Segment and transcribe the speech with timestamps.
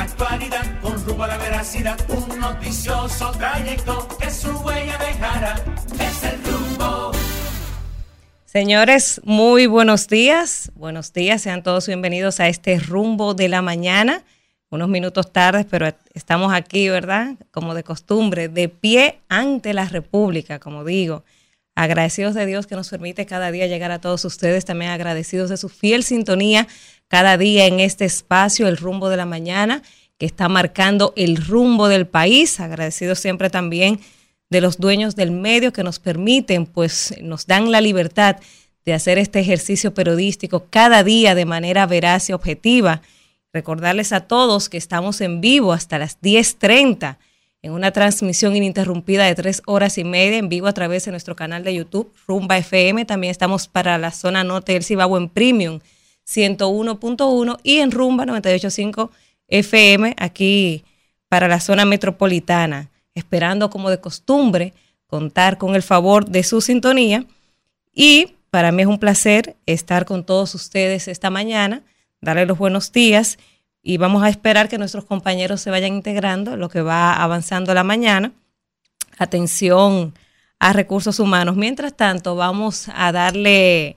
[0.00, 5.54] actualidad con rumbo a la veracidad, un noticioso trayecto que su huella dejará.
[5.98, 7.12] Es el rumbo.
[8.44, 10.72] Señores, muy buenos días.
[10.74, 14.24] Buenos días, sean todos bienvenidos a este rumbo de la mañana.
[14.70, 17.34] Unos minutos tardes, pero estamos aquí, ¿verdad?
[17.50, 21.24] Como de costumbre, de pie ante la República, como digo.
[21.74, 25.56] Agradecidos de Dios que nos permite cada día llegar a todos ustedes, también agradecidos de
[25.56, 26.66] su fiel sintonía
[27.10, 29.82] cada día en este espacio, el rumbo de la mañana,
[30.16, 32.60] que está marcando el rumbo del país.
[32.60, 33.98] Agradecidos siempre también
[34.48, 38.36] de los dueños del medio que nos permiten, pues nos dan la libertad
[38.84, 43.02] de hacer este ejercicio periodístico cada día de manera veraz y objetiva.
[43.52, 47.16] Recordarles a todos que estamos en vivo hasta las 10.30
[47.62, 51.34] en una transmisión ininterrumpida de tres horas y media en vivo a través de nuestro
[51.34, 53.04] canal de YouTube, Rumba FM.
[53.04, 55.80] También estamos para la zona norte del Cibao en Premium
[56.30, 59.10] 101.1 y en Rumba 98.5
[59.48, 60.84] FM aquí
[61.28, 64.74] para la zona metropolitana, esperando como de costumbre
[65.06, 67.24] contar con el favor de su sintonía
[67.92, 71.82] y para mí es un placer estar con todos ustedes esta mañana,
[72.20, 73.38] darles los buenos días
[73.82, 77.84] y vamos a esperar que nuestros compañeros se vayan integrando, lo que va avanzando la
[77.84, 78.32] mañana.
[79.18, 80.14] Atención
[80.58, 81.56] a recursos humanos.
[81.56, 83.96] Mientras tanto, vamos a darle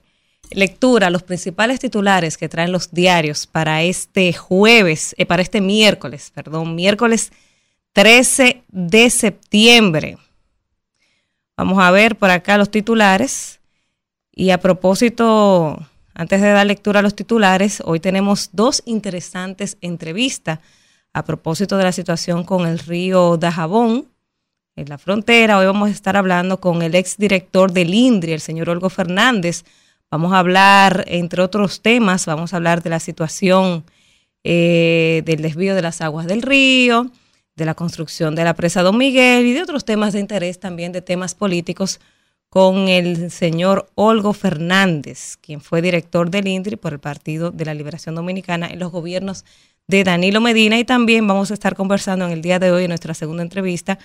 [0.54, 6.30] lectura los principales titulares que traen los diarios para este jueves, eh, para este miércoles,
[6.34, 7.32] perdón, miércoles
[7.92, 10.18] 13 de septiembre.
[11.56, 13.60] Vamos a ver por acá los titulares.
[14.32, 15.78] Y a propósito,
[16.12, 20.58] antes de dar lectura a los titulares, hoy tenemos dos interesantes entrevistas
[21.12, 24.08] a propósito de la situación con el río Dajabón
[24.74, 25.58] en la frontera.
[25.58, 29.64] Hoy vamos a estar hablando con el exdirector del INDRI, el señor Olgo Fernández,
[30.14, 33.84] Vamos a hablar, entre otros temas, vamos a hablar de la situación
[34.44, 37.10] eh, del desvío de las aguas del río,
[37.56, 40.92] de la construcción de la presa Don Miguel y de otros temas de interés también,
[40.92, 41.98] de temas políticos,
[42.48, 47.74] con el señor Olgo Fernández, quien fue director del INDRI por el Partido de la
[47.74, 49.44] Liberación Dominicana en los gobiernos
[49.88, 50.78] de Danilo Medina.
[50.78, 53.98] Y también vamos a estar conversando en el día de hoy, en nuestra segunda entrevista,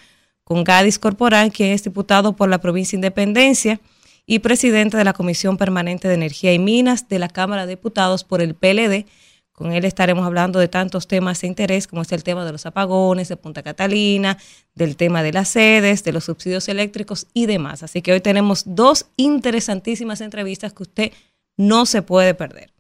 [0.44, 3.80] con Gadis Corporán, quien es diputado por la provincia Independencia
[4.30, 8.24] y presidente de la Comisión Permanente de Energía y Minas de la Cámara de Diputados
[8.24, 9.08] por el PLD.
[9.52, 12.68] Con él estaremos hablando de tantos temas de interés como es el tema de los
[12.68, 14.38] apagones de Punta Catalina,
[14.76, 17.82] del tema de las sedes, de los subsidios eléctricos y demás.
[17.82, 21.12] Así que hoy tenemos dos interesantísimas entrevistas que usted
[21.58, 22.72] no se puede perder.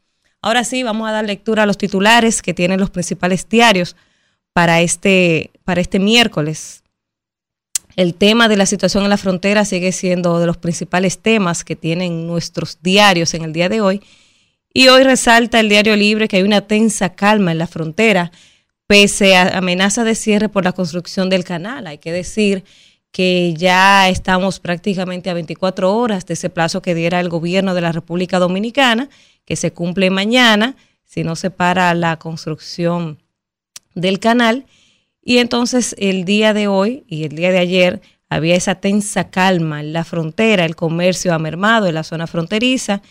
[0.44, 3.96] Ahora sí, vamos a dar lectura a los titulares que tienen los principales diarios
[4.54, 6.84] para este, para este miércoles
[8.00, 11.76] el tema de la situación en la frontera sigue siendo de los principales temas que
[11.76, 14.02] tienen nuestros diarios en el día de hoy.
[14.74, 18.32] Y hoy resalta el diario Libre que hay una tensa calma en la frontera,
[18.88, 21.88] pese a amenaza de cierre por la construcción del canal.
[21.88, 22.64] Hay que decir
[23.12, 27.82] que ya estamos prácticamente a 24 horas de ese plazo que diera el gobierno de
[27.82, 29.10] la República Dominicana,
[29.44, 33.22] que se cumple mañana, si no se para la construcción
[33.94, 34.68] del canal.
[35.22, 39.80] Y entonces el día de hoy y el día de ayer había esa tensa calma
[39.80, 43.02] en la frontera, el comercio ha mermado en la zona fronteriza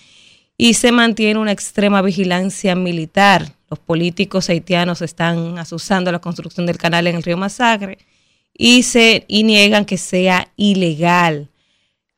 [0.57, 3.53] y se mantiene una extrema vigilancia militar.
[3.69, 7.99] Los políticos haitianos están asusando la construcción del canal en el río Masacre
[8.55, 11.49] y, se, y niegan que sea ilegal.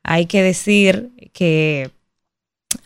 [0.03, 1.91] Hay que decir que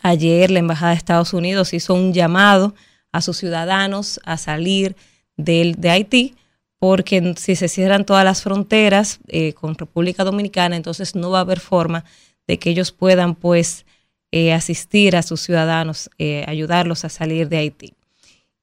[0.01, 2.73] ayer la Embajada de Estados Unidos hizo un llamado
[3.11, 4.95] a sus ciudadanos a salir
[5.37, 6.35] de, de Haití
[6.79, 11.41] porque si se cierran todas las fronteras eh, con República Dominicana, entonces no va a
[11.41, 12.05] haber forma
[12.47, 13.85] de que ellos puedan pues
[14.31, 17.93] eh, asistir a sus ciudadanos, eh, ayudarlos a salir de Haití.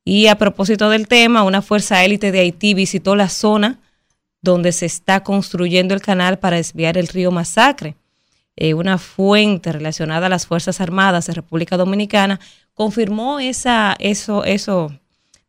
[0.04, 3.80] Y a propósito del tema, una fuerza élite de Haití visitó la zona
[4.40, 7.96] donde se está construyendo el canal para desviar el río Masacre.
[8.74, 12.40] una fuente relacionada a las Fuerzas Armadas de República Dominicana
[12.74, 14.92] confirmó esa, eso, eso,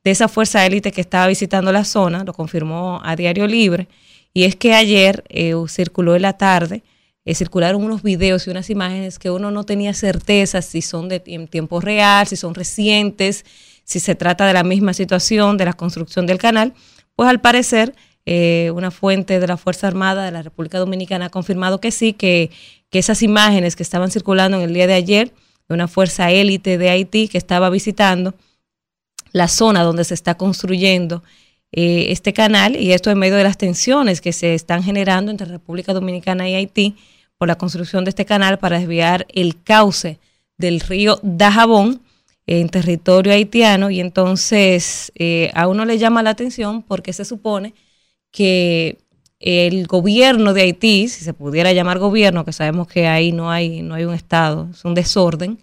[0.04, 3.88] de esa fuerza élite que estaba visitando la zona, lo confirmó a Diario Libre,
[4.34, 6.84] y es que ayer eh, circuló en la tarde,
[7.26, 11.24] eh, circularon unos videos y unas imágenes que uno no tenía certeza si son de
[11.28, 13.46] en tiempo real, si son recientes,
[13.86, 16.74] si se trata de la misma situación de la construcción del canal,
[17.16, 17.96] pues al parecer
[18.26, 22.14] eh, una fuente de la Fuerza Armada de la República Dominicana ha confirmado que sí,
[22.14, 22.52] que,
[22.90, 25.34] que esas imágenes que estaban circulando en el día de ayer
[25.68, 28.34] de una fuerza élite de Haití que estaba visitando,
[29.34, 31.24] la zona donde se está construyendo
[31.74, 35.48] eh, este canal y esto en medio de las tensiones que se están generando entre
[35.48, 36.96] República Dominicana y Haití
[37.38, 40.20] por la construcción de este canal para desviar el cauce
[40.58, 42.02] del río Dajabón
[42.46, 43.90] en territorio haitiano.
[43.90, 47.74] Y entonces eh, a uno le llama la atención porque se supone
[48.32, 48.98] que
[49.40, 53.82] el gobierno de Haití, si se pudiera llamar gobierno, que sabemos que ahí no hay,
[53.82, 55.60] no hay un Estado, es un desorden,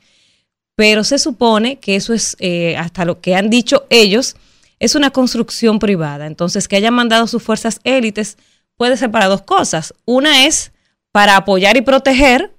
[0.81, 4.35] pero se supone que eso es, eh, hasta lo que han dicho ellos,
[4.79, 6.27] es una construcción privada.
[6.27, 8.39] Entonces, que hayan mandado sus fuerzas élites
[8.79, 9.93] puede ser para dos cosas.
[10.07, 10.73] Una es
[11.13, 12.55] para apoyar y proteger,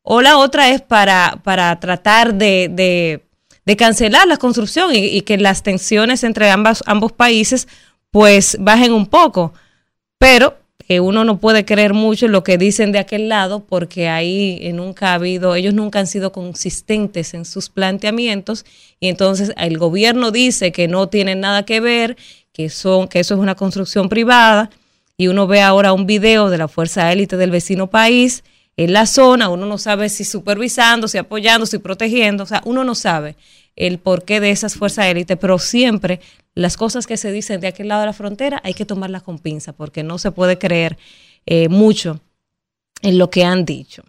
[0.00, 3.20] o la otra es para, para tratar de,
[3.66, 7.68] de, cancelar la construcción y, que las tensiones entre ambas, ambos países
[8.10, 9.52] pues bajen un poco.
[10.16, 10.56] Pero
[10.88, 14.58] eh, uno no puede creer mucho en lo que dicen de aquel lado porque ahí
[14.60, 18.66] eh, nunca ha habido, ellos nunca han sido consistentes en sus planteamientos.
[19.00, 22.16] Y entonces el gobierno dice que no tienen nada que ver,
[22.52, 24.70] que, son, que eso es una construcción privada.
[25.16, 28.42] Y uno ve ahora un video de la fuerza élite del vecino país
[28.76, 32.82] en la zona, uno no sabe si supervisando, si apoyando, si protegiendo, o sea, uno
[32.82, 33.36] no sabe
[33.76, 36.20] el porqué de esas fuerzas élite, pero siempre
[36.54, 39.38] las cosas que se dicen de aquel lado de la frontera hay que tomarlas con
[39.38, 40.96] pinza porque no se puede creer
[41.46, 42.20] eh, mucho
[43.02, 44.04] en lo que han dicho.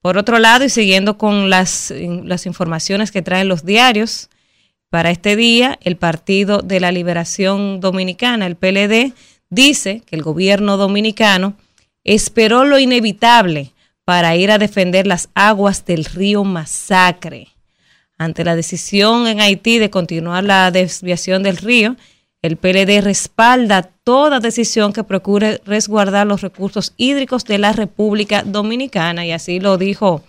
[0.00, 1.92] Por otro lado, y siguiendo con las,
[2.24, 4.28] las informaciones que traen los diarios,
[4.90, 9.12] para este día, el Partido de la Liberación Dominicana, el PLD,
[9.50, 11.56] dice que el gobierno dominicano
[12.04, 13.72] esperó lo inevitable
[14.04, 17.48] para ir a defender las aguas del río Masacre.
[18.16, 21.96] Ante la decisión en Haití de continuar la desviación del río,
[22.42, 29.26] el PLD respalda toda decisión que procure resguardar los recursos hídricos de la República Dominicana
[29.26, 30.22] y así lo dijo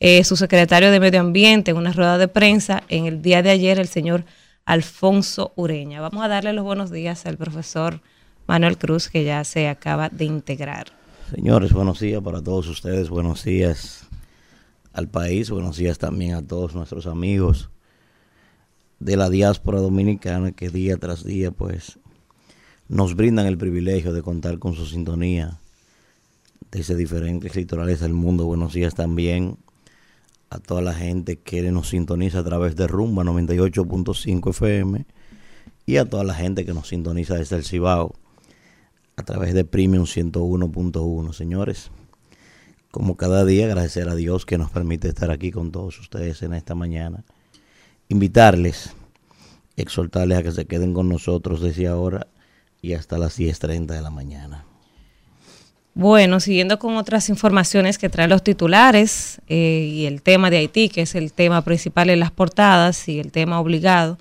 [0.00, 3.50] eh, su secretario de Medio Ambiente en una rueda de prensa en el día de
[3.50, 4.24] ayer, el señor
[4.64, 6.00] Alfonso Ureña.
[6.00, 8.00] Vamos a darle los buenos días al profesor
[8.46, 10.86] Manuel Cruz que ya se acaba de integrar.
[11.32, 14.09] Señores, buenos días para todos ustedes, buenos días
[14.92, 17.70] al país, buenos días también a todos nuestros amigos
[18.98, 21.98] de la diáspora dominicana que día tras día pues
[22.88, 25.58] nos brindan el privilegio de contar con su sintonía
[26.70, 28.46] desde diferentes litorales del mundo.
[28.46, 29.56] Buenos días también
[30.50, 35.06] a toda la gente que nos sintoniza a través de Rumba 98.5 FM
[35.86, 38.14] y a toda la gente que nos sintoniza desde el Cibao
[39.16, 41.32] a través de Premium 101.1.
[41.32, 41.90] Señores,
[42.90, 46.54] como cada día, agradecer a Dios que nos permite estar aquí con todos ustedes en
[46.54, 47.24] esta mañana.
[48.08, 48.94] Invitarles,
[49.76, 52.26] exhortarles a que se queden con nosotros desde ahora
[52.82, 54.64] y hasta las 10.30 de la mañana.
[55.94, 60.88] Bueno, siguiendo con otras informaciones que traen los titulares eh, y el tema de Haití,
[60.88, 64.18] que es el tema principal en las portadas y el tema obligado,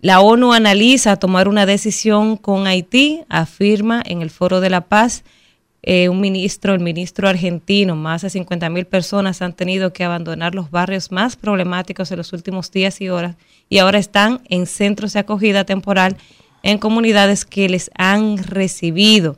[0.00, 5.24] la ONU analiza tomar una decisión con Haití, afirma en el Foro de la Paz
[5.86, 10.54] eh, un ministro, el ministro argentino, más de 50 mil personas han tenido que abandonar
[10.54, 13.36] los barrios más problemáticos en los últimos días y horas
[13.68, 16.16] y ahora están en centros de acogida temporal
[16.62, 19.36] en comunidades que les han recibido.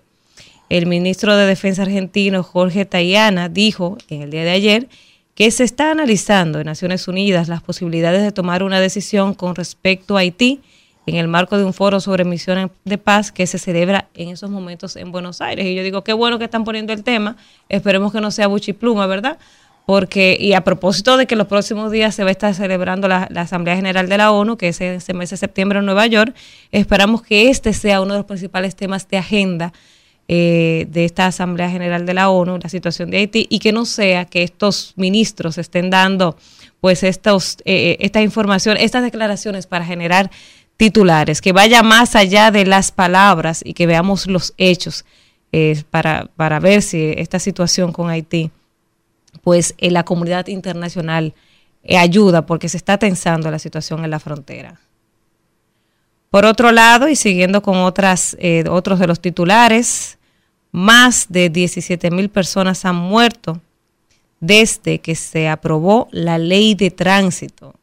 [0.68, 4.88] El ministro de Defensa argentino, Jorge Tayana, dijo en el día de ayer
[5.34, 10.16] que se está analizando en Naciones Unidas las posibilidades de tomar una decisión con respecto
[10.16, 10.60] a Haití
[11.06, 14.50] en el marco de un foro sobre misiones de paz que se celebra en esos
[14.50, 15.64] momentos en Buenos Aires.
[15.66, 17.36] Y yo digo, qué bueno que están poniendo el tema,
[17.68, 19.38] esperemos que no sea buchipluma, ¿verdad?
[19.86, 23.28] Porque, y a propósito de que los próximos días se va a estar celebrando la,
[23.36, 26.34] Asamblea General de la ONU, que es ese mes de septiembre en Nueva York,
[26.72, 29.72] esperamos que este sea uno de los principales temas de agenda
[30.26, 33.84] eh, de esta Asamblea General de la ONU, la situación de Haití, y que no
[33.84, 36.36] sea que estos ministros estén dando
[36.80, 40.32] pues estos, eh, eh, esta información, estas declaraciones para generar
[40.76, 45.04] titulares, que vaya más allá de las palabras y que veamos los hechos
[45.52, 48.50] eh, para, para, ver si esta situación con Haití,
[49.42, 51.34] pues la comunidad internacional
[51.82, 54.80] eh, ayuda porque se está tensando la situación en la frontera.
[56.30, 60.18] Por otro lado, y siguiendo con otras, eh, otros de los titulares,
[60.72, 63.60] más de 17 mil personas han muerto
[64.40, 67.74] desde que se aprobó la ley de tránsito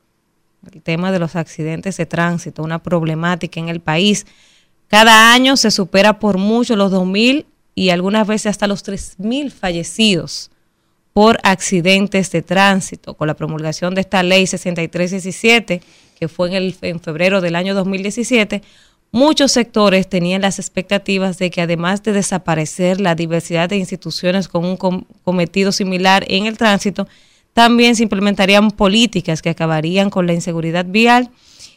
[0.71, 4.25] el tema de los accidentes de tránsito, una problemática en el país.
[4.87, 10.51] Cada año se supera por mucho los 2.000 y algunas veces hasta los 3.000 fallecidos
[11.13, 13.13] por accidentes de tránsito.
[13.15, 15.81] Con la promulgación de esta ley 6317,
[16.19, 18.61] que fue en, el, en febrero del año 2017,
[19.11, 24.65] muchos sectores tenían las expectativas de que además de desaparecer la diversidad de instituciones con
[24.65, 24.77] un
[25.23, 27.07] cometido similar en el tránsito,
[27.53, 31.29] también se implementarían políticas que acabarían con la inseguridad vial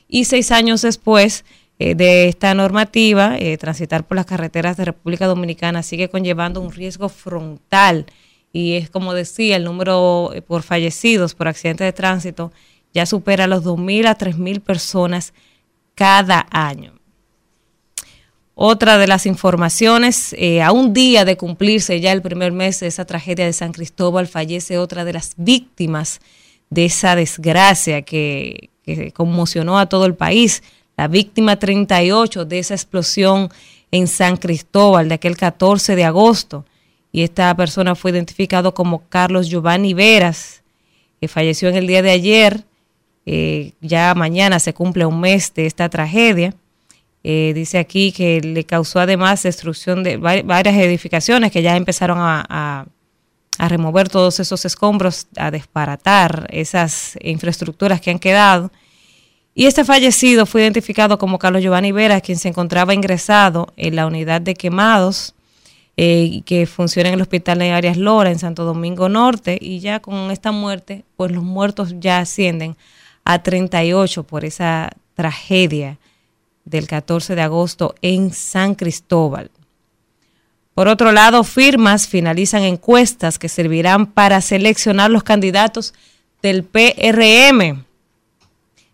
[0.08, 1.44] y seis años después
[1.78, 6.72] eh, de esta normativa, eh, transitar por las carreteras de República Dominicana sigue conllevando un
[6.72, 8.06] riesgo frontal
[8.52, 12.52] y es como decía, el número eh, por fallecidos por accidentes de tránsito
[12.94, 15.34] ya supera los 2.000 a 3.000 personas
[15.94, 16.95] cada año.
[18.58, 22.86] Otra de las informaciones, eh, a un día de cumplirse ya el primer mes de
[22.86, 26.20] esa tragedia de San Cristóbal, fallece otra de las víctimas
[26.70, 30.62] de esa desgracia que, que conmocionó a todo el país,
[30.96, 33.50] la víctima 38 de esa explosión
[33.90, 36.64] en San Cristóbal de aquel 14 de agosto.
[37.12, 40.62] Y esta persona fue identificado como Carlos Giovanni Veras,
[41.20, 42.64] que falleció en el día de ayer.
[43.26, 46.54] Eh, ya mañana se cumple un mes de esta tragedia.
[47.28, 52.86] Eh, dice aquí que le causó además destrucción de varias edificaciones que ya empezaron a,
[53.58, 58.70] remover todos esos escombros, a desparatar esas infraestructuras que han quedado.
[59.56, 64.06] Y este fallecido fue identificado como Carlos Giovanni Vera, quien se encontraba ingresado en la
[64.06, 65.34] unidad de quemados
[65.96, 69.58] eh, que funciona en el hospital de Arias Lora, en Santo Domingo Norte.
[69.60, 72.76] Y ya con esta muerte, pues los muertos ya ascienden
[73.24, 75.98] a 38 por esa tragedia
[76.66, 79.50] del 14 de agosto en San Cristóbal.
[80.74, 85.94] Por otro lado, firmas finalizan encuestas que servirán para seleccionar los candidatos
[86.42, 87.86] del PRM.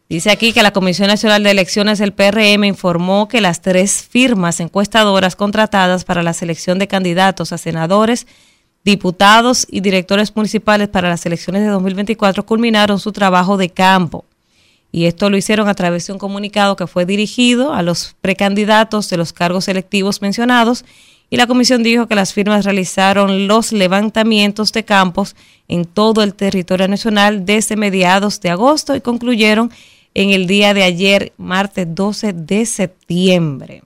[0.08, 4.60] Dice aquí que la Comisión Nacional de Elecciones del PRM informó que las tres firmas
[4.60, 8.26] encuestadoras contratadas para la selección de candidatos a senadores,
[8.84, 14.26] diputados y directores municipales para las elecciones de 2024 culminaron su trabajo de campo
[14.92, 19.08] y esto lo hicieron a través de un comunicado que fue dirigido a los precandidatos
[19.08, 20.84] de los cargos selectivos mencionados
[21.30, 25.34] y la comisión dijo que las firmas realizaron los levantamientos de campos
[25.66, 29.72] en todo el territorio nacional desde mediados de agosto y concluyeron
[30.12, 33.82] en el día de ayer, martes 12 de septiembre.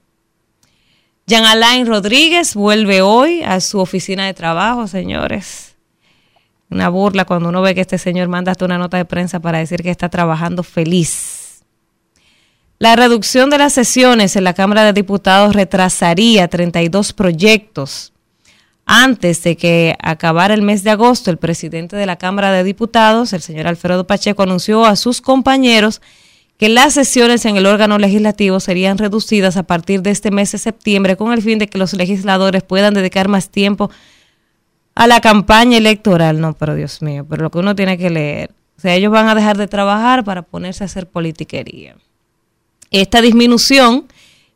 [1.25, 5.66] Jean Alain Rodríguez vuelve hoy a su oficina de trabajo, señores
[6.69, 9.59] una burla cuando uno ve que este señor manda hasta una nota de prensa para
[9.59, 11.63] decir que está trabajando feliz.
[12.79, 18.13] La reducción de las sesiones en la Cámara de Diputados retrasaría 32 proyectos.
[18.85, 23.33] Antes de que acabara el mes de agosto, el presidente de la Cámara de Diputados,
[23.33, 26.01] el señor Alfredo Pacheco, anunció a sus compañeros
[26.57, 30.57] que las sesiones en el órgano legislativo serían reducidas a partir de este mes de
[30.57, 34.16] septiembre con el fin de que los legisladores puedan dedicar más tiempo a
[35.05, 36.41] la campaña electoral.
[36.41, 38.51] No, pero Dios mío, pero lo que uno tiene que leer.
[38.77, 41.95] O sea, ellos van a dejar de trabajar para ponerse a hacer politiquería.
[42.89, 44.07] Esta disminución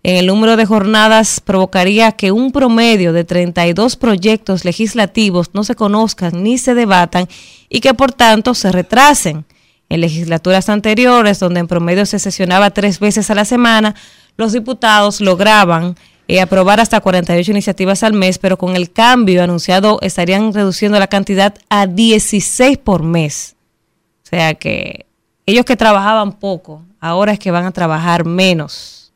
[0.04, 5.76] en el número de jornadas provocaría que un promedio de 32 proyectos legislativos no se
[5.76, 7.28] conozcan ni se debatan
[7.70, 9.46] y que por tanto se retrasen.
[9.90, 13.94] En legislaturas anteriores, donde en promedio se sesionaba tres veces a la semana,
[14.38, 15.98] los diputados lograban
[16.32, 21.08] eh, aprobar hasta 48 iniciativas al mes, pero con el cambio anunciado estarían reduciendo la
[21.08, 23.58] cantidad a 16 por mes.
[24.24, 25.06] O sea que
[25.46, 29.12] ellos que trabajaban poco, ahora es que van a trabajar menos.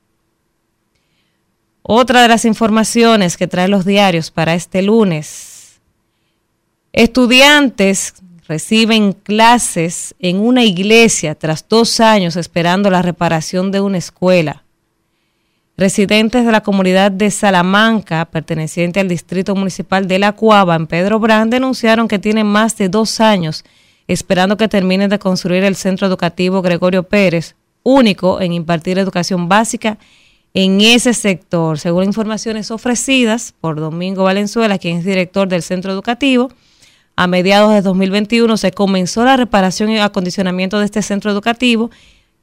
[1.83, 5.79] Otra de las informaciones que traen los diarios para este lunes.
[6.91, 14.64] Estudiantes reciben clases en una iglesia tras dos años esperando la reparación de una escuela.
[15.77, 21.19] Residentes de la comunidad de Salamanca, perteneciente al Distrito Municipal de La Cuava, en Pedro
[21.19, 23.65] Brand, denunciaron que tienen más de dos años
[24.07, 29.97] esperando que terminen de construir el Centro Educativo Gregorio Pérez, único en impartir educación básica
[30.53, 31.77] en ese sector.
[31.77, 36.51] Según informaciones ofrecidas por Domingo Valenzuela, quien es director del centro educativo,
[37.17, 41.91] a mediados de 2021 se comenzó la reparación y acondicionamiento de este centro educativo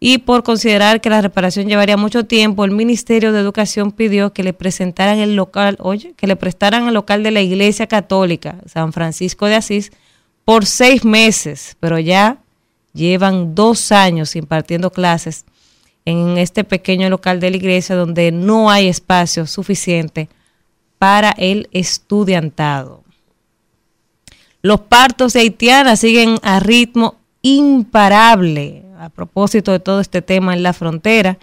[0.05, 4.43] y por considerar que la reparación llevaría mucho tiempo, el Ministerio de Educación pidió que
[4.43, 8.93] le presentaran el local, oye, que le prestaran el local de la Iglesia Católica San
[8.93, 9.93] Francisco de Asís
[10.45, 12.39] por seis meses, pero ya
[12.93, 15.45] llevan dos años impartiendo clases
[16.05, 20.29] en este pequeño local de la iglesia donde no hay espacio suficiente
[20.99, 23.05] para el estudiantado.
[24.63, 30.63] Los partos de Haitiana siguen a ritmo imparable a propósito de todo este tema en
[30.63, 31.39] la frontera,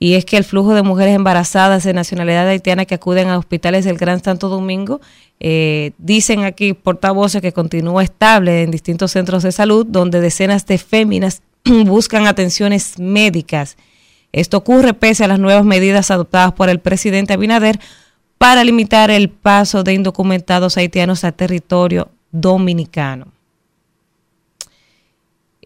[0.00, 3.84] y es que el flujo de mujeres embarazadas de nacionalidad haitiana que acuden a hospitales
[3.84, 5.00] del Gran Santo Domingo,
[5.38, 10.78] eh, dicen aquí portavoces que continúa estable en distintos centros de salud, donde decenas de
[10.78, 11.42] féminas
[11.86, 13.76] buscan atenciones médicas.
[14.32, 17.78] Esto ocurre pese a las nuevas medidas adoptadas por el presidente Abinader
[18.38, 23.28] para limitar el paso de indocumentados haitianos a territorio dominicano.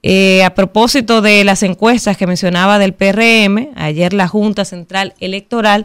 [0.08, 5.84] Eh, a propósito de las encuestas que mencionaba del PRM, ayer la Junta Central Electoral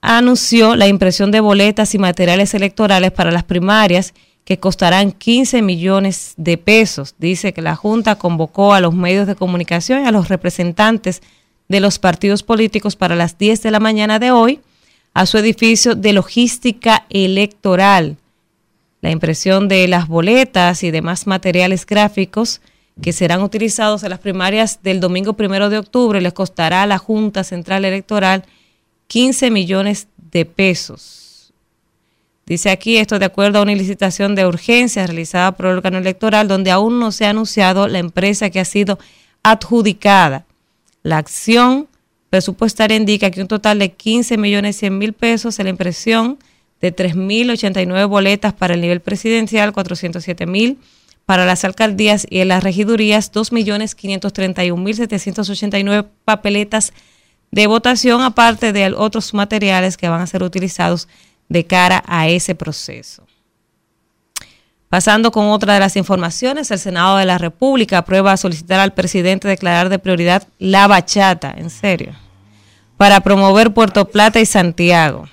[0.00, 6.34] anunció la impresión de boletas y materiales electorales para las primarias que costarán 15 millones
[6.38, 7.14] de pesos.
[7.16, 11.22] Dice que la Junta convocó a los medios de comunicación y a los representantes
[11.68, 14.58] de los partidos políticos para las 10 de la mañana de hoy
[15.12, 18.16] a su edificio de logística electoral.
[19.02, 22.60] La impresión de las boletas y demás materiales gráficos
[23.00, 26.98] que serán utilizados en las primarias del domingo primero de octubre les costará a la
[26.98, 28.44] Junta Central Electoral
[29.08, 31.52] 15 millones de pesos.
[32.46, 36.46] Dice aquí esto de acuerdo a una licitación de urgencia realizada por el órgano electoral
[36.46, 38.98] donde aún no se ha anunciado la empresa que ha sido
[39.42, 40.44] adjudicada.
[41.02, 41.88] La acción
[42.30, 46.38] presupuestaria indica que un total de 15 millones 100 mil pesos en la impresión
[46.80, 50.78] de 3.089 boletas para el nivel presidencial, 407 mil
[51.26, 56.92] para las alcaldías y en las regidurías 2.531.789 papeletas
[57.50, 61.08] de votación, aparte de otros materiales que van a ser utilizados
[61.48, 63.26] de cara a ese proceso.
[64.88, 69.48] Pasando con otra de las informaciones, el Senado de la República aprueba solicitar al presidente
[69.48, 72.14] declarar de prioridad la bachata, en serio,
[72.96, 75.28] para promover Puerto Plata y Santiago.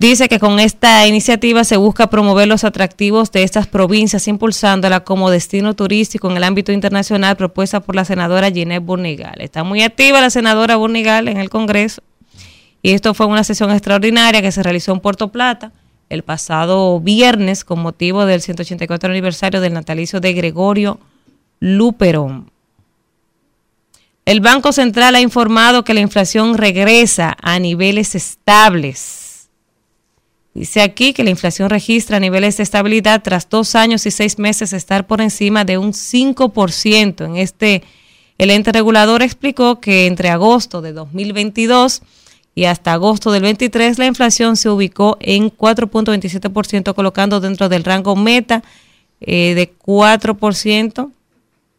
[0.00, 5.28] Dice que con esta iniciativa se busca promover los atractivos de estas provincias, impulsándola como
[5.28, 9.42] destino turístico en el ámbito internacional propuesta por la senadora Ginette Burnigal.
[9.42, 12.02] Está muy activa la senadora Burnigal en el Congreso
[12.80, 15.70] y esto fue una sesión extraordinaria que se realizó en Puerto Plata
[16.08, 20.98] el pasado viernes con motivo del 184 aniversario del natalicio de Gregorio
[21.58, 22.50] Luperón.
[24.24, 29.19] El Banco Central ha informado que la inflación regresa a niveles estables
[30.52, 34.72] Dice aquí que la inflación registra niveles de estabilidad tras dos años y seis meses
[34.72, 37.24] estar por encima de un 5%.
[37.24, 37.84] En este,
[38.36, 42.02] el ente regulador explicó que entre agosto de 2022
[42.54, 48.16] y hasta agosto del 23 la inflación se ubicó en 4.27%, colocando dentro del rango
[48.16, 48.64] meta
[49.20, 51.12] eh, de 4%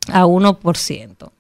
[0.08, 1.32] a 1%.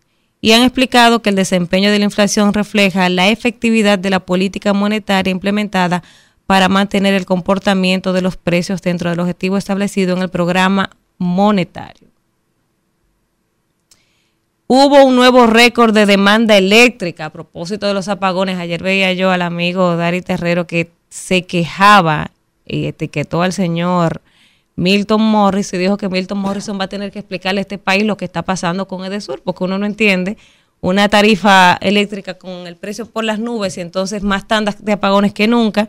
[0.42, 4.74] Y han explicado que el desempeño de la inflación refleja la efectividad de la política
[4.74, 6.04] monetaria implementada
[6.52, 12.10] para mantener el comportamiento de los precios dentro del objetivo establecido en el programa monetario.
[14.68, 18.58] Hubo un nuevo récord de demanda eléctrica a propósito de los apagones.
[18.58, 22.32] Ayer veía yo al amigo Dari Terrero que se quejaba
[22.66, 24.22] y etiquetó al señor
[24.76, 28.04] Milton Morris y dijo que Milton Morrison va a tener que explicarle a este país
[28.04, 30.36] lo que está pasando con Edesur, porque uno no entiende
[30.82, 35.32] una tarifa eléctrica con el precio por las nubes y entonces más tandas de apagones
[35.32, 35.88] que nunca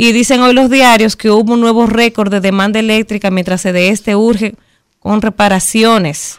[0.00, 3.72] y dicen hoy los diarios que hubo un nuevo récord de demanda eléctrica mientras se
[3.72, 4.54] de este urge
[5.00, 6.38] con reparaciones.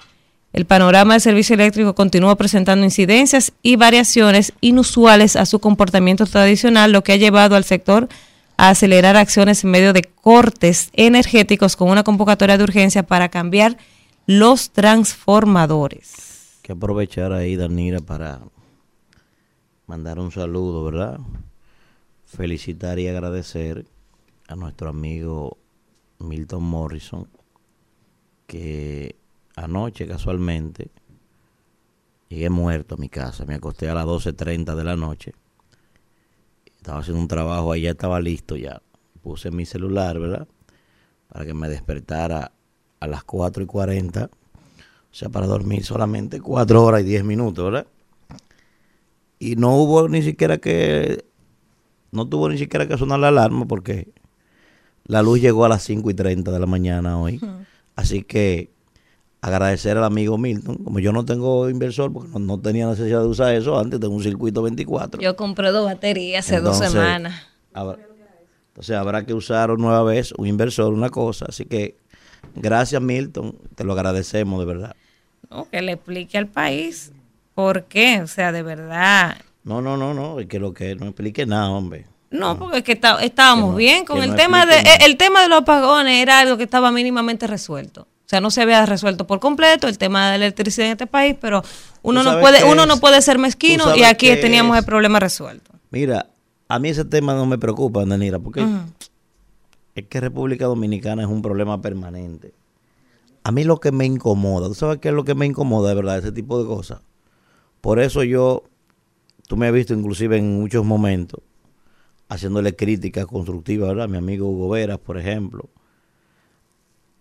[0.54, 6.94] El panorama del servicio eléctrico continúa presentando incidencias y variaciones inusuales a su comportamiento tradicional,
[6.94, 8.08] lo que ha llevado al sector
[8.56, 13.76] a acelerar acciones en medio de cortes energéticos con una convocatoria de urgencia para cambiar
[14.26, 16.62] los transformadores.
[16.62, 18.40] Que aprovechar ahí, Danira, para
[19.86, 21.20] mandar un saludo, ¿verdad?
[22.30, 23.86] Felicitar y agradecer
[24.48, 25.58] a nuestro amigo
[26.20, 27.28] Milton Morrison,
[28.46, 29.16] que
[29.56, 30.92] anoche casualmente
[32.30, 35.34] llegué muerto a mi casa, me acosté a las 12.30 de la noche,
[36.78, 38.82] estaba haciendo un trabajo, ya estaba listo ya,
[39.24, 40.48] puse mi celular, ¿verdad?
[41.30, 42.52] Para que me despertara
[43.00, 44.30] a las 4 y 40, o
[45.12, 47.88] sea, para dormir solamente 4 horas y 10 minutos, ¿verdad?
[49.40, 51.29] Y no hubo ni siquiera que
[52.12, 54.10] no tuvo ni siquiera que sonar la alarma porque
[55.06, 57.42] la luz llegó a las 5 y 30 de la mañana hoy.
[57.96, 58.70] Así que
[59.42, 60.78] agradecer al amigo Milton.
[60.78, 64.24] Como yo no tengo inversor, porque no, tenía necesidad de usar eso antes, tengo un
[64.24, 65.22] circuito 24.
[65.22, 67.48] Yo compré dos baterías hace dos semanas.
[67.74, 71.46] entonces habrá que usar nueva vez un inversor, una cosa.
[71.50, 71.96] Así que
[72.56, 74.96] gracias Milton, te lo agradecemos de verdad.
[75.72, 77.12] que le explique al país
[77.56, 81.08] por qué, o sea, de verdad no, no, no, no, es que lo que no
[81.08, 82.06] explique nada, hombre.
[82.32, 86.22] No, porque es que estábamos bien con el tema de el tema de los apagones
[86.22, 88.02] era algo que estaba mínimamente resuelto.
[88.02, 91.08] O sea, no se había resuelto por completo el tema de la electricidad en este
[91.08, 91.64] país, pero
[92.04, 95.72] uno no puede uno no puede ser mezquino y aquí teníamos el problema resuelto.
[95.90, 96.28] Mira,
[96.68, 98.64] a mí ese tema no me preocupa, Danira, porque
[99.96, 102.54] es que República Dominicana es un problema permanente.
[103.44, 105.96] A mí lo que me incomoda, ¿tú sabes qué es lo que me incomoda de
[105.96, 107.00] verdad, ese tipo de cosas?
[107.82, 108.64] Por eso yo
[109.50, 111.42] Tú me has visto inclusive en muchos momentos
[112.28, 114.06] haciéndole críticas constructivas, ¿verdad?
[114.06, 115.70] A mi amigo Hugo Veras, por ejemplo.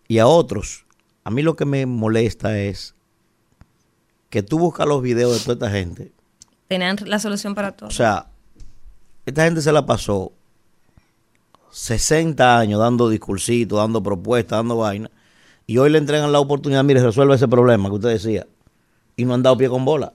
[0.09, 0.85] Y a otros.
[1.25, 2.95] A mí lo que me molesta es
[4.29, 6.12] que tú buscas los videos de toda esta gente.
[6.67, 7.88] Tenían la solución para todo.
[7.88, 8.27] O sea,
[9.25, 10.33] esta gente se la pasó
[11.71, 15.12] 60 años dando discursitos, dando propuestas, dando vainas,
[15.67, 18.47] y hoy le entregan la oportunidad, mire, resuelve ese problema que usted decía,
[19.17, 20.12] y no han dado pie con bola.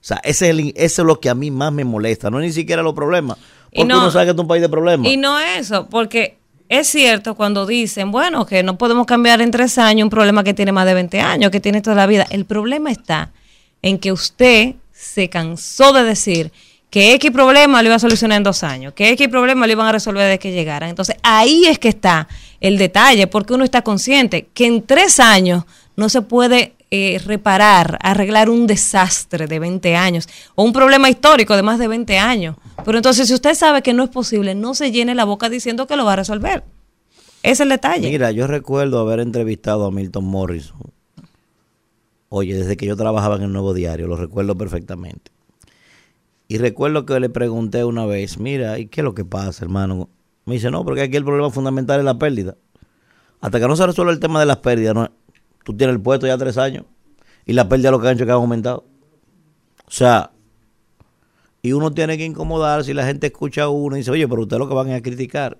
[0.00, 2.38] O sea, ese es, el, ese es lo que a mí más me molesta, no
[2.40, 3.38] es ni siquiera los problemas,
[3.72, 5.10] porque no- uno sabe que es un país de problemas.
[5.10, 6.36] Y no eso, porque
[6.68, 10.54] es cierto cuando dicen, bueno, que no podemos cambiar en tres años un problema que
[10.54, 12.26] tiene más de 20 años, que tiene toda la vida.
[12.30, 13.30] El problema está
[13.82, 16.52] en que usted se cansó de decir
[16.90, 19.86] que X problema lo iba a solucionar en dos años, que X problema lo iban
[19.88, 20.88] a resolver desde que llegaran.
[20.88, 22.26] Entonces ahí es que está
[22.60, 25.64] el detalle, porque uno está consciente que en tres años
[25.96, 31.56] no se puede eh, reparar, arreglar un desastre de 20 años o un problema histórico
[31.56, 32.56] de más de 20 años.
[32.84, 35.86] Pero entonces, si usted sabe que no es posible, no se llene la boca diciendo
[35.86, 36.62] que lo va a resolver.
[37.42, 38.08] Ese es el detalle.
[38.10, 40.80] Mira, yo recuerdo haber entrevistado a Milton Morrison.
[42.28, 45.30] Oye, desde que yo trabajaba en el Nuevo Diario, lo recuerdo perfectamente.
[46.48, 50.08] Y recuerdo que le pregunté una vez, mira, ¿y qué es lo que pasa, hermano?
[50.44, 52.56] Me dice, no, porque aquí el problema fundamental es la pérdida.
[53.40, 55.10] Hasta que no se resuelva el tema de las pérdidas, no,
[55.66, 56.84] tú tienes el puesto ya tres años
[57.44, 58.84] y la pérdida lo que han hecho es que han aumentado.
[59.88, 60.30] O sea,
[61.60, 64.42] y uno tiene que incomodarse y la gente escucha a uno y dice, oye, pero
[64.42, 65.58] ustedes lo que van a criticar.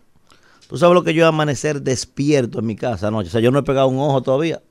[0.68, 3.28] Tú sabes lo que yo es amanecer despierto en mi casa anoche.
[3.28, 4.62] O sea, yo no he pegado un ojo todavía.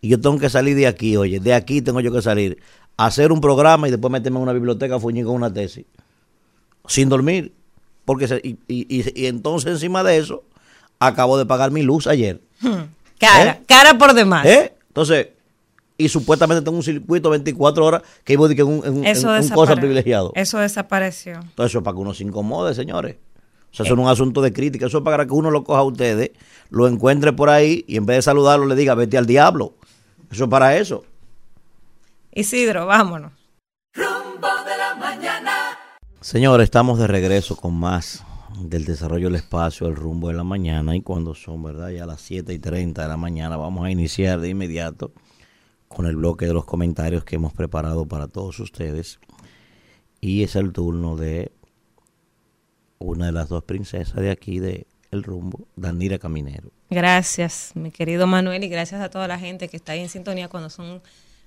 [0.00, 2.58] Y yo tengo que salir de aquí, oye, de aquí tengo yo que salir.
[2.96, 5.86] Hacer un programa y después meterme en una biblioteca a fuñir con una tesis.
[6.86, 7.52] Sin dormir.
[8.04, 10.42] Porque se- y, y- y- y entonces encima de eso,
[10.98, 12.40] acabo de pagar mi luz ayer.
[13.20, 13.62] Cara, ¿Eh?
[13.68, 14.46] cara por demás.
[14.46, 14.74] ¿Eh?
[14.88, 15.28] Entonces,
[15.98, 19.44] y supuestamente tengo un circuito 24 horas que que en un, en un- Eso en
[19.44, 20.32] un cosa privilegiado.
[20.34, 21.34] Eso desapareció.
[21.34, 23.16] Entonces, eso es para que uno se incomode, señores.
[23.70, 24.86] O sea, eso no es un asunto de crítica.
[24.86, 26.30] Eso es para que uno lo coja a ustedes,
[26.70, 29.74] lo encuentre por ahí y en vez de saludarlo le diga, vete al diablo.
[30.32, 31.04] Eso es para eso.
[32.32, 33.32] Isidro, vámonos.
[33.94, 35.52] Rumbo de la mañana.
[36.20, 38.24] Señores, estamos de regreso con más
[38.58, 40.96] del desarrollo del espacio, el rumbo de la mañana.
[40.96, 41.90] Y cuando son, ¿verdad?
[41.90, 45.12] Ya las 7 y 30 de la mañana, vamos a iniciar de inmediato
[45.88, 49.18] con el bloque de los comentarios que hemos preparado para todos ustedes.
[50.20, 51.52] Y es el turno de
[52.98, 56.70] una de las dos princesas de aquí, de El Rumbo, Danira Caminero.
[56.90, 60.48] Gracias, mi querido Manuel, y gracias a toda la gente que está ahí en sintonía
[60.48, 61.00] cuando son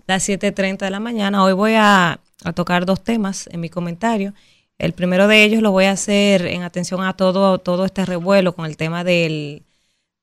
[0.07, 1.43] las 7.30 de la mañana.
[1.43, 4.33] Hoy voy a, a tocar dos temas en mi comentario.
[4.77, 8.53] El primero de ellos lo voy a hacer en atención a todo, todo este revuelo
[8.55, 9.63] con el tema del,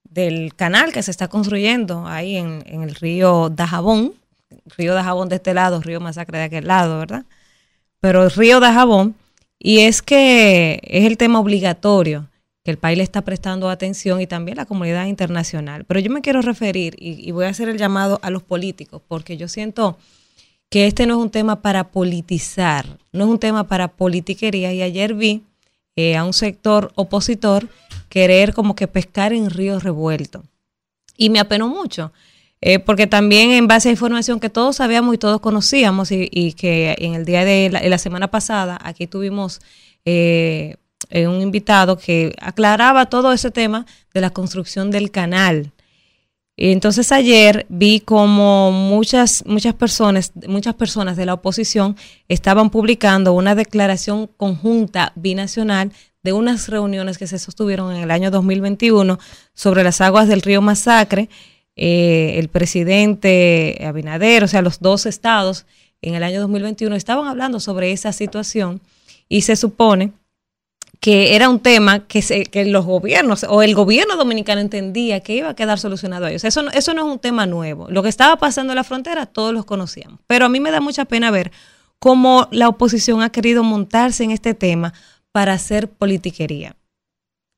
[0.05, 4.15] del canal que se está construyendo ahí en, en el río Dajabón.
[4.77, 7.25] Río Dajabón de este lado, río Masacre de aquel lado, ¿verdad?
[8.01, 9.15] Pero el río Dajabón,
[9.59, 12.29] y es que es el tema obligatorio
[12.65, 15.85] que el país le está prestando atención y también la comunidad internacional.
[15.85, 19.01] Pero yo me quiero referir y, y voy a hacer el llamado a los políticos,
[19.07, 19.97] porque yo siento
[20.71, 24.73] que este no es un tema para politizar, no es un tema para politiquería.
[24.73, 25.43] Y ayer vi
[25.97, 27.69] eh, a un sector opositor
[28.09, 30.43] querer como que pescar en río revuelto.
[31.17, 32.13] Y me apenó mucho,
[32.63, 36.55] eh, porque también en base a información que todos sabíamos y todos conocíamos, y, y
[36.55, 39.61] que en el día de la, la semana pasada aquí tuvimos
[40.05, 40.77] eh,
[41.09, 45.73] eh, un invitado que aclaraba todo ese tema de la construcción del canal.
[46.62, 51.96] Entonces ayer vi como muchas, muchas personas, muchas personas de la oposición
[52.29, 55.90] estaban publicando una declaración conjunta binacional
[56.23, 59.18] de unas reuniones que se sostuvieron en el año 2021
[59.55, 61.31] sobre las aguas del río Masacre.
[61.77, 65.64] Eh, el presidente Abinader, o sea, los dos estados
[66.03, 68.83] en el año 2021 estaban hablando sobre esa situación
[69.31, 70.12] y se supone
[71.01, 75.35] que era un tema que, se, que los gobiernos o el gobierno dominicano entendía que
[75.35, 76.45] iba a quedar solucionado a ellos.
[76.45, 77.87] Eso no, eso no es un tema nuevo.
[77.89, 80.21] Lo que estaba pasando en la frontera todos los conocíamos.
[80.27, 81.53] Pero a mí me da mucha pena ver
[81.99, 84.93] cómo la oposición ha querido montarse en este tema
[85.33, 86.77] para hacer politiquería.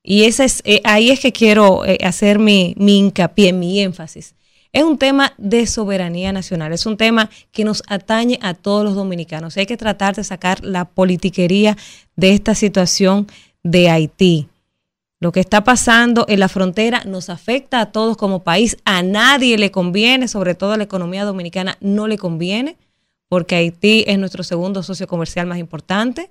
[0.04, 4.34] Y ese es, eh, ahí es que quiero eh, hacer mi, mi hincapié, mi énfasis.
[4.72, 8.94] Es un tema de soberanía nacional, es un tema que nos atañe a todos los
[8.94, 9.56] dominicanos.
[9.58, 11.76] Hay que tratar de sacar la politiquería
[12.16, 13.26] de esta situación
[13.62, 14.48] de Haití.
[15.20, 18.78] Lo que está pasando en la frontera nos afecta a todos como país.
[18.84, 22.76] A nadie le conviene, sobre todo a la economía dominicana, no le conviene,
[23.28, 26.30] porque Haití es nuestro segundo socio comercial más importante.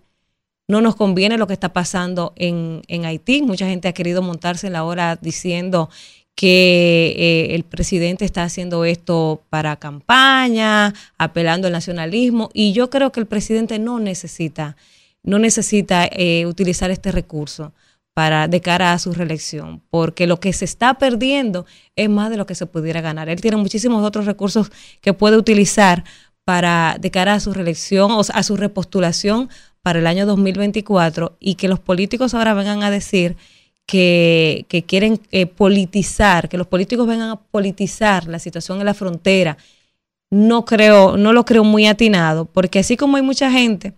[0.68, 3.44] No nos conviene lo que está pasando en, en Haití.
[3.44, 5.90] Mucha gente ha querido montarse en la hora diciendo
[6.36, 13.12] que eh, el presidente está haciendo esto para campaña, apelando al nacionalismo, y yo creo
[13.12, 14.76] que el presidente no necesita,
[15.24, 17.74] no necesita eh, utilizar este recurso
[18.14, 21.66] para de cara a su reelección, porque lo que se está perdiendo
[21.96, 23.30] es más de lo que se pudiera ganar.
[23.30, 26.04] Él tiene muchísimos otros recursos que puede utilizar
[26.44, 29.50] para de cara a su reelección o a su repostulación
[29.82, 33.38] para el año 2024 y que los políticos ahora vengan a decir
[33.92, 39.58] que, quieren eh, politizar, que los políticos vengan a politizar la situación en la frontera,
[40.30, 43.92] no creo, no lo creo muy atinado, porque así como hay mucha gente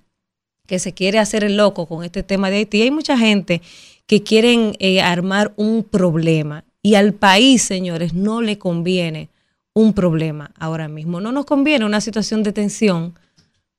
[0.66, 3.62] que se quiere hacer el loco con este tema de Haití, hay mucha gente
[4.08, 6.66] que quieren eh, armar un problema.
[6.82, 9.30] Y al país, señores, no le conviene
[9.76, 11.22] un problema ahora mismo.
[11.22, 13.14] No nos conviene una situación de tensión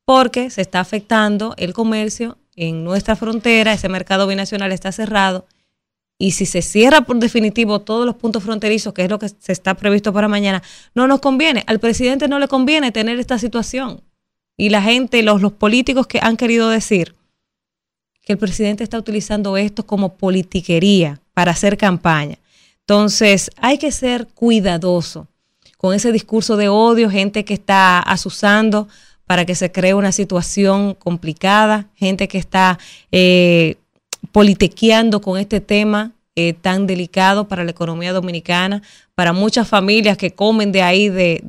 [0.05, 5.47] porque se está afectando el comercio en nuestra frontera, ese mercado binacional está cerrado.
[6.19, 9.53] Y si se cierra por definitivo todos los puntos fronterizos, que es lo que se
[9.53, 10.63] está previsto para mañana,
[10.95, 11.65] no nos conviene.
[11.67, 14.01] Al presidente no le conviene tener esta situación.
[14.57, 17.15] Y la gente, los, políticos que han querido decir
[18.23, 22.39] que el presidente está utilizando esto como politiquería para hacer campaña.
[22.81, 25.27] Entonces, hay que ser cuidadoso
[25.77, 28.89] con ese discurso de odio, gente que está asusando
[29.27, 32.79] para que se cree una situación complicada, gente que está
[33.11, 33.77] eh,
[34.35, 38.83] politiqueando con este tema eh, tan delicado para la economía dominicana,
[39.15, 41.41] para muchas familias que comen de ahí, de,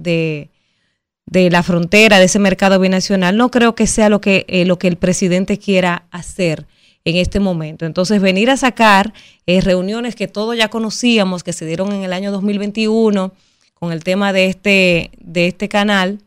[1.26, 3.38] de, la frontera, de ese mercado binacional.
[3.38, 6.68] No creo que sea lo que, eh, lo que el presidente quiera hacer
[7.06, 7.88] en este momento.
[7.88, 9.14] Entonces, venir a sacar
[9.48, 13.34] eh, reuniones que todos ya conocíamos, que se dieron en el año 2021
[13.74, 16.20] con el tema de este, de este canal,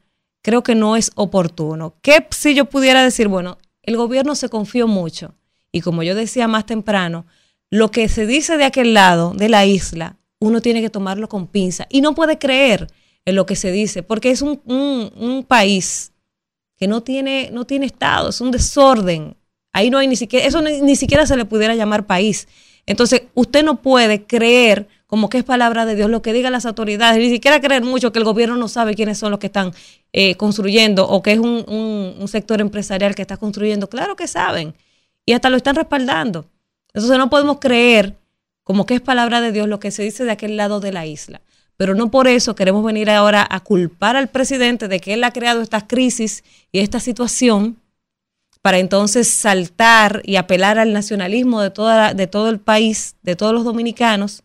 [0.42, 1.94] creo que no es oportuno.
[2.02, 5.37] ¿Qué si yo pudiera decir, bueno, el gobierno se confió mucho
[5.72, 7.26] y como yo decía más temprano,
[7.70, 11.46] lo que se dice de aquel lado de la isla, uno tiene que tomarlo con
[11.46, 12.86] pinza y no puede creer
[13.24, 16.12] en lo que se dice, porque es un, un país
[16.78, 19.36] que no tiene, no tiene Estado, es un desorden.
[19.72, 22.48] Ahí no hay ni siquiera, eso ni, siquiera se le pudiera llamar país.
[22.86, 26.66] Entonces, usted no puede creer como que es palabra de Dios lo que digan las
[26.66, 29.72] autoridades, ni siquiera creer mucho que el gobierno no sabe quiénes son los que están
[30.12, 31.64] eh, construyendo o que es un,
[32.18, 33.88] un, sector empresarial que está construyendo.
[33.88, 34.74] Claro que saben
[35.28, 36.46] y hasta lo están respaldando.
[36.94, 38.16] Entonces no podemos creer
[38.64, 41.04] como que es palabra de Dios lo que se dice de aquel lado de la
[41.04, 41.42] isla.
[41.76, 45.30] Pero no por eso queremos venir ahora a culpar al presidente de que él ha
[45.30, 47.76] creado esta crisis y esta situación
[48.62, 53.52] para entonces saltar y apelar al nacionalismo de, toda, de todo el país, de todos
[53.52, 54.44] los dominicanos,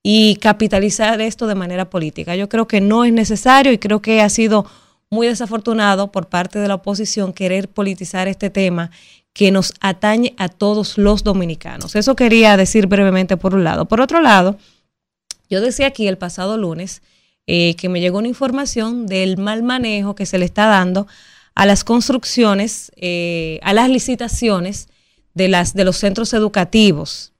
[0.00, 2.36] y capitalizar esto de manera política.
[2.36, 4.64] Yo creo que no es necesario y creo que ha sido
[5.10, 8.92] muy desafortunado por parte de la oposición querer politizar este tema
[9.34, 11.96] que nos atañe a todos los dominicanos.
[11.96, 13.84] Eso quería decir brevemente por un lado.
[13.86, 14.56] Por otro lado,
[15.50, 17.02] yo decía aquí el pasado lunes
[17.46, 21.08] eh, que me llegó una información del mal manejo que se le está dando
[21.56, 24.88] a las construcciones, eh, a las licitaciones
[25.34, 27.32] de, las, de los centros educativos.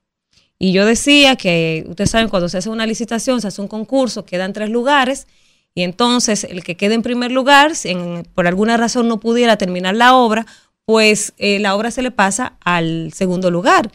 [0.59, 4.25] Y yo decía que, ustedes saben, cuando se hace una licitación, se hace un concurso,
[4.25, 5.27] quedan tres lugares,
[5.73, 7.93] y entonces el que quede en primer lugar, si
[8.33, 10.45] por alguna razón no pudiera terminar la obra,
[10.85, 13.91] pues eh, la obra se le pasa al segundo lugar.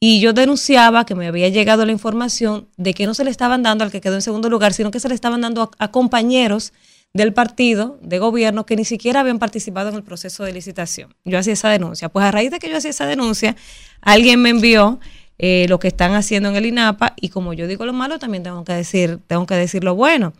[0.00, 3.62] Y yo denunciaba que me había llegado la información de que no se le estaban
[3.62, 6.72] dando al que quedó en segundo lugar, sino que se le estaban dando a compañeros
[7.14, 11.14] del partido de gobierno que ni siquiera habían participado en el proceso de licitación.
[11.24, 12.08] Yo hacía esa denuncia.
[12.08, 13.56] Pues a raíz de que yo hacía esa denuncia,
[14.02, 15.00] alguien me envió
[15.38, 18.42] eh, lo que están haciendo en el INAPA y como yo digo lo malo, también
[18.42, 20.34] tengo que decir, tengo que decir lo bueno.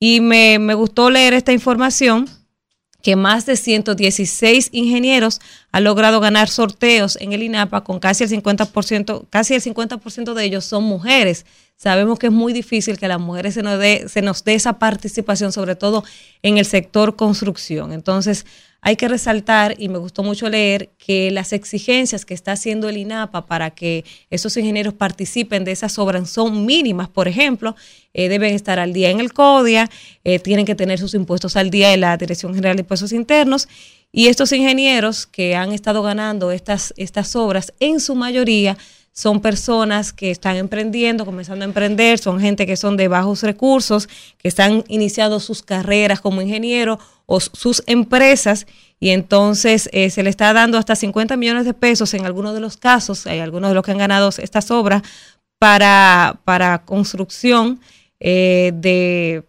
[0.00, 2.28] Y me, me gustó leer esta información
[3.02, 5.40] que más de 116 ingenieros
[5.72, 10.44] han logrado ganar sorteos en el INAPA con casi el 50%, casi el 50% de
[10.44, 11.44] ellos son mujeres.
[11.76, 14.78] Sabemos que es muy difícil que las mujeres se nos dé, se nos dé esa
[14.78, 16.04] participación, sobre todo
[16.42, 17.92] en el sector construcción.
[17.92, 18.46] Entonces,
[18.84, 22.96] hay que resaltar, y me gustó mucho leer, que las exigencias que está haciendo el
[22.96, 27.08] INAPA para que esos ingenieros participen de esas obras son mínimas.
[27.08, 27.76] Por ejemplo,
[28.12, 29.88] eh, deben estar al día en el CODIA,
[30.24, 33.68] eh, tienen que tener sus impuestos al día en la Dirección General de Impuestos Internos.
[34.10, 38.76] Y estos ingenieros que han estado ganando estas, estas obras, en su mayoría,
[39.12, 44.08] son personas que están emprendiendo, comenzando a emprender, son gente que son de bajos recursos,
[44.38, 48.66] que están iniciando sus carreras como ingeniero o sus empresas
[48.98, 52.60] y entonces eh, se le está dando hasta 50 millones de pesos en algunos de
[52.60, 55.02] los casos, hay algunos de los que han ganado estas obras
[55.58, 57.80] para, para construcción
[58.18, 59.44] eh, de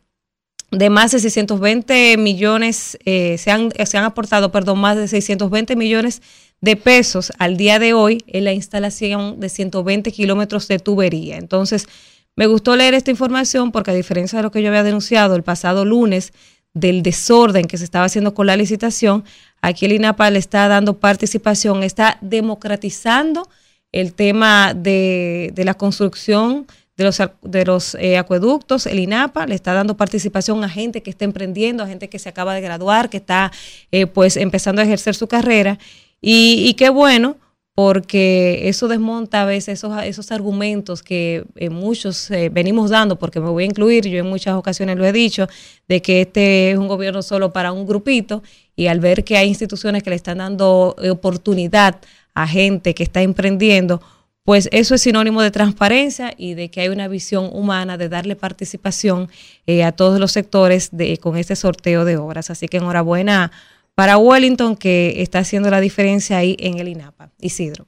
[0.73, 5.75] de más de 620 millones, eh, se, han, se han aportado, perdón, más de 620
[5.75, 6.23] millones
[6.63, 11.35] de pesos al día de hoy en la instalación de 120 kilómetros de tubería.
[11.35, 11.89] Entonces,
[12.37, 15.43] me gustó leer esta información porque a diferencia de lo que yo había denunciado el
[15.43, 16.31] pasado lunes
[16.73, 19.25] del desorden que se estaba haciendo con la licitación,
[19.61, 23.49] aquí el INAPA le está dando participación, está democratizando
[23.91, 29.73] el tema de, la construcción de los, de los eh, acueductos, el INAPA le está
[29.73, 33.17] dando participación a gente que está emprendiendo, a gente que se acaba de graduar, que
[33.17, 33.51] está
[33.91, 35.77] eh, pues empezando a ejercer su carrera
[36.25, 37.35] y, qué bueno,
[37.75, 43.39] porque eso desmonta a veces esos, esos argumentos que eh, muchos eh, venimos dando, porque
[43.41, 45.47] me voy a incluir, yo en muchas ocasiones lo he dicho,
[45.89, 48.41] de que este es un gobierno solo para un grupito
[48.75, 51.99] y al ver que hay instituciones que le están dando oportunidad
[52.33, 54.01] a gente que está emprendiendo,
[54.43, 58.35] pues eso es sinónimo de transparencia y de que hay una visión humana de darle
[58.35, 59.29] participación
[59.67, 62.49] eh, a todos los sectores de, con este sorteo de obras.
[62.49, 63.51] Así que enhorabuena
[63.95, 67.29] para Wellington que está haciendo la diferencia ahí en el INAPA.
[67.39, 67.85] Isidro.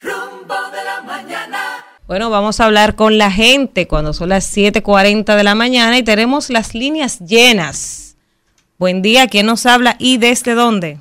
[0.00, 1.84] Rumbo de la mañana.
[2.06, 6.02] Bueno, vamos a hablar con la gente cuando son las 7:40 de la mañana y
[6.02, 8.16] tenemos las líneas llenas.
[8.78, 10.98] Buen día, ¿quién nos habla y desde dónde?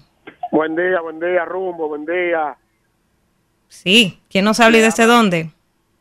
[0.51, 2.57] Buen día, buen día, Rumbo, buen día.
[3.67, 5.51] Sí, ¿quién nos habla y desde dónde?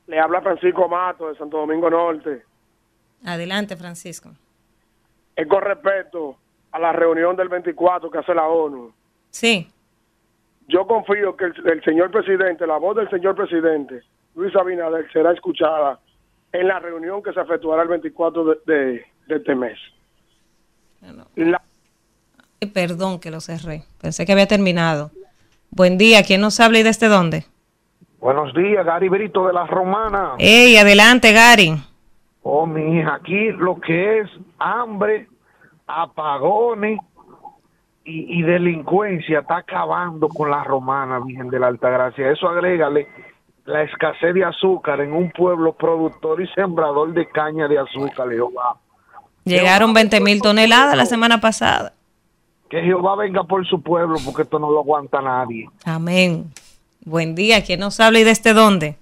[0.07, 2.43] Le habla Francisco Mato de Santo Domingo Norte.
[3.25, 4.31] Adelante, Francisco.
[5.35, 6.39] Es con respecto
[6.77, 8.93] a la reunión del 24 que hace la ONU.
[9.31, 9.69] Sí,
[10.69, 14.03] Yo confío que el, el señor presidente, la voz del señor presidente,
[14.35, 15.99] Luis Abinader, será escuchada
[16.53, 19.79] en la reunión que se efectuará el 24 de, de- de este mes.
[21.37, 21.63] La-
[22.61, 23.83] Ay, perdón que lo cerré.
[24.01, 25.11] Pensé que había terminado.
[25.71, 27.45] Buen día, ¿quién nos habla y desde dónde?
[28.19, 30.33] Buenos días, Gary Brito de la Romana.
[30.39, 31.75] Ey, adelante, Gary.
[32.43, 35.29] Oh, mi hija, aquí lo que es hambre,
[35.87, 36.99] apagones
[38.05, 42.31] y, y delincuencia está acabando con la Romana, Virgen de la Altagracia.
[42.31, 43.09] Eso agrégale
[43.67, 48.77] la escasez de azúcar en un pueblo productor y sembrador de caña de azúcar, Jehová.
[49.45, 51.93] Llegaron 20 mil toneladas la semana pasada.
[52.69, 55.69] Que Jehová venga por su pueblo, porque esto no lo aguanta nadie.
[55.85, 56.47] Amén.
[57.05, 58.97] Buen día, ¿quién nos habla y desde dónde?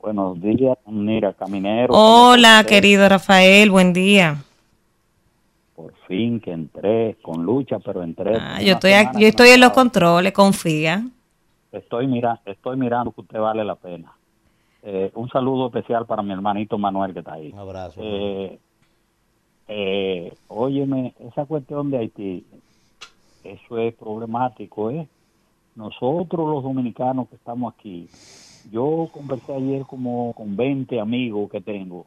[0.00, 1.94] Buenos días, mira, caminero.
[1.94, 4.36] Hola, ¿cómo querido Rafael, buen día.
[5.74, 8.36] Por fin que entré con lucha, pero entré.
[8.40, 11.04] Ah, yo estoy, aquí- yo estoy en los controles, confía.
[11.72, 14.12] Estoy, mira, estoy mirando que usted vale la pena.
[14.82, 17.50] Eh, un saludo especial para mi hermanito Manuel que está ahí.
[17.52, 18.00] Un abrazo.
[18.04, 18.58] Eh,
[19.68, 22.44] eh, óyeme, esa cuestión de Haití,
[23.42, 25.08] eso es problemático, ¿eh?
[25.74, 28.08] Nosotros los dominicanos que estamos aquí,
[28.70, 32.06] yo conversé ayer como con 20 amigos que tengo,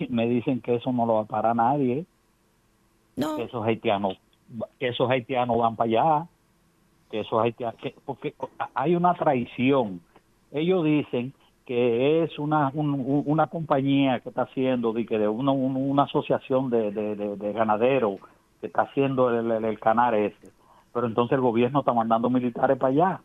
[0.00, 2.04] y me dicen que eso no lo va a parar nadie,
[3.36, 4.16] Que esos haitianos,
[4.78, 6.26] que esos haitianos van para allá,
[7.10, 8.34] que esos haitianos, que- porque
[8.74, 10.00] hay una traición.
[10.52, 11.32] Ellos dicen
[11.66, 15.76] que es una un- un- una compañía que está haciendo, de, que de una, un-
[15.76, 18.16] una asociación de, de, de- de ganaderos
[18.60, 19.78] que está haciendo el, el, el
[20.14, 20.50] ese,
[20.92, 23.20] pero entonces el gobierno está mandando militares para allá.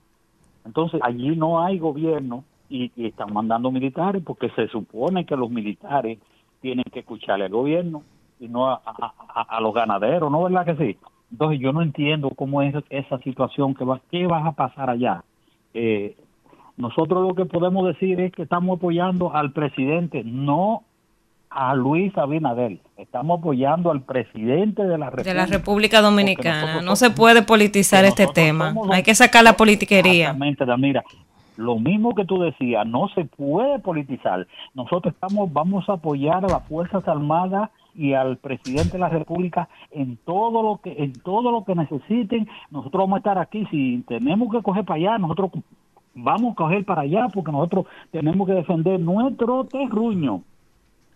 [0.65, 5.49] Entonces allí no hay gobierno y, y están mandando militares porque se supone que los
[5.49, 6.19] militares
[6.61, 8.03] tienen que escucharle al gobierno
[8.43, 8.81] y no a,
[9.47, 10.97] a- los ganaderos, ¿no verdad que sí?
[11.31, 15.23] Entonces yo no entiendo cómo es esa situación, que va, qué va a pasar allá.
[15.73, 16.15] Eh,
[16.77, 20.83] nosotros lo que podemos decir es que estamos apoyando al presidente, no
[21.49, 22.79] a Luis Abinader.
[22.97, 25.29] Estamos apoyando al presidente de la República.
[25.29, 26.81] de la República Dominicana.
[26.81, 28.73] No se puede politizar este tema.
[28.91, 30.25] Hay que sacar la politiquería.
[30.25, 31.03] Exactamente, Damira.
[31.57, 34.47] Lo mismo que tú decías, no se puede politizar.
[34.73, 39.69] Nosotros estamos, vamos a apoyar a las Fuerzas Armadas y al presidente de la República
[39.91, 42.47] en todo lo que, en todo lo que necesiten.
[42.71, 43.65] Nosotros vamos a estar aquí.
[43.71, 45.51] Si tenemos que coger para allá, nosotros
[46.13, 50.43] vamos a coger para allá porque nosotros tenemos que defender nuestro terruño.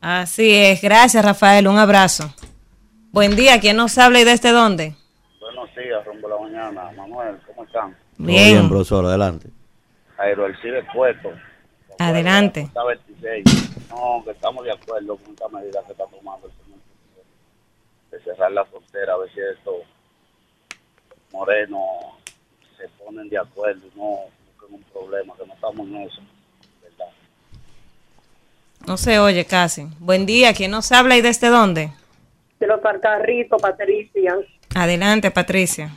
[0.01, 0.81] Así es.
[0.81, 1.67] Gracias, Rafael.
[1.67, 2.31] Un abrazo.
[3.11, 3.59] Buen día.
[3.59, 4.95] ¿Quién nos habla y desde dónde?
[5.39, 6.91] Buenos días, rumbo a la mañana.
[6.95, 7.95] Manuel, ¿cómo están?
[8.17, 8.57] Bien.
[8.57, 9.49] bien, profesor, adelante.
[10.17, 11.29] Jairo Alcide Puerto.
[11.99, 12.61] Adelante.
[12.61, 13.89] Está 26.
[13.89, 16.66] No, que estamos de acuerdo con esta medida que está tomando el
[18.33, 19.75] cerrar la frontera, a ver si estos
[21.31, 21.81] morenos
[22.77, 24.19] se ponen de acuerdo y no
[24.59, 26.21] busquen un problema, que no estamos en eso.
[26.83, 27.07] ¿verdad?
[28.85, 29.87] No se oye casi.
[29.99, 30.53] Buen día.
[30.53, 31.91] ¿Quién nos habla y desde dónde?
[32.59, 34.35] de los Alcarritos, Patricia.
[34.75, 35.91] Adelante, Patricia.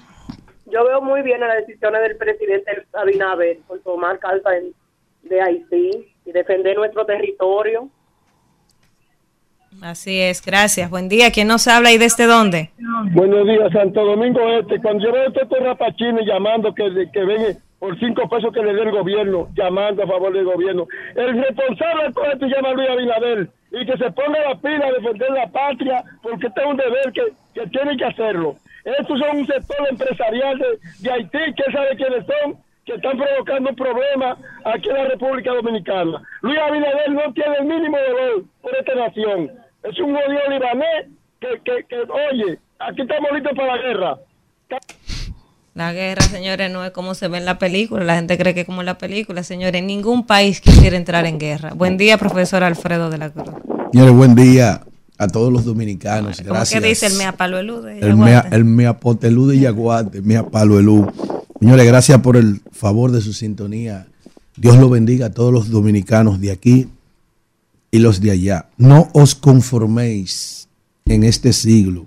[0.66, 4.74] Yo veo muy bien las decisiones del presidente Abinader por tomar carta en-
[5.22, 7.88] de Haití y defender nuestro territorio.
[9.82, 10.44] Así es.
[10.44, 10.90] Gracias.
[10.90, 11.30] Buen día.
[11.30, 12.70] ¿Quién nos habla y desde dónde?
[13.12, 14.80] Buenos días, Santo Domingo Este.
[14.80, 18.74] Cuando yo veo a estos rapachines llamando que, que ven por cinco pesos que le
[18.74, 20.86] dé el gobierno, llamando a favor del gobierno,
[21.16, 24.92] el responsable de esto se llama Luis Abinader y que se ponga la pila a
[24.92, 27.22] defender la patria porque este es un deber que,
[27.54, 28.56] que tiene que hacerlo.
[28.84, 33.76] Estos son un sector empresarial de, Haití que sabe quiénes son, que están provocando un
[33.76, 36.22] problema aquí en la República Dominicana.
[36.42, 39.50] Luis Abinader no tiene el mínimo dolor por esta nación.
[39.82, 41.06] Es un odio libanés
[41.40, 44.18] que, que, que, oye, aquí estamos listos para la guerra.
[45.74, 48.04] La guerra, señores, no es como se ve en la película.
[48.04, 49.82] La gente cree que es como en la película, señores.
[49.82, 51.72] Ningún país quisiera entrar en guerra.
[51.74, 53.54] Buen día, profesor Alfredo de la Cruz.
[53.92, 54.82] Señores, buen día
[55.16, 56.38] a todos los dominicanos.
[56.38, 56.80] ¿Cómo Gracias.
[56.80, 58.56] que dice el mea palo El mea, Yaguate?
[58.56, 60.78] el mea potelú de Yaguate, mea palo.
[61.60, 64.06] Señores, gracias por el favor de su sintonía.
[64.56, 66.88] Dios lo bendiga a todos los dominicanos de aquí
[67.90, 68.68] y los de allá.
[68.76, 70.68] No os conforméis
[71.06, 72.06] en este siglo,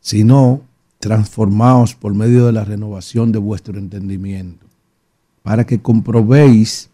[0.00, 0.62] sino
[0.98, 4.66] transformaos por medio de la renovación de vuestro entendimiento,
[5.42, 6.88] para que comprobéis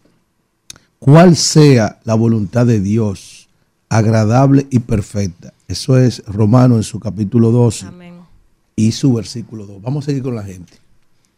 [0.99, 3.47] cuál sea la voluntad de Dios,
[3.89, 5.53] agradable y perfecta.
[5.67, 8.15] Eso es Romano en su capítulo 12 Amén.
[8.75, 9.81] y su versículo 2.
[9.81, 10.73] Vamos a seguir con la gente.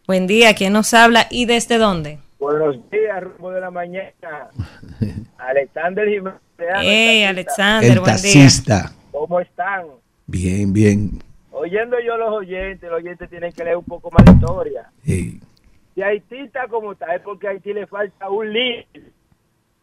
[0.05, 2.19] Buen día, ¿quién nos habla y desde dónde?
[2.39, 4.11] Buenos días, rumbo de la mañana.
[5.37, 6.39] Alexander Jiménez.
[6.57, 7.23] Hey.
[7.23, 8.91] Alexander, El buen día.
[9.11, 9.85] ¿Cómo están?
[10.27, 11.11] Bien, bien.
[11.51, 14.91] Oyendo yo a los oyentes, los oyentes tienen que leer un poco más de historia.
[15.03, 15.39] Sí.
[15.95, 18.85] Si Haití está como está, es porque a Haití le falta un líder.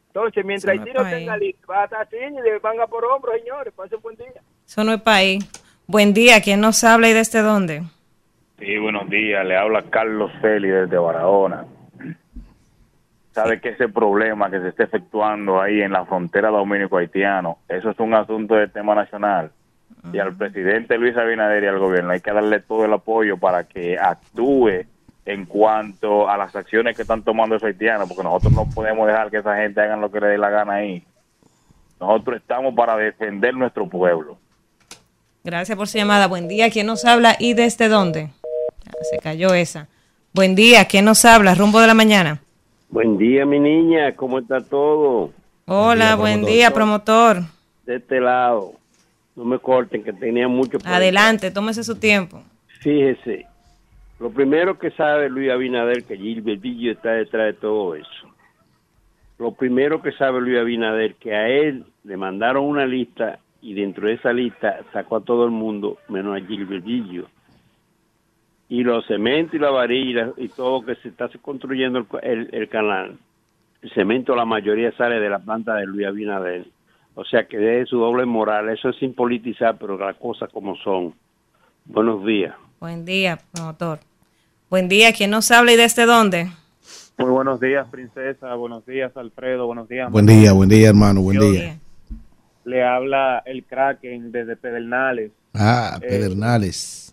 [0.09, 3.33] Entonces, mientras Haití no tenga líder, va a estar así y le manga por hombro,
[3.37, 3.75] señores.
[3.75, 4.41] Pasen buen día.
[4.65, 5.45] Eso no es país.
[5.89, 7.83] Buen día, ¿quién nos habla y desde dónde?
[8.61, 9.45] Sí, buenos días.
[9.45, 11.67] Le habla Carlos Celi desde Barahona.
[13.35, 17.99] Sabe que ese problema que se está efectuando ahí en la frontera dominico-haitiano, eso es
[17.99, 19.51] un asunto de tema nacional.
[20.13, 23.65] Y al presidente Luis Abinader y al gobierno hay que darle todo el apoyo para
[23.65, 24.85] que actúe
[25.27, 29.33] en cuanto a las acciones que están tomando esos haitianos, porque nosotros no podemos dejar
[29.33, 31.03] que esa gente hagan lo que les dé la gana ahí.
[31.99, 34.39] Nosotros estamos para defender nuestro pueblo.
[35.43, 36.29] Gracias por su llamada.
[36.29, 38.31] Buen día, ¿quién nos habla y desde dónde?
[38.87, 39.89] Ah, se cayó esa.
[40.33, 41.57] Buen día, ¿quién nos habla?
[41.57, 42.44] Rumbo de la mañana.
[42.89, 45.33] Buen día, mi niña, ¿cómo está todo?
[45.67, 46.55] Hola, buen promotor.
[46.55, 47.37] día, promotor.
[47.87, 48.73] De este lado,
[49.35, 50.79] no me corten, que tenía mucho.
[50.79, 52.43] por Adelante, tómese su tiempo.
[52.81, 53.47] Fíjese,
[54.21, 58.29] lo primero que sabe Luis Abinader que Gilbertillo está detrás de todo eso.
[59.39, 64.07] Lo primero que sabe Luis Abinader que a él le mandaron una lista y dentro
[64.07, 67.27] de esa lista sacó a todo el mundo menos a Gilbertillo.
[68.69, 72.49] Y los cementos y la varilla y todo lo que se está construyendo el, el-
[72.55, 73.17] el canal,
[73.83, 76.67] el cemento la mayoría sale de la planta de Luis Abinader.
[77.15, 80.75] O sea que de su doble moral, eso es sin politizar, pero las cosas como
[80.77, 81.15] son.
[81.85, 82.55] Buenos días.
[82.81, 84.01] Buen día, promotor.
[84.71, 86.49] Buen día, ¿quién nos habla y desde dónde?
[87.19, 88.55] Muy buenos días, princesa.
[88.55, 89.67] Buenos días, Alfredo.
[89.67, 90.11] Buenos días.
[90.11, 91.79] Buen día, buen día, hermano, buen Yo- día.
[92.65, 95.31] Le habla el Kraken desde Pedernales.
[95.55, 97.04] Ah, Eh, Pedernales.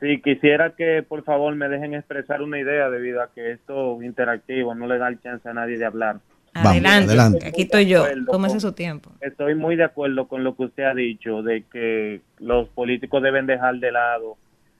[0.00, 4.74] Sí, quisiera que por favor me dejen expresar una idea debido a que esto interactivo
[4.74, 6.20] no le da el chance a nadie de hablar.
[6.54, 7.46] Adelante, adelante.
[7.46, 8.04] aquí estoy yo.
[8.26, 9.10] Tómese su tiempo.
[9.20, 13.46] Estoy muy de acuerdo con lo que usted ha dicho de que los políticos deben
[13.46, 14.36] dejar de lado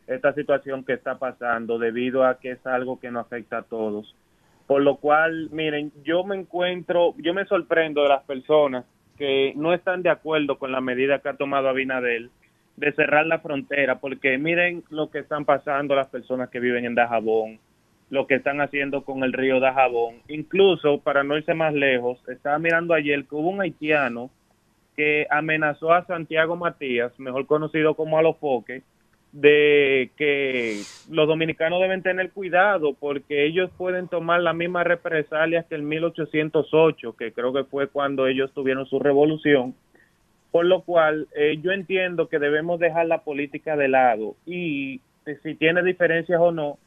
[0.06, 4.16] esta situación que está pasando debido a que es algo que nos afecta a todos.
[4.66, 8.84] Por lo cual, miren, yo me encuentro, yo me sorprendo de las personas
[9.18, 12.30] que no están de acuerdo con la medida que ha tomado Abinadel
[12.76, 16.94] de cerrar la frontera, porque miren lo que están pasando las personas que viven en
[16.94, 17.58] Dajabón,
[18.10, 20.16] lo que están haciendo con el río Dajabón.
[20.28, 24.30] Incluso, para no irse más lejos, estaba mirando ayer que hubo un haitiano
[24.96, 28.82] que amenazó a Santiago Matías, mejor conocido como Alofoque,
[29.32, 35.76] de que los dominicanos deben tener cuidado porque ellos pueden tomar las mismas represalias que
[35.76, 39.74] el 1808, que creo que fue cuando ellos tuvieron su revolución.
[40.50, 45.38] Por lo cual, eh, yo entiendo que debemos dejar la política de lado y eh,
[45.42, 46.78] si tiene diferencias o no,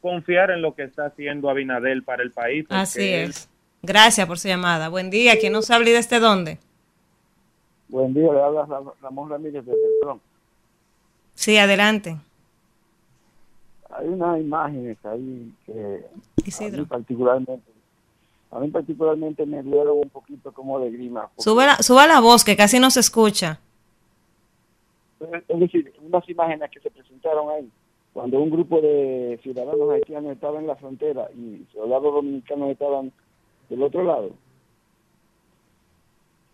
[0.00, 2.66] confiar en lo que está haciendo Abinadel para el país.
[2.68, 3.48] Así él- es.
[3.82, 4.88] Gracias por su llamada.
[4.88, 6.58] Buen día, ¿quién nos habla y desde dónde?
[7.88, 10.20] Buen día, le habla Ram- Ramón Ramírez de Beltrán.
[11.34, 12.16] Sí, adelante.
[13.90, 17.70] Hay unas imágenes ahí que a mí particularmente,
[18.56, 21.28] a mí particularmente me dieron un poquito como de grima.
[21.36, 23.60] Sube la, suba la voz, que casi no se escucha.
[25.48, 27.70] Es decir, unas imágenes que se presentaron ahí,
[28.14, 33.12] cuando un grupo de ciudadanos haitianos estaba en la frontera y soldados dominicanos estaban
[33.68, 34.30] del otro lado.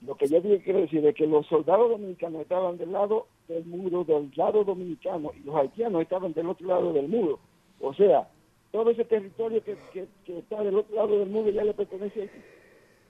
[0.05, 4.03] Lo que yo quiero decir es que los soldados dominicanos estaban del lado del muro,
[4.03, 7.39] del lado dominicano, y los haitianos estaban del otro lado del muro.
[7.81, 8.29] O sea,
[8.73, 12.21] todo ese territorio que, que, que está del otro lado del muro ya le pertenece
[12.21, 12.39] a Haití.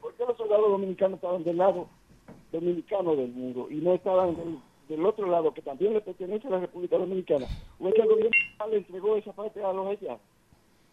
[0.01, 1.89] ¿Por qué los soldados dominicanos estaban del lado
[2.51, 4.59] dominicano del muro y no estaban del,
[4.89, 7.47] del otro lado que también le pertenece a la República Dominicana?
[7.79, 8.31] ¿O es que el gobierno
[8.71, 10.21] le entregó esa parte a los haitianos?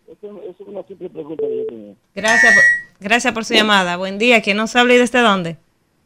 [0.08, 1.96] Eso, eso es una simple pregunta que yo tenía.
[2.16, 3.98] Gracias por, gracias por su llamada.
[3.98, 5.58] Buen día, ¿quién nos habla y desde dónde?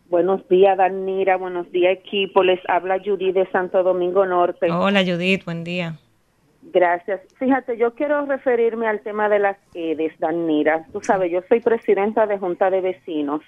[0.10, 1.38] Buenos días, Danira.
[1.38, 2.44] Buenos días, equipo.
[2.44, 4.72] Les habla Yuri de Santo Domingo Norte.
[4.72, 5.98] Hola, Judith, buen día.
[6.72, 7.22] Gracias.
[7.38, 10.86] Fíjate, yo quiero referirme al tema de las EDES, Danira.
[10.92, 13.42] Tú sabes, yo soy presidenta de Junta de Vecinos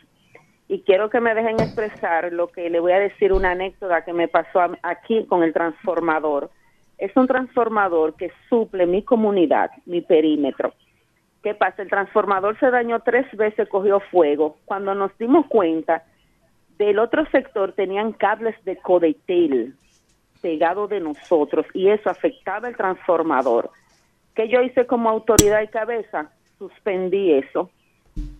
[0.67, 4.13] y quiero que me dejen expresar lo que le voy a decir una anécdota que
[4.13, 6.49] me pasó aquí con el transformador.
[6.97, 10.73] Es un transformador que suple mi comunidad, mi perímetro.
[11.43, 11.83] ¿Qué pasa?
[11.83, 14.57] El transformador se dañó tres veces, cogió fuego.
[14.65, 16.03] Cuando nos dimos cuenta,
[16.77, 19.75] del otro sector tenían cables de Codetel
[20.45, 23.71] pegado de nosotros y eso afectaba el transformador.
[24.35, 26.29] ¿Qué yo hice como autoridad y cabeza?
[26.59, 27.71] Suspendí eso.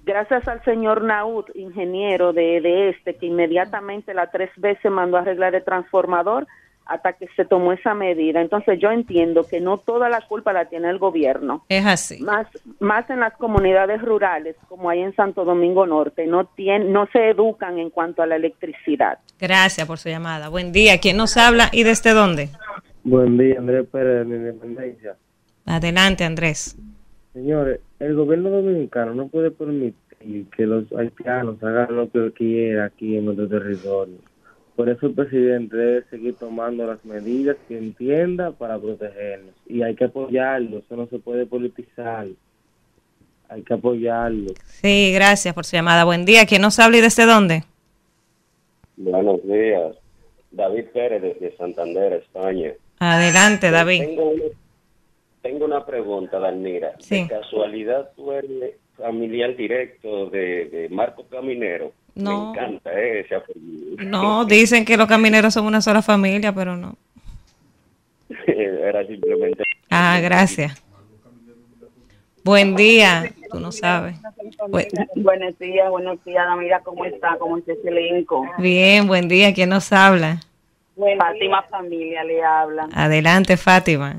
[0.03, 5.21] Gracias al señor Naud, ingeniero de, de este, que inmediatamente la tres veces mandó a
[5.21, 6.45] arreglar el transformador
[6.85, 8.41] hasta que se tomó esa medida.
[8.41, 11.65] Entonces yo entiendo que no toda la culpa la tiene el gobierno.
[11.69, 12.21] Es así.
[12.21, 12.47] Más,
[12.79, 17.29] más en las comunidades rurales, como hay en Santo Domingo Norte, no, tienen, no se
[17.29, 19.19] educan en cuanto a la electricidad.
[19.39, 20.49] Gracias por su llamada.
[20.49, 20.99] Buen día.
[20.99, 22.49] ¿Quién nos habla y desde dónde?
[23.03, 25.15] Buen día, Andrés Pérez de la Independencia.
[25.65, 26.77] Adelante, Andrés.
[27.33, 29.95] Señores, el gobierno dominicano no puede permitir
[30.55, 34.17] que los haitianos hagan lo que quiera aquí en nuestro territorio.
[34.75, 39.53] Por eso el presidente debe seguir tomando las medidas que entienda para protegernos.
[39.67, 42.27] Y hay que apoyarlo, eso no se puede politizar.
[43.47, 44.53] Hay que apoyarlo.
[44.65, 46.03] Sí, gracias por su llamada.
[46.03, 46.45] Buen día.
[46.45, 47.63] ¿Quién nos habla y desde dónde?
[48.97, 49.95] Buenos días.
[50.51, 52.73] David Pérez desde Santander, España.
[52.99, 54.01] Adelante, David.
[54.05, 54.43] Tengo una,
[55.41, 56.95] tengo una pregunta, Danira.
[56.99, 57.23] Sí.
[57.23, 61.93] ¿De casualidad tú eres familiar directo de, de Marco Caminero?
[62.15, 62.53] No.
[62.53, 63.97] Me encanta eh, ese apellido.
[64.05, 66.95] No, dicen que los camineros son una sola familia, pero no.
[68.47, 69.63] Era simplemente...
[69.89, 70.81] Ah, gracias.
[72.43, 73.31] Buen día.
[73.51, 74.15] Tú no sabes.
[74.67, 77.37] Bu- Buenos días, buenos días, Damira, ¿cómo está?
[77.39, 78.45] ¿Cómo está ese elenco?
[78.59, 79.53] Bien, buen día.
[79.53, 80.39] ¿Quién nos habla?
[81.17, 82.87] Fátima Familia le habla.
[82.93, 84.17] Adelante, Fátima.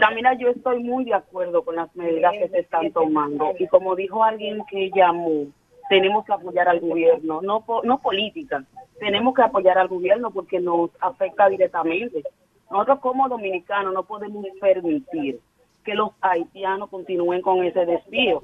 [0.00, 3.52] Damira, yo estoy muy de acuerdo con las medidas que se están tomando.
[3.58, 5.46] Y como dijo alguien que llamó,
[5.88, 8.64] tenemos que apoyar al gobierno, no, no política.
[8.98, 12.22] Tenemos que apoyar al gobierno porque nos afecta directamente.
[12.70, 15.40] Nosotros como dominicanos no podemos permitir
[15.84, 18.42] que los haitianos continúen con ese desvío,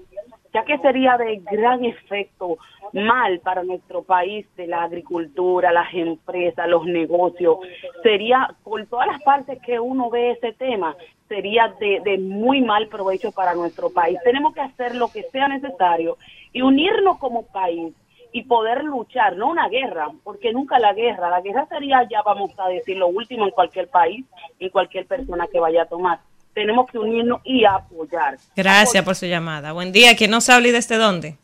[0.53, 2.59] ya que sería de gran efecto
[2.93, 7.59] mal para nuestro país de la agricultura, las empresas, los negocios.
[8.03, 10.97] Sería, por todas las partes que uno ve ese tema,
[11.29, 14.19] sería de, de muy mal provecho para nuestro país.
[14.25, 16.17] Tenemos que hacer lo que sea necesario
[16.53, 17.95] y unirnos como país
[18.33, 22.53] y poder luchar, no una guerra, porque nunca la guerra, la guerra sería ya vamos
[22.59, 24.25] a decir lo último en cualquier país,
[24.59, 26.21] en cualquier persona que vaya a tomar.
[26.55, 28.37] Tenemos que unirnos y apoyar.
[28.57, 29.73] Gracias por su llamada.
[29.73, 30.17] Buen día.
[30.17, 31.37] ¿Quién nos habla y desde dónde?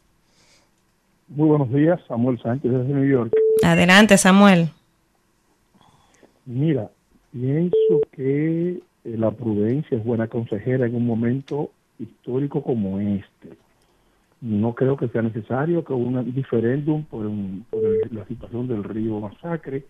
[1.29, 3.33] Muy buenos días, Samuel Sánchez desde New York.
[3.65, 4.69] Adelante, Samuel.
[6.45, 6.89] Mira,
[7.33, 13.51] pienso que eh, la prudencia es buena consejera en un momento histórico como este.
[14.41, 18.85] No creo que sea necesario que un diferéndum por, un- por el- la situación del
[18.85, 19.85] río Masacre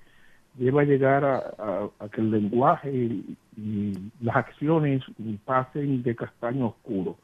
[0.58, 3.36] lleva llegar a, que el lenguaje y,
[4.20, 5.02] las acciones
[5.46, 7.16] pasen de castaño oscuro.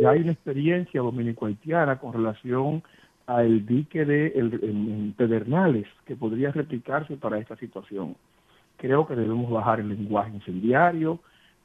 [0.00, 2.82] Ya hay una experiencia dominico-haitiana con relación
[3.26, 8.16] al dique de Pedernales que podría replicarse para esta situación.
[8.78, 11.18] Creo que debemos bajar el lenguaje incendiario,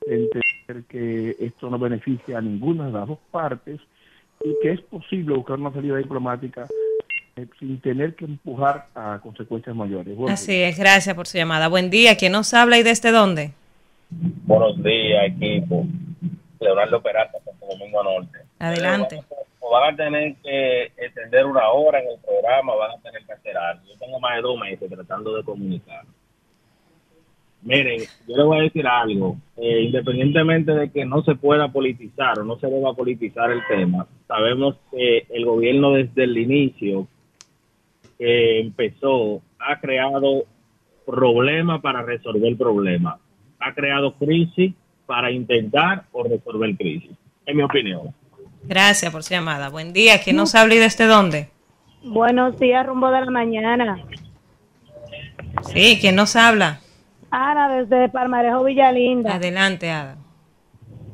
[0.06, 3.80] entender que esto no beneficia a ninguna de las dos partes
[4.44, 6.68] y que es posible buscar una salida diplomática
[7.60, 10.16] sin tener que empujar a consecuencias mayores.
[10.16, 11.68] Bueno, Así es, gracias por su llamada.
[11.68, 12.16] Buen día.
[12.16, 13.52] ¿Quién nos habla y desde dónde?
[14.10, 15.86] Buenos días, equipo.
[16.62, 18.40] Leonardo Peralta, Santo Domingo Norte.
[18.60, 19.22] Adelante.
[19.60, 23.34] O van a tener que extender una hora en el programa, van a tener que
[23.34, 23.84] hacer algo.
[23.86, 26.06] Yo tengo más de dos meses tratando de comunicar.
[27.64, 29.36] Miren, yo les voy a decir algo.
[29.58, 34.08] Eh, independientemente de que no se pueda politizar o no se deba politizar el tema,
[34.26, 37.08] sabemos que el gobierno desde el inicio
[38.18, 40.46] que empezó ha creado
[41.06, 43.20] problemas para resolver problemas.
[43.60, 44.74] Ha creado crisis
[45.06, 47.12] para intentar o resolver crisis.
[47.46, 48.14] En mi opinión.
[48.64, 49.70] Gracias por su llamada.
[49.70, 50.20] Buen día.
[50.24, 51.50] ¿Quién nos habla y desde dónde?
[52.04, 53.98] Buenos días, rumbo de la mañana.
[55.64, 56.80] Sí, ¿quién nos habla?
[57.32, 59.36] Ana, desde Palmarejo Villalinda.
[59.36, 60.18] Adelante, Ada.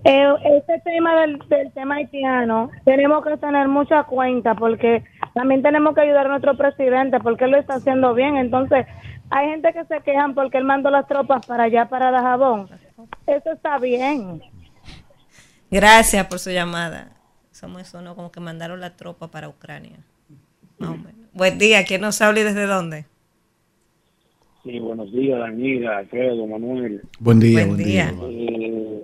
[0.03, 5.95] Eh, este tema del, del tema haitiano, tenemos que tener mucha cuenta porque también tenemos
[5.95, 8.35] que ayudar a nuestro presidente porque él lo está haciendo bien.
[8.37, 8.85] Entonces,
[9.29, 12.67] hay gente que se quejan porque él mandó las tropas para allá, para Dajabón.
[13.27, 14.41] Eso está bien.
[15.69, 17.11] Gracias por su llamada.
[17.51, 18.15] Somos eso, ¿no?
[18.15, 19.99] Como que mandaron la tropa para Ucrania.
[20.79, 21.31] Más o menos.
[21.33, 21.83] Buen día.
[21.85, 23.05] ¿Quién nos habla y desde dónde?
[24.63, 27.01] Sí, buenos días, Daniela, Alfredo, Manuel.
[27.19, 28.11] Buen día, Buen buen día.
[28.11, 29.01] día.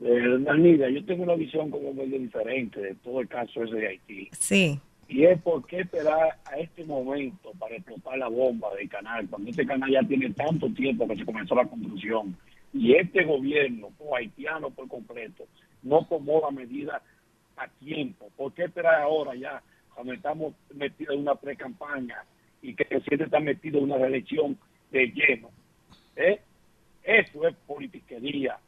[0.00, 3.88] Eh, Danida, yo tengo una visión como medio diferente de todo el caso ese de
[3.88, 4.28] Haití.
[4.32, 4.80] Sí.
[5.08, 9.50] Y es por qué esperar a este momento para explotar la bomba del canal, cuando
[9.50, 12.36] este canal ya tiene tanto tiempo que se comenzó la construcción.
[12.74, 15.46] Y este gobierno, o haitiano por completo,
[15.82, 17.02] no tomó la medida
[17.56, 18.30] a tiempo.
[18.36, 19.62] ¿Por qué esperar ahora ya,
[19.94, 22.24] cuando estamos metidos en una pre-campaña
[22.60, 24.58] y que el presidente está metido en una reelección
[24.90, 25.50] de lleno?
[26.16, 26.38] ¿Eh?
[27.02, 28.58] Eso es politiquería.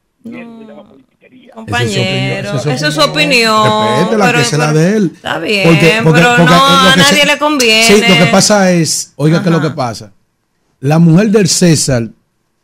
[1.54, 3.64] Compañero, Esa es su opinión.
[3.98, 5.12] Respétela, pero- que se la de él.
[5.14, 7.84] Está bien, Porque- porque- pero porque no, a nadie se- le conviene.
[7.86, 10.12] Sí, lo que pasa es, oiga, que lo que pasa.
[10.80, 12.08] La mujer del César,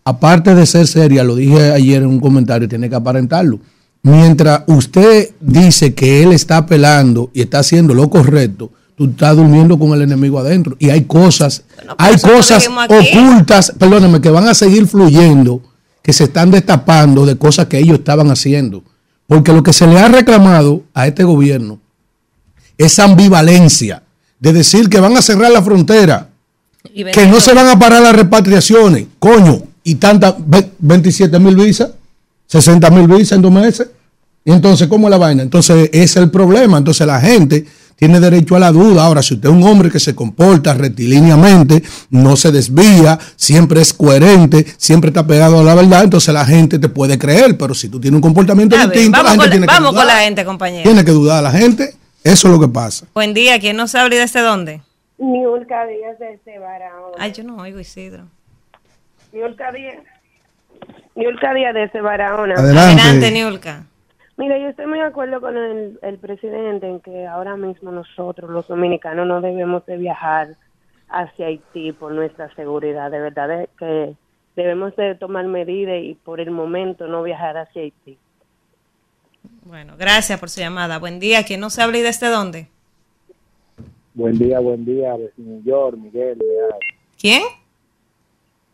[0.04, 3.58] aparte de ser seria, lo dije ayer en un comentario, tiene que aparentarlo.
[4.02, 9.78] Mientras usted dice que él está apelando y está haciendo lo correcto, tú estás durmiendo
[9.78, 10.76] con el enemigo adentro.
[10.78, 11.64] Y hay cosas,
[11.98, 15.60] hay cosas ocultas, perdóname, que van a seguir fluyendo,
[16.06, 18.84] que se están destapando de cosas que ellos estaban haciendo.
[19.26, 21.80] Porque lo que se le ha reclamado a este gobierno
[22.78, 24.04] esa ambivalencia
[24.38, 26.28] de decir que van a cerrar la frontera,
[26.94, 31.56] Y que no se van a parar las repatriaciones, coño, y tantas, ve- 27 mil
[31.56, 31.90] visas,
[32.46, 33.88] 60 mil visas en dos meses.
[34.44, 35.42] Y entonces, ¿cómo es la vaina?
[35.42, 36.78] Entonces, ese es el problema.
[36.78, 39.04] Entonces, la gente tiene derecho a la duda.
[39.04, 43.92] Ahora, si usted es un hombre que se comporta rectilíneamente, no se desvía, siempre es
[43.92, 47.56] coherente, siempre está pegado a la verdad, entonces la gente te puede creer.
[47.58, 49.72] Pero si tú tienes un comportamiento A ver, distinto, la vamos gente con, tiene la,
[49.72, 50.16] que vamos con dudar.
[50.16, 50.82] la gente, compañero.
[50.84, 51.94] Tiene que dudar la gente.
[52.22, 53.06] Eso es lo que pasa.
[53.14, 54.82] Buen día, ¿quién nos habla y desde dónde?
[55.18, 57.16] Niulca Díaz desde Barahona.
[57.18, 58.24] Ay, yo no oigo Isidro.
[59.32, 59.96] Niulca Díaz.
[61.14, 62.54] Niulca Díaz desde Barahona.
[62.56, 63.00] Adelante.
[63.02, 63.84] Adelante, Niulka.
[64.36, 68.50] Mira, yo estoy muy de acuerdo con el, el presidente en que ahora mismo nosotros,
[68.50, 70.56] los dominicanos, no debemos de viajar
[71.08, 73.10] hacia Haití por nuestra seguridad.
[73.10, 74.14] De verdad es que
[74.54, 78.18] debemos de tomar medidas y por el momento no viajar hacia Haití.
[79.64, 80.98] Bueno, gracias por su llamada.
[80.98, 82.68] Buen día, ¿quién nos habla y desde dónde?
[84.14, 86.38] Buen día, buen día, desde New York, Miguel.
[87.18, 87.42] ¿Quién?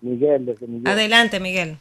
[0.01, 0.89] Miguel, desde New York.
[0.89, 1.77] Adelante, Miguel.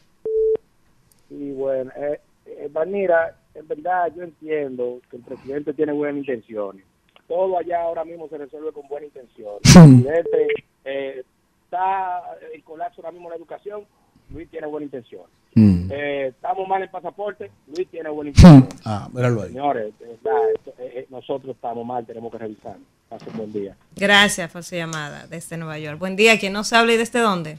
[1.30, 6.84] Y bueno, eh, eh, Vanira, en verdad yo entiendo que el presidente tiene buenas intenciones.
[7.28, 9.62] Todo allá ahora mismo se resuelve con buenas intenciones.
[9.76, 10.48] El presidente
[10.86, 11.24] eh,
[11.64, 12.22] está
[12.54, 13.86] el colapso ahora mismo en la educación,
[14.34, 15.24] Luis tiene buena intención.
[15.56, 18.68] Eh, estamos mal en pasaporte, Luis tiene buena intención.
[18.86, 19.50] Ah, míralo ahí.
[19.50, 22.78] Señores, eh, eh, nosotros estamos mal, tenemos que revisar.
[23.10, 23.76] Pasen buen día.
[23.96, 26.00] Gracias por su llamada desde Nueva York.
[26.00, 27.58] Buen día, ¿quién nos habla y desde dónde?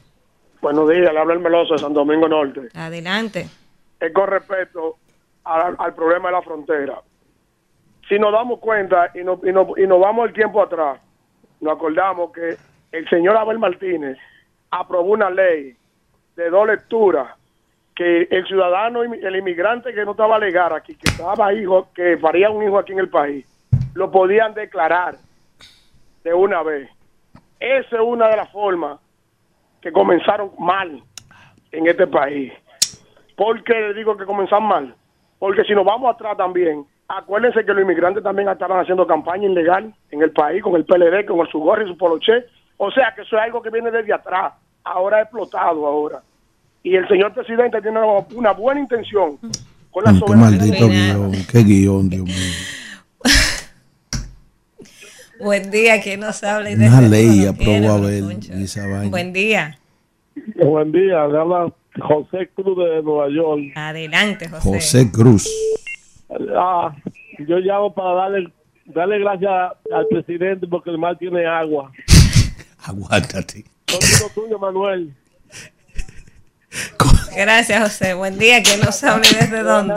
[0.61, 2.69] Buenos días, le habla el Meloso de San Domingo Norte.
[2.73, 3.47] Adelante.
[3.99, 4.97] Es con respecto
[5.43, 7.01] al, al problema de la frontera.
[8.07, 10.99] Si nos damos cuenta y nos, y, nos, y nos vamos el tiempo atrás,
[11.61, 12.57] nos acordamos que
[12.91, 14.17] el señor Abel Martínez
[14.69, 15.75] aprobó una ley
[16.35, 17.27] de dos lecturas
[17.95, 22.49] que el ciudadano, el inmigrante que no estaba legal aquí, que estaba hijo, que faría
[22.49, 23.45] un hijo aquí en el país,
[23.93, 25.15] lo podían declarar
[26.23, 26.89] de una vez.
[27.59, 28.99] Esa es una de las formas
[29.81, 31.03] que comenzaron mal
[31.71, 32.51] en este país.
[33.35, 34.95] ¿Por qué digo que comenzan mal?
[35.43, 39.93] Porque si nos vamos atrás también, acuérdense que los inmigrantes también estaban haciendo campaña ilegal
[40.09, 42.45] en el país con el PLD, con el su gorro y su poloche.
[42.77, 44.53] O sea que eso es algo que viene desde atrás.
[44.85, 46.21] Ahora ha explotado ahora.
[46.81, 47.99] Y el señor presidente tiene
[48.35, 49.37] una, buena intención
[49.91, 50.49] con la Mm, Qué soberanía.
[50.49, 52.53] maldito guion, qué guion, Dios mío.
[55.41, 58.23] Buen día, ¿quién nos habla y Una ley aprobó a ver
[58.61, 59.09] esa vaina.
[59.09, 59.77] Buen día.
[60.55, 63.61] Buen día, le habla José Cruz de Nueva York.
[63.75, 64.69] Adelante, José.
[64.69, 65.49] José Cruz.
[66.55, 66.95] Ah,
[67.39, 68.51] yo llamo para darle,
[68.85, 69.51] darle gracias
[69.91, 71.91] al presidente porque el mar tiene agua.
[72.85, 73.65] Aguántate.
[73.85, 75.13] Todo tuyo, Manuel.
[77.35, 78.13] Gracias, José.
[78.13, 79.93] Buen día, ¿quién nos habla y desde dónde?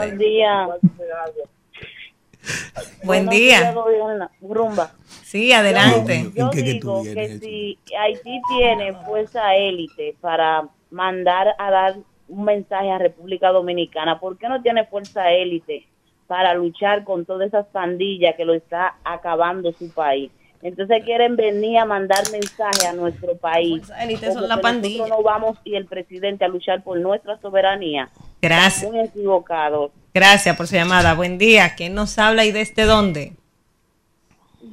[3.03, 3.59] Buen día.
[3.61, 4.29] días, gobierno.
[4.41, 4.91] Rumba.
[5.23, 6.31] Sí, adelante.
[6.35, 11.95] Yo digo que si Haití tiene fuerza élite para mandar a dar
[12.27, 15.87] un mensaje a República Dominicana, ¿por qué no tiene fuerza élite
[16.27, 20.31] para luchar con todas esas pandillas que lo está acabando su país?
[20.61, 23.83] Entonces quieren venir a mandar mensaje a nuestro país.
[24.01, 24.97] élite son la pandilla.
[24.99, 28.09] Nosotros no vamos y el presidente a luchar por nuestra soberanía.
[28.41, 28.89] Gracias.
[28.89, 29.91] Muy equivocado.
[30.13, 31.13] Gracias por su llamada.
[31.13, 31.75] Buen día.
[31.77, 33.33] ¿Quién nos habla y desde dónde?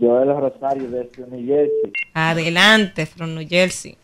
[0.00, 1.92] Joel Rosario desde New Jersey.
[2.14, 3.96] Adelante, from New Jersey.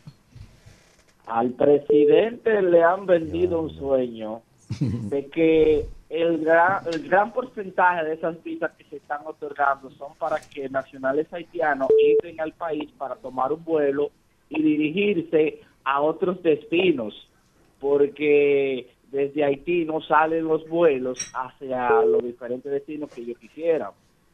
[1.30, 4.42] Al presidente le han vendido un sueño
[4.80, 10.14] de que el gran, el gran porcentaje de esas visas que se están otorgando son
[10.18, 14.10] para que nacionales haitianos entren al país para tomar un vuelo
[14.48, 17.14] y dirigirse a otros destinos,
[17.78, 23.90] porque desde Haití no salen los vuelos hacia los diferentes destinos que ellos quisieran.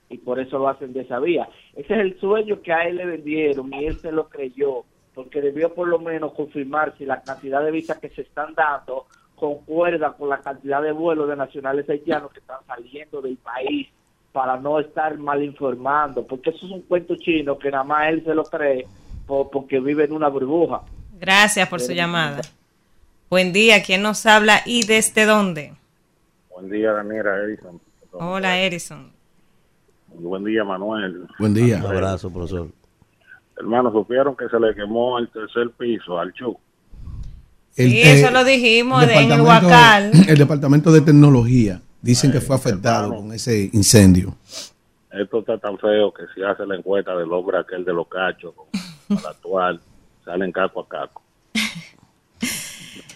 [0.08, 1.48] Y por eso lo hacen de esa vía.
[1.74, 4.84] Ese es el sueño que a él le vendieron y él se lo creyó,
[5.16, 9.06] porque debió por lo menos confirmar si la cantidad de visas que se están dando
[9.34, 13.88] concuerda con la cantidad de vuelos de nacionales haitianos que están saliendo del país
[14.32, 18.22] para no estar mal informando, porque eso es un cuento chino que nada más él
[18.24, 18.86] se lo cree
[19.26, 20.82] por- porque vive en una burbuja.
[21.18, 22.42] Gracias por su llamada.
[23.30, 25.72] Buen día, ¿quién nos habla y desde dónde?
[26.50, 27.80] Buen día, Daniela Edison.
[28.12, 29.10] Hola, Erison.
[30.08, 31.26] Buen día, Manuel.
[31.38, 31.78] Buen día.
[31.78, 32.68] Un abrazo, profesor.
[33.58, 36.56] Hermano, supieron que se le quemó el tercer piso al Chu.
[37.76, 40.10] El- Sí, eh, eso lo dijimos el de- en el Huacal.
[40.28, 44.34] El departamento de tecnología dicen que fue afectado con ese incendio.
[45.10, 48.52] Esto está tan feo que si hace la encuesta del hombre aquel de los cachos,
[48.54, 48.66] con
[49.18, 49.80] el actual,
[50.24, 51.22] salen caco a caco.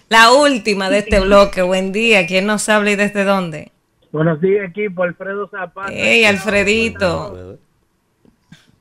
[0.08, 1.62] La última de este bloque.
[1.62, 3.70] Buen día, ¿quién nos habla y desde dónde?
[4.10, 5.04] Buenos días, equipo.
[5.04, 5.92] Alfredo Zapata.
[5.92, 7.58] Hey, Alfredito.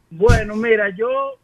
[0.10, 1.38] Bueno, mira, yo,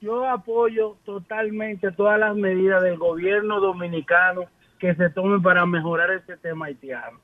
[0.00, 4.42] yo apoyo totalmente todas las medidas del gobierno dominicano
[4.78, 7.18] que se tomen para mejorar este tema haitiano.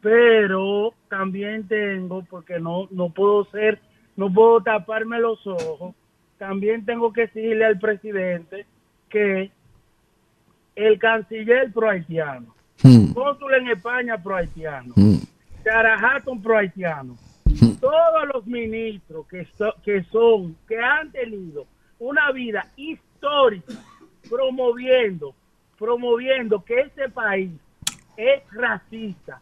[0.00, 3.80] Pero también tengo, porque no, no puedo ser,
[4.16, 5.94] no puedo taparme los ojos,
[6.36, 8.66] también tengo que decirle al presidente
[9.08, 9.50] que
[10.76, 12.54] el canciller pro haitiano,
[13.14, 14.94] cónsul en España pro haitiano,
[15.64, 17.16] Carajaton pro haitiano,
[17.80, 21.66] todos los ministros que, so- que son, que han tenido
[21.98, 23.74] una vida histórica
[24.28, 25.34] promoviendo,
[25.78, 27.52] promoviendo que este país
[28.16, 29.40] es racista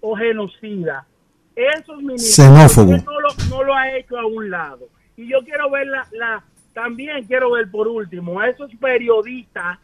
[0.00, 1.06] o genocida,
[1.54, 2.90] esos ministros Xenófobo.
[2.90, 4.88] ¿por qué no lo, no lo ha hecho a un lado.
[5.16, 9.78] Y yo quiero ver la, la, también quiero ver por último a esos periodistas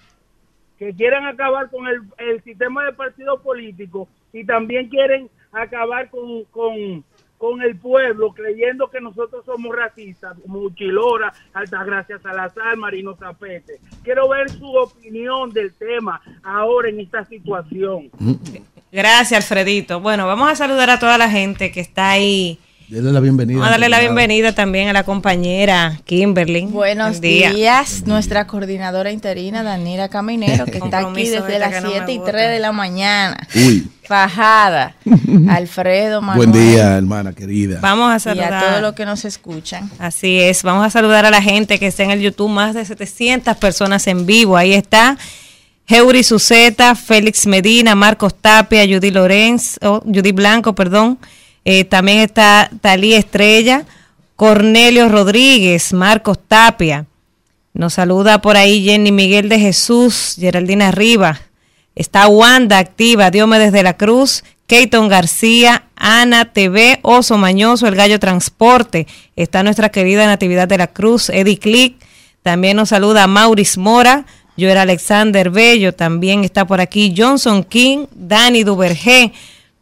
[0.79, 6.45] que quieren acabar con el, el sistema de partidos políticos y también quieren acabar con,
[6.45, 7.05] con,
[7.39, 13.81] con el pueblo creyendo que nosotros somos racistas, como Uchilora, Altagracia Salazar, Marino Zapete.
[14.03, 18.11] Quiero ver su opinión del tema ahora en esta situación.
[18.91, 20.01] Gracias, Alfredito.
[20.01, 22.59] Bueno, vamos a saludar a toda la gente que está ahí.
[22.89, 23.59] Denle la bienvenida.
[23.59, 26.63] Vamos a darle la bienvenida también a la compañera Kimberly.
[26.63, 27.53] Buenos Buen día.
[27.53, 32.13] días, nuestra coordinadora interina Danira Caminero, que está aquí desde las que no me 7
[32.13, 32.33] y gusta.
[32.33, 33.47] 3 de la mañana.
[33.55, 34.95] Uy, Fajada.
[35.51, 36.49] Alfredo, Manuel.
[36.49, 37.79] buen día, hermana querida.
[37.83, 38.55] Vamos a Y saludar.
[38.55, 39.91] a todos los que nos escuchan.
[39.99, 42.87] Así es, vamos a saludar a la gente que está en el YouTube, más de
[42.87, 44.57] 700 personas en vivo.
[44.57, 45.19] Ahí está
[45.87, 51.19] Heuri Suceta, Félix Medina, Marcos Tapia, Judy Lorenz, oh, Judy Blanco, perdón.
[51.67, 53.85] Eh, también está Talía Estrella,
[54.37, 57.05] Cornelio Rodríguez, Marcos Tapia.
[57.75, 61.41] Nos saluda por ahí Jenny Miguel de Jesús, Geraldina Rivas.
[61.99, 68.21] Está Wanda activa, Diomedes de la Cruz, Keiton García, Ana TV, Oso Mañoso, El Gallo
[68.21, 69.09] Transporte.
[69.35, 71.97] Está nuestra querida Natividad de la Cruz, Eddie Click.
[72.45, 74.27] También nos saluda Maurice Mora,
[74.57, 75.93] Joel Alexander Bello.
[75.93, 79.33] También está por aquí Johnson King, Dani Duvergé,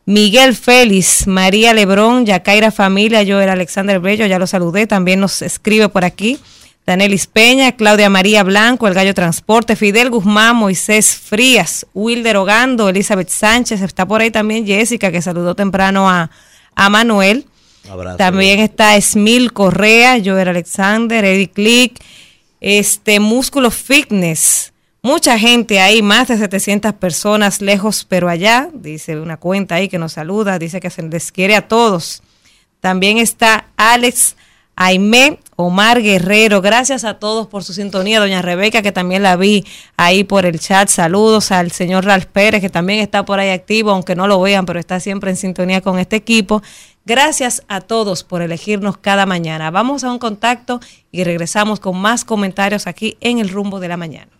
[0.06, 4.86] Miguel Félix, María Lebrón, Yacaira Familia, Joel Alexander Bello, ya lo saludé.
[4.86, 6.38] También nos escribe por aquí.
[6.86, 13.28] Danelis Peña, Claudia María Blanco, El Gallo Transporte, Fidel Guzmán, Moisés Frías, Wilder Ogando, Elizabeth
[13.28, 16.30] Sánchez, está por ahí también Jessica, que saludó temprano a,
[16.76, 17.46] a Manuel.
[17.90, 18.16] Abrazo.
[18.18, 22.00] También está Esmil Correa, Joel Alexander, Eddie Click,
[22.60, 24.72] este Músculo Fitness.
[25.02, 29.98] Mucha gente ahí, más de 700 personas lejos pero allá, dice una cuenta ahí que
[29.98, 32.22] nos saluda, dice que se les quiere a todos.
[32.80, 34.36] También está Alex
[34.76, 39.64] Aimé, Omar Guerrero, gracias a todos por su sintonía, doña Rebeca, que también la vi
[39.96, 43.90] ahí por el chat, saludos al señor Ralph Pérez, que también está por ahí activo,
[43.90, 46.62] aunque no lo vean, pero está siempre en sintonía con este equipo.
[47.06, 49.70] Gracias a todos por elegirnos cada mañana.
[49.70, 50.78] Vamos a un contacto
[51.10, 54.35] y regresamos con más comentarios aquí en el rumbo de la mañana.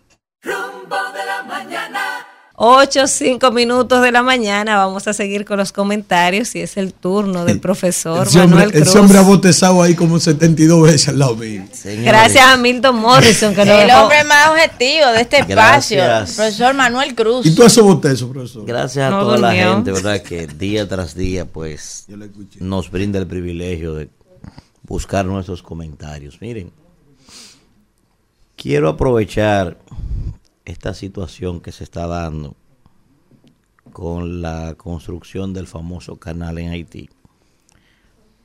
[2.59, 4.77] 8, 5 minutos de la mañana.
[4.77, 8.71] Vamos a seguir con los comentarios y es el turno del profesor Ese hombre, Manuel
[8.73, 8.87] Cruz.
[8.87, 11.63] ese hombre ha botezado ahí como 72 veces al lado mío.
[12.03, 16.01] Gracias a Milton Morrison que nos El dejó- hombre más objetivo de este espacio,
[16.35, 17.45] profesor Manuel Cruz.
[17.45, 18.65] ¿Y tú esos botezos, profesor?
[18.65, 20.19] Gracias a No toda la gente, ¿verdad?
[20.23, 22.07] Que día tras día, pues,
[22.59, 24.09] nos brinda el privilegio de
[24.81, 26.41] buscar nuestros comentarios.
[26.41, 26.71] Miren,
[28.55, 29.77] quiero aprovechar
[30.67, 32.57] esta situación que se está dando
[33.93, 37.09] con la construcción del famoso canal en Haití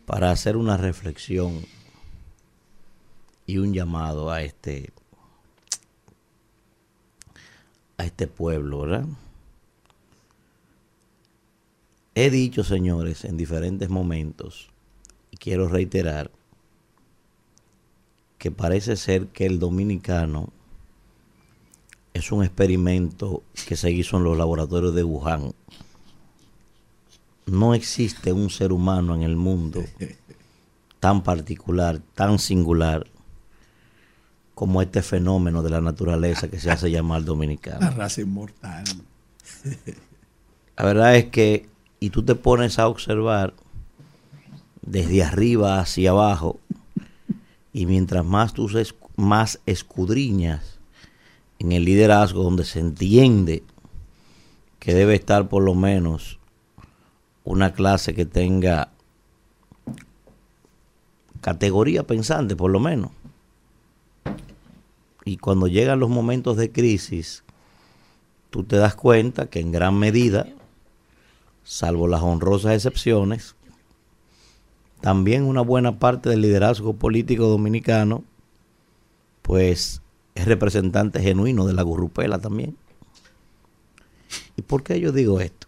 [0.06, 1.66] para hacer una reflexión
[3.44, 4.92] y un llamado a este
[7.98, 9.06] a este pueblo, ¿verdad?
[12.14, 14.70] He dicho, señores, en diferentes momentos,
[15.32, 16.30] y quiero reiterar,
[18.38, 20.52] que parece ser que el dominicano
[22.14, 25.54] es un experimento que se hizo en los laboratorios de Wuhan.
[27.46, 29.82] No existe un ser humano en el mundo
[31.00, 33.06] tan particular, tan singular,
[34.54, 37.90] como este fenómeno de la naturaleza que se hace llamar La dominicano.
[37.90, 38.84] raza inmortal.
[40.76, 43.54] La verdad es que, y tú te pones a observar
[44.82, 46.60] desde arriba hacia abajo,
[47.72, 48.70] y mientras más tú
[49.16, 50.71] más escudriñas
[51.62, 53.62] en el liderazgo donde se entiende
[54.80, 56.40] que debe estar por lo menos
[57.44, 58.90] una clase que tenga
[61.40, 63.12] categoría pensante, por lo menos.
[65.24, 67.44] Y cuando llegan los momentos de crisis,
[68.50, 70.48] tú te das cuenta que en gran medida,
[71.62, 73.54] salvo las honrosas excepciones,
[75.00, 78.24] también una buena parte del liderazgo político dominicano,
[79.42, 80.01] pues
[80.34, 82.76] es representante genuino de la gurrupela también.
[84.56, 85.66] ¿Y por qué yo digo esto?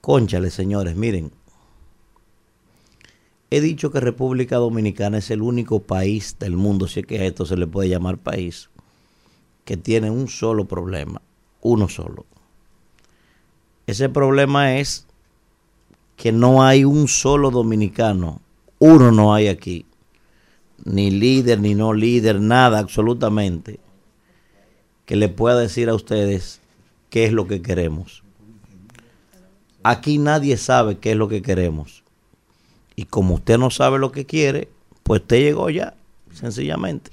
[0.00, 1.32] Conchale, señores, miren.
[3.50, 7.24] He dicho que República Dominicana es el único país del mundo, si es que a
[7.24, 8.68] esto se le puede llamar país,
[9.64, 11.22] que tiene un solo problema,
[11.62, 12.26] uno solo.
[13.86, 15.06] Ese problema es
[16.16, 18.42] que no hay un solo dominicano,
[18.78, 19.86] uno no hay aquí,
[20.84, 23.78] ni líder, ni no líder, nada absolutamente,
[25.06, 26.60] que le pueda decir a ustedes
[27.10, 28.22] qué es lo que queremos.
[29.82, 32.02] Aquí nadie sabe qué es lo que queremos.
[32.96, 34.68] Y como usted no sabe lo que quiere,
[35.02, 35.94] pues usted llegó ya,
[36.32, 37.10] sencillamente.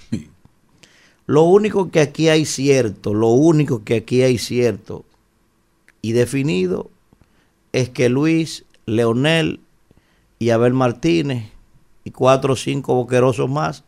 [1.28, 5.06] Lo único que aquí hay cierto, lo único que aquí hay cierto
[6.02, 6.92] y definido
[7.72, 9.60] es que Luis, Leonel
[10.38, 11.55] y Abel Martínez
[12.06, 13.84] y cuatro o cinco boquerosos más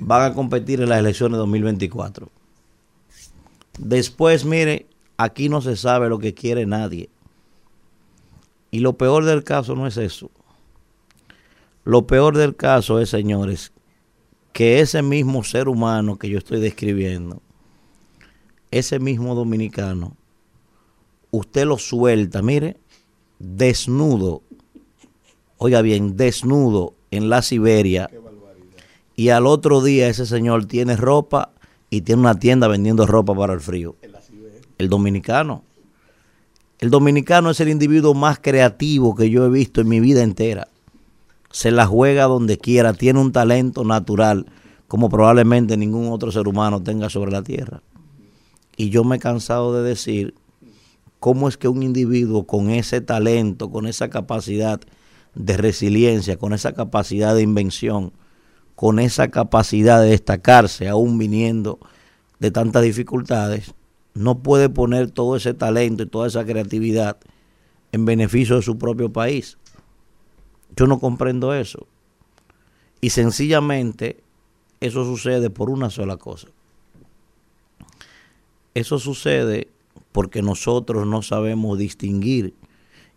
[0.00, 2.28] van a competir en las elecciones 2024.
[3.78, 4.86] Después, mire,
[5.16, 7.08] aquí no se sabe lo que quiere nadie.
[8.72, 10.30] Y lo peor del caso no es eso.
[11.84, 13.72] Lo peor del caso es, señores,
[14.52, 17.40] que ese mismo ser humano que yo estoy describiendo,
[18.72, 20.16] ese mismo dominicano,
[21.30, 22.78] usted lo suelta, mire,
[23.38, 24.42] desnudo,
[25.58, 28.10] oiga bien, desnudo en la Siberia,
[29.16, 31.50] y al otro día ese señor tiene ropa
[31.90, 33.96] y tiene una tienda vendiendo ropa para el frío.
[34.78, 35.62] El dominicano.
[36.80, 40.68] El dominicano es el individuo más creativo que yo he visto en mi vida entera.
[41.50, 44.46] Se la juega donde quiera, tiene un talento natural
[44.88, 47.82] como probablemente ningún otro ser humano tenga sobre la tierra.
[48.76, 50.34] Y yo me he cansado de decir
[51.20, 54.80] cómo es que un individuo con ese talento, con esa capacidad
[55.34, 58.12] de resiliencia, con esa capacidad de invención,
[58.76, 61.78] con esa capacidad de destacarse, aún viniendo
[62.38, 63.74] de tantas dificultades,
[64.14, 67.18] no puede poner todo ese talento y toda esa creatividad
[67.92, 69.58] en beneficio de su propio país.
[70.76, 71.86] Yo no comprendo eso.
[73.00, 74.22] Y sencillamente
[74.80, 76.48] eso sucede por una sola cosa.
[78.74, 79.68] Eso sucede
[80.12, 82.54] porque nosotros no sabemos distinguir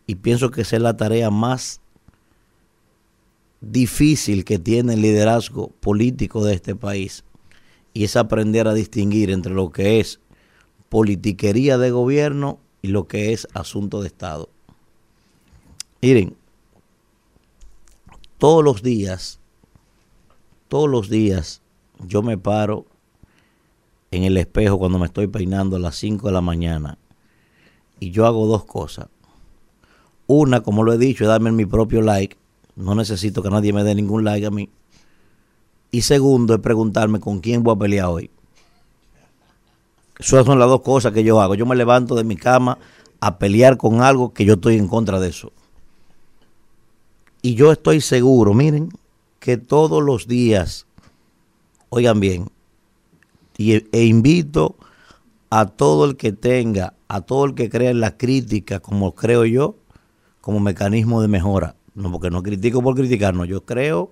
[0.06, 1.82] y pienso que esa es la tarea más
[3.62, 7.24] difícil que tiene el liderazgo político de este país
[7.94, 10.20] y es aprender a distinguir entre lo que es
[10.90, 14.50] politiquería de gobierno y lo que es asunto de Estado.
[16.02, 16.36] Miren,
[18.38, 19.40] todos los días,
[20.68, 21.62] todos los días
[22.06, 22.86] yo me paro
[24.12, 26.98] en el espejo cuando me estoy peinando a las 5 de la mañana
[28.00, 29.08] y yo hago dos cosas.
[30.28, 32.38] Una, como lo he dicho, es darme mi propio like.
[32.78, 34.70] No necesito que nadie me dé ningún like a mí.
[35.92, 38.30] Y segundo, es preguntarme con quién voy a pelear hoy.
[40.20, 41.56] Esas son las dos cosas que yo hago.
[41.56, 42.78] Yo me levanto de mi cama
[43.20, 45.52] a pelear con algo que yo estoy en contra de eso.
[47.42, 48.90] Y yo estoy seguro, miren,
[49.40, 50.86] que todos los días,
[51.90, 52.50] oigan bien,
[53.58, 54.76] y, e invito
[55.50, 59.46] a todo el que tenga, a todo el que crea en la crítica, como creo
[59.46, 59.76] yo,
[60.42, 61.77] como mecanismo de mejora.
[61.98, 64.12] No, porque no critico por criticar, no, yo creo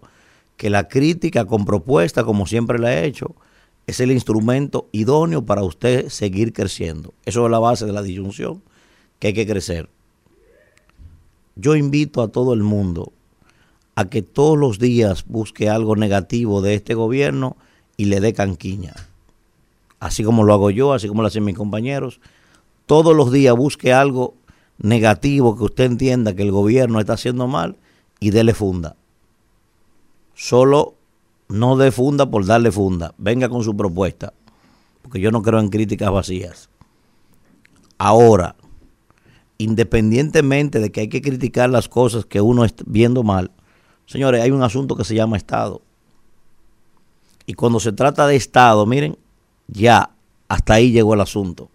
[0.58, 3.36] que la crítica con propuesta, como siempre la he hecho,
[3.86, 7.14] es el instrumento idóneo para usted seguir creciendo.
[7.26, 8.64] Eso es la base de la disyunción,
[9.20, 9.88] que hay que crecer.
[11.56, 13.14] Yo invito a todo el mundo
[13.94, 17.56] a que todos los días busque algo negativo de este gobierno
[17.98, 18.96] y le dé canquiña.
[20.00, 22.20] Así como lo hago yo, así como lo hacen mis compañeros,
[22.88, 24.34] todos los días busque algo
[24.78, 27.78] negativo que usted entienda que el gobierno está haciendo mal
[28.20, 28.96] y dele funda.
[30.34, 30.96] Solo
[31.48, 33.14] no dé funda por darle funda.
[33.18, 34.34] Venga con su propuesta.
[35.02, 36.70] Porque yo no creo en críticas vacías.
[37.98, 38.56] Ahora,
[39.58, 43.52] independientemente de que hay que criticar las cosas que uno está viendo mal,
[44.06, 45.82] señores, hay un asunto que se llama Estado.
[47.46, 49.18] Y cuando se trata de Estado, miren,
[49.68, 50.10] ya
[50.48, 51.70] hasta ahí llegó el asunto.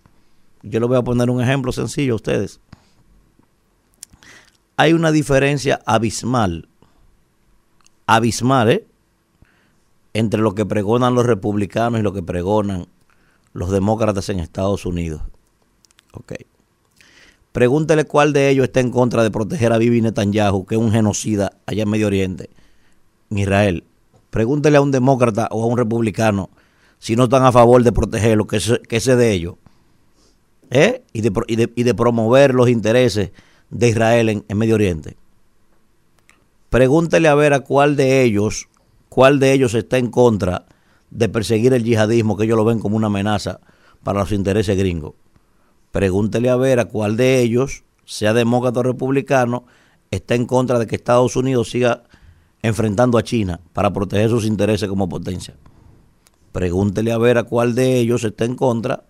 [0.62, 2.60] Yo les voy a poner un ejemplo sencillo a ustedes.
[4.80, 6.66] Hay una diferencia abismal,
[8.06, 8.86] abismal, ¿eh?
[10.14, 12.86] Entre lo que pregonan los republicanos y lo que pregonan
[13.52, 15.20] los demócratas en Estados Unidos.
[16.14, 16.32] Ok.
[17.52, 20.92] Pregúntele cuál de ellos está en contra de proteger a Bibi Netanyahu, que es un
[20.92, 22.48] genocida allá en Medio Oriente,
[23.28, 23.84] en Israel.
[24.30, 26.48] Pregúntele a un demócrata o a un republicano
[26.98, 29.56] si no están a favor de protegerlo, que ese, que ese de ellos.
[30.70, 31.02] ¿Eh?
[31.12, 33.32] Y, de, y, de, y, de, promover los intereses
[33.70, 35.16] de Israel en, en, Medio Oriente.
[36.68, 38.68] Pregúntele a ver a cuál de ellos,
[39.08, 40.66] cuál de ellos está en contra
[41.10, 43.60] de perseguir el yihadismo, que ellos lo ven como una amenaza
[44.02, 45.14] para los intereses gringos.
[45.92, 49.64] Pregúntele a ver a cuál de ellos, sea demócrata o republicano,
[50.10, 52.04] está en contra de que Estados Unidos siga
[52.62, 55.54] enfrentando a China para proteger sus intereses como potencia.
[56.52, 59.04] Pregúntele a ver a cuál de ellos está en contra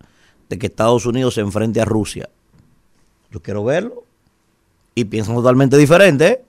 [0.49, 2.29] de que Estados Unidos se enfrente a Rusia.
[3.31, 4.03] Yo quiero verlo.
[4.95, 6.43] Y piensan totalmente diferente.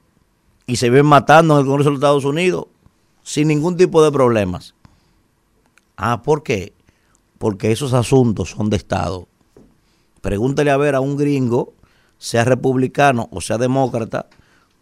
[0.66, 2.66] Y se ven matando en el Congreso de los Estados Unidos
[3.22, 4.74] sin ningún tipo de problemas.
[5.96, 6.72] Ah, ¿por qué?
[7.38, 9.28] Porque esos asuntos son de Estado.
[10.20, 11.72] Pregúntele a ver a un gringo,
[12.18, 14.28] sea republicano o sea demócrata,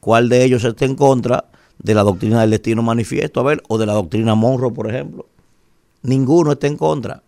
[0.00, 1.46] cuál de ellos está en contra
[1.78, 5.26] de la doctrina del destino manifiesto, a ver, o de la doctrina Monroe, por ejemplo.
[6.02, 7.22] Ninguno está en contra.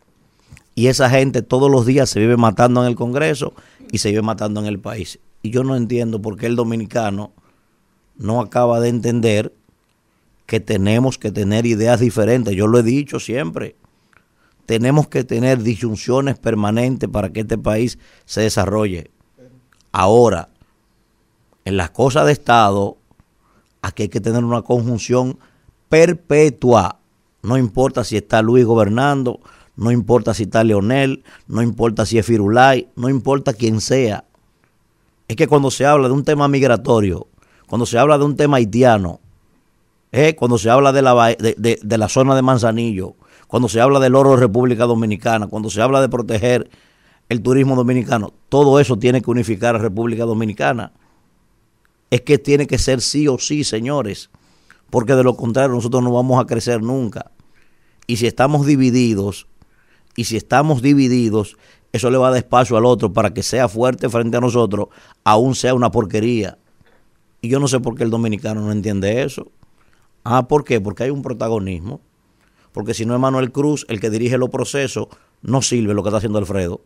[0.74, 3.52] Y esa gente todos los días se vive matando en el Congreso
[3.90, 5.18] y se vive matando en el país.
[5.42, 7.32] Y yo no entiendo por qué el dominicano
[8.16, 9.52] no acaba de entender
[10.46, 12.54] que tenemos que tener ideas diferentes.
[12.54, 13.76] Yo lo he dicho siempre.
[14.66, 19.10] Tenemos que tener disyunciones permanentes para que este país se desarrolle.
[19.90, 20.48] Ahora,
[21.64, 22.96] en las cosas de Estado,
[23.82, 25.38] aquí hay que tener una conjunción
[25.88, 27.00] perpetua.
[27.42, 29.40] No importa si está Luis gobernando,
[29.76, 34.24] no importa si está Leonel, no importa si es Firulay, no importa quién sea.
[35.32, 37.26] Es que cuando se habla de un tema migratorio,
[37.66, 39.18] cuando se habla de un tema haitiano,
[40.10, 43.16] eh, cuando se habla de la, de, la zona de Manzanillo,
[43.46, 46.68] cuando se habla del oro de República Dominicana, cuando se habla de proteger
[47.30, 50.92] el turismo dominicano, todo eso tiene que unificar a República Dominicana.
[52.10, 54.28] Es que tiene que ser sí o sí, señores,
[54.90, 57.30] porque de lo contrario nosotros no vamos a crecer nunca.
[58.06, 59.46] Y si estamos divididos,
[60.14, 61.56] y si estamos divididos,
[61.92, 64.88] eso le va a dar espacio al otro para que sea fuerte frente a nosotros,
[65.24, 66.58] aún sea una porquería.
[67.42, 69.50] Y yo no sé por qué el dominicano no entiende eso.
[70.24, 70.80] Ah, ¿por qué?
[70.80, 72.00] Porque hay un protagonismo.
[72.72, 75.08] Porque si no es Manuel Cruz el que dirige los procesos,
[75.42, 76.80] no sirve lo que está haciendo Alfredo.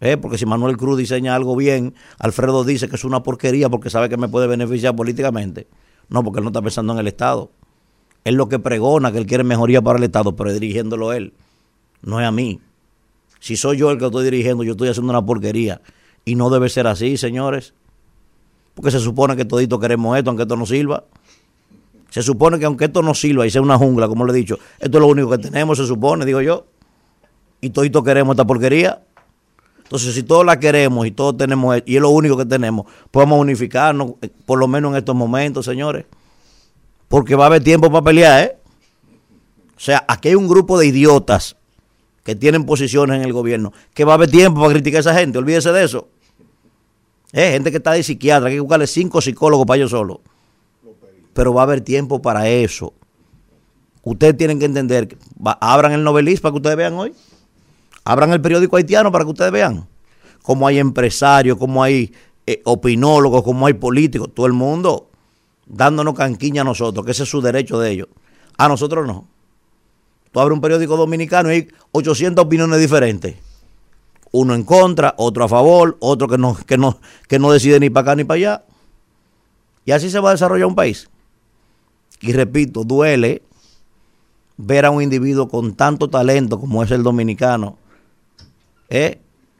[0.00, 0.16] ¿Eh?
[0.16, 4.08] Porque si Manuel Cruz diseña algo bien, Alfredo dice que es una porquería porque sabe
[4.08, 5.66] que me puede beneficiar políticamente.
[6.08, 7.50] No, porque él no está pensando en el Estado.
[8.24, 11.34] Él lo que pregona que él quiere mejoría para el Estado, pero es dirigiéndolo él.
[12.00, 12.60] No es a mí.
[13.40, 15.80] Si soy yo el que estoy dirigiendo, yo estoy haciendo una porquería.
[16.24, 17.74] Y no debe ser así, señores.
[18.74, 21.04] Porque se supone que todito queremos esto, aunque esto no sirva.
[22.10, 24.58] Se supone que aunque esto no sirva y sea una jungla, como le he dicho,
[24.78, 26.66] esto es lo único que tenemos, se supone, digo yo.
[27.60, 29.02] Y todito queremos esta porquería.
[29.82, 33.40] Entonces, si todos la queremos y todos tenemos, y es lo único que tenemos, podemos
[33.40, 34.12] unificarnos,
[34.44, 36.04] por lo menos en estos momentos, señores.
[37.08, 38.58] Porque va a haber tiempo para pelear, ¿eh?
[39.76, 41.56] O sea, aquí hay un grupo de idiotas
[42.28, 45.14] que tienen posiciones en el gobierno, que va a haber tiempo para criticar a esa
[45.14, 46.08] gente, olvídese de eso.
[47.32, 50.18] Eh, gente que está de psiquiatra, hay que buscarle cinco psicólogos para ellos solos.
[51.32, 52.92] Pero va a haber tiempo para eso.
[54.02, 57.14] Ustedes tienen que entender, abran el novelista para que ustedes vean hoy.
[58.04, 59.88] Abran el periódico haitiano para que ustedes vean
[60.42, 62.12] cómo hay empresarios, cómo hay
[62.46, 65.08] eh, opinólogos, cómo hay políticos, todo el mundo
[65.64, 68.08] dándonos canquiña a nosotros, que ese es su derecho de ellos.
[68.58, 69.28] A nosotros no.
[70.38, 73.34] Tú abres un periódico dominicano y hay 800 opiniones diferentes.
[74.30, 77.90] Uno en contra, otro a favor, otro que no, que no, que no decide ni
[77.90, 78.64] para acá ni para allá.
[79.84, 81.10] Y así se va a desarrollar un país.
[82.20, 83.42] Y repito, duele
[84.56, 87.76] ver a un individuo con tanto talento como es el dominicano,
[88.90, 89.18] ¿eh?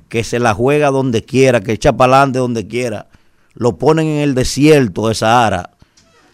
[0.08, 3.08] que se la juega donde quiera, que echa para adelante donde quiera.
[3.54, 5.70] Lo ponen en el desierto de Sahara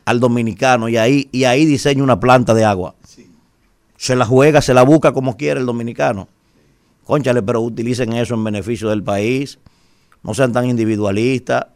[0.04, 2.94] al dominicano y ahí, y ahí diseña una planta de agua.
[4.04, 6.28] Se la juega, se la busca como quiere el dominicano.
[7.06, 9.58] Conchale, pero utilicen eso en beneficio del país.
[10.22, 11.68] No sean tan individualistas.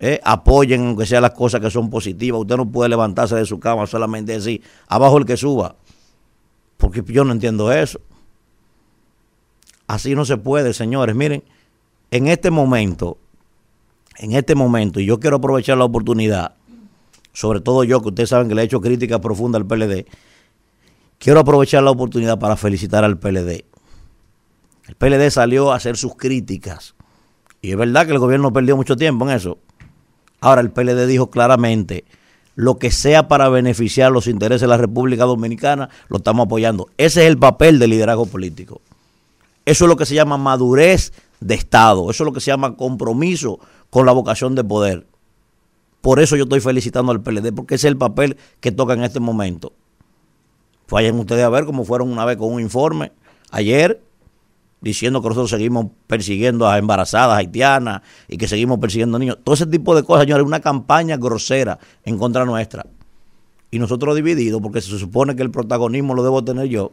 [0.00, 2.40] Eh, apoyen aunque sean las cosas que son positivas.
[2.40, 5.76] Usted no puede levantarse de su cama solamente decir, abajo el que suba.
[6.76, 8.00] Porque yo no entiendo eso.
[9.86, 11.14] Así no se puede, señores.
[11.14, 11.44] Miren,
[12.10, 13.16] en este momento,
[14.18, 16.56] en este momento, y yo quiero aprovechar la oportunidad,
[17.32, 20.06] sobre todo yo, que ustedes saben que le he hecho crítica profunda al PLD,
[21.24, 23.64] quiero aprovechar la oportunidad para felicitar al PLD.
[24.86, 26.94] El PLD salió a hacer sus críticas.
[27.62, 29.56] Y es verdad que el gobierno perdió mucho tiempo en eso.
[30.42, 32.04] Ahora el PLD dijo claramente,
[32.56, 36.90] lo que sea para beneficiar los intereses de la República Dominicana, lo estamos apoyando.
[36.98, 38.82] Ese es el papel del liderazgo político.
[39.64, 42.10] Eso es lo que se llama madurez de Estado.
[42.10, 45.06] Eso es lo que se llama compromiso con la vocación de poder.
[46.02, 49.04] Por eso yo estoy felicitando al PLD, porque ese es el papel que toca en
[49.04, 49.72] este momento.
[50.94, 53.10] Vayan ustedes a ver cómo fueron una vez con un informe
[53.50, 54.00] ayer
[54.80, 59.38] diciendo que nosotros seguimos persiguiendo a embarazadas haitianas y que seguimos persiguiendo niños.
[59.42, 62.86] Todo ese tipo de cosas, señores, una campaña grosera en contra nuestra.
[63.72, 66.92] Y nosotros divididos, porque se supone que el protagonismo lo debo tener yo.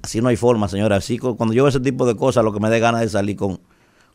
[0.00, 0.94] Así no hay forma, señora.
[0.94, 3.34] Así cuando yo veo ese tipo de cosas, lo que me dé ganas de salir
[3.34, 3.58] con,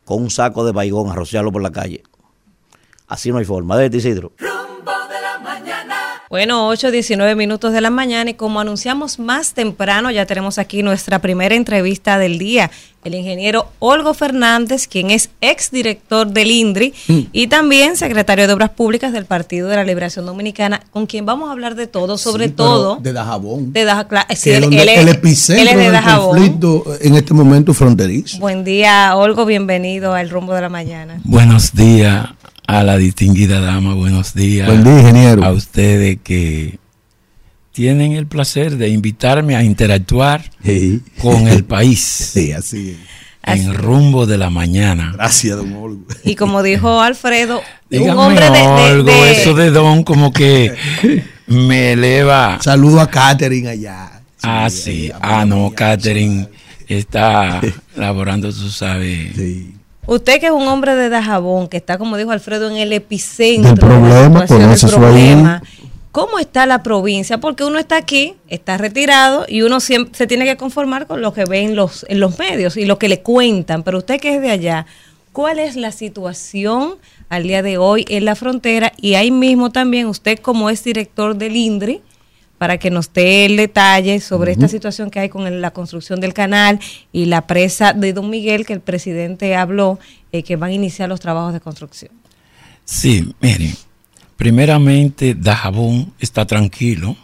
[0.05, 2.03] con un saco de baigón a rociarlo por la calle.
[3.05, 3.75] Así no hay forma.
[3.75, 4.31] De Isidro.
[6.29, 10.83] Bueno, 8, 19 minutos de la mañana y como anunciamos más temprano, ya tenemos aquí
[10.83, 12.69] nuestra primera entrevista del día.
[13.07, 16.93] El ingeniero Olgo Fernández, quien es exdirector del INDRI
[17.31, 21.49] y también secretario de Obras Públicas del Partido de la Liberación Dominicana, con quien vamos
[21.49, 23.73] a hablar de todo, sobre Sí, todo De Dajabón.
[23.73, 26.37] de Daja- cla- sí, el él epicentro es de del Dajabón.
[26.37, 28.37] conflicto en este momento fronterizo.
[28.39, 31.19] Buen día, Olgo, bienvenido al rumbo de la mañana.
[31.23, 32.27] Buenos días
[32.67, 34.67] a la distinguida dama, buenos días.
[34.67, 35.43] Buen día, ingeniero.
[35.45, 36.77] A ustedes que
[37.77, 40.49] tienen el placer de invitarme a interactuar
[41.21, 42.01] con el país.
[42.01, 42.97] Sí, así
[43.43, 45.11] En rumbo de la mañana.
[45.13, 46.01] Gracias, don Olgo.
[46.23, 47.61] Y como dijo Alfredo,
[47.91, 50.73] un hombre de, de- algo, de- eso de don como que
[51.45, 52.57] me eleva.
[52.63, 54.21] Saludo a Catherine allá.
[54.41, 55.11] Ah, sí.
[55.21, 56.47] Ah, no, Catherine
[56.87, 57.61] está
[57.95, 59.35] laborando, tú sabes.
[60.07, 63.69] Usted que es un hombre de Dajabón, que está, como dijo Alfredo, en el epicentro
[63.69, 64.87] Del problema, de la situación, del su
[65.49, 65.61] ahí.
[66.11, 67.39] ¿Cómo está la provincia?
[67.39, 71.33] Porque uno está aquí, está retirado y uno siempre se tiene que conformar con lo
[71.33, 73.83] que ve en los, en los medios y lo que le cuentan.
[73.83, 74.85] Pero usted que es de allá,
[75.31, 76.95] ¿cuál es la situación
[77.29, 78.93] al día de hoy en la frontera?
[78.97, 82.01] Y ahí mismo también usted como es director del INDRI,
[82.57, 86.33] para que nos dé el detalle sobre esta situación que hay con la construcción del
[86.33, 86.79] canal
[87.11, 89.99] y la presa de Don Miguel, que el presidente habló,
[90.31, 92.11] eh, que van a iniciar los trabajos de construcción.
[92.83, 93.75] Sí, miren,
[94.37, 97.17] primeramente Dajabón está tranquilo,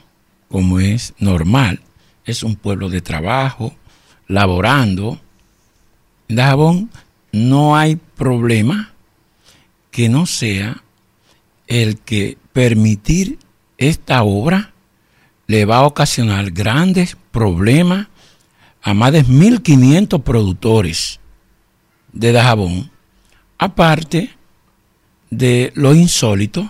[0.49, 1.80] como es normal.
[2.26, 3.74] Es un pueblo de trabajo,
[4.28, 5.20] laborando.
[6.28, 6.89] En Dajabón
[7.32, 8.91] no hay problema
[9.91, 10.84] que no sea
[11.68, 13.39] el que permitir
[13.78, 14.74] esta obra
[15.47, 18.07] le va a ocasionar grandes problemas
[18.82, 21.20] a más de 1.500 productores
[22.11, 22.91] de Dajabón,
[23.57, 24.32] aparte
[25.30, 26.70] de lo insólito,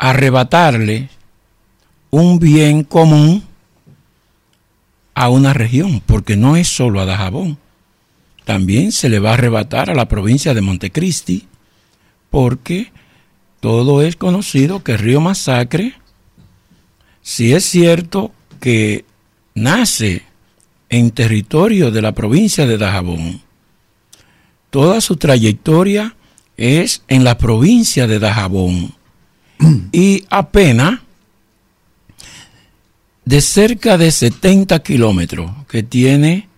[0.00, 1.10] arrebatarle
[2.08, 3.44] un bien común
[5.14, 7.58] a una región, porque no es solo a Dajabón,
[8.46, 11.46] también se le va a arrebatar a la provincia de Montecristi,
[12.30, 12.90] porque
[13.60, 15.92] todo es conocido que Río Masacre,
[17.20, 19.04] si es cierto que
[19.54, 20.22] nace
[20.88, 23.42] en territorio de la provincia de Dajabón,
[24.70, 26.16] toda su trayectoria
[26.56, 28.94] es en la provincia de Dajabón
[29.92, 31.00] y apenas
[33.24, 36.48] de cerca de 70 kilómetros que tiene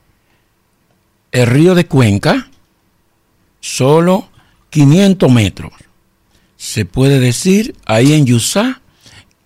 [1.30, 2.48] el río de Cuenca,
[3.60, 4.28] solo
[4.70, 5.72] 500 metros.
[6.56, 8.80] Se puede decir ahí en Yusá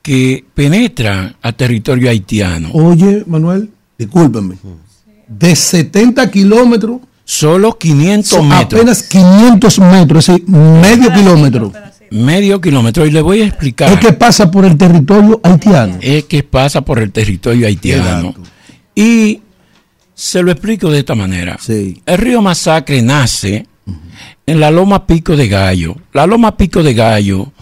[0.03, 2.70] que penetra a territorio haitiano.
[2.73, 4.57] Oye, Manuel, discúlpeme.
[5.27, 7.01] De 70 kilómetros.
[7.24, 8.81] Solo 500 son metros.
[8.81, 11.73] Apenas 500 metros, es decir, medio kilómetro.
[12.11, 13.07] Medio kilómetro.
[13.07, 13.93] Y le voy a explicar.
[13.93, 15.99] Es que pasa por el territorio haitiano.
[16.01, 18.35] es que pasa por el territorio haitiano.
[18.95, 19.41] Y
[20.15, 21.59] se lo explico de esta manera.
[21.69, 23.66] El río Masacre nace
[24.47, 25.97] en la Loma Pico de Gallo.
[26.12, 27.53] La Loma Pico de Gallo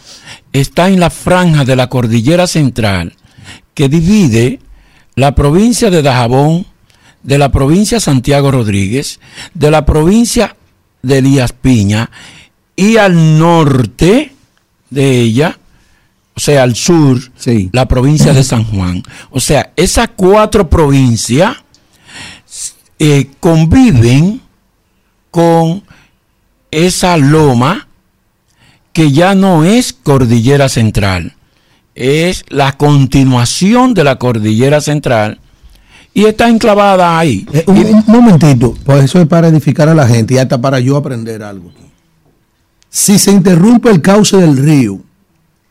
[0.53, 3.15] está en la franja de la cordillera central
[3.75, 4.61] que divide
[5.17, 6.67] la provincia de Dajabón
[7.25, 9.19] de la provincia Santiago Rodríguez,
[9.55, 10.57] de la provincia
[11.03, 12.11] de Elías Piña
[12.77, 14.34] y al norte
[14.95, 15.59] de ella
[16.37, 17.19] o sea, al sur,
[17.73, 19.03] la provincia de San Juan.
[19.31, 21.57] O sea, esas cuatro provincias
[22.99, 24.41] eh, conviven
[25.31, 25.85] con
[26.71, 27.87] esa loma
[28.93, 31.35] que ya no es cordillera central,
[31.95, 35.39] es la continuación de la cordillera central
[36.13, 37.47] y está enclavada ahí.
[37.53, 40.81] Eh, un, un momentito, pues eso es para edificar a la gente y hasta para
[40.81, 41.73] yo aprender algo.
[42.97, 45.01] Si se interrumpe el cauce del río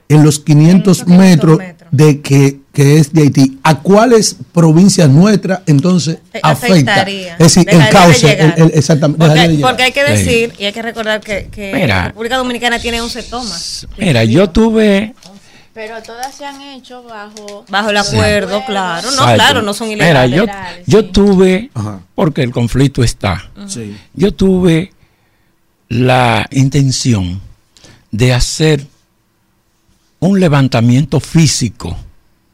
[0.10, 1.58] en los 500 metros
[1.90, 6.74] de que, que es de Haití, ¿a cuáles provincias nuestras entonces Eh, afecta?
[6.74, 7.32] afectaría.
[7.36, 8.54] Es decir, el de cauce, llegar.
[8.58, 11.88] el- el- exactamente, de Porque, hay que decir y hay que recordar que, que Mira.
[11.96, 13.88] la República Dominicana tiene 11 tomas.
[13.98, 15.14] Mira, yo tuve
[15.74, 17.64] Pero todas se han hecho bajo...
[17.70, 19.08] Bajo el acuerdo, claro.
[19.12, 19.34] No, Exacto.
[19.36, 20.38] claro, no son Mira, ilegales.
[20.86, 21.72] yo, yo tuve,
[22.16, 23.96] porque el conflicto está, Sí.
[24.14, 24.92] yo tuve
[25.94, 27.40] la intención
[28.12, 28.88] de hacer
[30.20, 31.96] un levantamiento físico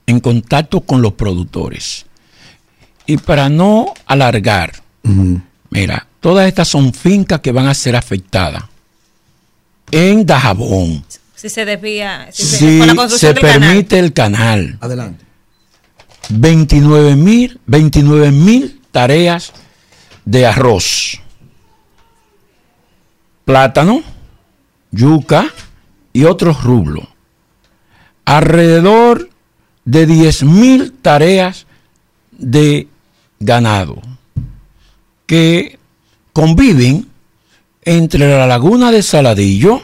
[0.08, 2.06] en contacto con los productores.
[3.06, 4.74] Y para no alargar,
[5.70, 8.64] mira, todas estas son fincas que van a ser afectadas
[9.92, 11.06] en Dajabón.
[11.34, 13.60] Si se desvía, si se, Si con la se construcción del canal.
[13.70, 14.78] permite el canal.
[14.82, 15.26] Adelante.
[16.30, 19.54] 29 mil 29 mil tareas
[20.26, 21.22] de arroz,
[23.50, 24.04] plátano,
[24.92, 25.52] yuca
[26.14, 27.08] y otros rublos.
[28.24, 29.32] Alrededor
[29.86, 31.66] de 10 mil tareas
[32.32, 32.88] de
[33.40, 34.04] ganado
[35.26, 35.80] que
[36.32, 37.08] conviven
[37.82, 39.82] entre la laguna de Saladillo,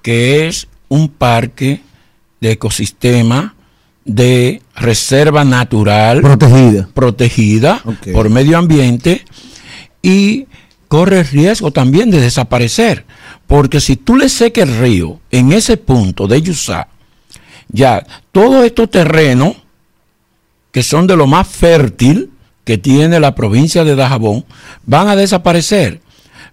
[0.00, 1.80] que es un parque
[2.40, 3.56] de ecosistema
[4.04, 6.88] de reserva natural Protegida.
[6.94, 7.82] protegida
[8.12, 9.24] por medio ambiente
[10.02, 10.46] y
[10.94, 13.04] corre riesgo también de desaparecer.
[13.48, 16.86] Porque si tú le seques el río en ese punto de Yusá,
[17.66, 19.56] ya todos estos terrenos
[20.70, 22.30] que son de lo más fértil
[22.62, 24.44] que tiene la provincia de Dajabón
[24.86, 26.00] van a desaparecer.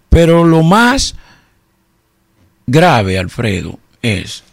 [0.09, 1.13] Pero lo más
[2.65, 4.43] grave, Alfredo, es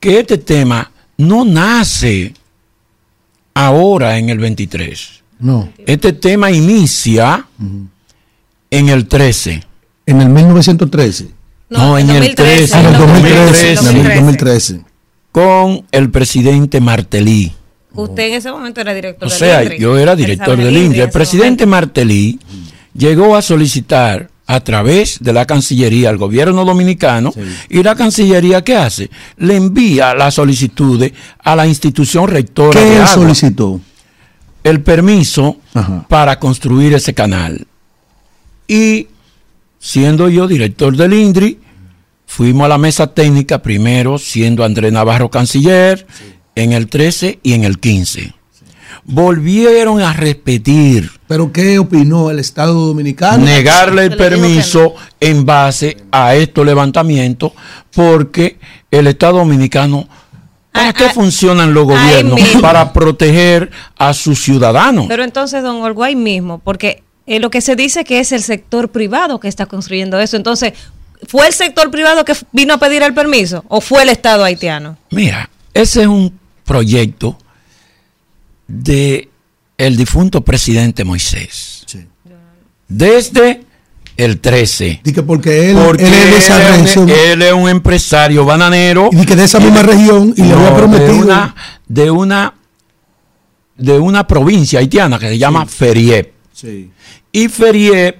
[0.00, 2.32] que este tema no nace
[3.52, 5.22] ahora en el 23.
[5.40, 5.70] No.
[5.84, 7.46] Este tema inicia
[8.72, 9.62] en el 13.
[10.06, 11.28] En el 1913.
[11.68, 12.74] No, en el 13.
[12.74, 13.72] Ah, en el 2013.
[13.90, 14.80] En el 2013.
[15.30, 17.52] Con el presidente Martelly.
[17.94, 19.78] Usted en ese momento era director O del sea, INDRI.
[19.78, 22.40] yo era director del en El presidente Martelly
[22.94, 27.32] llegó a solicitar a través de la Cancillería al gobierno dominicano
[27.68, 29.10] y la Cancillería ¿qué hace?
[29.36, 33.80] Le envía las solicitudes a la institución rectora ¿Qué de solicitó?
[34.64, 35.58] el permiso
[36.08, 37.66] para construir ese canal.
[38.66, 39.08] Y
[39.78, 41.58] siendo yo director del INDRI,
[42.26, 46.06] fuimos a la mesa técnica primero, siendo Andrés Navarro canciller,
[46.54, 48.34] en el 13 y en el 15.
[49.04, 51.10] Volvieron a repetir.
[51.26, 53.44] ¿Pero qué opinó el Estado Dominicano?
[53.44, 57.52] Negarle el permiso en base a estos levantamientos,
[57.92, 58.58] porque
[58.90, 60.06] el Estado Dominicano,
[60.70, 62.40] ¿para qué funcionan los gobiernos?
[62.60, 65.06] Para proteger a sus ciudadanos.
[65.08, 68.42] Pero entonces, don Olgo, ahí mismo, porque eh, lo que se dice que es el
[68.42, 70.36] sector privado que está construyendo eso.
[70.36, 70.72] Entonces,
[71.28, 74.96] ¿fue el sector privado que vino a pedir el permiso o fue el Estado haitiano?
[75.10, 77.38] Mira, ese es un proyecto
[78.66, 79.28] de
[79.78, 81.84] el difunto presidente Moisés.
[82.88, 83.62] Desde
[84.16, 85.00] el 13.
[85.02, 87.26] Dice porque él, Porque él es de esa él, es un, región.
[87.30, 89.08] él es un empresario bananero.
[89.12, 91.08] Y que de esa misma región y le había No, prometido.
[91.14, 91.54] De una,
[91.88, 92.54] de una,
[93.76, 96.32] de una provincia haitiana que se llama Feriep.
[97.32, 98.16] Y Feriep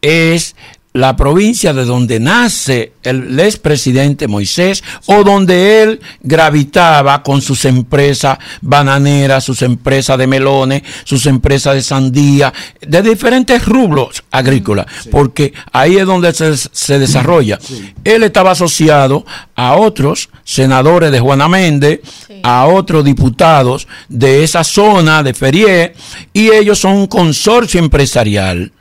[0.00, 0.54] es
[0.98, 8.36] la provincia de donde nace el expresidente Moisés o donde él gravitaba con sus empresas
[8.60, 15.98] bananeras, sus empresas de melones, sus empresas de sandía, de diferentes rubros agrícolas, porque ahí
[15.98, 17.60] es donde se, se desarrolla.
[18.02, 22.00] Él estaba asociado a otros senadores de Juana Méndez,
[22.42, 25.94] a otros diputados de esa zona de Ferie,
[26.32, 28.72] y ellos son un consorcio empresarial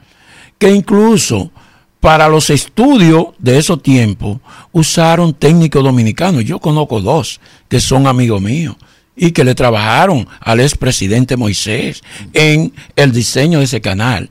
[0.57, 1.51] que incluso
[1.99, 4.39] para los estudios de esos tiempos
[4.71, 6.43] usaron técnicos dominicanos.
[6.45, 8.75] Yo conozco dos que son amigos míos
[9.17, 12.03] y que le trabajaron al expresidente Moisés
[12.33, 14.29] en el diseño de ese canal.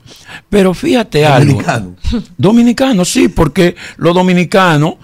[0.49, 1.61] Pero fíjate algo.
[1.61, 1.95] Dominicano.
[2.37, 4.95] Dominicano, sí, porque los dominicanos,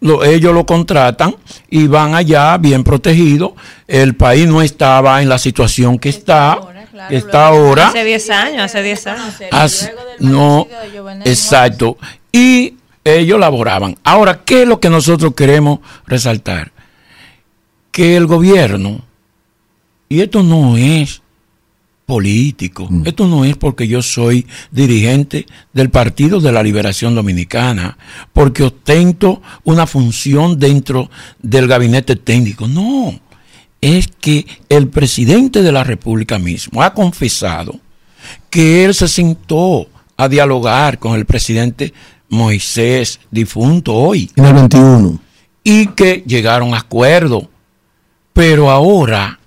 [0.00, 1.34] lo- ellos lo contratan
[1.70, 3.52] y van allá bien protegidos.
[3.86, 6.58] El país no estaba en la situación que está,
[7.10, 7.88] está ahora.
[7.88, 9.34] Hace 10 años, hace 10 años.
[9.50, 10.66] As- no,
[11.24, 11.96] exacto.
[12.32, 13.96] Y ellos laboraban.
[14.04, 16.72] Ahora, ¿qué es lo que nosotros queremos resaltar?
[17.90, 19.00] que el gobierno,
[20.08, 21.20] y esto no es
[22.08, 25.44] político, esto no es porque yo soy dirigente
[25.74, 27.98] del Partido de la Liberación Dominicana,
[28.32, 31.10] porque ostento una función dentro
[31.42, 33.20] del gabinete técnico, no,
[33.82, 37.78] es que el presidente de la República mismo ha confesado
[38.48, 39.86] que él se sentó
[40.16, 41.92] a dialogar con el presidente
[42.30, 44.30] Moisés difunto hoy.
[44.34, 45.18] En el 21.
[45.62, 47.50] Y que llegaron a acuerdo.
[48.32, 49.37] Pero ahora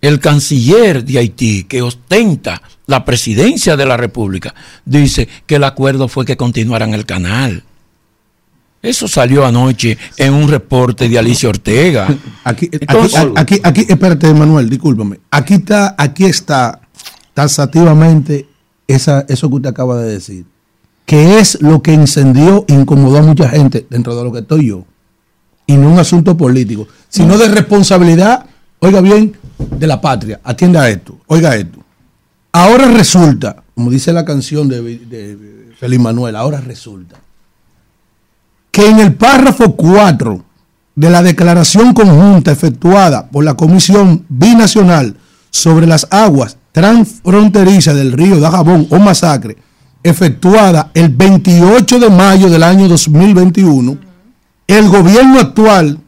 [0.00, 4.54] el canciller de Haití, que ostenta la presidencia de la República,
[4.84, 7.64] dice que el acuerdo fue que continuaran el canal.
[8.80, 12.06] Eso salió anoche en un reporte de Alicia Ortega.
[12.44, 15.18] Aquí, aquí, aquí, aquí, espérate, Manuel, discúlpame.
[15.30, 16.80] Aquí está, aquí está
[17.34, 18.46] taxativamente
[18.86, 20.44] esa, eso que usted acaba de decir.
[21.04, 24.84] Que es lo que incendió, incomodó a mucha gente dentro de lo que estoy yo.
[25.66, 28.46] Y no un asunto político, sino de responsabilidad,
[28.78, 30.40] oiga bien, de la patria.
[30.44, 31.78] Atienda esto, oiga esto.
[32.52, 37.16] Ahora resulta, como dice la canción de, de Feliz Manuel, ahora resulta
[38.70, 40.44] que en el párrafo 4
[40.94, 45.16] de la declaración conjunta efectuada por la Comisión Binacional
[45.50, 49.56] sobre las aguas transfronterizas del río Dajabón o Masacre,
[50.02, 53.98] efectuada el 28 de mayo del año 2021,
[54.66, 55.98] el gobierno actual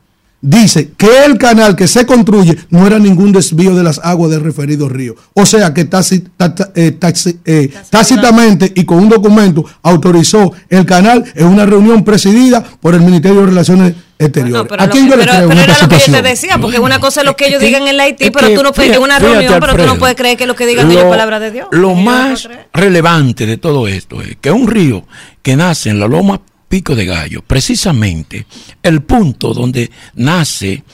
[0.41, 4.43] dice que el canal que se construye no era ningún desvío de las aguas del
[4.43, 5.15] referido río.
[5.35, 6.99] O sea que eh,
[7.45, 13.01] eh, tácitamente y con un documento autorizó el canal en una reunión presidida por el
[13.01, 14.67] Ministerio de Relaciones Exteriores.
[14.69, 17.01] pero, ¿A quién yo le creo pero era lo que yo te decía, porque una
[17.01, 19.19] cosa es lo que ellos digan en la Haití, pero tú no puedes, en una
[19.19, 21.69] reunión, pero tú no puedes creer que lo que digan ellos es palabra de Dios.
[21.71, 25.07] Lo más relevante de todo esto es que un río
[25.43, 28.47] que nace en la loma Pico de Gallo, precisamente
[28.81, 30.85] el punto donde nace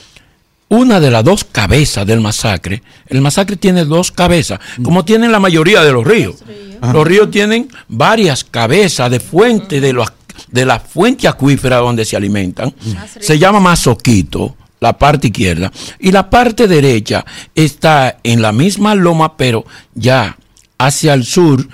[0.69, 2.81] una de las dos cabezas del masacre.
[3.05, 6.37] El masacre tiene dos cabezas, como tienen la mayoría de los ríos.
[6.81, 10.11] Los ríos tienen varias cabezas de fuente de, los,
[10.47, 12.73] de la fuente acuífera donde se alimentan.
[13.19, 15.71] Se llama Mazoquito, la parte izquierda.
[15.99, 17.23] Y la parte derecha
[17.53, 19.63] está en la misma loma, pero
[19.93, 20.39] ya
[20.79, 21.67] hacia el sur,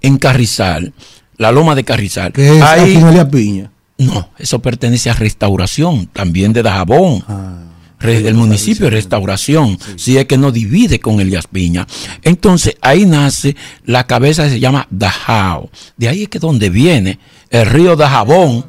[0.00, 0.94] en Carrizal
[1.36, 2.32] la loma de Carrizal.
[2.32, 3.70] ¿Qué es Ahí, Piña?
[3.98, 7.22] No, eso pertenece a restauración, también de Dajabón.
[7.28, 7.60] Ah,
[8.00, 11.86] el municipio de restauración, si es que no divide con Elías Piña.
[12.22, 13.56] Entonces ahí nace
[13.86, 15.70] la cabeza que se llama Dajao.
[15.96, 18.66] De ahí es que donde viene el río Dajabón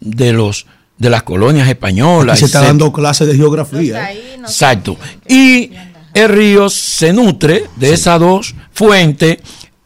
[0.00, 0.66] de los
[0.98, 2.38] de las colonias españolas.
[2.38, 4.12] se está dando clases de geografía.
[4.12, 4.36] ¿eh?
[4.38, 4.96] Exacto.
[5.28, 5.72] Y
[6.14, 9.38] el río se nutre de esas dos fuentes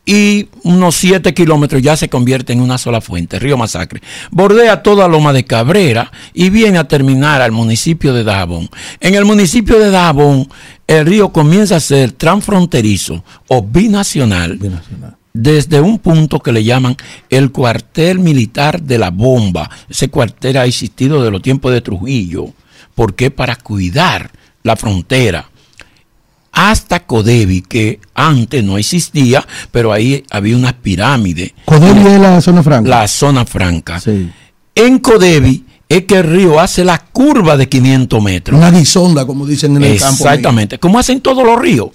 [0.07, 4.01] y unos 7 kilómetros ya se convierte en una sola fuente, Río Masacre.
[4.31, 8.71] Bordea toda Loma de Cabrera y viene a terminar al municipio de Dajabón.
[9.01, 10.49] En el municipio de Dajabón,
[10.87, 15.17] el río comienza a ser transfronterizo o binacional, binacional.
[15.33, 16.97] desde un punto que le llaman
[17.29, 19.69] el cuartel militar de la bomba.
[19.91, 22.53] Ese cuartel ha existido de los tiempos de Trujillo.
[22.95, 23.33] ¿Por qué?
[23.33, 24.31] Para cuidar
[24.63, 25.51] la frontera
[26.57, 31.53] hasta Codevi, que antes no existía, pero ahí había unas pirámides.
[31.67, 32.89] ¿Codevi es la zona franca?
[32.89, 34.01] La zona franca.
[34.75, 38.59] En Codevi es que el río hace la curva de 500 metros.
[38.59, 40.15] Una guisonda, como dicen en el campo.
[40.15, 41.91] Exactamente, como hacen todos los ríos.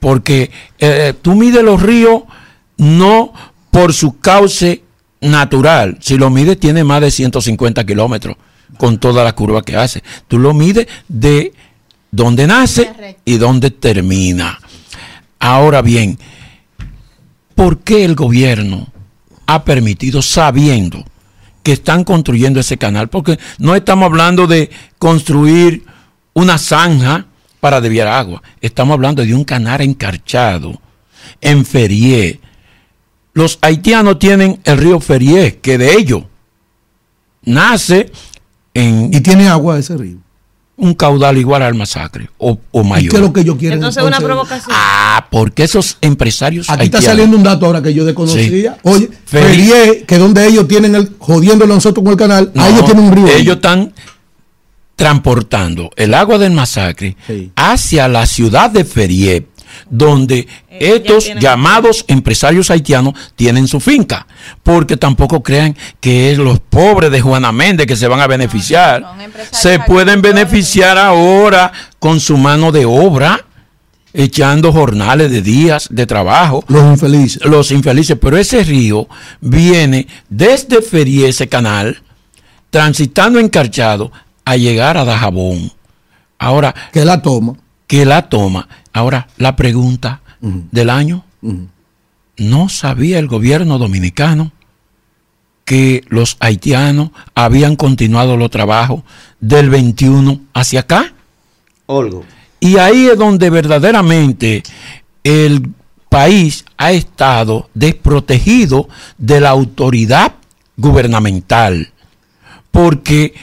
[0.00, 2.22] Porque eh, tú mides los ríos
[2.78, 3.34] no
[3.70, 4.82] por su cauce
[5.20, 5.98] natural.
[6.00, 8.36] Si lo mides, tiene más de 150 kilómetros
[8.78, 10.02] con toda la curva que hace.
[10.28, 11.52] Tú lo mides de
[12.12, 14.60] dónde nace y dónde termina.
[15.40, 16.18] Ahora bien,
[17.56, 18.86] ¿por qué el gobierno
[19.46, 21.04] ha permitido, sabiendo
[21.64, 23.08] que están construyendo ese canal?
[23.08, 25.84] Porque no estamos hablando de construir
[26.34, 27.26] una zanja
[27.58, 30.80] para desviar agua, estamos hablando de un canal encarchado
[31.40, 32.40] en Ferie.
[33.34, 36.24] Los haitianos tienen el río Ferie, que de ellos
[37.44, 38.10] nace
[38.74, 39.10] en...
[39.12, 40.18] ¿Y tiene agua ese río?
[40.76, 43.10] Un caudal igual al masacre o, mayor.
[43.10, 43.74] ¿Qué es lo que yo quiero?
[43.74, 44.74] Entonces, una provocación.
[44.74, 46.68] Ah, porque esos empresarios.
[46.70, 48.78] Aquí está saliendo un dato ahora que yo desconocía.
[48.82, 53.12] Oye, Ferie, que donde ellos tienen el jodiéndolo nosotros con el canal, ellos tienen un
[53.12, 53.28] río.
[53.28, 53.92] Ellos están
[54.96, 57.16] transportando el agua del masacre
[57.56, 59.48] hacia la ciudad de Ferie
[59.90, 64.26] donde eh, estos llamados empresarios haitianos tienen su finca,
[64.62, 69.04] porque tampoco crean que es los pobres de Juana Méndez que se van a beneficiar.
[69.50, 73.44] se pueden beneficiar ahora con su mano de obra,
[74.14, 76.64] echando jornales de días de trabajo.
[76.68, 77.44] Los infelices.
[77.44, 79.08] Los infelices, pero ese río
[79.40, 82.02] viene desde Ferie, ese canal,
[82.70, 84.12] transitando encarchado
[84.44, 85.72] a llegar a Dajabón
[86.42, 86.74] Ahora.
[86.92, 87.54] Que la toma.
[87.86, 88.68] Que la toma.
[88.92, 91.24] Ahora, la pregunta del año.
[92.36, 94.52] ¿No sabía el gobierno dominicano
[95.64, 99.02] que los haitianos habían continuado los trabajos
[99.40, 101.12] del 21 hacia acá?
[101.86, 102.24] Olgo.
[102.58, 104.62] Y ahí es donde verdaderamente
[105.24, 105.70] el
[106.08, 108.88] país ha estado desprotegido
[109.18, 110.34] de la autoridad
[110.76, 111.92] gubernamental.
[112.70, 113.34] Porque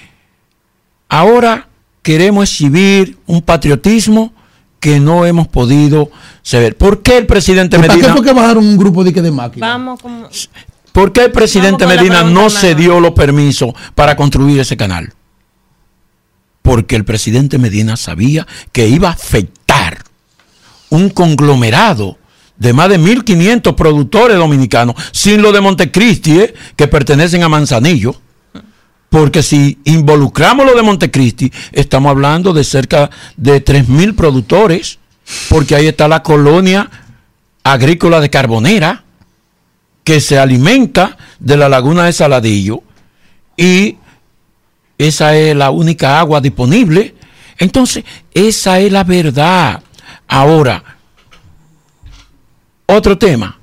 [1.07, 1.67] ahora
[2.01, 4.34] queremos exhibir un patriotismo
[4.80, 6.10] que no hemos podido
[6.41, 6.77] saber.
[6.77, 8.07] ¿Por qué el presidente ¿Para Medina...
[8.07, 9.69] qué fue que bajaron un grupo de, que de máquinas?
[9.69, 10.30] Vamos como...
[10.91, 15.14] ¿Por qué el presidente con Medina no se dio los permisos para construir ese canal?
[16.61, 20.03] Porque el presidente Medina sabía que iba a afectar
[20.89, 22.18] un conglomerado
[22.57, 26.53] de más de 1.500 productores dominicanos, sin lo de Montecristi, ¿eh?
[26.76, 28.15] que pertenecen a Manzanillo.
[29.10, 34.99] Porque si involucramos lo de Montecristi, estamos hablando de cerca de 3.000 productores,
[35.49, 36.90] porque ahí está la colonia
[37.64, 39.03] agrícola de Carbonera,
[40.03, 42.84] que se alimenta de la laguna de Saladillo,
[43.57, 43.98] y
[44.98, 47.15] esa es la única agua disponible.
[47.57, 48.03] Entonces,
[48.34, 49.81] esa es la verdad.
[50.27, 50.84] Ahora,
[52.86, 53.60] otro tema.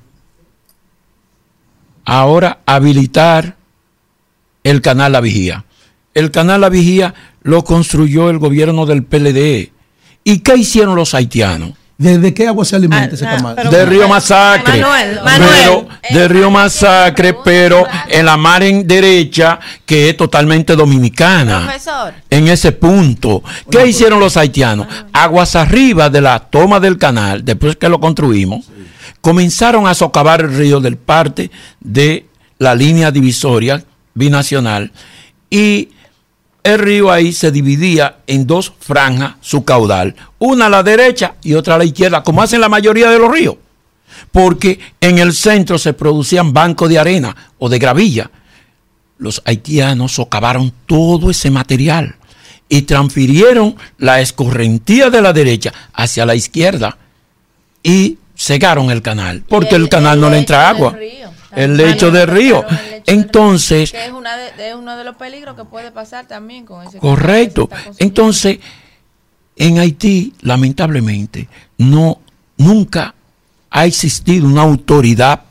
[2.04, 3.55] Ahora, habilitar
[4.70, 5.64] el canal La Vigía.
[6.12, 9.70] El canal La Vigía lo construyó el gobierno del PLD.
[10.24, 11.74] ¿Y qué hicieron los haitianos?
[11.98, 13.56] ¿Desde qué agua se alimenta ese canal?
[13.70, 14.82] de Río Masacre.
[14.82, 21.62] Manuel, Pero, de Río Masacre, pero en la mar en derecha, que es totalmente dominicana.
[21.62, 22.14] Profesor.
[22.28, 23.42] En ese punto.
[23.70, 24.88] ¿Qué hicieron los haitianos?
[25.12, 28.66] Aguas arriba de la toma del canal, después que lo construimos,
[29.22, 32.26] comenzaron a socavar el río del parte de
[32.58, 33.82] la línea divisoria
[34.16, 34.90] binacional
[35.48, 35.90] y
[36.64, 41.54] el río ahí se dividía en dos franjas su caudal, una a la derecha y
[41.54, 43.54] otra a la izquierda, como hacen la mayoría de los ríos,
[44.32, 48.30] porque en el centro se producían bancos de arena o de gravilla.
[49.18, 52.16] Los haitianos socavaron todo ese material
[52.68, 56.98] y transfirieron la escorrentía de la derecha hacia la izquierda
[57.82, 60.96] y cegaron el canal, porque el, canal no le entra agua.
[61.00, 61.25] El
[61.56, 62.64] lecho del río.
[63.06, 66.86] Entonces, Que es, una de, es uno de los peligros que puede pasar también con
[66.86, 67.68] ese Correcto.
[67.98, 68.58] Entonces,
[69.56, 72.20] en Haití, lamentablemente, no
[72.58, 73.14] nunca
[73.70, 75.42] ha existido una autoridad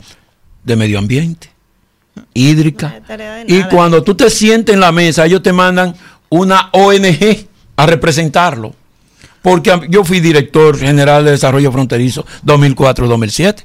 [0.64, 1.50] de medio ambiente,
[2.34, 3.02] hídrica.
[3.48, 5.96] Y cuando tú te sientes en la mesa, ellos te mandan
[6.30, 8.74] una ONG a representarlo.
[9.42, 13.64] Porque yo fui director general de desarrollo fronterizo 2004-2007.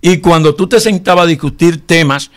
[0.00, 2.30] Y cuando tú te sentabas a discutir temas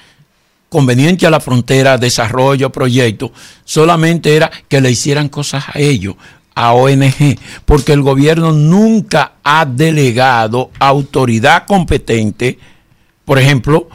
[0.69, 3.31] convenientes a la frontera, desarrollo, proyectos,
[3.65, 6.15] solamente era que le hicieran cosas a ellos,
[6.55, 12.57] a ONG, porque el gobierno nunca ha delegado autoridad competente,
[13.25, 13.89] por ejemplo,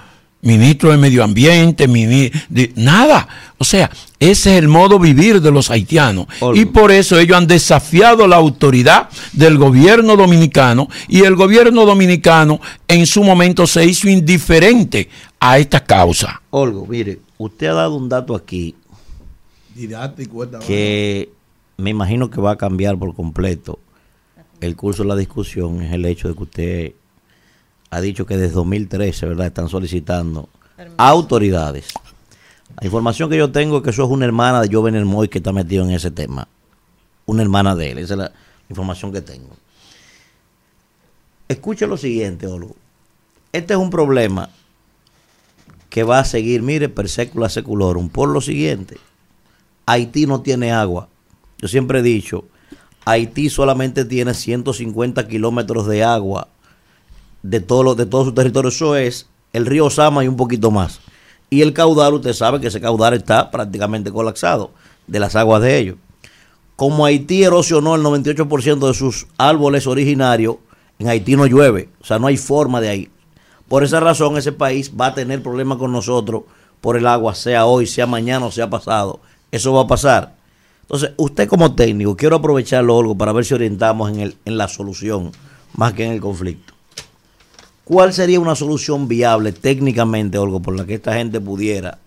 [0.46, 3.28] ministro de Medio Ambiente, mini- de- nada.
[3.58, 3.90] O sea,
[4.20, 6.26] ese es el modo vivir de los haitianos.
[6.54, 12.60] Y por eso ellos han desafiado la autoridad del gobierno dominicano y el gobierno dominicano
[12.88, 15.08] en su momento se hizo indiferente
[15.40, 16.40] a esta causa.
[16.50, 18.74] Olgo, mire, usted ha dado un dato aquí
[19.74, 21.28] Didáctico esta que
[21.76, 23.78] me imagino que va a cambiar por completo
[24.62, 26.92] el curso de la discusión, es el hecho de que usted
[27.96, 30.50] ha dicho que desde 2013, ¿verdad?, están solicitando
[30.98, 31.94] autoridades.
[32.78, 35.38] La información que yo tengo es que eso es una hermana de Joven Moy que
[35.38, 36.46] está metido en ese tema.
[37.24, 38.32] Una hermana de él, esa es la
[38.68, 39.48] información que tengo.
[41.48, 42.76] Escuche lo siguiente, Olgo.
[43.50, 44.50] Este es un problema
[45.88, 48.98] que va a seguir, mire, per secula seculorum, por lo siguiente.
[49.86, 51.08] Haití no tiene agua.
[51.56, 52.44] Yo siempre he dicho,
[53.06, 56.48] Haití solamente tiene 150 kilómetros de agua
[57.50, 58.68] de todo, lo- de todo su territorio.
[58.68, 61.00] Eso es el río Sama y un poquito más.
[61.50, 64.70] Y el caudal, usted sabe que ese caudal está prácticamente colapsado
[65.06, 65.96] de las aguas de ellos.
[66.74, 70.56] Como Haití erosionó el 98% de sus árboles originarios,
[70.98, 71.88] en Haití no llueve.
[72.00, 73.08] O sea, no hay forma de ahí.
[73.68, 76.42] Por esa razón, ese país va a tener problemas con nosotros
[76.80, 79.20] por el agua, sea hoy, sea mañana o sea pasado.
[79.50, 80.34] Eso va a pasar.
[80.82, 84.68] Entonces, usted como técnico, quiero aprovecharlo algo para ver si orientamos en, el, en la
[84.68, 85.32] solución
[85.74, 86.74] más que en el conflicto.
[87.86, 91.98] ¿Cuál sería una solución viable técnicamente, Olgo, por la que esta gente pudiera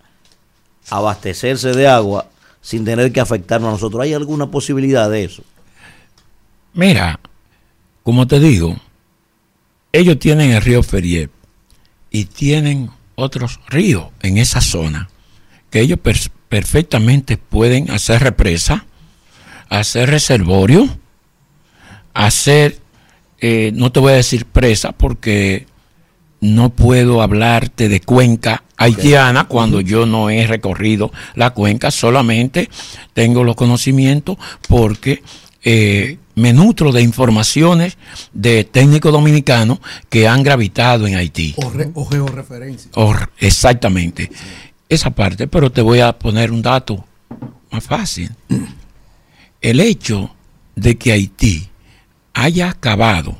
[0.90, 2.26] abastecerse de agua
[2.60, 4.02] sin tener que afectarnos a nosotros?
[4.02, 5.42] ¿Hay alguna posibilidad de eso?
[6.74, 7.18] Mira,
[8.02, 8.76] como te digo,
[9.92, 11.30] ellos tienen el río Ferrier
[12.10, 15.08] y tienen otros ríos en esa zona
[15.70, 18.84] que ellos per- perfectamente pueden hacer represa,
[19.70, 20.88] hacer reservorio
[22.12, 22.78] hacer,
[23.40, 25.66] eh, no te voy a decir presa porque
[26.40, 32.70] no puedo hablarte de cuenca haitiana cuando yo no he recorrido la cuenca, solamente
[33.12, 34.38] tengo los conocimientos
[34.68, 35.22] porque
[35.62, 37.98] eh, me nutro de informaciones
[38.32, 41.54] de técnicos dominicanos que han gravitado en Haití.
[41.58, 42.90] O, re- o georreferencia.
[42.94, 44.30] O- exactamente.
[44.88, 47.04] Esa parte, pero te voy a poner un dato
[47.70, 48.30] más fácil.
[49.60, 50.34] El hecho
[50.74, 51.68] de que Haití
[52.32, 53.38] haya acabado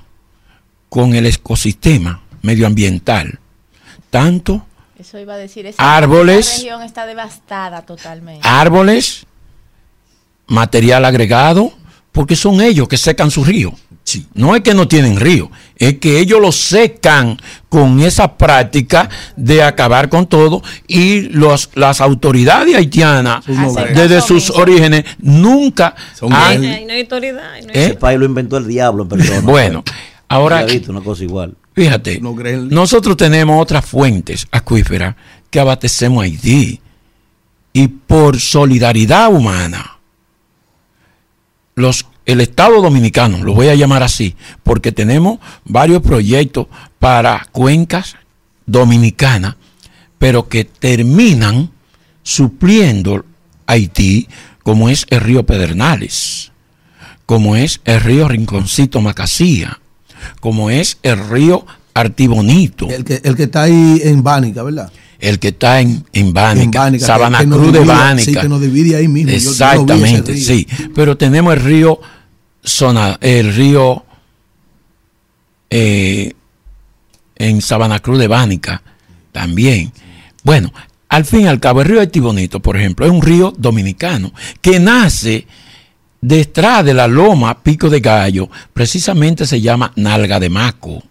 [0.91, 3.39] con el ecosistema medioambiental,
[4.11, 4.67] tanto
[4.99, 5.67] Eso iba a decir.
[5.67, 6.47] Esa, Árboles.
[6.49, 8.47] esa región está devastada totalmente.
[8.47, 9.27] árboles,
[10.47, 11.73] material agregado,
[12.13, 13.73] porque son ellos que secan su río.
[14.35, 17.39] No es que no tienen río, es que ellos lo secan
[17.69, 23.45] con esa práctica de acabar con todo y los, las autoridades haitianas,
[23.95, 26.29] desde sus orígenes, nunca han...
[26.29, 26.37] no
[26.69, 27.53] hay- no hay autoridad.
[27.53, 27.85] ahí no hay- ¿Eh?
[27.85, 29.07] Ese país lo inventó el diablo.
[29.45, 29.85] Bueno,
[30.29, 31.55] ahora- visto una cosa igual.
[31.81, 35.17] Fíjate, nosotros tenemos otras fuentes acuíferas
[35.49, 36.79] que abastecemos a Haití
[37.73, 39.99] y por solidaridad humana,
[41.77, 46.67] los, el Estado Dominicano, lo voy a llamar así, porque tenemos varios proyectos
[46.99, 48.17] para cuencas
[48.67, 49.57] dominicanas,
[50.19, 51.71] pero que terminan
[52.23, 53.25] supliendo
[53.67, 54.29] Haití,
[54.63, 56.53] como es el río Pedernales,
[57.25, 59.81] como es el río Rinconcito Macasía,
[60.41, 61.65] como es el río
[61.95, 64.91] Artibonito, El que, el que está ahí en Bánica, ¿verdad?
[65.19, 68.25] el que está en, en Bánica, En Bánica, Sabana que- que nos Cruz de Bánica.
[68.25, 69.31] sí, que nos divide ahí mismo.
[69.33, 70.67] Yo- yo Exactamente, sí.
[70.95, 72.01] Pero tenemos el río
[72.65, 74.05] Zona, el río
[75.71, 76.33] eh,
[77.37, 78.83] en Sabana Cruz de Bánica
[79.33, 79.93] también.
[80.43, 80.73] Bueno,
[81.09, 84.79] al fin y al cabo, el río Artibonito, por ejemplo, es un río dominicano que
[84.81, 85.47] nace
[86.21, 91.03] detrás de la loma Pico de Gallo, precisamente se llama Nalga de Maco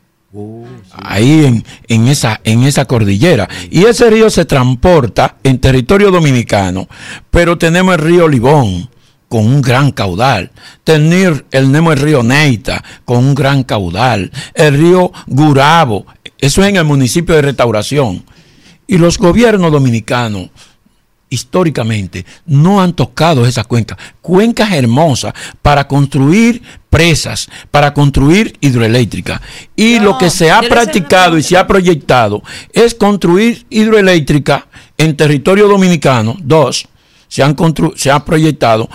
[0.94, 3.48] ahí en, en esa, en esa cordillera.
[3.70, 6.88] Y ese río se transporta en territorio dominicano,
[7.32, 8.90] pero tenemos el río Libón
[9.28, 10.52] con un gran caudal,
[10.84, 16.08] tener, el, tenemos el río Neita con un gran caudal, el río Gurabo,
[16.40, 18.24] eso es en el municipio de Restauración.
[18.88, 20.50] Y los gobiernos dominicanos
[21.30, 23.98] históricamente no han tocado esas cuencas.
[24.22, 29.42] Cuencas hermosas para construir presas, para construir hidroeléctricas.
[29.76, 32.42] Y lo que se ha practicado y se ha proyectado
[32.74, 36.36] es construir hidroeléctrica en territorio dominicano.
[36.42, 36.88] Dos,
[37.28, 38.90] se han, constru- se ha proyectado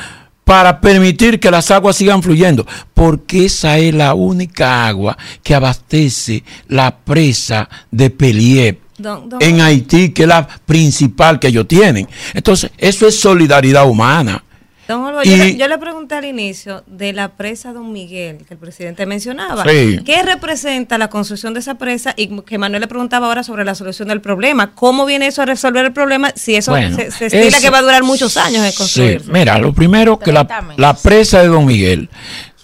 [0.45, 6.45] para permitir que las aguas sigan fluyendo, porque esa es la única agua que abastece
[6.69, 12.09] la presa de Peliep Don- don- en Haití, que es la principal que ellos tienen.
[12.33, 14.45] Entonces, eso es solidaridad humana.
[14.87, 18.45] Don Olvo, Y- yo, le, yo le pregunté al inicio de la presa Don Miguel,
[18.47, 19.65] que el presidente mencionaba.
[19.65, 19.99] Sí.
[20.05, 22.13] ¿Qué representa la construcción de esa presa?
[22.19, 24.75] Y que Manuel le preguntaba ahora sobre la solución del problema.
[24.75, 27.71] ¿Cómo viene eso a resolver el problema si eso Bueno, se, se estila eso- que
[27.71, 29.33] va a durar muchos años en Sí, construirse?
[29.33, 30.47] mira, lo primero que la,
[30.77, 32.11] la presa de Don Miguel,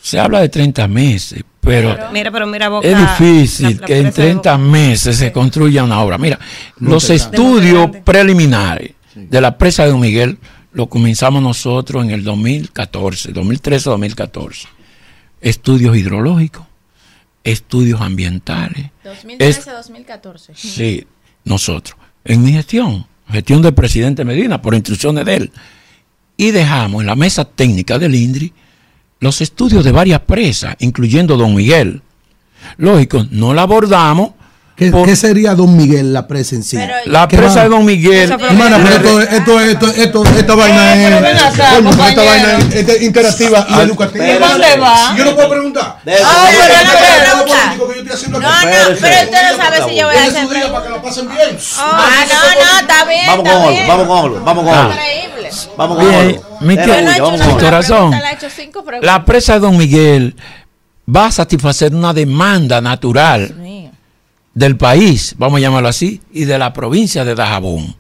[0.03, 3.97] se habla de 30 meses, pero mira, pero mira, Boca, es difícil la- la que
[3.99, 6.17] en presa de 30 meses se construya una obra.
[6.19, 6.39] Mira,
[6.79, 10.39] los estudios preliminares de la presa de Don Miguel
[10.73, 14.69] lo comenzamos nosotros en el 2014, 2013-2014.
[15.41, 16.65] Estudios hidrológicos,
[17.45, 18.91] estudios ambientales.
[19.39, 20.53] es- 2013-2014.
[20.55, 21.07] Sí,
[21.45, 21.97] nosotros.
[22.25, 25.53] En mi gestión, gestión del presidente Medina, por instrucciones de él.
[26.37, 28.53] Y dejamos en la mesa técnica del INDRI
[29.21, 32.03] los estudios de varias presas, incluyendo Don Miguel.
[32.79, 34.31] Lógico, no la abordamos.
[34.81, 36.79] ¿Qué, qué sería Don Miguel la presa en sí?
[37.05, 37.63] La ¿Qué presa más?
[37.65, 38.31] de Don Miguel.
[38.33, 41.23] Hermana, pero esto, esto, esto, esto, esta vaina pero es.
[41.23, 44.27] ven acá, coño, esta vaina es, interactiva y Ah, educativa.
[44.27, 45.15] ¿y dónde va?
[45.19, 45.97] Yo no puedo preguntar.
[46.25, 50.25] Ah, pero no Este haciendo No, no, pero usted no sabe si yo voy a
[50.25, 51.59] hacer su día para que la pasen bien.
[51.79, 53.27] Ah, no, no, está bien.
[53.27, 53.87] Vamos con bien.
[53.87, 54.93] vamos con Olvo, vamos con Olvo.
[54.93, 55.51] Increíble.
[55.77, 57.33] Vamos con Olvo.
[57.37, 58.15] mi, corazón.
[59.03, 60.35] La presa de Don Miguel
[61.15, 63.55] va a satisfacer una demanda natural
[64.61, 67.97] del país, vamos a llamarlo así, y de la provincia de Dajabón,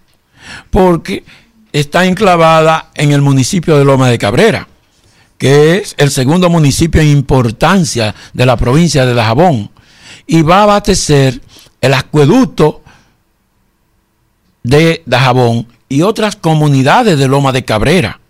[0.68, 1.24] porque
[1.72, 4.68] está enclavada en el municipio de Loma de Cabrera,
[5.38, 9.70] que es el segundo municipio en importancia de la provincia de Dajabón,
[10.26, 11.40] y va a abastecer
[11.80, 12.82] el acueducto
[14.62, 18.20] de Dajabón y otras comunidades de Loma de Cabrera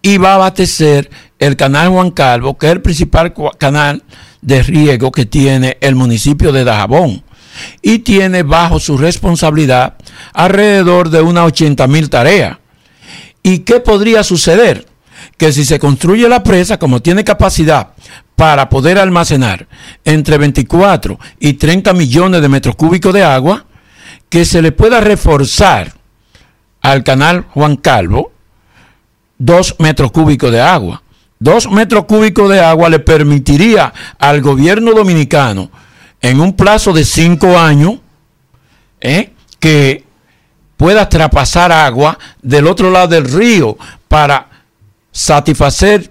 [0.00, 4.02] y va a abastecer el canal Juan Calvo, que es el principal canal
[4.40, 7.22] de riego que tiene el municipio de Dajabón.
[7.82, 9.94] Y tiene bajo su responsabilidad
[10.32, 12.58] alrededor de unas 80 mil tareas.
[13.42, 14.86] ¿Y qué podría suceder?
[15.36, 17.88] Que si se construye la presa, como tiene capacidad
[18.36, 19.66] para poder almacenar
[20.04, 23.66] entre 24 y 30 millones de metros cúbicos de agua,
[24.28, 25.92] que se le pueda reforzar
[26.80, 28.32] al canal Juan Calvo
[29.38, 31.02] dos metros cúbicos de agua.
[31.38, 35.70] Dos metros cúbicos de agua le permitiría al gobierno dominicano
[36.22, 37.96] en un plazo de cinco años
[39.00, 39.32] ¿eh?
[39.58, 40.04] que
[40.76, 43.76] pueda traspasar agua del otro lado del río
[44.08, 44.48] para
[45.10, 46.10] satisfacer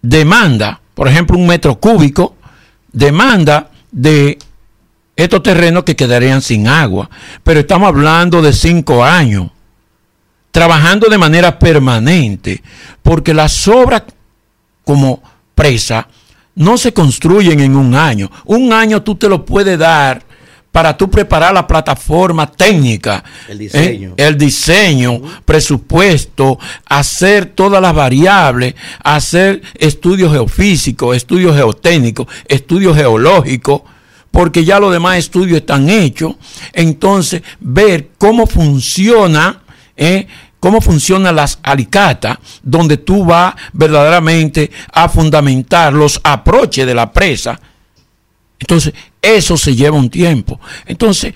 [0.00, 2.36] demanda, por ejemplo, un metro cúbico,
[2.92, 4.38] demanda de
[5.14, 7.08] estos terrenos que quedarían sin agua.
[7.44, 9.50] Pero estamos hablando de cinco años,
[10.50, 12.62] trabajando de manera permanente,
[13.02, 14.02] porque las obras
[14.84, 15.22] como
[15.54, 16.08] presa
[16.54, 18.30] no se construyen en un año.
[18.44, 20.24] Un año tú te lo puedes dar
[20.72, 24.14] para tú preparar la plataforma técnica, El diseño.
[24.16, 24.26] ¿eh?
[24.26, 28.74] el diseño, presupuesto, hacer todas las variables,
[29.04, 33.82] hacer estudios geofísicos, estudios geotécnicos, estudios geológicos,
[34.30, 36.36] porque ya los demás estudios están hechos.
[36.72, 39.60] Entonces, ver cómo funciona,
[39.94, 40.26] ¿eh?
[40.62, 47.58] Cómo funcionan las alicatas, donde tú vas verdaderamente a fundamentar los aproches de la presa.
[48.60, 50.60] Entonces, eso se lleva un tiempo.
[50.86, 51.34] Entonces,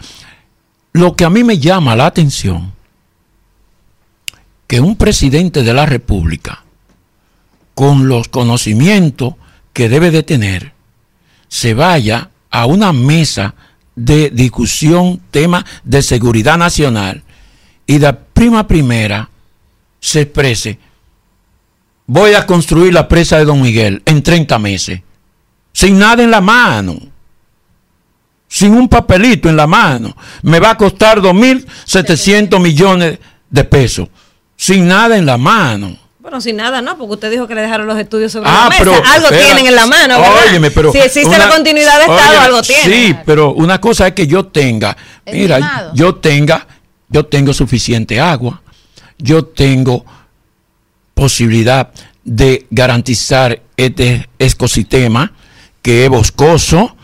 [0.93, 2.73] lo que a mí me llama la atención,
[4.69, 6.63] que un presidente de la República,
[7.75, 9.35] con los conocimientos
[9.73, 10.73] que debe de tener,
[11.49, 13.57] se vaya a una mesa
[13.97, 17.25] de discusión, tema de seguridad nacional,
[17.89, 19.29] y de prima primera
[19.99, 20.79] se exprese,
[22.07, 25.01] voy a construir la presa de Don Miguel en 30 meses,
[25.73, 26.97] sin nada en la mano,
[28.47, 30.15] sin un papelito en la mano.
[30.43, 33.19] Me va a costar 2.700 millones
[33.51, 34.09] de pesos,
[34.55, 35.97] sin nada en la mano.
[36.21, 38.69] Bueno, sin nada, no, porque usted dijo que le dejaron los estudios sobre Ah, la
[38.71, 38.79] mesa.
[38.85, 40.43] pero, algo espera, tienen en la mano, ¿verdad?
[40.51, 42.85] Óyeme, pero si existe una- la continuidad de Estado, óyeme, algo tienen.
[42.93, 44.97] Sí, pero una cosa es que yo tenga,
[45.33, 46.67] mira, yo tenga,
[47.09, 48.63] yo tengo suficiente agua,
[49.19, 50.05] yo tengo
[51.15, 51.91] posibilidad
[52.25, 55.33] de garantizar este ecosistema
[55.81, 56.97] que es boscoso,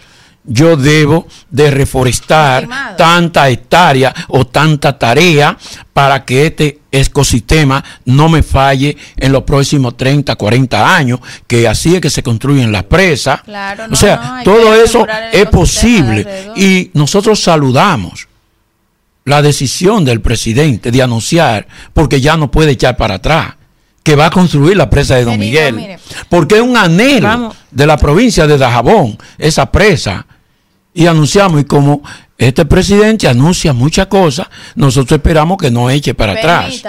[0.45, 2.97] yo debo de reforestar Estimado.
[2.97, 5.57] tanta hectárea o tanta tarea
[5.93, 11.95] para que este ecosistema no me falle en los próximos 30, 40 años, que así
[11.95, 13.43] es que se construyen las presas.
[13.43, 18.27] Claro, o sea, no, todo eso es posible y nosotros saludamos
[19.24, 23.55] la decisión del presidente de anunciar, porque ya no puede echar para atrás,
[24.03, 25.74] que va a construir la presa de Don Miguel.
[25.74, 25.99] mire.
[26.28, 27.57] Porque es un anhelo Vamos.
[27.70, 30.27] de la provincia de Dajabón, esa presa.
[30.94, 32.03] Y anunciamos, y como
[32.36, 36.82] este presidente anuncia muchas cosas, nosotros esperamos que no eche para atrás.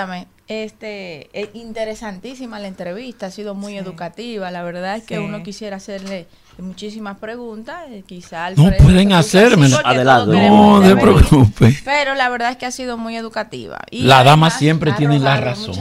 [0.48, 4.52] Este, es interesantísima la entrevista, ha sido muy educativa.
[4.52, 5.22] La verdad es que Sí.
[5.22, 9.68] uno quisiera hacerle muchísimas preguntas, eh, quizá No pueden hacerme.
[9.84, 10.36] Adelante.
[10.36, 11.26] No, no se intervenir.
[11.28, 11.76] preocupe.
[11.86, 13.80] Pero la verdad es que ha sido muy educativa.
[13.90, 15.76] Y La dama siempre tiene la razón.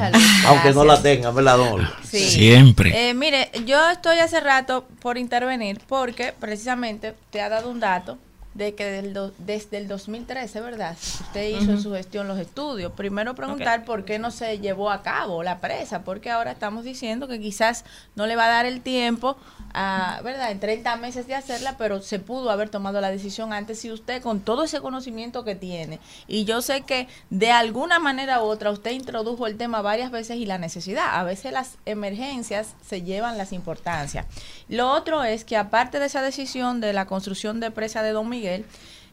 [0.47, 1.59] Aunque no la tenga, ¿verdad?
[2.05, 2.21] Sí.
[2.21, 3.11] Siempre.
[3.11, 8.17] Eh, mire, yo estoy hace rato por intervenir porque precisamente te ha dado un dato
[8.55, 10.97] de que del do- desde el 2013, ¿verdad?
[11.01, 12.93] Usted hizo en su gestión los estudios.
[12.93, 17.29] Primero preguntar por qué no se llevó a cabo la presa, porque ahora estamos diciendo
[17.29, 17.85] que quizás
[18.15, 19.37] no le va a dar el tiempo,
[19.75, 20.51] a, ¿verdad?
[20.51, 24.21] En 30 meses de hacerla, pero se pudo haber tomado la decisión antes si usted
[24.23, 25.99] con todo ese conocimiento que tiene.
[26.29, 30.37] Y yo sé que de alguna manera u otra usted introdujo el tema varias veces
[30.37, 31.19] y la necesidad.
[31.19, 34.27] A veces las emergencias se llevan las importancias.
[34.69, 38.29] Lo otro es que aparte de esa decisión de la construcción de presa de Don
[38.43, 38.65] Miguel,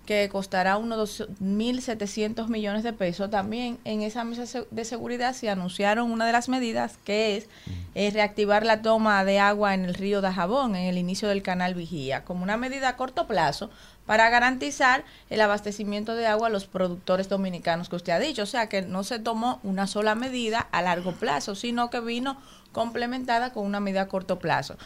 [0.07, 3.29] que costará unos 2.700 millones de pesos.
[3.29, 7.47] También en esa mesa de seguridad se anunciaron una de las medidas que es
[7.93, 11.75] eh, reactivar la toma de agua en el río Dajabón en el inicio del canal
[11.75, 13.69] Vigía, como una medida a corto plazo
[14.07, 18.41] para garantizar el abastecimiento de agua a los productores dominicanos que usted ha dicho.
[18.41, 22.35] O sea, que no se tomó una sola medida a largo plazo, sino que vino
[22.71, 24.77] complementada con una medida a corto plazo.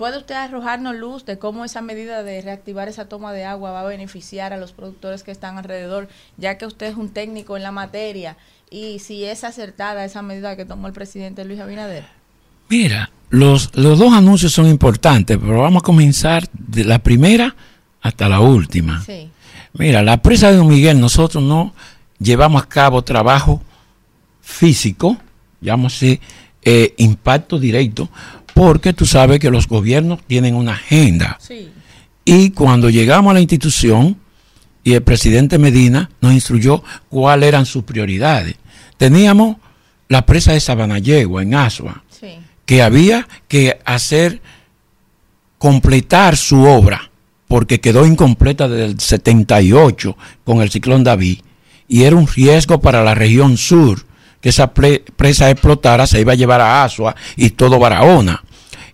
[0.00, 3.82] ¿Puede usted arrojarnos luz de cómo esa medida de reactivar esa toma de agua va
[3.82, 6.08] a beneficiar a los productores que están alrededor,
[6.38, 8.38] ya que usted es un técnico en la materia?
[8.70, 12.06] Y si es acertada esa medida que tomó el presidente Luis Abinader.
[12.70, 17.54] Mira, los, los dos anuncios son importantes, pero vamos a comenzar de la primera
[18.00, 19.02] hasta la última.
[19.02, 19.28] Sí.
[19.74, 21.74] Mira, la presa de Don Miguel, nosotros no
[22.18, 23.60] llevamos a cabo trabajo
[24.40, 25.18] físico,
[25.60, 26.22] llámase
[26.62, 28.10] eh, impacto directo,
[28.54, 31.38] porque tú sabes que los gobiernos tienen una agenda.
[31.40, 31.70] Sí.
[32.24, 34.16] Y cuando llegamos a la institución,
[34.82, 38.54] y el presidente Medina nos instruyó cuáles eran sus prioridades.
[38.96, 39.56] Teníamos
[40.08, 42.38] la presa de Sabanayegua en Asua, Sí.
[42.66, 44.40] que había que hacer
[45.58, 47.10] completar su obra,
[47.48, 51.40] porque quedó incompleta desde el 78 con el ciclón David,
[51.88, 54.04] y era un riesgo para la región sur
[54.40, 58.42] que esa presa explotara, se iba a llevar a Asua y todo Barahona.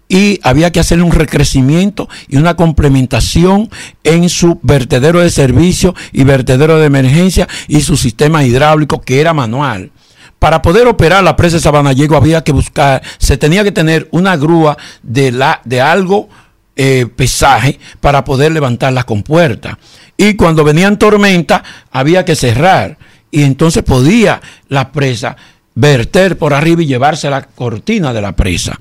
[0.09, 3.69] Y había que hacer un recrecimiento y una complementación
[4.05, 9.35] en su vertedero de servicio y vertedero de emergencia y su sistema hidráulico que era
[9.35, 9.91] manual.
[10.39, 14.37] Para poder operar la presa de Sabanallego había que buscar, se tenía que tener una
[14.37, 16.29] grúa de, la, de algo
[16.77, 19.77] eh, pesaje para poder levantar las compuertas.
[20.17, 22.99] Y cuando venían tormentas había que cerrar
[23.31, 25.37] y entonces podía la presa
[25.75, 28.79] verter por arriba y llevarse la cortina de la presa.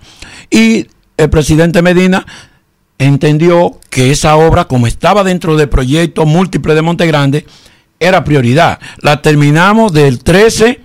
[0.50, 2.26] Y el presidente Medina
[2.98, 7.46] entendió que esa obra, como estaba dentro del proyecto múltiple de Monte Grande,
[8.00, 8.80] era prioridad.
[9.02, 10.82] La terminamos del 13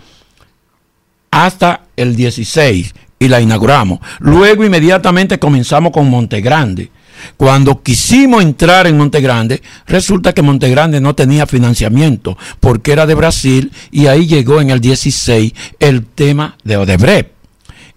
[1.30, 4.00] hasta el 16 y la inauguramos.
[4.18, 6.90] Luego inmediatamente comenzamos con Monte Grande.
[7.36, 13.06] Cuando quisimos entrar en Monte Grande, resulta que Monte Grande no tenía financiamiento porque era
[13.06, 17.30] de Brasil y ahí llegó en el 16 el tema de Odebrecht.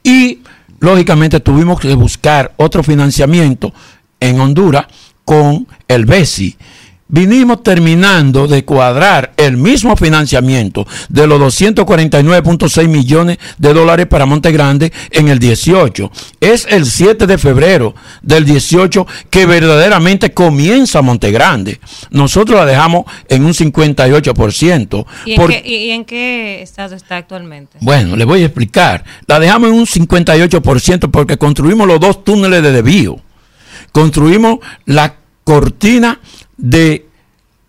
[0.04, 0.40] Y
[0.80, 3.74] lógicamente tuvimos que buscar otro financiamiento
[4.20, 4.88] en Honduras
[5.26, 6.58] con el BESI
[7.14, 14.52] vinimos terminando de cuadrar el mismo financiamiento de los 249.6 millones de dólares para Monte
[14.52, 16.12] Grande en el 18.
[16.42, 21.80] Es el 7 de febrero del 18 que verdaderamente comienza Monte Grande.
[22.10, 25.06] Nosotros la dejamos en un 58%.
[25.26, 27.78] ¿Y en, qué, ¿Y en qué estado está actualmente?
[27.82, 29.04] Bueno, le voy a explicar.
[29.28, 33.20] La dejamos en un 58% porque construimos los dos túneles de desvío.
[33.92, 36.20] Construimos la cortina
[36.64, 37.06] de,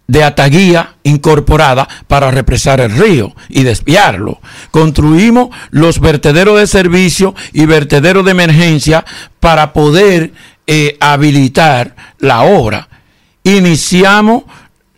[0.06, 4.40] de ataguía incorporada para represar el río y desviarlo.
[4.70, 9.04] Construimos los vertederos de servicio y vertederos de emergencia
[9.40, 10.32] para poder
[10.66, 12.88] eh, habilitar la obra.
[13.42, 14.44] Iniciamos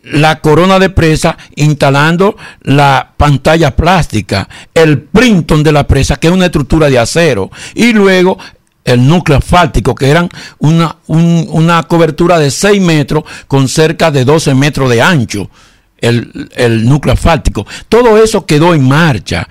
[0.02, 6.32] la corona de presa instalando la pantalla plástica, el printon de la presa, que es
[6.32, 8.38] una estructura de acero, y luego
[8.86, 14.54] el núcleo asfáltico, que eran una, una cobertura de 6 metros con cerca de 12
[14.54, 15.50] metros de ancho,
[15.98, 17.66] el, el núcleo asfáltico.
[17.88, 19.46] Todo eso quedó en marcha.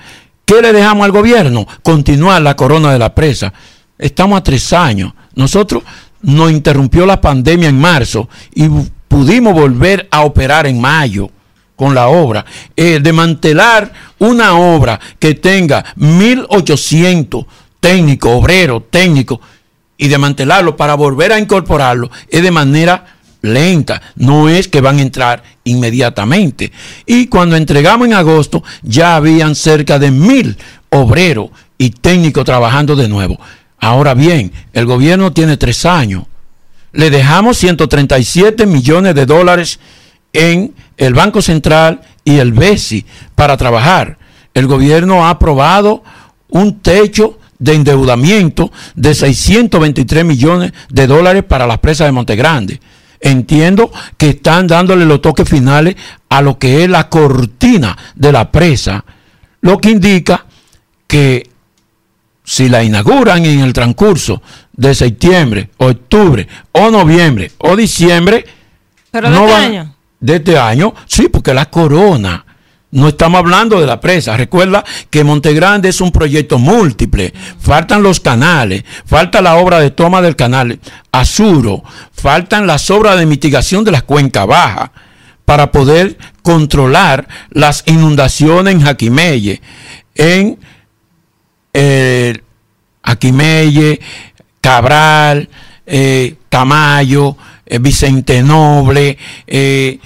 [0.45, 1.67] ¿Qué le dejamos al gobierno?
[1.83, 3.51] Continuar la corona de la presa.
[3.97, 5.13] Estamos a tres años.
[5.35, 5.83] Nosotros
[6.21, 8.69] nos interrumpió la pandemia en marzo y
[9.07, 11.29] pudimos volver a operar en mayo
[11.75, 12.45] con la obra.
[12.75, 17.45] Eh, desmantelar una obra que tenga 1.800
[17.85, 19.39] técnico, obrero, técnico,
[19.95, 23.05] y desmantelarlo para volver a incorporarlo es de manera
[23.43, 26.71] lenta, no es que van a entrar inmediatamente.
[27.05, 30.57] Y cuando entregamos en agosto ya habían cerca de mil
[30.89, 33.39] obreros y técnicos trabajando de nuevo.
[33.77, 36.23] Ahora bien, el gobierno tiene tres años.
[36.91, 39.79] Le dejamos 137 millones de dólares
[40.33, 43.05] en el Banco Central y el BESI
[43.35, 44.17] para trabajar.
[44.55, 46.03] El gobierno ha aprobado
[46.49, 52.79] un techo de endeudamiento de 623 millones de dólares para las presas de Montegrande.
[53.19, 55.95] Entiendo que están dándole los toques finales
[56.29, 59.03] a lo que es la cortina de la presa,
[59.61, 60.45] lo que indica
[61.07, 61.49] que
[62.43, 64.41] si la inauguran en el transcurso
[64.73, 68.45] de septiembre, octubre o noviembre o diciembre,
[69.09, 69.95] ¿Pero de este año?
[70.19, 72.45] De este año, sí, porque la corona
[72.95, 74.37] no estamos hablando de la presa.
[74.37, 77.33] Recuerda que Montegrande es un proyecto múltiple.
[77.59, 80.79] Faltan los canales, falta la obra de toma del canal
[81.11, 84.91] Azuro, faltan las obras de mitigación de las cuencas bajas
[85.43, 89.61] para poder controlar las inundaciones en Jaquimelle,
[90.15, 90.57] en
[91.73, 92.41] eh,
[94.61, 95.49] Cabral,
[95.85, 97.35] eh, Tamayo,
[97.65, 99.17] eh, Vicente Noble,
[99.47, 99.99] eh,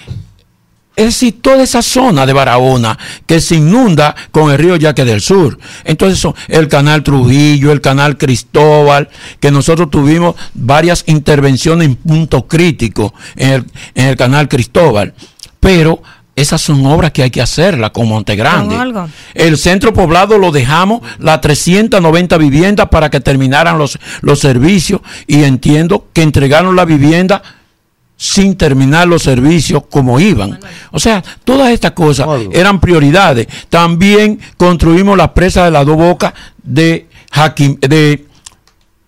[0.99, 5.21] es decir, toda esa zona de Barahona que se inunda con el río Yaque del
[5.21, 5.57] Sur.
[5.85, 9.07] Entonces, el canal Trujillo, el canal Cristóbal,
[9.39, 13.65] que nosotros tuvimos varias intervenciones en punto crítico en el,
[13.95, 15.13] en el canal Cristóbal.
[15.61, 16.01] Pero
[16.35, 18.75] esas son obras que hay que hacerlas con Montegrande.
[19.33, 25.43] El centro poblado lo dejamos, las 390 viviendas para que terminaran los, los servicios y
[25.43, 27.41] entiendo que entregaron la vivienda
[28.21, 30.59] sin terminar los servicios como iban.
[30.91, 33.47] O sea, todas estas cosas eran prioridades.
[33.69, 37.07] También construimos la presa de las dos bocas de,
[37.79, 38.25] de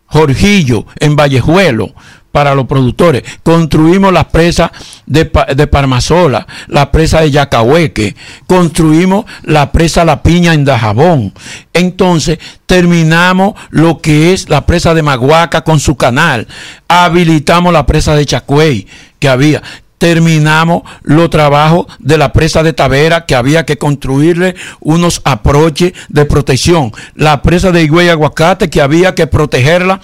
[0.06, 1.94] Jorgillo en Vallejuelo
[2.32, 3.24] para los productores.
[3.44, 4.72] Construimos las presas
[5.06, 8.16] de, de Parmasola, la presa de Yacahueque,
[8.48, 11.34] construimos la presa La Piña en Dajabón.
[11.74, 16.48] Entonces, terminamos lo que es la presa de Maguaca con su canal.
[16.88, 18.88] Habilitamos la presa de Chacuey
[19.20, 19.62] que había.
[19.98, 26.26] Terminamos los trabajos de la presa de Tavera que había que construirle unos aproches de
[26.26, 26.91] protección.
[27.14, 30.02] La presa de Higüey Aguacate que había que protegerla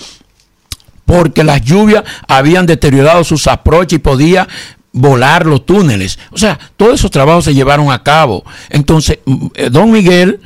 [1.08, 4.46] porque las lluvias habían deteriorado sus aproches y podía
[4.92, 6.20] volar los túneles.
[6.32, 8.44] O sea, todos esos trabajos se llevaron a cabo.
[8.70, 10.42] Entonces, mm, eh, don Miguel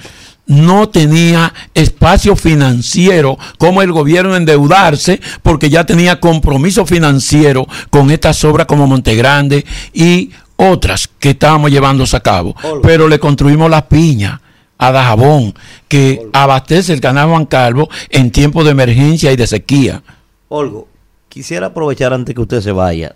[0.45, 8.43] no tenía espacio financiero como el gobierno endeudarse porque ya tenía compromiso financiero con estas
[8.43, 12.55] obras como Montegrande y otras que estábamos llevándose a cabo.
[12.83, 14.39] Pero le construimos las piñas
[14.77, 15.55] a Dajabón
[15.87, 20.03] que abastece el canal Juan Calvo en tiempos de emergencia y de sequía.
[20.53, 20.87] Olgo,
[21.29, 23.15] quisiera aprovechar antes que usted se vaya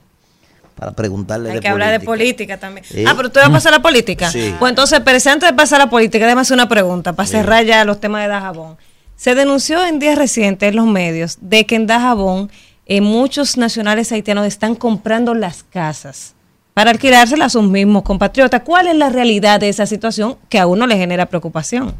[0.75, 2.57] para preguntarle Hay de que hablar de política.
[2.57, 2.85] también.
[3.05, 4.31] Ah, pero tú vas a pasar a la política.
[4.31, 4.55] Sí.
[4.57, 7.65] Pues entonces, pero antes de pasar a la política, déjame hacer una pregunta para cerrar
[7.65, 8.77] ya los temas de Dajabón.
[9.17, 12.49] Se denunció en días recientes en los medios de que en Dajabón
[12.85, 16.35] eh, muchos nacionales haitianos están comprando las casas
[16.73, 18.61] para alquilárselas a sus mismos compatriotas.
[18.63, 21.95] ¿Cuál es la realidad de esa situación que a uno le genera preocupación?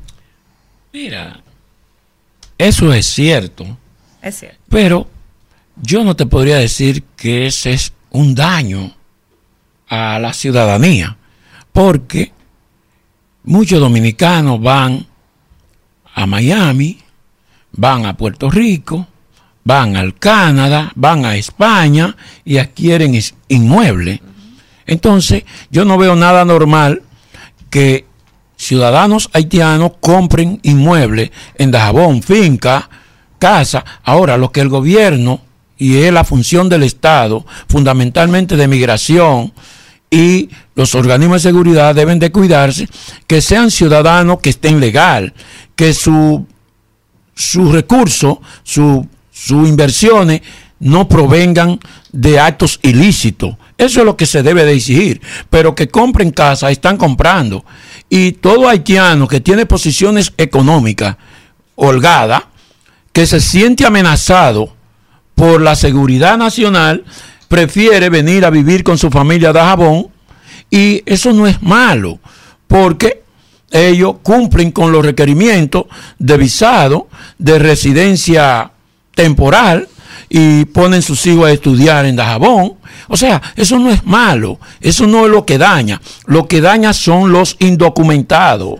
[0.94, 1.42] Mira,
[2.58, 3.66] eso es cierto,
[4.22, 4.58] Es cierto.
[4.70, 5.08] pero
[5.82, 8.94] yo no te podría decir que ese es un daño
[9.88, 11.18] a la ciudadanía,
[11.72, 12.32] porque
[13.44, 15.06] muchos dominicanos van
[16.14, 17.00] a Miami,
[17.74, 19.08] van a Puerto Rico,
[19.64, 22.16] van al Canadá, van a España
[22.46, 23.20] y adquieren
[23.50, 24.22] inmuebles.
[24.86, 27.02] Entonces, yo no veo nada normal
[27.70, 28.06] que
[28.56, 32.90] ciudadanos haitianos compren inmuebles en Dajabón, finca,
[33.40, 33.84] casa.
[34.04, 35.42] Ahora, lo que el gobierno
[35.78, 39.54] y es la función del Estado, fundamentalmente de migración
[40.10, 42.88] y los organismos de seguridad deben de cuidarse
[43.28, 45.34] que sean ciudadanos que estén legal,
[45.76, 46.46] que su
[48.64, 50.42] su- sus inversiones
[50.80, 51.80] no provengan
[52.12, 53.56] de actos ilícitos.
[53.78, 55.22] Eso es lo que se debe de exigir.
[55.50, 57.66] Pero que compren casa, están comprando.
[58.10, 61.18] Y todo haitiano que tiene posiciones económicas
[61.76, 62.44] holgadas,
[63.12, 64.75] que se siente amenazado
[65.36, 67.04] por la seguridad nacional,
[67.48, 70.08] prefiere venir a vivir con su familia de Jabón.
[70.72, 72.20] Y eso no es malo,
[72.68, 73.24] porque
[73.72, 75.86] ellos cumplen con los requerimientos
[76.18, 77.08] de visado,
[77.38, 78.72] de residencia
[79.14, 79.88] temporal
[80.30, 82.74] y ponen sus hijos a estudiar en Dajabón.
[83.08, 86.02] O sea, eso no es malo, eso no es lo que daña.
[86.26, 88.80] Lo que daña son los indocumentados.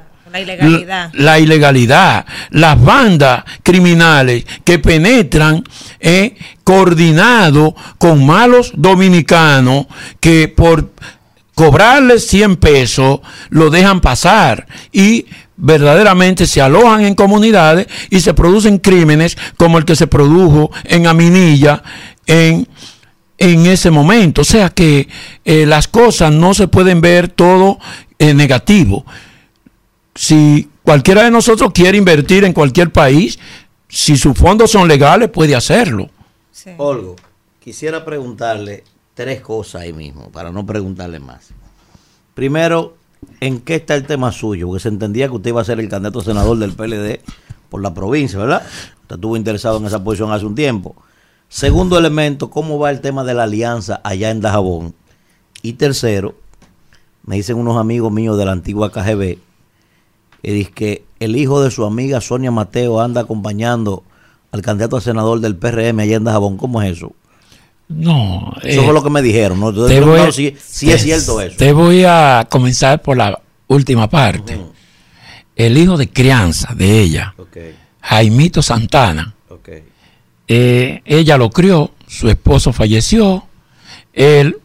[1.14, 2.26] La ilegalidad.
[2.52, 5.64] La, las bandas criminales que penetran
[6.00, 9.88] eh, coordinado con malos dominicanos
[10.20, 10.92] que por
[11.54, 15.26] cobrarles 100 pesos lo dejan pasar y
[15.58, 21.08] verdaderamente se alojan en comunidades y se producen crímenes como el que se produjo en
[21.08, 21.82] Aminilla
[22.28, 22.68] en
[23.38, 24.42] en ese momento.
[24.42, 25.08] O sea que
[25.44, 27.80] eh, las cosas no se pueden ver todo
[28.20, 29.06] eh, negativo.
[30.16, 33.38] Si cualquiera de nosotros quiere invertir en cualquier país,
[33.90, 36.10] si sus fondos son legales, puede hacerlo.
[36.78, 37.16] Olgo,
[37.60, 38.84] quisiera preguntarle
[39.14, 41.50] tres cosas ahí mismo, para no preguntarle más.
[42.34, 42.96] Primero,
[43.40, 44.68] ¿en qué está el tema suyo?
[44.68, 47.20] Porque se entendía que usted iba a ser el candidato a senador del PLD
[47.70, 48.66] por la provincia, ¿verdad?
[49.02, 50.96] Usted estuvo interesado en esa posición hace un tiempo.
[51.50, 54.96] Segundo elemento, ¿cómo va el tema de la alianza allá en Dajabón?
[55.62, 56.36] Y tercero,
[57.24, 59.38] me dicen unos amigos míos de la antigua KGB,
[60.48, 64.04] y dice que el hijo de su amiga Sonia Mateo anda acompañando
[64.52, 66.58] al candidato a senador del PRM allá en Dajabón.
[66.58, 67.14] ¿Cómo es eso?
[67.88, 68.54] No.
[68.64, 69.60] Eso eh, fue lo que me dijeron.
[69.60, 69.72] ¿no?
[69.72, 71.58] Voy- si, si te- es cierto eso.
[71.58, 74.60] Te voy a comenzar por la última parte.
[75.56, 77.34] El hijo de crianza de ella,
[78.02, 79.34] Jaimito Santana,
[80.48, 83.46] eh, ella lo crió, su esposo falleció,
[84.14, 84.58] él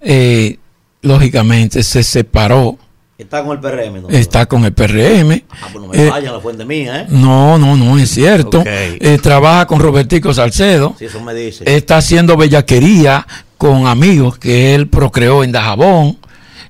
[0.00, 0.58] eh,
[1.02, 2.78] lógicamente se separó,
[3.18, 3.96] Está con el PRM.
[3.96, 4.20] entonces.
[4.20, 5.42] está con el PRM.
[5.50, 7.06] Ah, pues no me eh, vayan, la fuente mía, ¿eh?
[7.08, 8.62] No, no, no es cierto.
[8.66, 10.94] Eh, trabaja con Robertico Salcedo.
[10.98, 11.64] Sí, eso me dice.
[11.66, 13.26] Está haciendo bellaquería
[13.56, 16.18] con amigos que él procreó en Dajabón,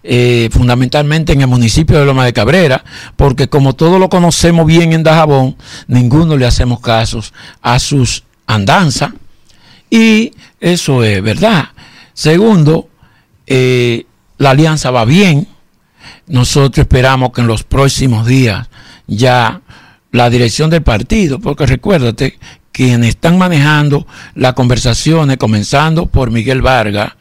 [0.04, 2.84] eh, fundamentalmente en el municipio de Loma de Cabrera,
[3.16, 5.56] porque como todos lo conocemos bien en Dajabón,
[5.88, 9.10] ninguno le hacemos casos a sus andanzas.
[9.90, 11.70] Y eso es verdad.
[12.14, 12.88] Segundo,
[13.48, 14.06] eh,
[14.38, 15.48] la alianza va bien.
[16.26, 18.68] Nosotros esperamos que en los próximos días
[19.06, 19.60] ya
[20.12, 22.38] la dirección del partido, porque recuérdate
[22.72, 27.12] quienes están manejando las conversaciones, comenzando por Miguel Vargas,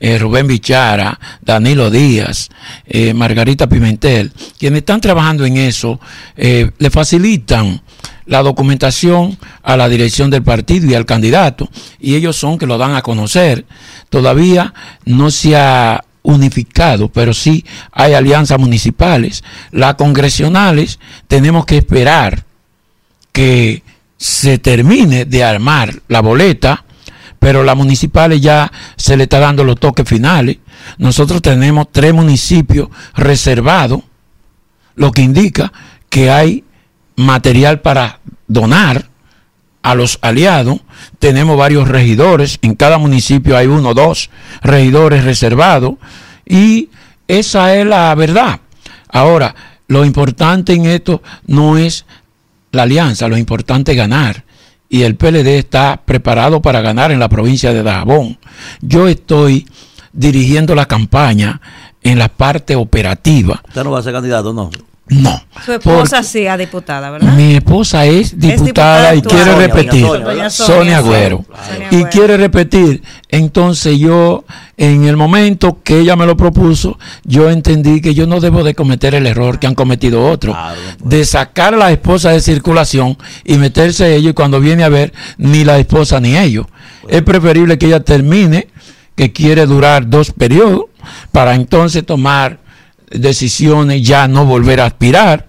[0.00, 2.50] eh, Rubén Bichara, Danilo Díaz,
[2.86, 6.00] eh, Margarita Pimentel, quienes están trabajando en eso,
[6.36, 7.80] eh, le facilitan
[8.26, 12.76] la documentación a la dirección del partido y al candidato, y ellos son que lo
[12.76, 13.66] dan a conocer.
[14.08, 19.44] Todavía no se ha unificado, pero sí hay alianzas municipales.
[19.70, 20.98] Las congresionales
[21.28, 22.44] tenemos que esperar
[23.30, 23.84] que
[24.16, 26.84] se termine de armar la boleta
[27.44, 30.56] pero las municipales ya se le está dando los toques finales.
[30.96, 34.00] Nosotros tenemos tres municipios reservados,
[34.94, 35.70] lo que indica
[36.08, 36.64] que hay
[37.16, 39.10] material para donar
[39.84, 40.80] a los aliados.
[41.20, 44.30] Tenemos varios regidores, en cada municipio hay uno o dos
[44.62, 45.94] regidores reservados
[46.46, 46.88] y
[47.28, 48.60] esa es la verdad.
[49.08, 49.54] Ahora,
[49.86, 52.06] lo importante en esto no es
[52.72, 54.44] la alianza, lo importante es ganar
[54.88, 58.38] y el PLD está preparado para ganar en la provincia de Dajabón.
[58.80, 59.66] Yo estoy
[60.14, 61.60] dirigiendo la campaña
[62.02, 63.60] en la parte operativa.
[63.68, 64.70] ¿Usted no va a ser candidato, no?
[65.06, 65.38] No.
[65.64, 67.34] Su esposa sí a diputada, ¿verdad?
[67.34, 70.06] Mi esposa es diputada, diputada y quiere Sonia, repetir.
[70.06, 71.44] Sonia, Sonia, Agüero.
[71.90, 73.02] Y quiere repetir.
[73.28, 74.44] Entonces yo,
[74.78, 78.74] en el momento que ella me lo propuso, yo entendí que yo no debo de
[78.74, 80.56] cometer el error que han cometido otros.
[81.04, 85.12] de sacar a la esposa de circulación y meterse ellos y cuando viene a ver,
[85.36, 86.66] ni la esposa ni ellos.
[87.08, 88.68] Es preferible que ella termine,
[89.16, 90.86] que quiere durar dos periodos,
[91.30, 92.63] para entonces tomar
[93.10, 95.48] decisiones, ya no volver a aspirar.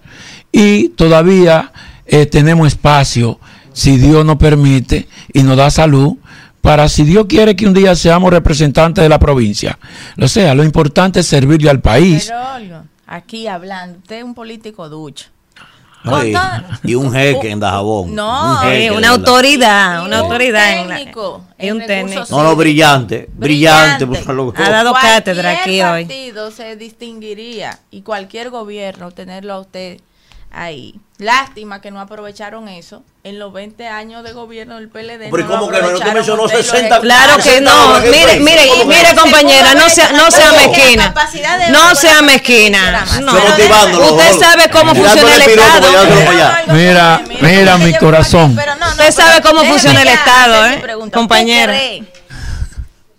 [0.52, 1.72] Y todavía
[2.06, 3.38] eh, tenemos espacio,
[3.72, 6.16] si Dios nos permite y nos da salud,
[6.60, 9.78] para si Dios quiere que un día seamos representantes de la provincia.
[10.20, 12.26] O sea, lo importante es servirle al país.
[12.58, 15.26] Pero, aquí hablando, usted es un político ducho.
[16.04, 16.34] Ay,
[16.84, 18.14] y un jeque en Dajabón.
[18.14, 22.24] No, Un jeque, una autoridad, una un autoridad en la, técnico y un técnico.
[22.30, 23.28] No, no, brillante.
[23.34, 24.06] Brillante.
[24.06, 24.54] por favor.
[24.56, 26.04] Ha dado cátedra aquí Cualquier hoy.
[26.04, 30.00] partido se distinguiría y cualquier gobierno tenerlo a usted
[30.50, 30.98] ahí.
[31.18, 35.30] Lástima que no aprovecharon eso en los 20 años de gobierno del PLD.
[35.30, 35.90] Pero ¿y no lo cómo que no?
[35.92, 37.00] ¿No te mencionó usted y los 60?
[37.00, 38.00] Claro que no.
[38.00, 41.14] Mire, mire, ¿Cómo que mire, compañera, no sea, no sea mezquina.
[41.70, 43.06] No sea mezquina.
[43.22, 43.32] No.
[43.32, 45.88] Usted sabe cómo funciona el Estado.
[46.68, 48.58] Mira, mira mi corazón.
[48.90, 50.78] Usted sabe cómo funciona el Estado, ¿eh?
[50.82, 51.06] pregunta.
[51.06, 51.72] ¿Usted Compañera.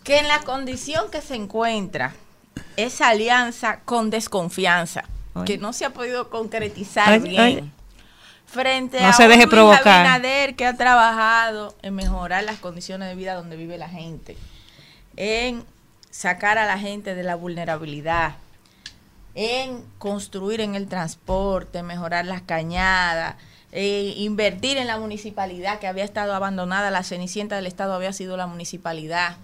[0.03, 2.13] que en la condición que se encuentra
[2.75, 5.03] esa alianza con desconfianza,
[5.45, 7.71] que no se ha podido concretizar Ay, bien, ay.
[8.45, 10.05] frente No a se un deje Luis provocar.
[10.05, 14.37] Abinader que ha trabajado en mejorar las condiciones de vida donde vive la gente,
[15.15, 15.63] en
[16.09, 18.35] sacar a la gente de la vulnerabilidad,
[19.35, 23.35] en construir en el transporte, mejorar las cañadas,
[23.71, 28.37] eh, invertir en la municipalidad que había estado abandonada, la cenicienta del Estado había sido
[28.37, 29.37] la municipalidad.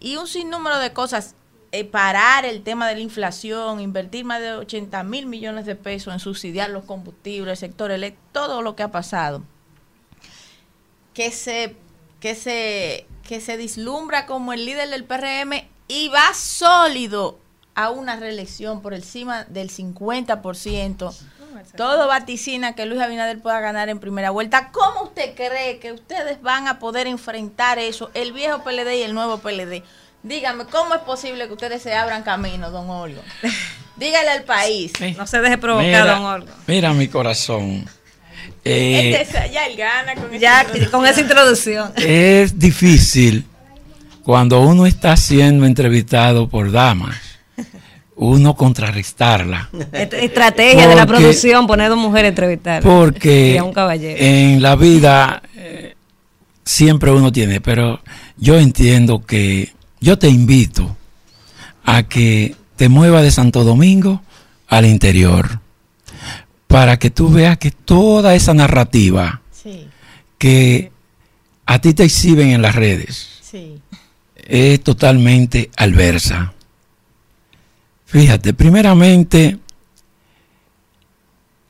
[0.00, 1.34] Y un sinnúmero de cosas,
[1.70, 6.14] eh, parar el tema de la inflación, invertir más de 80 mil millones de pesos
[6.14, 9.42] en subsidiar los combustibles, el sector eléctrico, todo lo que ha pasado.
[11.12, 11.76] Que se,
[12.20, 17.38] que se, que se vislumbra como el líder del PRM y va sólido
[17.74, 21.14] a una reelección por encima del 50%.
[21.76, 24.70] Todo vaticina que Luis Abinader pueda ganar en primera vuelta.
[24.72, 29.14] ¿Cómo usted cree que ustedes van a poder enfrentar eso, el viejo PLD y el
[29.14, 29.82] nuevo PLD?
[30.22, 33.22] Dígame, ¿cómo es posible que ustedes se abran camino, don Olgo?
[33.96, 34.92] Dígale al país.
[35.16, 36.52] No se deje provocar, Mira, don Olga.
[36.66, 37.84] mira mi corazón.
[38.64, 41.92] Eh, Este es- ya él gana con Ya, esa con esa introducción.
[41.96, 43.44] es difícil
[44.22, 47.16] cuando uno está siendo entrevistado por damas,
[48.14, 49.70] uno contrarrestarla.
[49.92, 52.82] Est- Estrategia de la producción, poner dos mujeres a entrevistar.
[52.82, 54.16] Porque Y a un caballero.
[54.20, 55.94] en la vida eh,
[56.64, 58.00] siempre uno tiene, pero
[58.36, 60.96] yo entiendo que yo te invito
[61.84, 64.22] a que te muevas de Santo Domingo
[64.68, 65.60] al interior
[66.66, 69.88] para que tú veas que toda esa narrativa Sí,
[70.36, 70.92] que
[71.66, 73.80] a ti te exhiben en las redes sí.
[74.36, 76.52] es totalmente adversa.
[78.04, 79.58] Fíjate, primeramente,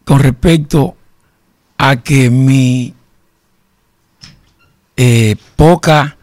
[0.05, 0.97] con respecto
[1.77, 2.95] a que mi
[4.97, 6.17] eh, poca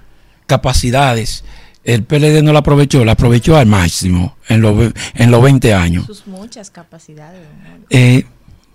[0.45, 1.44] capacidades,
[1.85, 6.05] el PLD no la aprovechó, la aprovechó al máximo en los, en los 20 años.
[6.05, 7.41] Sus muchas capacidades.
[7.89, 8.25] Eh,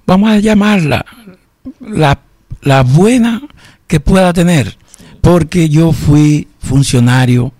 [0.06, 1.04] vamos a llamarla
[1.80, 2.20] la,
[2.62, 3.42] la buena
[3.86, 4.76] que pueda tener,
[5.20, 7.52] porque yo fui funcionario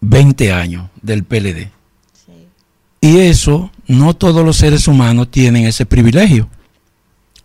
[0.00, 1.70] 20 años del PLD.
[3.00, 6.48] Y eso, no todos los seres humanos tienen ese privilegio.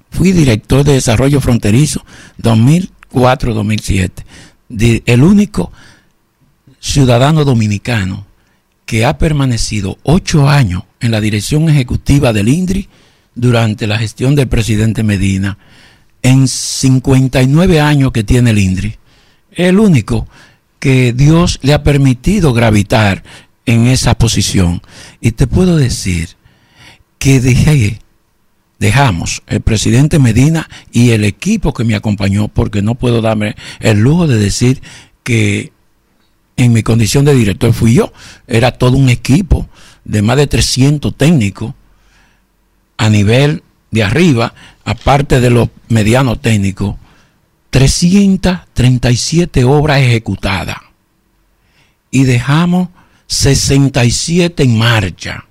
[0.10, 2.04] Fui director de desarrollo fronterizo
[2.42, 4.12] 2004-2007.
[4.70, 5.72] Di- El único
[6.80, 8.26] ciudadano dominicano
[8.86, 12.88] que ha permanecido ocho años en la dirección ejecutiva del INDRI
[13.36, 15.58] durante la gestión del presidente Medina,
[16.22, 18.96] en 59 años que tiene el INDRI.
[19.52, 20.28] El único
[20.80, 23.24] que Dios le ha permitido gravitar
[23.66, 24.82] en esa posición.
[25.22, 26.30] Y te puedo decir
[27.20, 28.00] que dejé,
[28.80, 34.00] dejamos el presidente Medina y el equipo que me acompañó, porque no puedo darme el
[34.00, 34.82] lujo de decir
[35.24, 35.72] que
[36.60, 38.12] en mi condición de director fui yo.
[38.48, 39.68] Era todo un equipo
[40.04, 41.74] de más de 300 técnicos
[42.98, 44.54] a nivel de arriba,
[44.84, 46.96] aparte de los medianos técnicos,
[47.70, 50.78] 337 obras ejecutadas.
[52.12, 52.90] Y dejamos
[53.28, 55.46] 67 en marcha.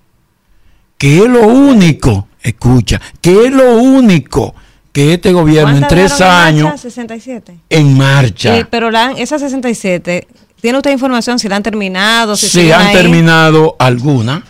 [0.99, 4.55] Que es lo único, escucha, que es lo único
[4.93, 6.83] que este gobierno en ¿Cuántas tres dejaron en años marcha?
[6.83, 7.59] 67.
[7.71, 8.59] en marcha.
[8.59, 10.27] Eh, pero la, esas 67,
[10.61, 12.37] ¿tiene usted información si la han terminado?
[12.37, 12.93] Si siguen han ahí?
[12.95, 14.43] terminado algunas,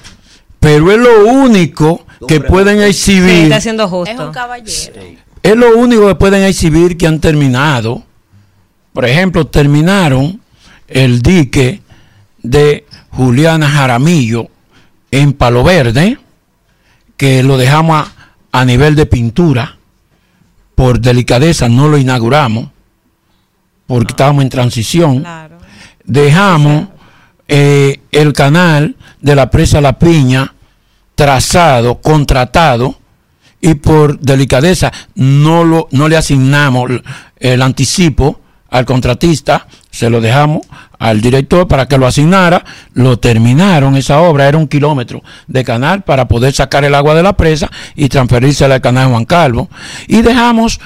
[0.61, 3.45] pero es lo único que pueden Sí, exhibir.
[3.45, 4.13] está siendo justo.
[4.13, 5.01] Es un caballero.
[5.43, 8.03] Es lo único que pueden exhibir que han terminado.
[8.93, 10.41] Por ejemplo, terminaron
[10.89, 11.81] el dique
[12.43, 14.49] de Juliana Jaramillo
[15.11, 16.19] en Palo Verde,
[17.17, 18.13] que lo dejamos a,
[18.61, 19.77] a nivel de pintura.
[20.75, 22.69] Por delicadeza no lo inauguramos,
[23.87, 25.25] porque estábamos en transición.
[26.09, 26.89] Dejamos
[27.47, 30.55] eh, el canal de la presa La Piña
[31.15, 32.97] trazado, contratado,
[33.61, 36.91] y por delicadeza no, lo, no le asignamos
[37.39, 38.41] el- anticipo
[38.71, 40.61] al contratista, se lo dejamos
[40.99, 42.65] al director para que lo asignara,
[42.95, 47.23] lo terminaron esa obra, era un kilómetro de canal para poder sacar el agua de
[47.23, 49.69] la presa y transferirse al canal Juan Calvo.
[50.07, 50.81] Y dejamos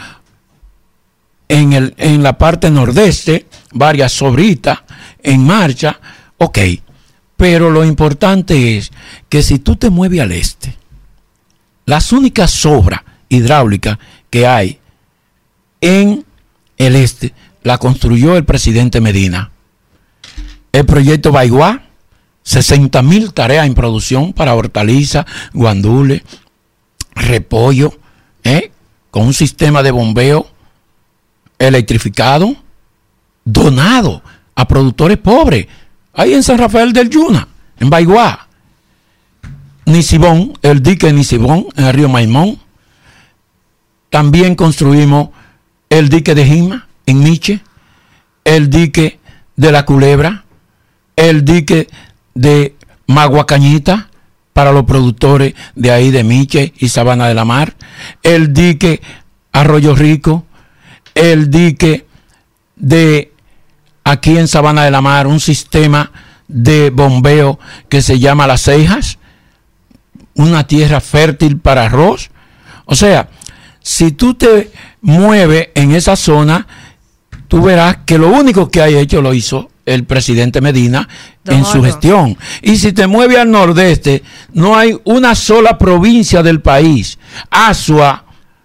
[1.49, 4.81] en, el, en la parte nordeste varias sobritas
[5.23, 6.01] en marcha,
[6.39, 6.59] ok,
[7.37, 8.91] pero lo importante es
[9.29, 10.77] que si tú te mueves al este,
[11.87, 13.99] las únicas obras hidráulicas
[14.31, 14.79] que hay
[15.81, 16.25] en
[16.77, 19.51] el este la construyó el presidente Medina.
[20.73, 21.83] El proyecto Baiguá,
[22.43, 26.23] 60 mil tareas en producción para hortalizas, guandules,
[27.15, 27.99] repollo,
[28.43, 28.73] ¿eh?
[29.11, 30.49] con un sistema de bombeo
[31.69, 32.57] electrificado,
[33.45, 34.23] donado
[34.55, 35.67] a productores pobres,
[36.13, 37.49] ahí en San Rafael del Yuna,
[37.79, 38.49] en Baiguá.
[39.85, 42.59] Nisibón, el dique Nisibón en el río Maimón.
[44.11, 45.31] También construimos
[45.91, 47.61] el dique de Jima en Miche,
[48.45, 49.19] el dique
[49.57, 50.45] de la Culebra,
[51.17, 51.89] el dique
[52.35, 52.77] de
[53.07, 54.09] Maguacañita
[54.53, 57.75] para los productores de ahí de Miche y Sabana de la Mar,
[58.23, 59.01] el dique
[59.53, 60.47] Arroyo Rico,
[61.15, 62.07] el dique
[62.77, 63.33] de
[64.05, 66.11] aquí en Sabana de la Mar, un sistema
[66.49, 67.59] de bombeo
[67.89, 69.19] que se llama Las Cejas,
[70.35, 72.31] una tierra fértil para arroz.
[72.85, 73.29] O sea,
[73.81, 74.71] si tú te
[75.01, 76.67] mueves en esa zona,
[77.49, 81.09] tú verás que lo único que hay hecho lo hizo el presidente Medina
[81.45, 82.39] Don en su gestión.
[82.63, 84.23] Y si te mueves al nordeste,
[84.53, 87.19] no hay una sola provincia del país.
[87.51, 88.25] Asua,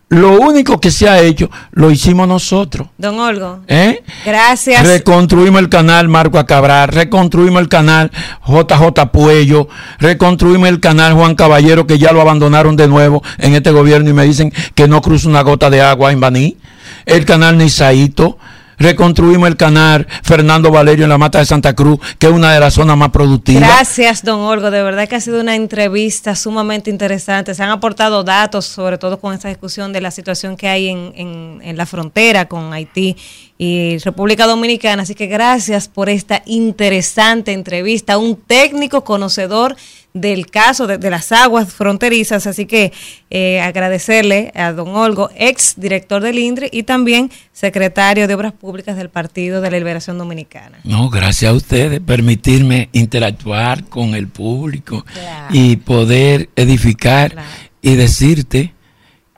[0.09, 2.87] lo único que se ha hecho, lo hicimos nosotros.
[2.97, 4.03] Don Olgo, ¿Eh?
[4.25, 4.87] gracias.
[4.87, 8.11] Reconstruimos el canal Marco Acabrar, reconstruimos el canal
[8.45, 9.67] JJ Puello,
[9.99, 14.13] reconstruimos el canal Juan Caballero, que ya lo abandonaron de nuevo en este gobierno y
[14.13, 16.57] me dicen que no cruza una gota de agua en Baní.
[17.05, 18.37] El canal Nisaito,
[18.77, 22.59] reconstruimos el canal Fernando Valerio en la Mata de Santa Cruz, que es una de
[22.59, 23.61] las zonas más productivas.
[23.63, 24.71] Gracias, don Olgo.
[24.71, 27.53] De verdad que ha sido una entrevista sumamente interesante.
[27.55, 31.11] Se han aportado datos, sobre todo con esta discusión de la situación que hay en,
[31.15, 33.15] en- en la frontera con Haití
[33.57, 35.03] y República Dominicana.
[35.03, 38.17] Así que gracias por esta interesante entrevista.
[38.17, 39.75] Un técnico conocedor
[40.21, 42.47] del caso de, de las aguas fronterizas.
[42.47, 42.91] Así que
[43.29, 48.95] eh, agradecerle a don Olgo, ex director del INDRE y también secretario de Obras Públicas
[48.95, 50.79] del Partido de la Liberación Dominicana.
[50.83, 55.05] No, gracias a ustedes, permitirme interactuar con el público
[55.49, 57.35] y poder edificar
[57.81, 58.73] y decirte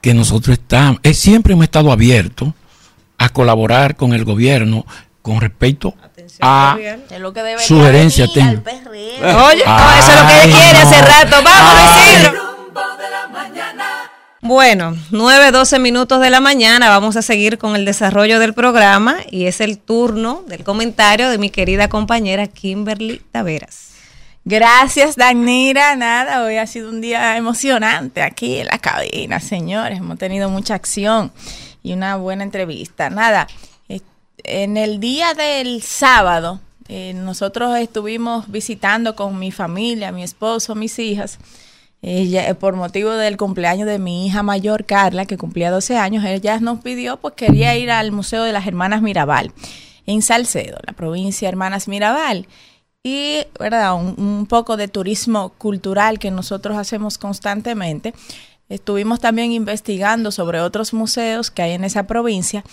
[0.02, 2.54] que nosotros estamos, eh, siempre hemos estado abiertos
[3.18, 4.86] a colaborar con el gobierno
[5.22, 5.96] con respecto
[6.40, 6.78] a
[7.10, 8.88] Es lo que al técnicas.
[8.88, 11.44] Oye, no, eso es lo que ella quiere hace rato.
[11.44, 12.50] Vamos, Isidro.
[14.42, 16.88] Bueno, 9, 12 minutos de la mañana.
[16.88, 21.38] Vamos a seguir con el desarrollo del programa y es el turno del comentario de
[21.38, 23.90] mi querida compañera Kimberly Taveras.
[24.46, 25.98] Gracias, Danira.
[25.98, 30.00] Nada, hoy ha sido un día emocionante aquí en la cabina, señores.
[30.00, 31.34] Hemos tenido mucha acción
[31.84, 33.10] y una buena entrevista.
[33.10, 33.46] Nada,
[34.50, 40.98] en el día del sábado, eh, nosotros estuvimos visitando con mi familia, mi esposo, mis
[40.98, 41.38] hijas.
[42.02, 46.24] Ella, eh, por motivo del cumpleaños de mi hija mayor, Carla, que cumplía 12 años,
[46.26, 49.52] ella nos pidió, pues quería ir al Museo de las Hermanas Mirabal,
[50.08, 52.48] en Salcedo, la provincia de Hermanas Mirabal.
[53.04, 53.94] Y, ¿verdad?
[53.94, 58.14] Un, un poco de turismo cultural que nosotros hacemos constantemente.
[58.68, 62.64] Estuvimos también investigando sobre otros museos que hay en esa provincia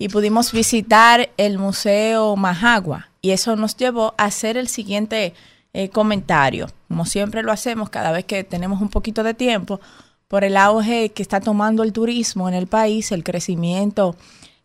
[0.00, 3.10] y pudimos visitar el Museo Majagua.
[3.20, 5.34] Y eso nos llevó a hacer el siguiente
[5.74, 9.78] eh, comentario, como siempre lo hacemos cada vez que tenemos un poquito de tiempo,
[10.26, 14.16] por el auge que está tomando el turismo en el país, el crecimiento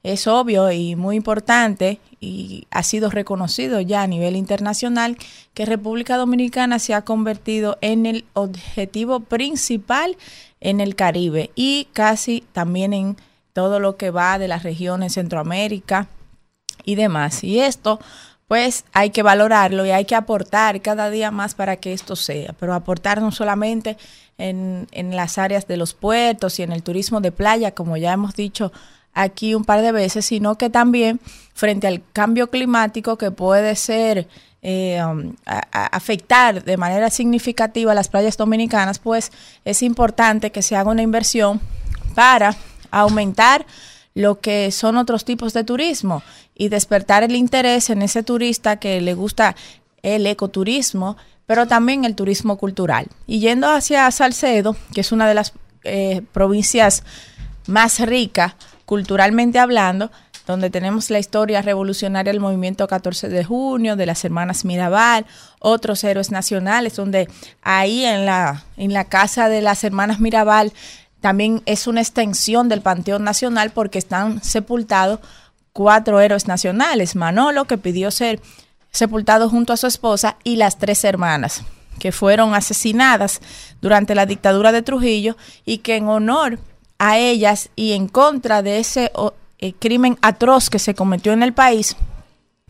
[0.03, 5.17] es obvio y muy importante y ha sido reconocido ya a nivel internacional
[5.53, 10.15] que República Dominicana se ha convertido en el objetivo principal
[10.61, 13.17] en el Caribe y casi también en
[13.55, 16.09] todo lo que va de las regiones Centroamérica
[16.83, 17.41] y demás.
[17.41, 18.01] Y esto,
[18.49, 22.53] pues hay que valorarlo y hay que aportar cada día más para que esto sea,
[22.59, 23.95] pero aportar no solamente
[24.37, 28.11] en, en las áreas de los puertos y en el turismo de playa, como ya
[28.11, 28.73] hemos dicho
[29.13, 31.21] aquí un par de veces, sino que también
[31.53, 34.27] frente al cambio climático que puede ser
[34.63, 35.61] eh, um, a,
[35.95, 39.31] afectar de manera significativa las playas dominicanas, pues
[39.63, 41.61] es importante que se haga una inversión
[42.15, 42.57] para
[43.01, 43.65] aumentar
[44.13, 46.23] lo que son otros tipos de turismo
[46.55, 49.55] y despertar el interés en ese turista que le gusta
[50.01, 53.07] el ecoturismo, pero también el turismo cultural.
[53.27, 55.53] Y yendo hacia Salcedo, que es una de las
[55.83, 57.03] eh, provincias
[57.67, 58.53] más ricas
[58.85, 60.11] culturalmente hablando,
[60.47, 65.25] donde tenemos la historia revolucionaria del movimiento 14 de junio, de las hermanas Mirabal,
[65.59, 67.27] otros héroes nacionales, donde
[67.63, 70.71] ahí en la, en la casa de las hermanas Mirabal
[71.25, 75.21] también es una extensión del Panteón Nacional porque están sepultados
[75.73, 77.15] cuatro héroes nacionales.
[77.15, 78.39] Manolo, que pidió ser
[78.91, 81.63] sepultado junto a su esposa, y las tres hermanas,
[81.97, 83.41] que fueron asesinadas
[83.81, 85.35] durante la dictadura de Trujillo
[85.65, 86.59] y que en honor
[86.99, 89.11] a ellas y en contra de ese
[89.57, 91.97] eh, crimen atroz que se cometió en el país,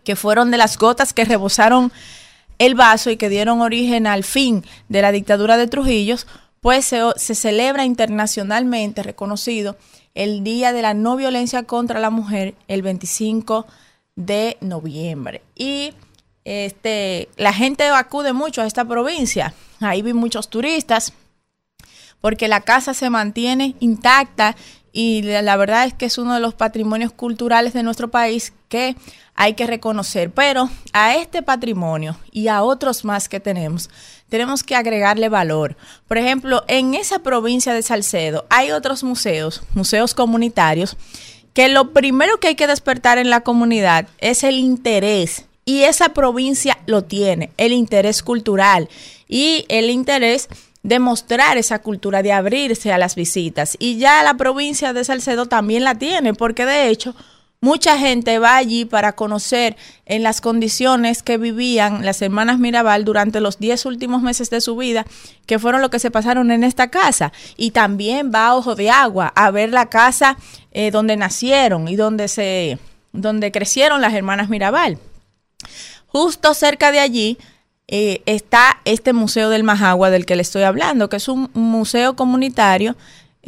[0.05, 1.91] que fueron de las gotas que rebosaron
[2.57, 6.15] el vaso y que dieron origen al fin de la dictadura de Trujillo,
[6.65, 9.77] pues se, celebra internacionalmente reconocido
[10.15, 13.67] el Día de la No Violencia contra la Mujer el 25
[14.15, 15.43] de noviembre.
[15.53, 15.93] Y
[16.43, 19.53] este, la gente acude mucho a esta provincia.
[19.79, 21.13] Ahí vi muchos turistas
[22.19, 24.55] porque la casa se mantiene intacta
[24.91, 28.95] y la verdad es que es uno de los patrimonios culturales de nuestro país que
[29.35, 30.31] hay que reconocer.
[30.31, 33.91] Pero a este patrimonio y a otros más que tenemos,
[34.29, 35.77] tenemos que agregarle valor.
[36.07, 40.97] Por ejemplo, en esa provincia de Salcedo hay otros museos, museos comunitarios,
[41.53, 45.45] que lo primero que hay que despertar en la comunidad es el interés.
[45.63, 48.87] Y esa provincia lo tiene, el interés cultural
[49.27, 50.47] y el interés
[50.83, 53.75] de mostrar esa cultura, de abrirse a las visitas.
[53.79, 57.15] Y ya la provincia de Salcedo también la tiene, porque de hecho
[57.65, 59.75] Mucha gente va allí para conocer
[60.05, 64.77] en las condiciones que vivían las hermanas Mirabal durante los 10 últimos meses de su
[64.77, 65.03] vida,
[65.47, 67.33] que fueron lo que se pasaron en esta casa.
[67.57, 70.37] Y también va a Ojo de Agua a ver la casa
[70.73, 72.77] eh, donde nacieron y donde, se,
[73.13, 74.99] donde crecieron las hermanas Mirabal.
[76.05, 77.39] Justo cerca de allí
[77.87, 82.15] eh, está este Museo del Majagua del que le estoy hablando, que es un museo
[82.15, 82.95] comunitario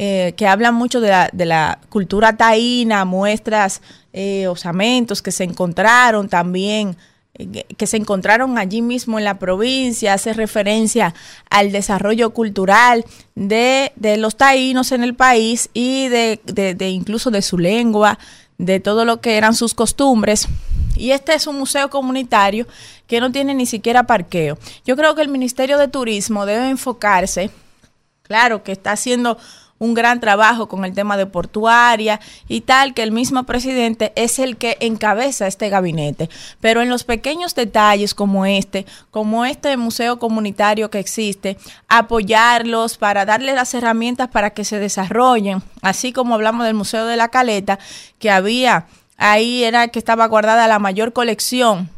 [0.00, 5.42] eh, que habla mucho de la, de la cultura taína, muestras eh, osamentos que se
[5.42, 6.96] encontraron también,
[7.34, 11.14] eh, que se encontraron allí mismo en la provincia, hace referencia
[11.50, 13.04] al desarrollo cultural
[13.34, 18.20] de, los taínos en el país y de, de incluso de su lengua,
[18.56, 20.46] de todo lo que eran sus costumbres.
[20.96, 22.68] Y este es un museo comunitario
[23.08, 24.58] que no tiene ni siquiera parqueo.
[24.84, 27.50] Yo creo que el Ministerio de Turismo debe enfocarse,
[28.22, 29.38] claro que está haciendo
[29.78, 34.38] un gran trabajo con el tema de portuaria y tal, que el mismo presidente es
[34.38, 36.28] el que encabeza este gabinete.
[36.60, 41.56] Pero en los pequeños detalles como este, como este museo comunitario que existe,
[41.88, 47.16] apoyarlos para darles las herramientas para que se desarrollen, así como hablamos del Museo de
[47.16, 47.78] la Caleta,
[48.18, 48.86] que había
[49.16, 51.90] ahí era que estaba guardada la mayor colección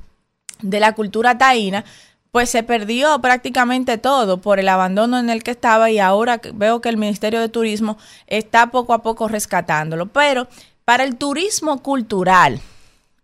[0.63, 1.85] de la cultura taína,
[2.33, 6.81] pues se perdió prácticamente todo por el abandono en el que estaba y ahora veo
[6.81, 10.07] que el Ministerio de Turismo está poco a poco rescatándolo.
[10.07, 10.47] Pero
[10.85, 12.61] para el turismo cultural,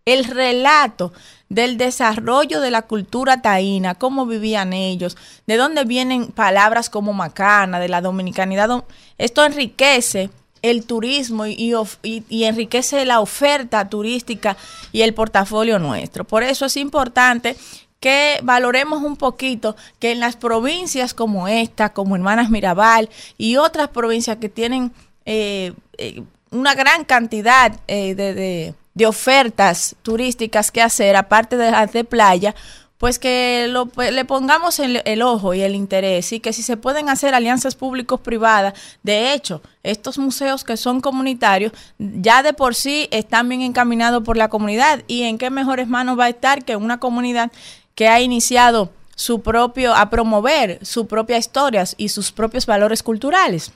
[0.05, 1.13] el relato
[1.49, 5.17] del desarrollo de la cultura taína, cómo vivían ellos,
[5.47, 8.85] de dónde vienen palabras como macana, de la dominicanidad,
[9.19, 10.31] esto enriquece
[10.63, 11.73] el turismo y,
[12.03, 14.57] y enriquece la oferta turística
[14.91, 16.25] y el portafolio nuestro.
[16.25, 17.57] Por eso es importante
[18.01, 23.09] que valoremos un poquito que en las provincias como esta, como Hermanas Mirabal
[23.39, 24.93] y otras provincias que tienen
[25.25, 28.75] eh, eh, una gran cantidad eh, de, de-
[29.07, 32.55] ofertas turísticas que hacer, aparte de las de playa,
[32.99, 36.63] pues que lo- pues, le pongamos el, el ojo y el interés y que si
[36.63, 42.75] se pueden hacer alianzas públicos-privadas, de hecho, estos museos que son comunitarios ya de por
[42.75, 46.65] sí están bien encaminados por la comunidad y en qué mejores manos va a estar
[46.65, 47.51] que una comunidad
[47.97, 53.73] que ha iniciado su propio, a promover su propia historia y sus propios valores culturales.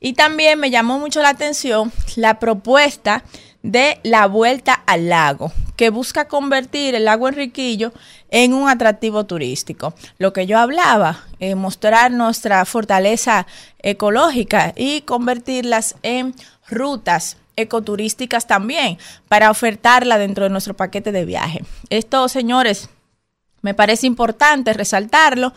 [0.00, 3.22] Y también me llamó mucho la atención la propuesta
[3.62, 7.92] de la vuelta al lago, que busca convertir el lago Enriquillo
[8.28, 9.94] en un atractivo turístico.
[10.18, 13.46] Lo que yo hablaba, eh, mostrar nuestra fortaleza
[13.78, 16.34] ecológica y convertirlas en
[16.68, 21.62] rutas ecoturísticas también para ofertarla dentro de nuestro paquete de viaje.
[21.90, 22.88] Esto, señores,
[23.62, 25.52] me parece importante resaltarlo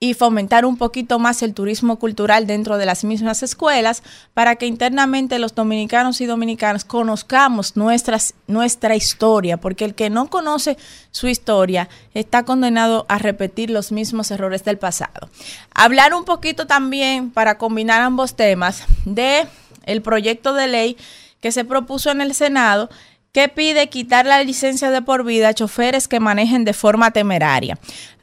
[0.00, 4.02] y fomentar un poquito más el turismo cultural dentro de las mismas escuelas
[4.34, 10.76] para que internamente los dominicanos y dominicanas conozcamos nuestra historia, porque el que no conoce
[11.10, 15.30] su historia está condenado a repetir los mismos errores del pasado.
[15.74, 19.46] Hablar un poquito también para combinar ambos temas de
[19.86, 20.96] el proyecto de ley
[21.40, 22.90] que se propuso en el Senado
[23.34, 27.76] que pide quitar la licencia de por vida a choferes que manejen de forma temeraria.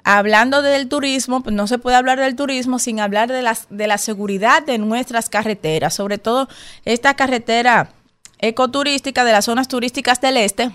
[0.05, 3.97] Hablando del turismo, pues no se puede hablar del turismo sin hablar de, de la
[3.97, 6.47] seguridad de nuestras carreteras, sobre todo
[6.85, 7.91] esta carretera
[8.39, 10.71] ecoturística de las zonas turísticas del este,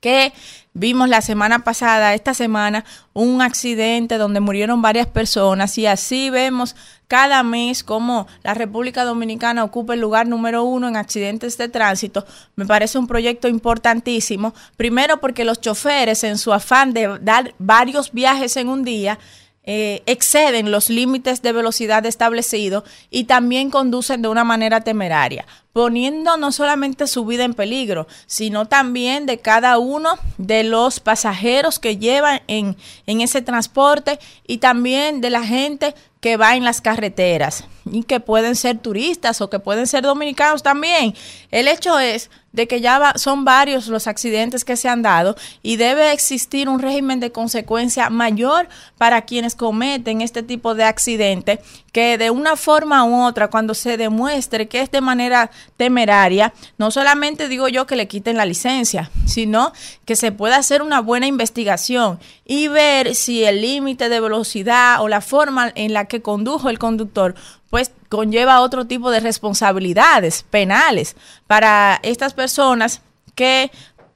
[0.00, 0.32] que
[0.72, 6.76] vimos la semana pasada, esta semana, un accidente donde murieron varias personas y así vemos
[7.08, 12.26] cada mes cómo la República Dominicana ocupa el lugar número uno en accidentes de tránsito.
[12.54, 18.12] Me parece un proyecto importantísimo, primero porque los choferes en su afán de dar varios
[18.12, 19.18] viajes en un día,
[19.64, 25.46] eh, exceden los límites de velocidad establecidos y también conducen de una manera temeraria,
[25.78, 31.78] poniendo no solamente su vida en peligro, sino también de cada uno de los pasajeros
[31.78, 32.76] que llevan en,
[33.06, 38.18] en ese transporte y también de la gente que va en las carreteras y que
[38.18, 41.14] pueden ser turistas o que pueden ser dominicanos también.
[41.52, 45.76] El hecho es de que ya son varios los accidentes que se han dado y
[45.76, 51.60] debe existir un régimen de consecuencia mayor para quienes cometen este tipo de accidente
[51.92, 56.90] que de una forma u otra cuando se demuestre que es de manera temeraria, no
[56.90, 59.72] solamente digo yo que le quiten la licencia, sino
[60.04, 65.08] que se pueda hacer una buena investigación y ver si el límite de velocidad o
[65.08, 67.34] la forma en la que condujo el conductor
[67.70, 71.16] pues conlleva otro tipo de responsabilidades penales
[71.46, 73.02] para estas personas
[73.34, 73.70] que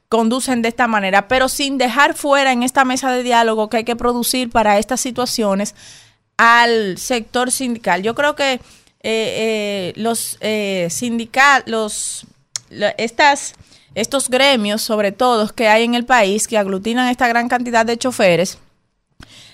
[0.09, 3.85] conducen de esta manera, pero sin dejar fuera en esta mesa de diálogo que hay
[3.85, 5.74] que producir para estas situaciones
[6.36, 8.02] al sector sindical.
[8.02, 8.60] Yo creo que eh,
[9.04, 10.88] eh, los eh,
[12.70, 13.54] la- estas
[13.94, 17.98] estos gremios, sobre todo que hay en el país, que aglutinan esta gran cantidad de
[17.98, 18.59] choferes,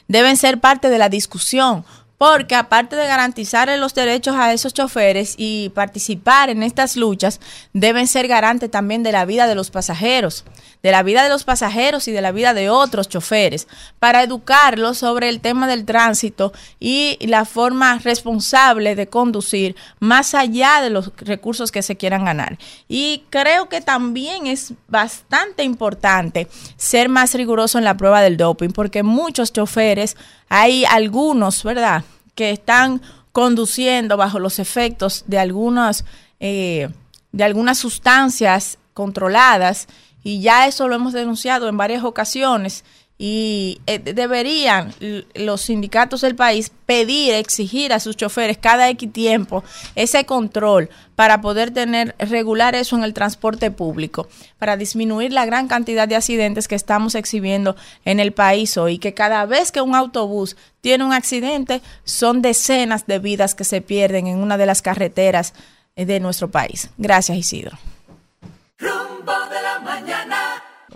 [0.06, 1.84] deben ser parte de la discusión,
[2.19, 7.40] porque aparte de garantizar los derechos a esos choferes y participar en estas luchas,
[7.73, 10.45] deben ser garantes también de la vida de los pasajeros,
[10.82, 13.69] de la vida de los pasajeros y de la vida de otros choferes,
[14.01, 20.81] para educarlos sobre el tema del tránsito y la forma responsable de conducir más allá
[20.81, 22.59] de los recursos que se quieran ganar.
[22.89, 28.70] Y creo que también es bastante importante ser más riguroso en la prueba del doping,
[28.70, 30.16] porque muchos choferes,
[30.49, 32.03] hay algunos, ¿verdad?,
[32.39, 33.02] que están
[33.32, 36.05] conduciendo bajo los efectos de algunas,
[36.39, 36.89] eh,
[37.32, 39.89] de algunas sustancias controladas
[40.23, 42.85] y ya eso lo hemos denunciado en varias ocasiones
[43.20, 44.95] y eh, deberían
[45.35, 49.65] los sindicatos del país pedir, exigir a sus choferes cada X tiempo
[49.97, 54.28] ese control para poder tener regular eso en el transporte público,
[54.59, 57.74] para disminuir la gran cantidad de accidentes que estamos exhibiendo
[58.05, 63.09] en el país hoy, que cada vez que un autobús tiene un accidente son decenas
[63.09, 65.55] de vidas que se pierden en una de las carreteras
[65.97, 66.90] eh, de nuestro país.
[66.99, 67.77] Gracias, Isidro.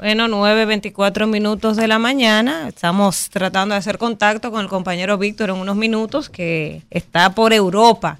[0.03, 2.67] Bueno, 9.24 minutos de la mañana.
[2.67, 7.53] Estamos tratando de hacer contacto con el compañero Víctor en unos minutos, que está por
[7.53, 8.19] Europa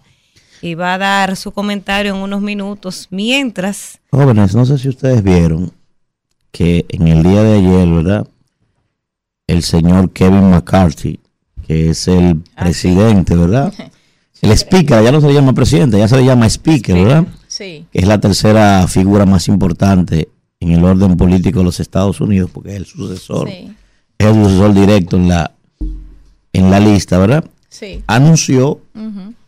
[0.61, 3.09] y va a dar su comentario en unos minutos.
[3.11, 5.73] Mientras, Jóvenes, no sé si ustedes vieron
[6.53, 8.29] que en el día de ayer, ¿verdad?
[9.49, 11.19] El señor Kevin McCarthy,
[11.67, 13.75] que es el presidente, ¿verdad?
[14.41, 17.27] el speaker, ya no se le llama presidente, ya se le llama speaker, ¿verdad?
[17.49, 17.87] Sí.
[17.93, 20.29] Que es la tercera figura más importante
[20.63, 23.75] en el orden político de los Estados Unidos, porque es el sucesor, Sí.
[24.19, 25.51] es el sucesor directo en la,
[26.53, 27.45] en la lista, ¿verdad?
[27.69, 28.03] Sí.
[28.07, 28.81] Anunció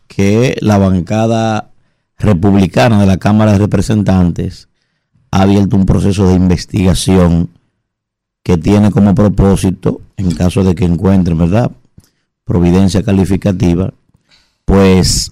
[0.07, 1.69] que la bancada
[2.17, 4.67] republicana de la Cámara de Representantes
[5.31, 7.49] ha abierto un proceso de investigación
[8.43, 11.71] que tiene como propósito, en caso de que encuentren, ¿verdad?
[12.43, 13.93] Providencia calificativa,
[14.65, 15.31] pues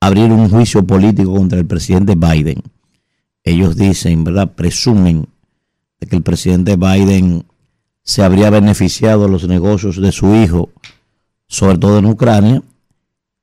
[0.00, 2.62] abrir un juicio político contra el presidente Biden.
[3.44, 4.52] Ellos dicen, ¿verdad?
[4.52, 5.26] Presumen
[6.00, 7.44] de que el presidente Biden
[8.02, 10.70] se habría beneficiado los negocios de su hijo,
[11.46, 12.62] sobre todo en Ucrania,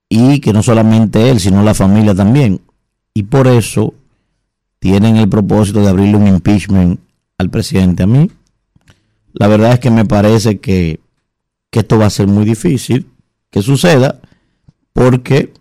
[0.09, 2.61] y que no solamente él, sino la familia también.
[3.13, 3.93] Y por eso
[4.79, 6.99] tienen el propósito de abrirle un impeachment
[7.37, 8.03] al presidente.
[8.03, 8.29] A mí,
[9.33, 10.99] la verdad es que me parece que,
[11.69, 13.07] que esto va a ser muy difícil
[13.51, 14.19] que suceda,
[14.93, 15.53] porque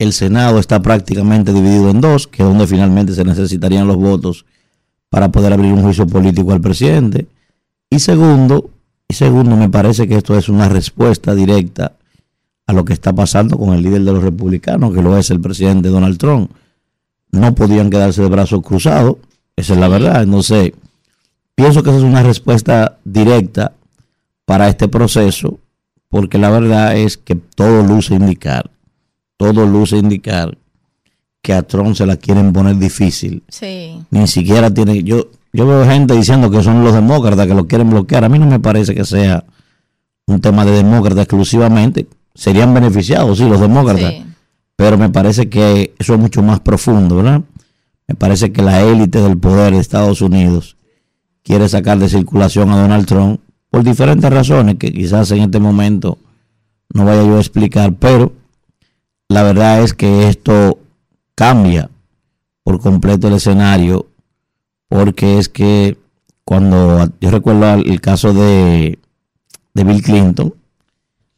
[0.00, 4.46] el Senado está prácticamente dividido en dos, que es donde finalmente se necesitarían los votos
[5.10, 7.26] para poder abrir un juicio político al presidente.
[7.90, 8.70] Y segundo,
[9.06, 11.92] y segundo, me parece que esto es una respuesta directa
[12.66, 15.40] a lo que está pasando con el líder de los republicanos, que lo es el
[15.40, 16.50] presidente Donald Trump.
[17.30, 19.16] No podían quedarse de brazos cruzados,
[19.54, 20.22] esa es la verdad.
[20.22, 20.72] Entonces,
[21.54, 23.74] pienso que esa es una respuesta directa
[24.46, 25.60] para este proceso,
[26.08, 28.70] porque la verdad es que todo luce indicar,
[29.40, 30.58] todo luce indicar
[31.40, 33.42] que a Trump se la quieren poner difícil.
[33.48, 33.98] Sí.
[34.10, 37.88] Ni siquiera tiene, yo, yo veo gente diciendo que son los demócratas que lo quieren
[37.88, 38.22] bloquear.
[38.22, 39.44] A mí no me parece que sea
[40.26, 42.06] un tema de demócratas exclusivamente.
[42.34, 44.10] Serían beneficiados, sí, los demócratas.
[44.10, 44.24] Sí.
[44.76, 47.40] Pero me parece que eso es mucho más profundo, ¿verdad?
[48.08, 50.76] Me parece que la élite del poder de Estados Unidos
[51.42, 53.40] quiere sacar de circulación a Donald Trump
[53.70, 56.18] por diferentes razones que quizás en este momento
[56.92, 58.34] no vaya yo a explicar, pero
[59.30, 60.80] la verdad es que esto
[61.36, 61.88] cambia
[62.64, 64.08] por completo el escenario
[64.88, 65.96] porque es que
[66.44, 68.98] cuando yo recuerdo el caso de,
[69.72, 70.52] de Bill Clinton,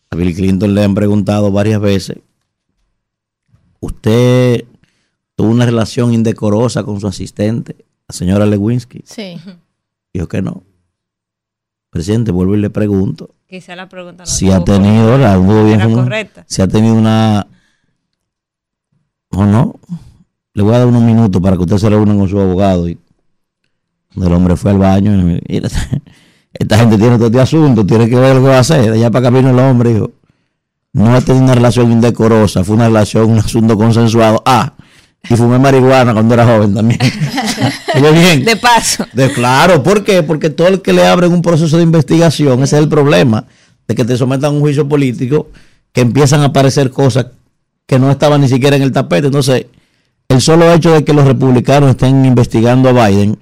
[0.09, 2.17] a Bill Clinton le han preguntado varias veces,
[3.81, 4.65] ¿usted
[5.35, 7.77] tuvo una relación indecorosa con su asistente,
[8.09, 9.03] la señora Lewinsky?
[9.05, 9.37] Sí.
[10.15, 10.63] Dijo que no.
[11.91, 16.47] Presidente, vuelvo y le pregunto Quizá la pregunta no si ha tenido la bien, correcta.
[16.49, 17.47] si ha tenido una
[19.33, 19.75] o no
[20.55, 22.99] le voy a dar unos minutos para que usted se reúna con su abogado y
[24.17, 25.69] el hombre fue al baño y mira,
[26.53, 28.99] esta gente tiene todo este asunto tiene que ver lo que va a hacer de
[28.99, 30.11] allá para acá vino el hombre dijo
[30.93, 34.75] no ha tenido una relación indecorosa fue una relación un asunto consensuado ah
[35.29, 37.01] y fumé marihuana cuando era joven también
[37.95, 39.07] Oye, bien De paso.
[39.13, 40.23] de, claro, ¿por qué?
[40.23, 43.45] Porque todo el que le abren un proceso de investigación, ese es el problema,
[43.87, 45.49] de que te sometan a un juicio político,
[45.93, 47.27] que empiezan a aparecer cosas
[47.87, 49.27] que no estaban ni siquiera en el tapete.
[49.27, 49.67] Entonces,
[50.29, 53.39] el solo hecho de que los republicanos estén investigando a Biden,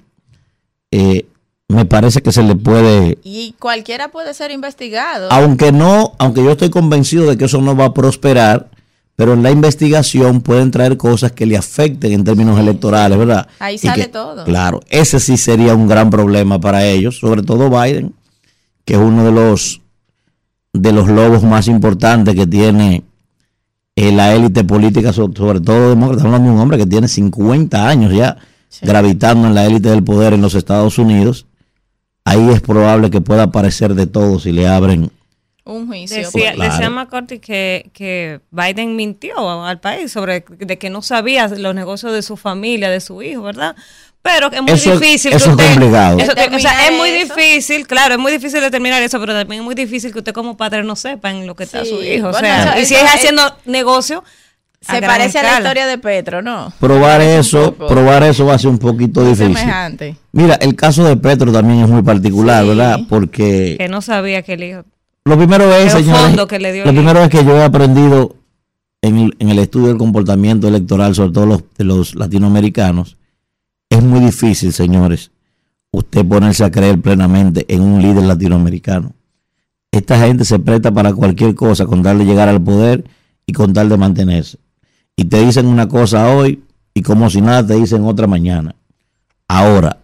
[0.91, 1.25] eh,
[1.69, 5.29] me parece que se le puede, Y cualquiera puede ser investigado.
[5.31, 8.69] aunque no, aunque yo estoy convencido de que eso no va a prosperar,
[9.15, 13.47] pero en la investigación pueden traer cosas que le afecten en términos electorales, ¿verdad?
[13.59, 14.43] Ahí Y sale que- todo.
[14.43, 18.13] Claro, ese sí sería un gran problema para ellos, sobre todo Biden,
[18.83, 19.79] que es uno de los
[20.73, 23.03] de los lobos más importantes que tiene
[23.95, 26.17] eh, la élite política, so- sobre todo demócrata.
[26.19, 28.37] Estamos hablando de un hombre que tiene 50 años ya
[28.81, 31.45] gravitando en la élite del poder en los Estados Unidos.
[32.23, 35.11] Ahí es probable que pueda aparecer de todo si le abren
[35.65, 36.17] Un juicio.
[36.17, 36.71] Decía, Claro.
[36.71, 42.13] decía McCarthy que, que Biden mintió al país sobre de que no sabía los negocios
[42.13, 43.75] de su familia, de su hijo, ¿verdad?
[44.23, 45.33] Pero es muy Eso- difícil.
[45.33, 46.19] eso que es usted- complicado.
[46.19, 47.33] eso- o sea, es muy eso.
[47.35, 50.55] difícil, claro, es muy difícil determinar eso, pero también es muy difícil que usted como
[50.57, 51.89] padre no sepa en lo que está Sí.
[51.89, 52.27] su hijo.
[52.27, 54.23] O sea, eso- y si eso es es- haciendo negocio,
[54.81, 56.73] Se parece a la historia de Petro, ¿no?
[56.79, 59.55] probar eso, poco probar eso va a ser un poquito difícil.
[59.55, 60.17] Semejante.
[60.31, 62.99] Mira, el caso de Petro también es muy particular, ¿verdad?
[63.07, 64.83] Porque que no sabía que el hijo.
[65.25, 67.63] lo primero es, El señores, fondo que le dio lo primero es que yo he
[67.63, 68.35] aprendido
[69.03, 73.17] en el, en el estudio del comportamiento electoral, sobre todo los, de los latinoamericanos,
[73.91, 75.31] es muy difícil, señores,
[75.91, 79.11] usted ponerse a creer plenamente en un líder latinoamericano.
[79.91, 83.03] Esta gente se presta para cualquier cosa con tal de llegar al poder
[83.45, 84.57] y con tal de mantenerse.
[85.17, 86.63] Y te dicen una cosa hoy
[86.93, 88.73] y como si nada te dicen otra mañana.
[89.49, 89.97] Ahora,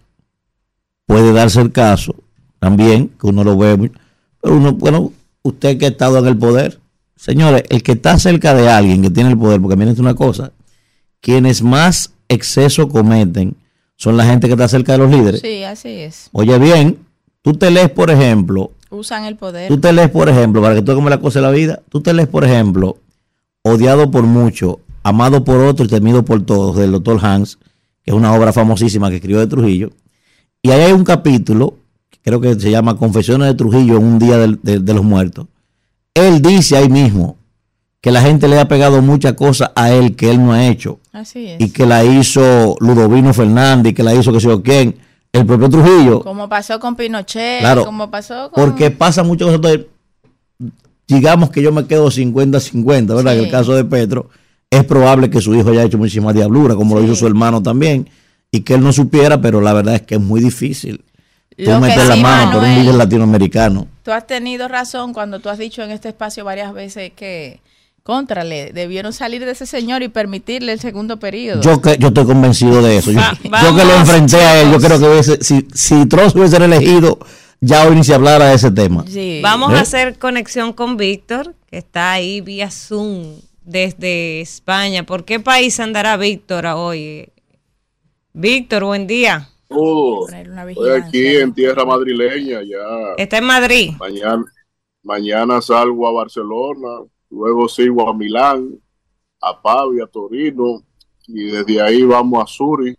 [1.05, 2.13] puede darse el caso
[2.59, 3.89] también, que uno lo ve,
[4.41, 6.81] pero uno, bueno, usted que ha estado en el poder,
[7.15, 10.51] señores, el que está cerca de alguien que tiene el poder, porque miren una cosa,
[11.21, 13.55] quienes más exceso cometen
[13.97, 15.41] son la gente que está cerca de los líderes.
[15.41, 16.29] Sí, así es.
[16.31, 16.99] Oye bien,
[17.41, 19.67] tú te lees, por ejemplo, Usan el poder.
[19.67, 21.99] tú te lees, por ejemplo, para que tú como la cosa de la vida, tú
[22.01, 22.97] te lees, por ejemplo,
[23.63, 27.57] odiado por muchos, amado por otros y temido por todos, del doctor Hans,
[28.03, 29.89] que es una obra famosísima que escribió de Trujillo.
[30.61, 31.75] Y ahí hay un capítulo,
[32.21, 35.47] creo que se llama Confesiones de Trujillo en un día de, de los muertos.
[36.13, 37.37] Él dice ahí mismo
[37.99, 40.99] que la gente le ha pegado muchas cosas a él que él no ha hecho
[41.19, 41.61] Así es.
[41.61, 44.95] y que la hizo Ludovino Fernández y que la hizo que sé yo quién,
[45.33, 46.21] el propio Trujillo.
[46.21, 48.63] Como pasó con Pinochet, Claro, como pasó con...
[48.63, 49.85] Porque pasa mucho con nosotros.
[51.07, 53.33] Digamos que yo me quedo 50-50, ¿verdad?
[53.33, 53.51] En el Sí.
[53.51, 54.29] caso de Petro,
[54.69, 58.09] es probable que su hijo haya hecho muchísima diablura, como lo hizo su hermano también,
[58.51, 61.03] y que él no supiera, pero la verdad es que es muy difícil.
[61.57, 63.87] Tú Lo que meter la sí, mano por un Manuel, líder latinoamericano.
[64.03, 67.61] Tú has tenido razón cuando tú has dicho en este espacio varias veces que,
[68.07, 71.61] contrale, debieron salir de ese señor y permitirle el segundo periodo.
[71.61, 73.11] Yo que yo estoy convencido de eso.
[73.11, 76.05] Yo, Va- yo que lo vamos, enfrenté a él, yo creo que hubiese- si, si
[76.07, 77.19] Trump hubiese elegido,
[77.59, 79.03] ya hoy ni se hablara de ese tema.
[79.41, 79.75] Vamos ¿Eh?
[79.77, 85.03] a hacer conexión con Víctor, que está ahí vía Zoom desde España.
[85.05, 87.27] ¿Por qué país andará Víctor hoy?
[88.33, 89.49] Víctor, buen día.
[89.67, 90.31] Saludos.
[90.69, 93.15] Estoy aquí en tierra madrileña ya.
[93.17, 93.91] Está en Madrid.
[93.99, 94.45] Mañana,
[95.03, 98.69] mañana salgo a Barcelona, luego sigo a Milán,
[99.41, 100.83] a Pavia, a Torino
[101.27, 102.97] y desde ahí vamos a Zurich.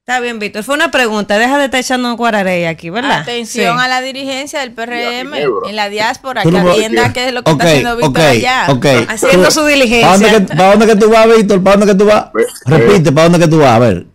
[0.00, 0.62] Está bien, Víctor.
[0.62, 1.36] Fue una pregunta.
[1.36, 3.22] Deja de estar echando guararey aquí, ¿verdad?
[3.22, 3.84] Atención Sí.
[3.84, 5.34] a la dirigencia del PRM
[5.68, 8.66] en la diáspora, que atienda qué es lo que está haciendo Víctor allá.
[9.08, 10.10] Haciendo su ¿Para diligencia.
[10.12, 11.62] dónde, que, para dónde que tú vas, Víctor?
[11.64, 12.30] ¿Para dónde que tú vas?
[12.66, 13.68] Repite, ¿para dónde que tú vas?
[13.70, 14.06] A ver,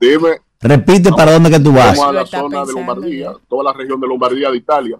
[0.00, 1.96] Dime, repite para dónde que tú vas.
[1.96, 4.98] vamos a la zona de Lombardía, toda la región de Lombardía de Italia.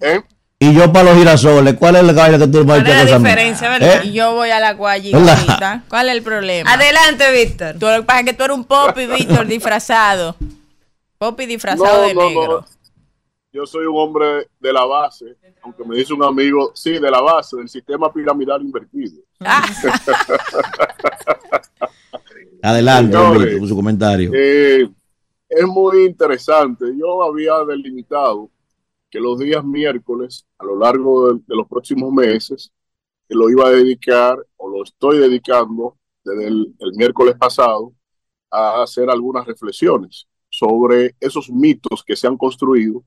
[0.00, 0.20] ¿Eh?
[0.60, 3.16] Y yo para los girasoles, ¿cuál es la vaina que tú me ¿Cuál es la
[3.16, 4.02] a diferencia, verdad?
[4.02, 4.08] ¿Eh?
[4.08, 5.84] Y yo voy a la guayita ¿Verdad?
[5.88, 6.72] ¿Cuál es el problema?
[6.72, 7.76] Adelante, Víctor.
[7.78, 10.34] Tú, lo que pasa es que tú eres un popi, Víctor, disfrazado.
[11.16, 12.64] Popi disfrazado de negro.
[13.52, 17.20] Yo soy un hombre de la base, aunque me dice un amigo, sí, de la
[17.20, 19.22] base, del sistema piramidal invertido.
[22.62, 24.32] Adelante, don Señores, Víctor, con su comentario.
[24.34, 24.88] Eh,
[25.48, 26.84] es muy interesante.
[26.98, 28.50] Yo había delimitado
[29.10, 32.72] que los días miércoles, a lo largo de, los próximos meses,
[33.28, 37.92] lo iba a dedicar, o lo estoy dedicando desde el, el miércoles pasado,
[38.50, 43.04] a hacer algunas reflexiones sobre esos mitos que se han construido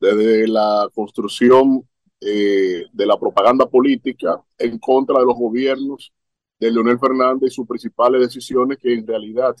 [0.00, 1.86] desde la construcción
[2.20, 6.12] eh, de la propaganda política en contra de los gobiernos
[6.58, 9.54] de Leonel Fernández y sus principales decisiones que en realidad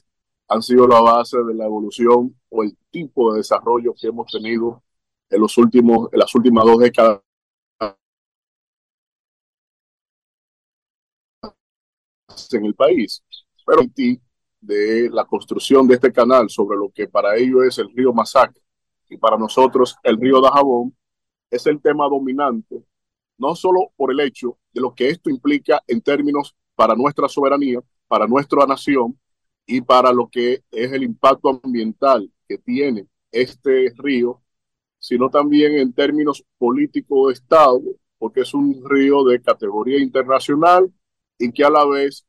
[0.48, 4.82] han sido la base de la evolución o el tipo de desarrollo que hemos tenido
[5.30, 7.20] en los últimos en las últimas dos décadas.
[12.52, 13.22] En el país
[13.66, 14.20] pero en ti
[14.60, 18.62] de la construcción de este canal sobre lo que para ellos es el río Masacre
[19.08, 20.96] y para nosotros el río Dajabón
[21.50, 22.82] es el tema dominante
[23.38, 27.80] no solo por el hecho de lo que esto implica en términos para nuestra soberanía,
[28.08, 29.18] para nuestra nación
[29.66, 34.42] y para lo que es el impacto ambiental que tiene este río,
[34.98, 37.80] sino también en términos políticos de Estado,
[38.18, 40.92] porque es un río de categoría internacional
[41.38, 42.26] y que a la vez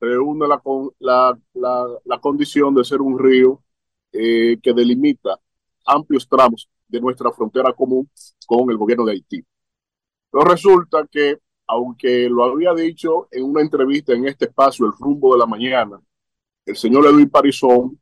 [0.00, 0.60] reúne la,
[1.00, 3.62] la, la, la condición de ser un río
[4.12, 5.38] eh, que delimita
[5.86, 8.08] amplios tramos de nuestra frontera común
[8.46, 9.44] con el gobierno de Haití.
[10.30, 15.32] Pero resulta que, aunque lo había dicho en una entrevista en este espacio, El Rumbo
[15.32, 16.00] de la Mañana,
[16.66, 17.98] el señor Edwin Parizón,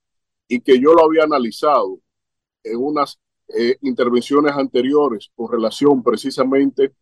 [0.48, 1.98] y que yo lo había analizado
[2.64, 3.18] en unas
[3.56, 6.94] eh, intervenciones anteriores con relación precisamente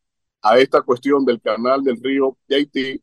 [0.42, 3.02] a esta cuestión del canal del río de Haití,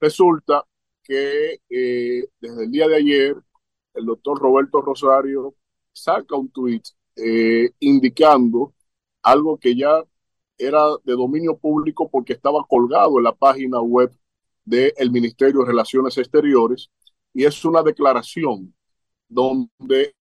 [0.00, 0.64] resulta
[1.02, 3.36] que eh, desde el día de ayer
[3.94, 5.54] el doctor Roberto Rosario
[5.92, 6.84] saca un tuit
[7.16, 8.74] eh, indicando
[9.22, 10.04] algo que ya
[10.58, 14.12] era de dominio público porque estaba colgado en la página web
[14.64, 16.90] del Ministerio de Relaciones Exteriores
[17.32, 18.74] y es una declaración
[19.28, 20.14] donde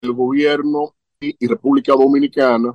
[0.00, 2.74] el gobierno y, República Dominicana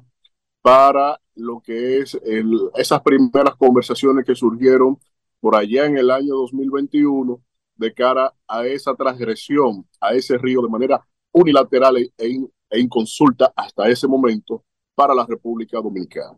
[0.62, 4.98] para lo que es el- esas primeras conversaciones que surgieron
[5.40, 7.42] por allá en el año 2021
[7.76, 12.80] de cara a esa transgresión a ese río de manera unilateral e, e in- e
[12.80, 14.64] inconsulta hasta ese momento
[14.96, 16.38] para la República Dominicana.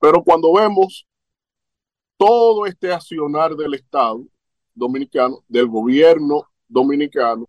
[0.00, 1.06] Pero cuando vemos
[2.16, 4.24] todo este accionar del Estado
[4.74, 7.44] dominicano, del gobierno dominicano,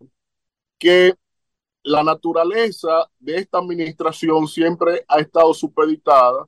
[0.78, 1.14] que
[1.82, 6.46] la naturaleza de esta administración siempre ha estado supeditada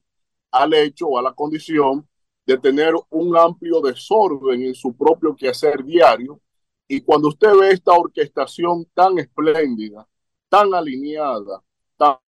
[0.50, 2.06] al hecho o a la condición
[2.44, 6.40] de tener un amplio desorden en su propio quehacer diario.
[6.88, 10.06] Y cuando usted ve esta orquestación tan espléndida,
[10.48, 11.62] tan alineada,
[11.96, 12.18] tan,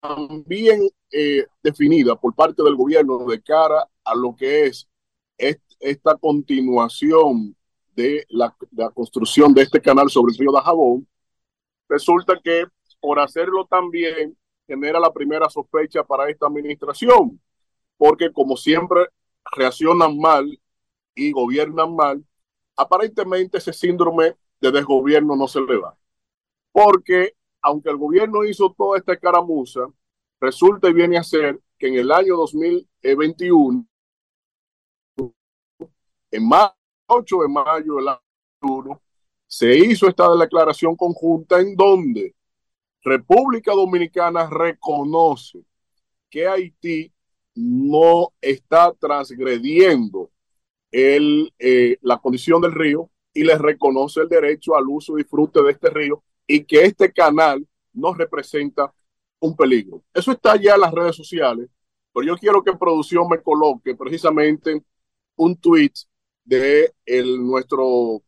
[0.00, 4.88] también eh, definida por parte del gobierno de cara a lo que es
[5.78, 7.56] esta continuación
[7.94, 11.06] de la, la, construcción de este canal sobre el río Dajabón,
[11.92, 12.64] resulta que
[13.00, 14.34] por hacerlo también
[14.66, 17.38] genera la primera sospecha para esta administración,
[17.98, 19.08] porque como siempre
[19.54, 20.58] reaccionan mal
[21.14, 22.24] y gobiernan mal,
[22.76, 25.94] aparentemente ese síndrome de desgobierno no se le va.
[26.70, 29.86] Porque aunque el gobierno hizo toda esta caramuza,
[30.40, 33.86] resulta y viene a ser que en el año 2021,
[36.30, 36.72] en mayo,
[37.06, 38.20] 8 de mayo del año
[38.62, 39.02] 2021,
[39.52, 42.34] se hizo esta declaración conjunta en donde
[43.02, 45.62] República Dominicana reconoce
[46.30, 47.12] que Haití
[47.54, 50.30] no está transgrediendo
[50.90, 55.62] el, eh, la condición del río y les reconoce el derecho al uso y disfrute
[55.62, 58.90] de este río y que este canal no representa
[59.38, 60.02] un peligro.
[60.14, 61.68] Eso está ya en las redes sociales,
[62.14, 64.82] pero yo quiero que producción me coloque precisamente
[65.36, 65.92] un tweet
[66.42, 68.22] de el, nuestro,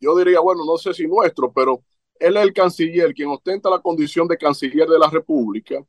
[0.00, 1.82] yo diría, bueno, no sé si nuestro, pero
[2.18, 5.84] él es el canciller, quien ostenta la condición de canciller de la República.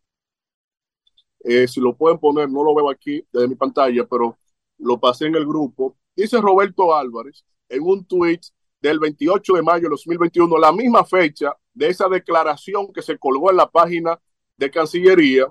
[1.41, 4.37] Eh, si lo pueden poner, no lo veo aquí desde mi pantalla, pero
[4.77, 5.95] lo pasé en el grupo.
[6.15, 8.41] Dice Roberto Álvarez en un tweet
[8.81, 13.49] del 28 de mayo de 2021, la misma fecha de esa declaración que se colgó
[13.51, 14.19] en la página
[14.57, 15.47] de Cancillería,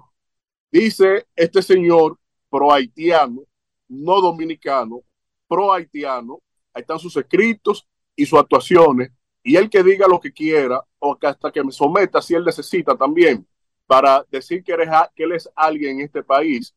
[0.71, 2.19] dice este señor
[2.51, 3.43] pro haitiano,
[3.89, 5.03] no dominicano,
[5.47, 6.41] pro haitiano,
[6.75, 7.88] ahí están sus escritos
[8.19, 9.13] y sus actuaciones,
[9.45, 12.45] y él que diga lo que quiera, o que hasta que me someta si él
[12.45, 13.47] necesita también,
[13.87, 14.75] para decir que,
[15.15, 16.75] que él es alguien en este país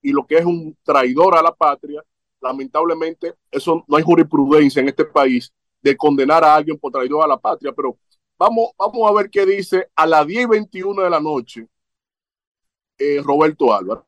[0.00, 2.00] y lo que es un traidor a la patria,
[2.40, 5.52] lamentablemente eso no hay jurisprudencia en este país
[5.82, 7.98] de condenar a alguien por traidor a la patria, pero
[8.38, 11.66] vamos, vamos a ver qué dice a las 10 y 21 de la noche
[12.98, 14.04] eh, Roberto Álvarez.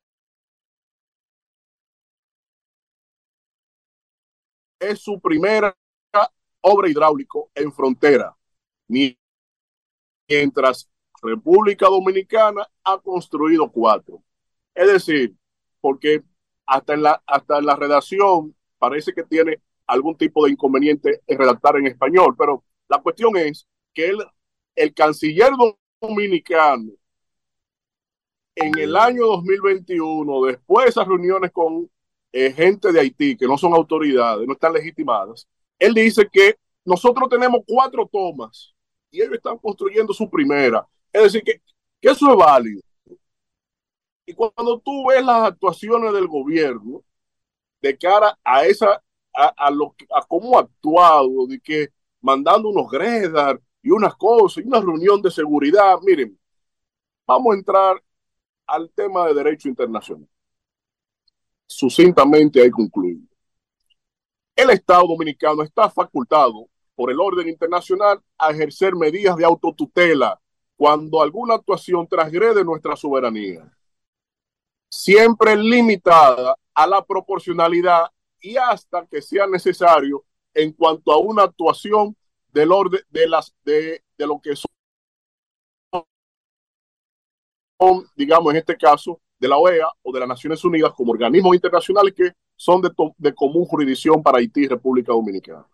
[4.79, 5.77] Es su primera
[6.69, 8.37] obra hidráulico en frontera,
[10.29, 10.89] mientras
[11.23, 14.23] República Dominicana ha construido cuatro.
[14.75, 15.35] Es decir,
[15.81, 16.23] porque
[16.67, 21.39] hasta en la, hasta en la redacción parece que tiene algún tipo de inconveniente en
[21.39, 24.19] redactar en español, pero la cuestión es que el,
[24.75, 25.53] el canciller
[26.01, 26.93] dominicano
[28.57, 31.89] en el año 2021, después de esas reuniones con
[32.33, 35.47] eh, gente de Haití que no son autoridades, no están legitimadas,
[35.79, 38.75] él dice que nosotros tenemos cuatro tomas
[39.11, 40.87] y ellos están construyendo su primera.
[41.13, 41.61] Es decir, que,
[42.01, 42.81] eso es válido.
[44.25, 47.03] Y cuando tú ves las actuaciones del gobierno
[47.81, 49.03] de cara a esa
[49.37, 51.89] a, lo, a cómo ha actuado, de que
[52.21, 55.97] mandando unos gredar y unas cosas y una reunión de seguridad.
[56.03, 56.39] Miren,
[57.27, 58.03] vamos a entrar
[58.67, 60.29] al tema de derecho internacional.
[61.67, 63.19] Sucintamente hay concluir.
[64.57, 70.41] El Estado dominicano está facultado por el orden internacional a ejercer medidas de autotutela
[70.77, 73.71] cuando alguna actuación transgrede nuestra soberanía,
[74.89, 78.07] siempre limitada a la proporcionalidad
[78.41, 82.17] y hasta que sea necesario en cuanto a una actuación
[82.49, 84.73] del orden de las de, de lo que son,
[88.15, 92.15] digamos en este caso, de la OEA o de las Naciones Unidas como organismos internacionales
[92.15, 95.67] que son de, de común jurisdicción para Haití y República Dominicana.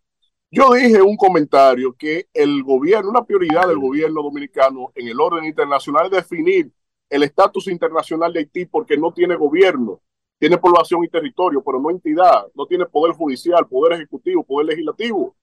[0.51, 5.45] Yo dije un comentario que el gobierno, una prioridad del gobierno dominicano en el orden
[5.45, 6.71] internacional es definir
[7.09, 10.01] el estatus internacional de Haití porque no tiene gobierno
[10.43, 15.37] tiene población y territorio, pero no entidad, no tiene poder judicial, poder ejecutivo, poder legislativo.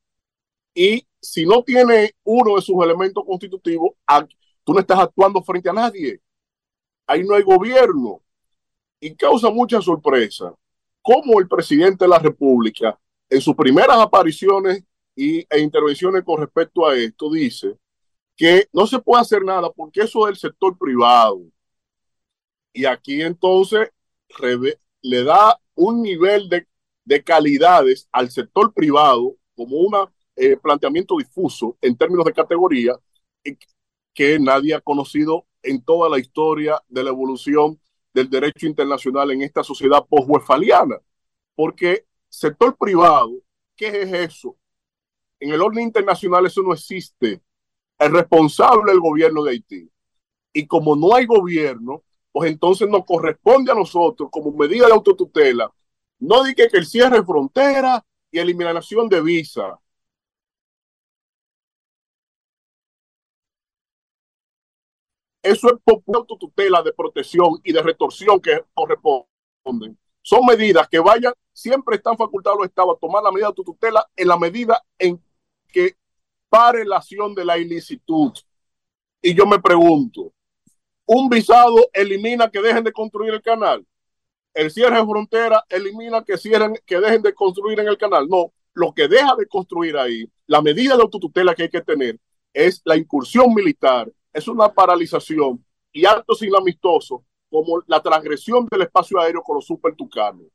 [0.73, 3.91] Y si no tiene uno de sus elementos constitutivos,
[4.61, 6.19] tú no estás actuando frente a nadie.
[7.07, 8.21] Ahí no hay gobierno.
[8.99, 10.53] Y causa mucha sorpresa
[11.09, 14.83] cómo el presidente de la República, en sus primeras apariciones
[15.15, 17.75] y, e intervenciones con respecto a esto, dice
[18.35, 21.41] que no se puede hacer nada porque eso es el sector privado.
[22.71, 23.89] Y aquí entonces
[25.01, 26.67] le da un nivel de,
[27.05, 29.95] de calidades al sector privado como un
[30.35, 32.93] eh, planteamiento difuso en términos de categoría
[34.13, 37.79] que nadie ha conocido en toda la historia de la evolución
[38.19, 40.97] del derecho internacional en esta sociedad post-westfaliana.
[41.55, 43.31] Porque sector privado,
[43.75, 44.55] ¿qué es eso?
[45.39, 47.41] En el orden internacional eso no existe.
[47.97, 49.89] El responsable del gobierno de Haití.
[50.53, 55.71] Y como no hay gobierno, pues entonces nos corresponde a nosotros como medida de autotutela,
[56.19, 59.79] no di que, el cierre de frontera y eliminación de visa.
[65.49, 69.97] Eso es por autotutela de protección y de retorsión que corresponden.
[70.21, 74.07] Son medidas que vayan, siempre están facultados los estados a tomar la medida de autotutela
[74.15, 75.19] en la medida en
[75.67, 75.95] que
[76.49, 78.31] pare la acción de la ilicitud.
[79.21, 80.31] Y yo me pregunto,
[81.05, 83.85] ¿un visado elimina que dejen de construir el canal?
[84.53, 88.27] ¿El cierre de frontera elimina que cierren, que dejen de construir en el canal?
[88.27, 92.19] No, lo que deja de construir ahí, la medida de autotutela que hay que tener
[92.53, 99.19] es la incursión militar, es una paralización y actos inamistosos como la transgresión del espacio
[99.19, 100.47] aéreo con los super tucanos.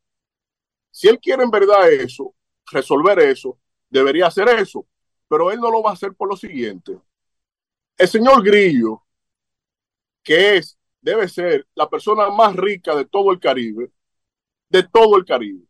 [0.90, 2.34] Si él quiere en verdad eso,
[2.70, 4.86] resolver eso, debería hacer eso,
[5.28, 6.98] pero él no lo va a hacer por lo siguiente.
[7.98, 9.02] El señor Grillo,
[10.22, 13.90] que es, debe ser la persona más rica de todo el Caribe,
[14.68, 15.64] de todo el Caribe.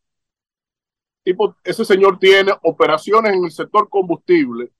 [1.23, 4.71] Tipo, ese señor tiene operaciones en el sector combustible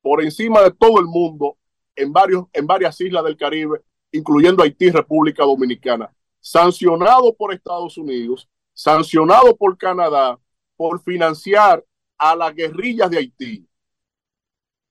[0.00, 1.58] por encima de todo el mundo
[1.96, 8.48] en, varios, en varias islas del Caribe, incluyendo Haití, República Dominicana, sancionado por Estados Unidos,
[8.72, 10.38] sancionado por Canadá
[10.76, 11.84] por financiar
[12.18, 13.68] a las guerrillas de Haití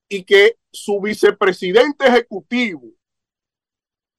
[0.09, 2.91] y que su vicepresidente ejecutivo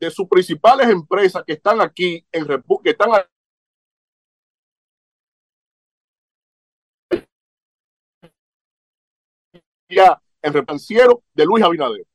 [0.01, 3.11] de sus principales empresas que están aquí en que están
[9.89, 12.07] ya en repanciero de Luis Abinader.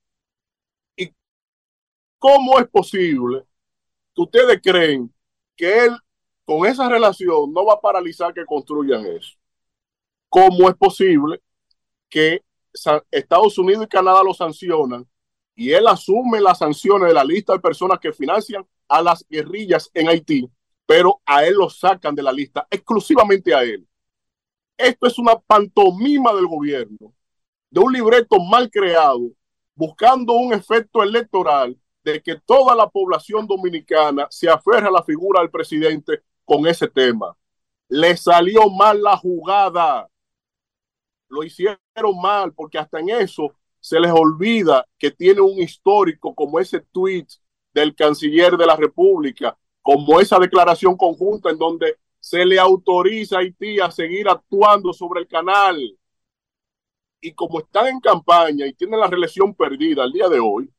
[2.22, 3.44] ¿Y cómo es posible
[4.14, 5.12] que ustedes creen
[5.56, 5.98] que él
[6.46, 9.38] con esa relación no va a paralizar que construyan eso?
[10.30, 11.42] ¿Cómo es posible
[12.10, 12.44] que
[13.10, 15.08] Estados Unidos y Canadá lo sancionan
[15.56, 19.90] y él asume las sanciones de la lista de personas que financian a las guerrillas
[19.94, 20.48] en Haití,
[20.86, 23.88] pero a él lo sacan de la lista, exclusivamente a él?
[24.78, 27.14] Esto es una pantomima del gobierno
[27.70, 29.32] de un libreto mal creado,
[29.76, 35.42] buscando un efecto electoral de que toda la población dominicana se aferra a la figura
[35.42, 37.36] del presidente con ese tema.
[37.88, 40.08] Le salió mal la jugada.
[41.30, 41.80] Lo hicieron
[42.22, 47.28] mal porque hasta en eso se les olvida que tiene un histórico como ese tweet
[47.74, 53.40] del canciller de la República, como esa declaración conjunta en donde se le autoriza a
[53.40, 55.80] Haití a seguir actuando sobre el canal
[57.22, 60.72] y como están en campaña y tienen la reelección perdida al día de hoy,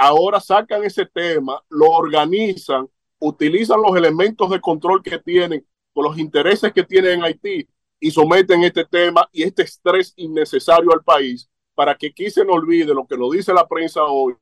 [0.00, 2.88] ahora sacan ese tema, lo organizan,
[3.18, 7.68] utilizan los elementos de control que tienen con los intereses que tienen en Haití
[8.00, 12.54] y someten este tema y este estrés innecesario al país para que aquí se no
[12.54, 14.34] olvide lo que lo dice la prensa hoy.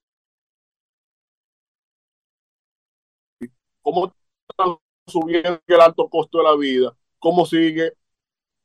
[3.83, 4.15] Cómo
[4.49, 4.77] están
[5.09, 7.95] subiendo el alto costo de la vida, cómo sigue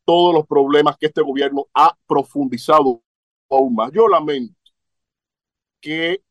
[0.05, 3.01] todos los problemas que este gobierno ha profundizado
[3.49, 3.91] aún más.
[3.91, 4.53] Yo lamento
[5.81, 6.21] que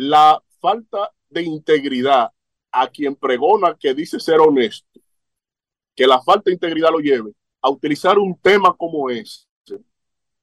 [0.00, 2.30] la falta de integridad
[2.70, 5.00] a quien pregona que dice ser honesto,
[5.96, 9.48] que la falta de integridad lo lleve a utilizar un tema como este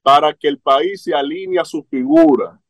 [0.02, 2.60] para que el país se alinee a su figura.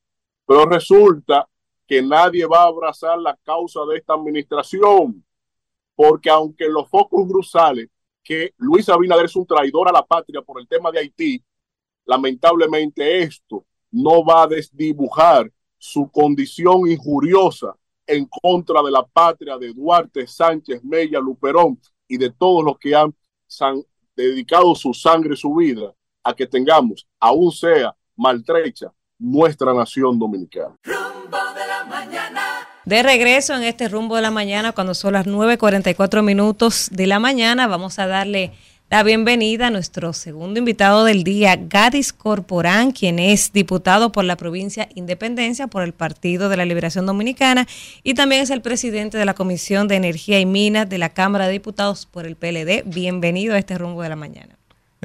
[0.46, 1.48] Pero resulta
[1.88, 5.24] que nadie va a abrazar la causa de esta administración,
[5.96, 7.88] porque aunque los focos brusales
[8.22, 11.44] que Luis Abinader es un traidor a la patria por el tema de Haití,
[12.04, 17.74] lamentablemente esto no va a desdibujar su condición injuriosa
[18.06, 22.94] en contra de la patria de Duarte, Sánchez, Mella, Luperón y de todos los que
[22.94, 23.14] han
[24.14, 30.76] dedicado su sangre y su vida a que tengamos, aún sea maltrecha, nuestra nación dominicana.
[32.84, 37.18] De regreso en este rumbo de la mañana, cuando son las 9.44 minutos de la
[37.18, 38.52] mañana, vamos a darle
[38.88, 44.36] la bienvenida a nuestro segundo invitado del día, Gadis Corporán, quien es diputado por la
[44.36, 47.66] provincia Independencia por el Partido de la Liberación Dominicana
[48.04, 51.46] y también es el presidente de la Comisión de Energía y Minas de la Cámara
[51.46, 52.84] de Diputados por el PLD.
[52.84, 54.56] Bienvenido a este rumbo de la mañana.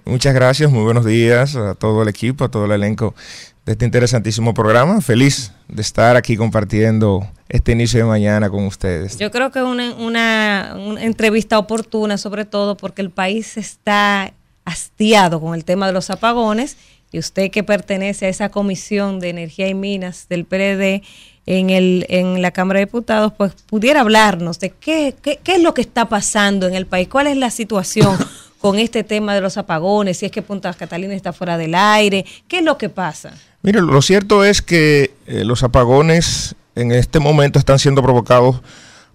[0.06, 3.16] Muchas gracias, muy buenos días a todo el equipo, a todo el elenco
[3.66, 5.02] de este interesantísimo programa.
[5.02, 9.18] Feliz de estar aquí compartiendo este inicio de mañana con ustedes.
[9.18, 14.34] Yo creo que una, una, una entrevista oportuna, sobre todo porque el país está
[14.66, 16.78] hastiado con el tema de los apagones
[17.12, 21.04] y usted que pertenece a esa comisión de energía y minas del PLD
[21.46, 25.62] en, el, en la Cámara de Diputados, pues pudiera hablarnos de qué, qué, qué es
[25.62, 28.18] lo que está pasando en el país, cuál es la situación
[28.62, 32.26] con este tema de los apagones, si es que Punta Catalina está fuera del aire,
[32.48, 33.34] ¿qué es lo que pasa?
[33.64, 38.62] Mire, lo cierto es que eh, los apagones en este momento están siendo provocados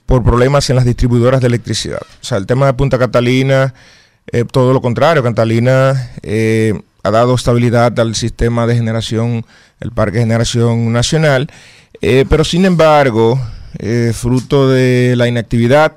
[0.04, 2.00] por problemas en las distribuidoras de electricidad.
[2.02, 3.74] O sea, el tema de Punta Catalina,
[4.32, 9.46] eh, todo lo contrario, Catalina eh, ha dado estabilidad al sistema de generación,
[9.80, 11.48] el parque de generación nacional,
[12.02, 13.40] eh, pero sin embargo,
[13.78, 15.96] eh, fruto de la inactividad,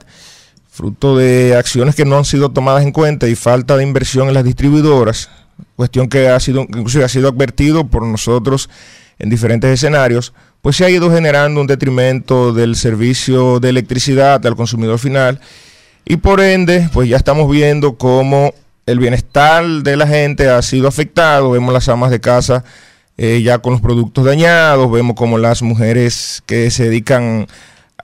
[0.80, 4.34] fruto de acciones que no han sido tomadas en cuenta y falta de inversión en
[4.34, 5.30] las distribuidoras,
[5.76, 8.70] cuestión que ha sido, inclusive ha sido advertido por nosotros
[9.18, 14.56] en diferentes escenarios, pues se ha ido generando un detrimento del servicio de electricidad al
[14.56, 15.42] consumidor final
[16.06, 18.54] y por ende, pues ya estamos viendo cómo
[18.86, 22.64] el bienestar de la gente ha sido afectado, vemos las amas de casa
[23.18, 27.48] eh, ya con los productos dañados, vemos como las mujeres que se dedican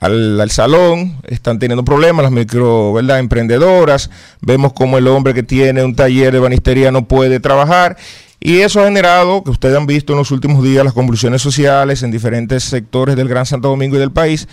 [0.06, 3.19] al, al, salón, están teniendo problemas, las micro, ¿verdad?
[3.19, 4.09] Emprendedoras,
[4.42, 7.98] vemos como el hombre que tiene un taller de banistería no puede trabajar
[8.40, 12.03] y eso ha generado, que ustedes han visto en los últimos días, las convulsiones sociales
[12.03, 14.48] en diferentes sectores del Gran Santo Domingo y del país,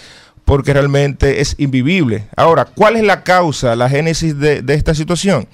[0.44, 2.24] porque realmente es invivible.
[2.36, 5.46] Ahora, ¿cuál es la causa, la génesis de, de esta situación?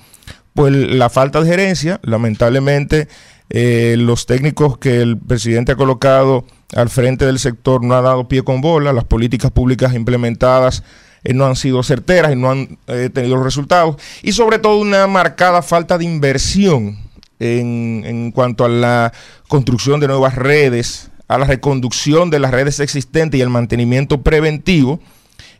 [0.55, 3.09] Pues la falta de gerencia, lamentablemente
[3.51, 6.45] eh, los técnicos que el presidente ha colocado
[6.75, 10.83] al frente del sector no han dado pie con bola, las políticas públicas implementadas
[11.25, 15.07] eh, no han sido certeras y no han eh, tenido resultados, y sobre todo una
[15.07, 16.99] marcada falta de inversión
[17.39, 19.13] en, en cuanto a la
[19.49, 25.01] construcción de nuevas redes, a la reconducción de las redes existentes y el mantenimiento preventivo,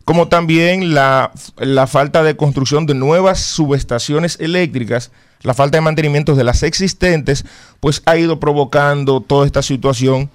[0.09, 5.11] como también la, la, falta de construcción de nuevas subestaciones eléctricas,
[5.43, 7.45] la falta de mantenimiento de las existentes,
[7.79, 10.31] pues ha ido provocando toda esta situación.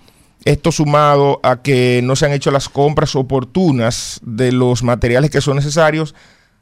[0.46, 5.42] Esto sumado a que no se han hecho las compras oportunas de los materiales que
[5.42, 6.16] son necesarios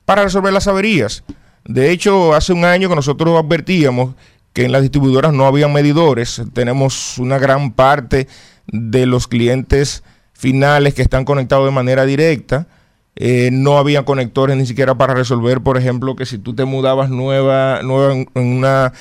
[0.05, 1.23] para resolver las averías.
[1.65, 4.15] De hecho, hace un año que nosotros advertíamos
[4.53, 6.41] que en las distribuidoras no había medidores.
[6.53, 8.27] Tenemos una gran parte
[8.67, 10.03] de los clientes
[10.33, 12.67] finales que están conectados de manera directa.
[13.15, 17.09] Eh, no había conectores ni siquiera para resolver, por ejemplo, que si tú te mudabas
[17.09, 18.93] nueva, nueva en, una,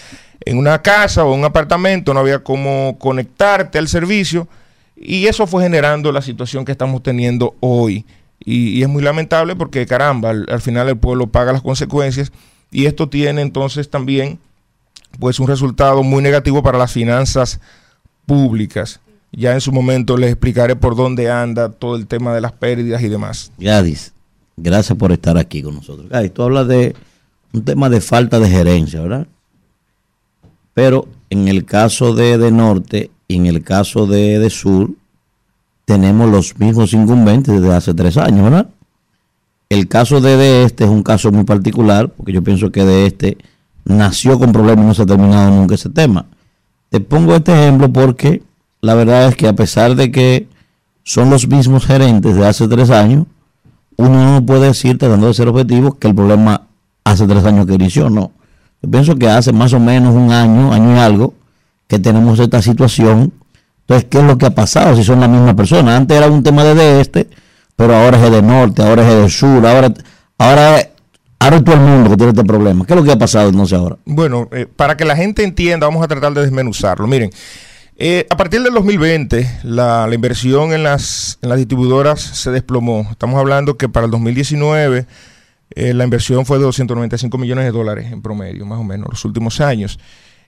[0.44, 4.48] en una casa o un apartamento, no había cómo conectarte al servicio.
[5.02, 8.04] Y eso fue generando la situación que estamos teniendo hoy.
[8.38, 12.30] Y, es muy lamentable porque, caramba, al, al final el pueblo paga las consecuencias.
[12.70, 14.38] Y esto tiene entonces también
[15.18, 17.60] pues un resultado muy negativo para las finanzas
[18.26, 19.00] públicas.
[19.32, 23.02] Ya en su momento les explicaré por dónde anda todo el tema de las pérdidas
[23.02, 23.50] y demás.
[23.58, 24.12] Gadis,
[24.56, 26.08] gracias por estar aquí con nosotros.
[26.08, 26.94] Gadis, tú hablas de
[27.52, 29.26] un tema de falta de gerencia, ¿verdad?
[30.74, 34.90] Pero en el caso de, de Norte en el caso de, de Sur,
[35.84, 38.68] tenemos los mismos incumbentes desde hace tres años, ¿verdad?
[39.68, 43.06] El caso de, de este es un caso muy particular, porque yo pienso que de
[43.06, 43.38] este
[43.84, 46.26] nació con problemas y no se ha terminado nunca ese tema.
[46.90, 48.42] Te pongo este ejemplo porque
[48.80, 50.48] la verdad es que a pesar de que
[51.04, 53.26] son los mismos gerentes de hace tres años,
[53.96, 56.62] uno no puede decir, tratando de ser objetivo, que el problema
[57.04, 58.32] hace tres años que inició, no.
[58.82, 61.34] Yo pienso que hace más o menos un año, año y algo,
[61.90, 63.34] que tenemos esta situación.
[63.80, 64.96] Entonces, ¿qué es lo que ha pasado?
[64.96, 65.96] Si son la misma persona.
[65.96, 67.28] Antes era un tema de, este,
[67.74, 69.92] pero ahora es de norte, ahora es de sur, ahora,
[70.38, 70.90] ahora
[71.42, 72.84] Ahora todo el mundo que tiene este problema.
[72.84, 73.96] ¿Qué es lo que ha pasado sé ahora?
[74.04, 77.06] Bueno, eh, para que la gente entienda, vamos a tratar de desmenuzarlo.
[77.06, 77.30] Miren,
[77.96, 83.08] eh, a partir del 2020, la, la inversión en las, en las, distribuidoras se desplomó.
[83.10, 85.06] Estamos hablando que para el 2019
[85.74, 89.24] eh, la inversión fue de 295 millones de dólares en promedio, más o menos, los
[89.24, 89.98] últimos años.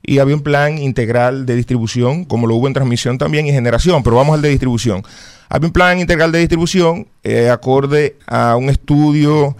[0.03, 4.03] Y había un plan integral de distribución, como lo hubo en transmisión también y generación,
[4.03, 5.03] pero vamos al de distribución.
[5.49, 9.55] Había un plan integral de distribución eh, acorde a un estudio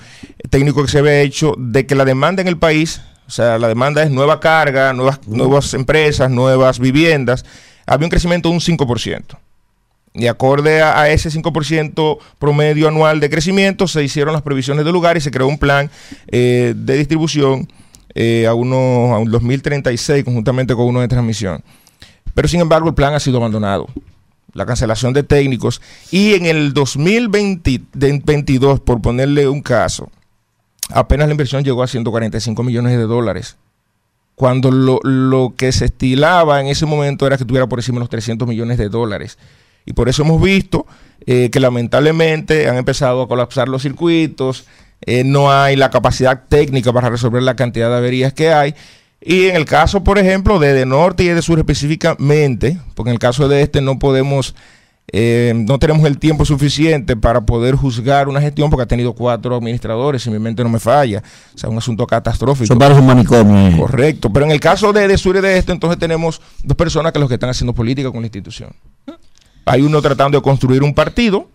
[0.49, 3.69] técnico que se había hecho de que la demanda en el país, o sea, la
[3.69, 7.45] demanda es nueva carga, nuevas, nuevas empresas, nuevas viviendas,
[7.87, 9.39] había un crecimiento de un 5%.
[10.15, 14.95] Y acorde a, a, ese 5% promedio anual de crecimiento, se hicieron las previsiones del
[14.95, 15.91] lugar y se creó un plan
[16.29, 17.69] eh, de distribución
[18.15, 21.63] eh, a, uno, a un 2036 conjuntamente con uno de transmisión.
[22.35, 23.89] Pero sin embargo el plan ha sido abandonado
[24.55, 30.11] la cancelación de técnicos, y en el 2022, por ponerle un caso,
[30.91, 33.57] apenas la inversión llegó a 145 millones de dólares,
[34.35, 38.01] cuando lo, lo, que se estilaba en ese momento era que tuviera por encima de
[38.01, 39.39] los 300 millones de dólares.
[39.85, 40.87] Y por eso hemos visto
[41.27, 44.67] eh, que lamentablemente han empezado a colapsar los circuitos,
[45.07, 48.75] eh, no hay la capacidad técnica para resolver la cantidad de averías que hay
[49.25, 53.15] y en el caso, por ejemplo, de, de Norte y de Sur específicamente, porque en
[53.15, 54.57] el caso de este no podemos,
[55.13, 59.55] eh, no tenemos el tiempo suficiente para poder juzgar una gestión porque ha tenido cuatro
[59.55, 61.23] administradores, si mi mente no me falla.
[61.55, 62.67] O sea, un asunto catastrófico.
[62.67, 63.79] Son varios manicomios.
[63.79, 64.33] Correcto.
[64.33, 67.21] Pero en el caso de, de Sur y de este, entonces tenemos dos personas que
[67.21, 68.71] los que están haciendo política con la institución.
[69.67, 71.49] Hay uno tratando de construir un partido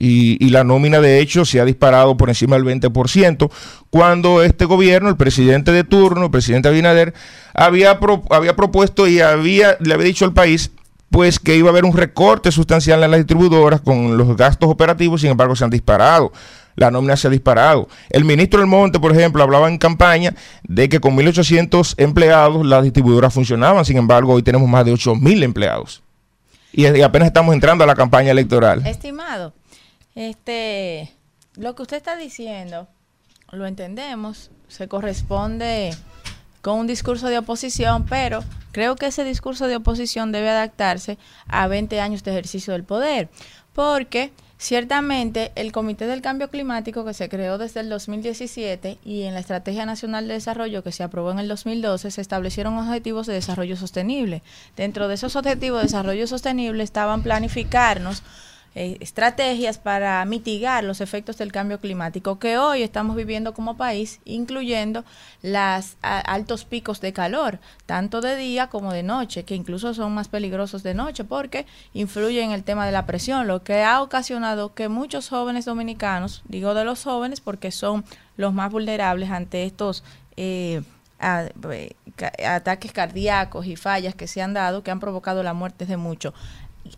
[0.00, 3.50] Y, la nómina de hecho se ha disparado por encima del 20%,
[3.90, 7.14] cuando este gobierno, el presidente de turno, el presidente Abinader,
[7.54, 10.70] había, pro- había propuesto y había, le había dicho al país
[11.10, 15.22] pues que iba a haber un recorte sustancial en las distribuidoras con los gastos operativos,
[15.22, 16.32] sin embargo se han disparado.
[16.76, 17.88] La nómina se ha disparado.
[18.10, 20.34] El ministro del Monte, por ejemplo, hablaba en campaña
[20.64, 25.42] de que con 1.800 empleados las distribuidoras funcionaban, sin embargo hoy tenemos más de 8.000
[25.42, 26.02] empleados.
[26.72, 28.86] Y apenas estamos entrando a la campaña electoral.
[28.86, 29.54] Estimado,
[30.14, 31.12] este,
[31.56, 32.88] lo que usted está diciendo,
[33.52, 35.94] lo entendemos, se corresponde
[36.62, 41.66] con un discurso de oposición, pero creo que ese discurso de oposición debe adaptarse a
[41.68, 43.28] 20 años de ejercicio del poder,
[43.72, 49.34] porque ciertamente el Comité del Cambio Climático que se creó desde el 2017 y en
[49.34, 53.34] la Estrategia Nacional de Desarrollo que se aprobó en el 2012 se establecieron objetivos de
[53.34, 54.42] desarrollo sostenible.
[54.76, 58.24] Dentro de esos objetivos de desarrollo sostenible estaban planificarnos
[58.80, 64.20] eh, estrategias para mitigar los efectos del cambio climático que hoy estamos viviendo como país,
[64.24, 65.04] incluyendo
[65.42, 70.28] los altos picos de calor, tanto de día como de noche, que incluso son más
[70.28, 74.74] peligrosos de noche porque influyen en el tema de la presión, lo que ha ocasionado
[74.74, 78.04] que muchos jóvenes dominicanos, digo de los jóvenes porque son
[78.36, 80.04] los más vulnerables ante estos...
[80.36, 80.82] eh,
[81.20, 81.96] eh,
[82.46, 86.32] ataques cardíacos y fallas que se han dado que han provocado la muerte de muchos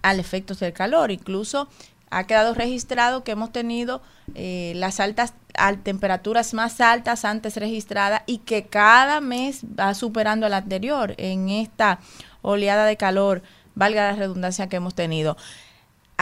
[0.02, 1.10] al efecto del calor.
[1.10, 1.68] Incluso
[2.10, 4.02] ha quedado registrado que hemos tenido
[4.34, 10.46] eh, las altas al- temperaturas más altas antes registradas y que cada mes va superando
[10.46, 12.00] al anterior en esta
[12.42, 13.42] oleada de calor,
[13.74, 15.36] valga la redundancia que hemos tenido.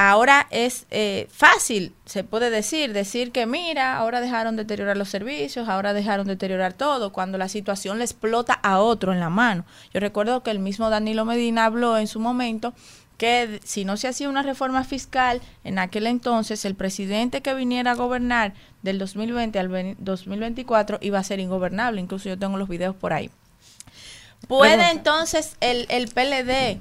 [0.01, 5.69] Ahora es eh, fácil, se puede decir, decir que mira, ahora dejaron deteriorar los servicios,
[5.69, 9.65] ahora dejaron deteriorar todo, cuando la situación le explota a otro en la mano.
[9.93, 12.75] Yo recuerdo que el mismo Danilo Medina habló en su momento
[13.19, 17.91] que si no se hacía una reforma fiscal en aquel entonces, el presidente que viniera
[17.91, 22.01] a gobernar del 2020 al ve- 2024 iba a ser ingobernable.
[22.01, 23.31] Incluso yo tengo los videos por ahí.
[24.47, 26.81] ¿Puede entonces el, el PLD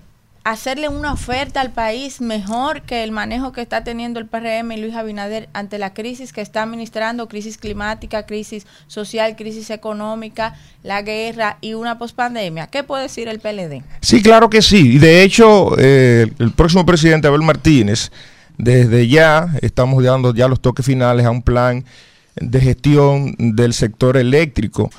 [0.51, 4.77] hacerle una oferta al país mejor que el manejo que está teniendo el PRM y
[4.77, 11.01] Luis Abinader ante la crisis que está administrando, crisis climática, crisis social, crisis económica, la
[11.01, 12.67] guerra y una pospandemia?
[12.67, 13.83] ¿Qué puede decir el PLD?
[14.01, 14.93] Sí, claro que sí.
[14.95, 18.09] Y de hecho, eh, el próximo presidente, Abel Martínez,
[18.57, 21.83] desde ya estamos dando ya los toques finales a un plan
[22.35, 24.89] de gestión del sector eléctrico.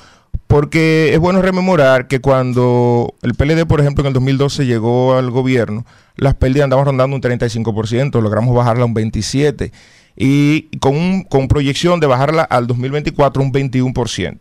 [0.47, 5.29] Porque es bueno rememorar que cuando el PLD, por ejemplo, en el 2012 llegó al
[5.29, 5.85] gobierno,
[6.15, 9.71] las pérdidas andaban rondando un 35%, logramos bajarla a un 27%,
[10.15, 14.39] y con, un- con proyección de bajarla al 2024 un 21%.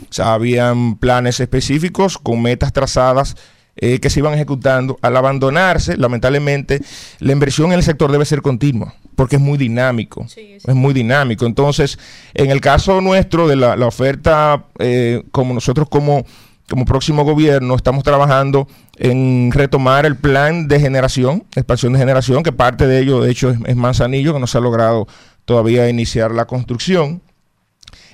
[0.00, 3.36] O sea, habían planes específicos con metas trazadas
[3.76, 4.96] eh, que se iban ejecutando.
[5.02, 6.80] Al abandonarse, lamentablemente,
[7.18, 10.24] la inversión en el sector debe ser continua, porque es muy dinámico.
[10.36, 11.44] Es muy dinámico.
[11.44, 11.98] Entonces,
[12.34, 16.24] en el caso nuestro de la, la oferta, eh, como nosotros como,
[16.70, 22.52] como próximo gobierno, estamos trabajando en retomar el plan de generación, expansión de generación, que
[22.52, 25.08] parte de ello, de hecho, es, es Manzanillo, que no se ha logrado
[25.44, 27.20] todavía iniciar la construcción.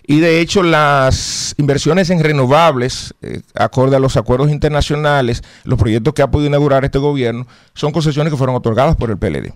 [0.06, 6.14] Y de hecho las inversiones en renovables, eh, acorde a los acuerdos internacionales, los proyectos
[6.14, 9.52] que ha podido inaugurar este gobierno, son concesiones que fueron otorgadas por el PLD.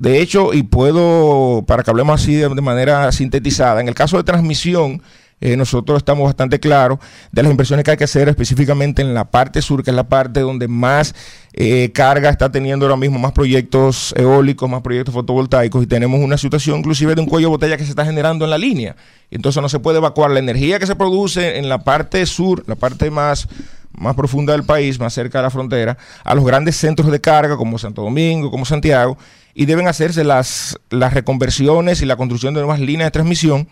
[0.00, 4.24] De hecho, y puedo, para que hablemos así de, manera sintetizada, en el caso de
[4.24, 5.02] transmisión,
[5.42, 6.98] eh, nosotros estamos bastante claros
[7.32, 10.08] de las inversiones que hay que hacer específicamente en la parte sur, que es la
[10.08, 11.14] parte donde más
[11.52, 16.38] eh, carga está teniendo ahora mismo, más proyectos eólicos, más proyectos fotovoltaicos, y tenemos una
[16.38, 18.96] situación inclusive de un cuello de botella que se está generando en la línea.
[19.30, 22.74] Entonces no se puede evacuar la energía que se produce en la parte sur, la
[22.74, 23.48] parte más
[23.92, 27.56] más profunda del país, más cerca de la frontera, a los grandes centros de carga
[27.56, 29.18] como Santo Domingo, como Santiago,
[29.54, 33.68] y deben hacerse las, las reconversiones y la construcción de nuevas líneas de transmisión,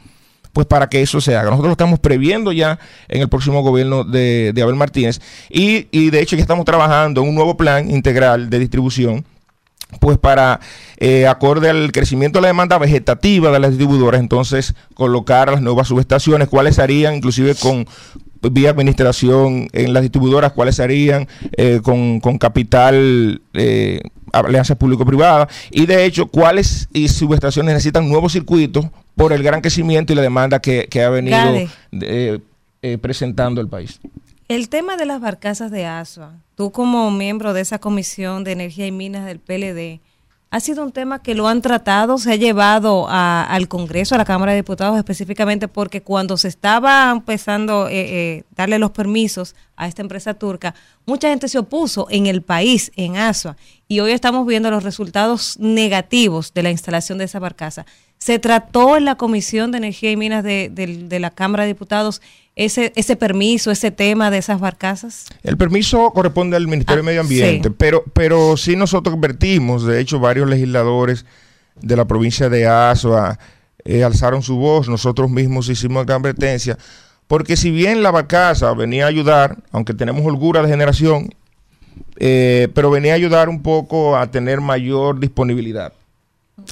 [0.53, 1.51] pues para que eso se haga.
[1.51, 6.11] Nosotros lo estamos previendo ya en el próximo gobierno de, de Abel Martínez, y, y
[6.11, 9.25] de hecho ya estamos trabajando en un nuevo plan integral de distribución
[10.01, 10.61] pues para,
[10.99, 15.89] eh, acorde al crecimiento de la demanda vegetativa de las distribuidoras, entonces colocar las nuevas
[15.89, 17.87] subestaciones, cuáles harían, inclusive con
[18.53, 21.27] vía administración en las distribuidoras, cuáles harían
[21.57, 24.01] eh, con, con capital, eh,
[24.47, 30.13] alianzas público-privada, y de hecho, cuáles y subestaciones necesitan nuevos circuitos por el gran crecimiento
[30.13, 32.39] y la demanda que, que ha venido eh,
[32.83, 34.01] eh, presentando el país.
[34.49, 38.87] El tema de las barcazas de ASUA, tú como miembro de esa comisión de energía
[38.87, 40.01] y minas del PLD,
[40.51, 44.19] ha sido un tema que lo han tratado, se ha llevado a- al Congreso, a
[44.19, 47.91] la Cámara de Diputados específicamente, porque cuando se estaba empezando a
[48.57, 53.17] darle los permisos a esta empresa turca, mucha gente se opuso en el país, en
[53.19, 53.57] Asua,
[53.89, 57.85] y hoy estamos viendo los resultados negativos de la instalación de esa barcaza.
[58.19, 61.69] Se trató en la Comisión de Energía y Minas de, de- de la Cámara de
[61.69, 62.21] Diputados
[62.57, 65.27] ese, ese permiso, ese tema de esas barcazas.
[65.45, 67.75] El permiso corresponde al Ministerio Ah, de Medio Ambiente, sí.
[67.79, 71.25] pero, pero sí nosotros advertimos, de hecho varios legisladores
[71.81, 73.39] de la provincia de Azua
[73.85, 76.77] eh, alzaron su voz, nosotros mismos hicimos gran advertencia,
[77.29, 81.31] porque si bien la barcaza venía a ayudar, aunque tenemos holgura de generación,
[82.19, 85.93] eh, pero venía a ayudar un poco a tener mayor disponibilidad.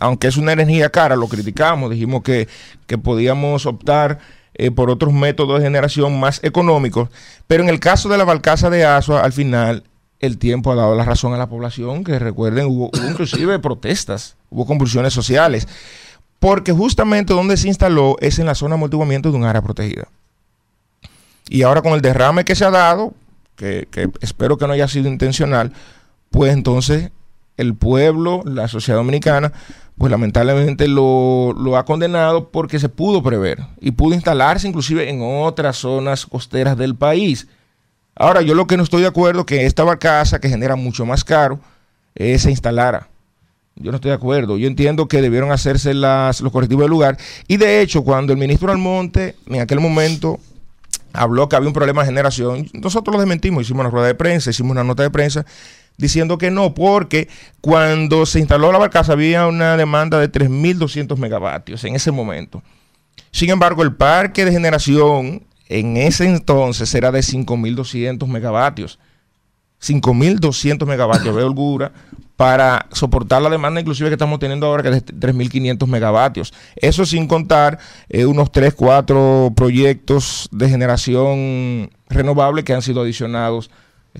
[0.00, 2.48] Aunque es una energía cara, lo criticamos, dijimos que,
[2.86, 4.18] que podíamos optar
[4.54, 7.10] eh, por otros métodos de generación más económicos,
[7.46, 9.84] pero en el caso de la barcaza de Asua, al final
[10.18, 14.36] el tiempo ha dado la razón a la población, que recuerden, hubo, hubo inclusive protestas,
[14.50, 15.68] hubo convulsiones sociales,
[16.38, 20.08] porque justamente donde se instaló es en la zona de amortiguamiento de un área protegida.
[21.48, 23.14] Y ahora con el derrame que se ha dado,
[23.56, 25.72] que, que espero que no haya sido intencional,
[26.30, 27.10] pues entonces
[27.56, 29.52] el pueblo, la sociedad dominicana,
[29.98, 35.20] pues lamentablemente lo, lo ha condenado porque se pudo prever y pudo instalarse inclusive en
[35.22, 37.46] otras zonas costeras del país.
[38.14, 41.04] Ahora, yo lo que no estoy de acuerdo es que esta barcaza, que genera mucho
[41.04, 41.60] más caro,
[42.14, 43.08] eh, se instalara.
[43.74, 44.56] Yo no estoy de acuerdo.
[44.56, 47.18] Yo entiendo que debieron hacerse las, los correctivos del lugar.
[47.46, 50.40] Y de hecho, cuando el ministro Almonte, en aquel momento,
[51.12, 54.50] habló que había un problema de generación, nosotros lo desmentimos, hicimos una rueda de prensa,
[54.50, 55.44] hicimos una nota de prensa
[55.96, 57.28] diciendo que no, porque
[57.60, 62.62] cuando se instaló la barcaza había una demanda de 3.200 megavatios en ese momento.
[63.30, 68.98] Sin embargo, el parque de generación en ese entonces era de 5.200 megavatios.
[69.82, 71.92] 5.200 megavatios de holgura
[72.36, 76.52] para soportar la demanda inclusive que estamos teniendo ahora que es de 3.500 megavatios.
[76.76, 83.70] Eso sin contar eh, unos 3, 4 proyectos de generación renovable que han sido adicionados,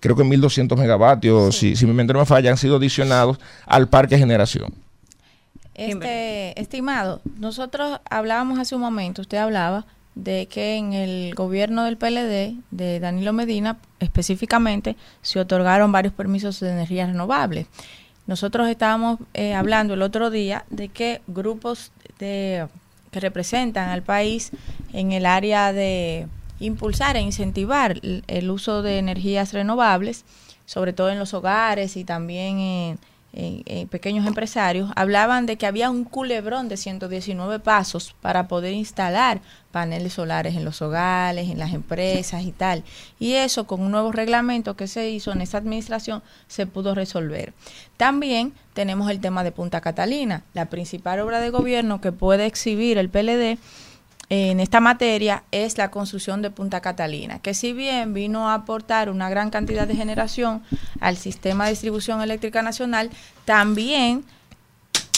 [0.01, 3.89] creo que 1.200 megavatios, si, si mi mente no me falla, han sido adicionados al
[3.89, 4.75] parque de generación.
[5.75, 9.85] Este, estimado, nosotros hablábamos hace un momento, usted hablaba
[10.15, 16.59] de que en el gobierno del PLD, de Danilo Medina, específicamente, se otorgaron varios permisos
[16.61, 17.67] de energía renovable.
[18.27, 22.67] Nosotros estábamos eh, hablando el otro día de que grupos de,
[23.11, 24.53] que representan al país
[24.95, 26.27] en el área de
[26.61, 30.25] impulsar e incentivar el, uso de energías renovables,
[30.65, 32.99] sobre todo en los hogares y también en
[33.89, 39.41] pequeños empresarios, hablaban de que había un culebrón de 119 pasos para poder instalar
[39.77, 42.83] paneles solares en los hogares, en las empresas y tal.
[43.19, 47.53] Y eso con un nuevo reglamento que se hizo en esa administración se pudo resolver.
[47.99, 52.97] También tenemos el tema de Punta Catalina, la principal obra de gobierno que puede exhibir
[52.97, 53.59] el PLD
[54.29, 59.09] en esta materia es la construcción de Punta Catalina, que si bien vino a aportar
[59.09, 60.63] una gran cantidad de generación
[61.01, 63.11] al sistema de distribución eléctrica nacional,
[63.45, 64.25] también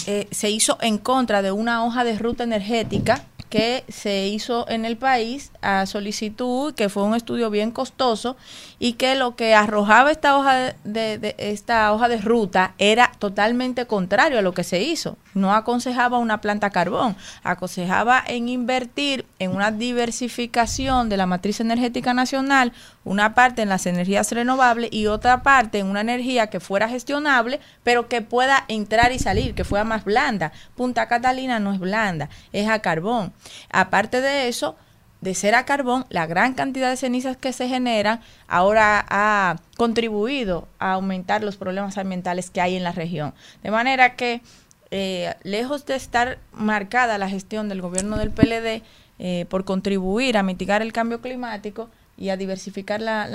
[0.06, 4.84] eh, se hizo en contra de una hoja de ruta energética que se hizo en
[4.84, 8.36] el país a solicitud, que fue un estudio bien costoso
[8.78, 14.38] y que lo que arrojaba esta hoja de, esta hoja de ruta era totalmente contrario
[14.38, 15.16] a lo que se hizo.
[15.34, 22.12] No aconsejaba una planta carbón, aconsejaba en invertir en una diversificación de la matriz energética
[22.12, 22.72] nacional,
[23.04, 27.60] una parte en las energías renovables y otra parte en una energía que fuera gestionable,
[27.82, 30.52] pero que pueda entrar y salir, que fuera más blanda.
[30.76, 33.32] Punta Catalina no es blanda, es a carbón.
[33.70, 34.76] Aparte de eso,
[35.20, 40.68] de ser a carbón, la gran cantidad de cenizas que se generan ahora ha contribuido
[40.78, 43.34] a aumentar los problemas ambientales que hay en la región.
[43.62, 44.42] De manera que,
[44.90, 48.82] eh, lejos de estar marcada la gestión del gobierno del PLD
[49.18, 53.28] eh, por contribuir a mitigar el cambio climático, y a diversificar la,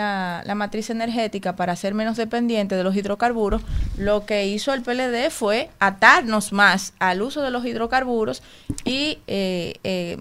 [0.45, 3.61] la, matriz energética para ser menos dependiente de los hidrocarburos,
[3.97, 8.43] lo que hizo el PLD fue atarnos más al uso de los hidrocarburos
[8.83, 10.17] y, eh, eh,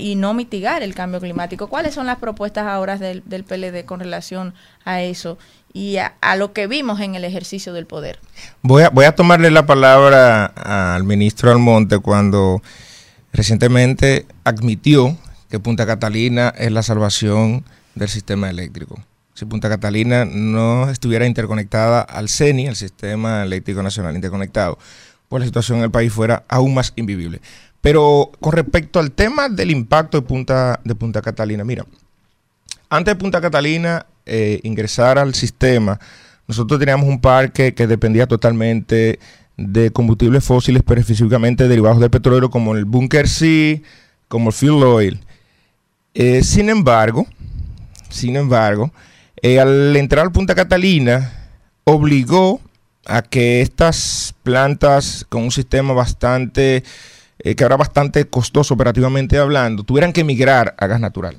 [0.00, 1.66] y no mitigar el cambio climático.
[1.66, 4.54] ¿Cuáles son las propuestas ahora del, del PLD con relación
[4.84, 5.36] a eso
[5.74, 8.18] y a, a lo que vimos en el ejercicio del poder?
[8.62, 12.62] Voy a, voy a tomarle la palabra al ministro Almonte cuando
[13.34, 15.18] recientemente admitió
[15.50, 17.64] que Punta Catalina es la salvación
[17.96, 19.02] del sistema eléctrico.
[19.34, 24.78] Si Punta Catalina no estuviera interconectada al CENI, el Sistema Eléctrico Nacional Interconectado,
[25.28, 27.40] pues la situación en el país fuera aún más invivible.
[27.80, 31.84] Pero con respecto al tema del impacto de Punta, de Punta Catalina, mira,
[32.88, 36.00] antes de Punta Catalina eh, ingresar al sistema,
[36.46, 39.18] nosotros teníamos un parque que dependía totalmente
[39.56, 43.82] de combustibles fósiles, pero específicamente derivados del petróleo, como el Bunker C,
[44.28, 45.20] como el fuel oil.
[46.14, 47.26] Eh, sin embargo,
[48.08, 48.92] sin embargo,
[49.42, 51.32] eh, al entrar al Punta Catalina,
[51.84, 52.60] obligó
[53.06, 56.82] a que estas plantas con un sistema bastante,
[57.38, 61.38] eh, que era bastante costoso operativamente hablando, tuvieran que migrar a gas natural.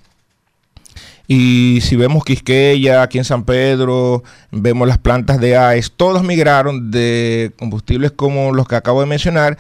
[1.28, 6.90] Y si vemos Quisqueya, aquí en San Pedro, vemos las plantas de AES, todas migraron
[6.90, 9.58] de combustibles como los que acabo de mencionar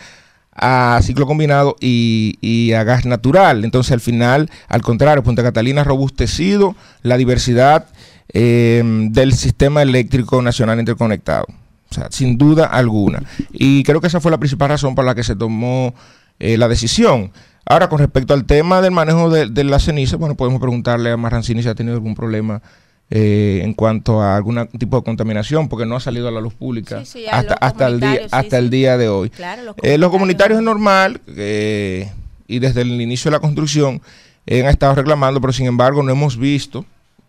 [0.58, 3.64] a ciclo combinado y, y a gas natural.
[3.64, 7.86] Entonces, al final, al contrario, Punta Catalina ha robustecido la diversidad
[8.34, 11.46] eh, del sistema eléctrico nacional interconectado.
[11.90, 13.24] O sea, sin duda alguna.
[13.52, 15.94] Y creo que esa fue la principal razón por la que se tomó
[16.40, 17.32] eh, la decisión.
[17.66, 21.18] Ahora, con respecto al tema del manejo de, de la ceniza, bueno, podemos preguntarle a
[21.18, 22.62] Marrancini si ha tenido algún problema
[23.10, 26.54] eh, en cuanto a algún tipo de contaminación, porque no ha salido a la luz
[26.54, 29.30] pública Sí, sí, a hasta, hasta el día, sí, hasta el día de hoy.
[29.30, 32.12] Claro, los Eh, los comunitarios es normal eh,
[32.48, 34.02] y desde el inicio de la construcción
[34.46, 36.86] eh, han estado reclamando, pero sin embargo no hemos visto.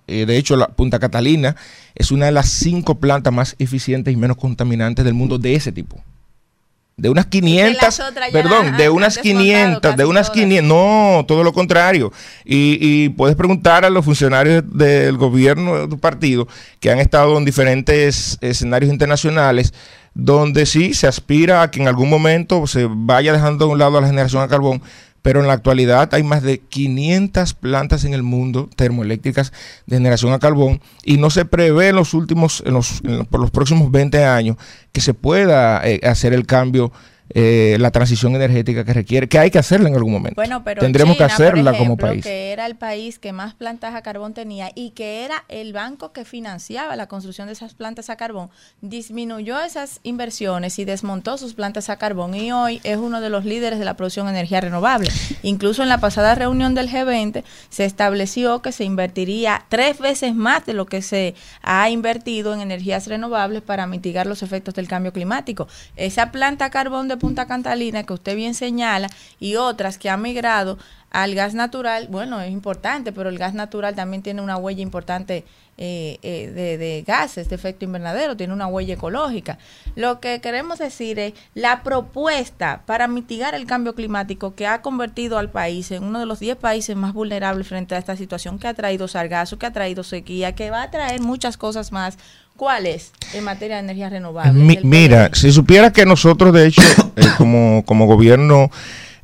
[0.09, 1.55] eh, de hecho, la Punta Catalina
[1.95, 5.71] es una de las cinco plantas más eficientes y menos contaminantes del mundo de ese
[5.71, 6.03] tipo.
[6.99, 10.43] De unas 500, las otras ya perdón, de unas desmontado 500, de unas todas.
[10.43, 12.13] 500, no, todo lo contrario.
[12.45, 16.49] Y, y puedes preguntar a los funcionarios del gobierno de tu partido
[16.81, 19.73] que han estado en diferentes escenarios internacionales
[20.15, 24.01] donde sí se aspira a que en algún momento se vaya dejando de un lado
[24.01, 24.83] la generación a carbón,
[25.23, 29.53] pero en la actualidad hay más de 500 plantas en el mundo termoeléctricas
[29.87, 33.27] de generación a carbón y no se prevé en los últimos, en los, en los-
[33.27, 34.57] por los próximos 20 años
[34.93, 36.93] que se pueda eh, hacer el cambio,
[37.31, 40.35] eh, la transición energética que requiere, que hay que hacerla en algún momento.
[40.37, 42.25] Bueno, pero Tendremos China, que hacerla por como país.
[42.25, 46.13] que era el país que más plantas a carbón tenía y que era el banco
[46.13, 48.51] que financiaba la construcción de esas plantas a carbón,
[48.81, 53.45] disminuyó esas inversiones y desmontó sus plantas a carbón y hoy es uno de los
[53.45, 55.11] líderes de la producción de energía renovable.
[55.43, 60.65] Incluso en la pasada reunión del G20 se estableció que se invertiría tres veces más
[60.65, 65.13] de lo que se ha invertido en energías renovables para mitigar los efectos del cambio
[65.13, 65.69] climático.
[65.97, 69.09] Esa planta a carbón de Punta Catalina que usted bien señala
[69.41, 70.79] y otras que han migrado
[71.11, 75.45] al gas natural, bueno, es importante, pero el gas natural también tiene una huella importante
[75.79, 79.59] eh, eh, de, de gases de efecto invernadero, tiene una huella ecológica.
[79.95, 85.39] Lo que queremos decir es la propuesta para mitigar el cambio climático que ha convertido
[85.39, 88.67] al país en uno de los 10 países más vulnerables frente a esta situación que
[88.69, 92.19] ha traído sargazo, que ha traído sequía, que va a traer muchas cosas más.
[92.57, 94.53] ¿Cuál es en materia de energía renovable?
[94.53, 96.83] Mi- El mira, si supiera que nosotros, de hecho,
[97.17, 98.69] eh, como, como gobierno,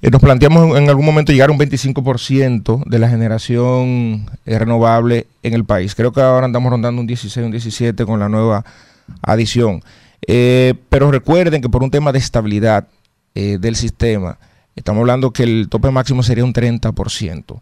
[0.04, 5.26] eh, nos planteamos en algún momento llegar a un 25% de la generación eh, renovable
[5.42, 5.94] en el país.
[5.94, 8.66] Creo que ahora andamos rondando un 16, un 17 con la nueva
[9.22, 9.82] adición.
[10.26, 12.86] Eh, pero recuerden que por un tema de estabilidad
[13.34, 14.36] eh, del sistema,
[14.76, 17.60] estamos hablando que el tope máximo sería un 30%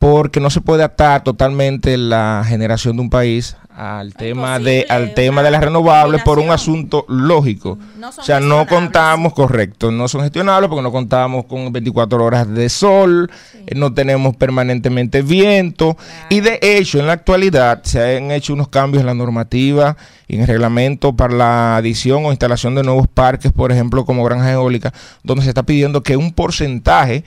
[0.00, 5.12] porque no se puede atar totalmente la generación de un país al tema de al
[5.12, 7.78] tema de las renovables por un asunto lógico.
[8.02, 12.70] o sea, no contamos, correcto, no son gestionables porque no contamos con 24 horas de
[12.70, 13.30] sol,
[13.66, 15.98] eh, no tenemos permanentemente viento.
[16.30, 20.36] Y de hecho en la actualidad se han hecho unos cambios en la normativa y
[20.36, 24.52] en el reglamento para la adición o instalación de nuevos parques, por ejemplo, como granjas
[24.52, 27.22] eólicas, donde se está pidiendo que un porcentaje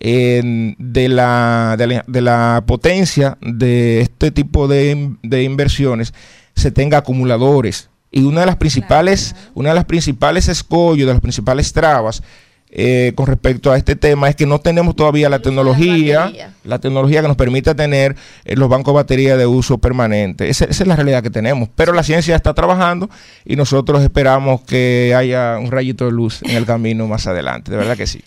[0.00, 6.14] eh, de, la, de, la, de la potencia de este tipo de, de inversiones
[6.54, 7.90] se tenga acumuladores.
[8.10, 12.22] Y una de las principales, una de las principales escollos, de las principales trabas
[12.70, 16.30] eh, con respecto a este tema es que no tenemos todavía la tecnología,
[16.64, 20.48] la tecnología que nos permita tener eh, los bancos de batería de uso permanente.
[20.50, 21.70] Esa, esa es la realidad que tenemos.
[21.74, 23.08] Pero la ciencia está trabajando
[23.44, 27.70] y nosotros esperamos que haya un rayito de luz en el camino más adelante.
[27.70, 28.22] De verdad que sí.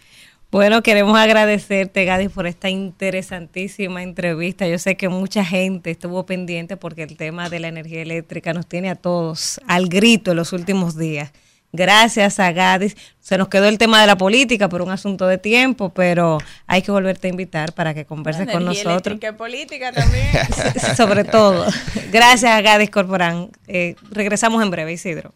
[0.51, 4.67] Bueno, queremos agradecerte, Gadis, por esta interesantísima entrevista.
[4.67, 8.67] Yo sé que mucha gente estuvo pendiente porque el tema de la energía eléctrica nos
[8.67, 11.31] tiene a todos al grito en los últimos días.
[11.71, 12.97] Gracias a Gadis.
[13.21, 16.81] Se nos quedó el tema de la política por un asunto de tiempo, pero hay
[16.81, 19.19] que volverte a invitar para que converses con nosotros.
[19.21, 20.27] y política también.
[20.97, 21.65] Sobre todo.
[22.11, 23.51] Gracias a Gadis Corporán.
[23.67, 25.33] Eh, regresamos en breve, Isidro.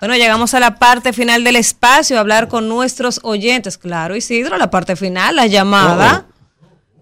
[0.00, 3.76] Bueno, llegamos a la parte final del espacio, a hablar con nuestros oyentes.
[3.76, 6.26] Claro, Isidro, la parte final, la llamada.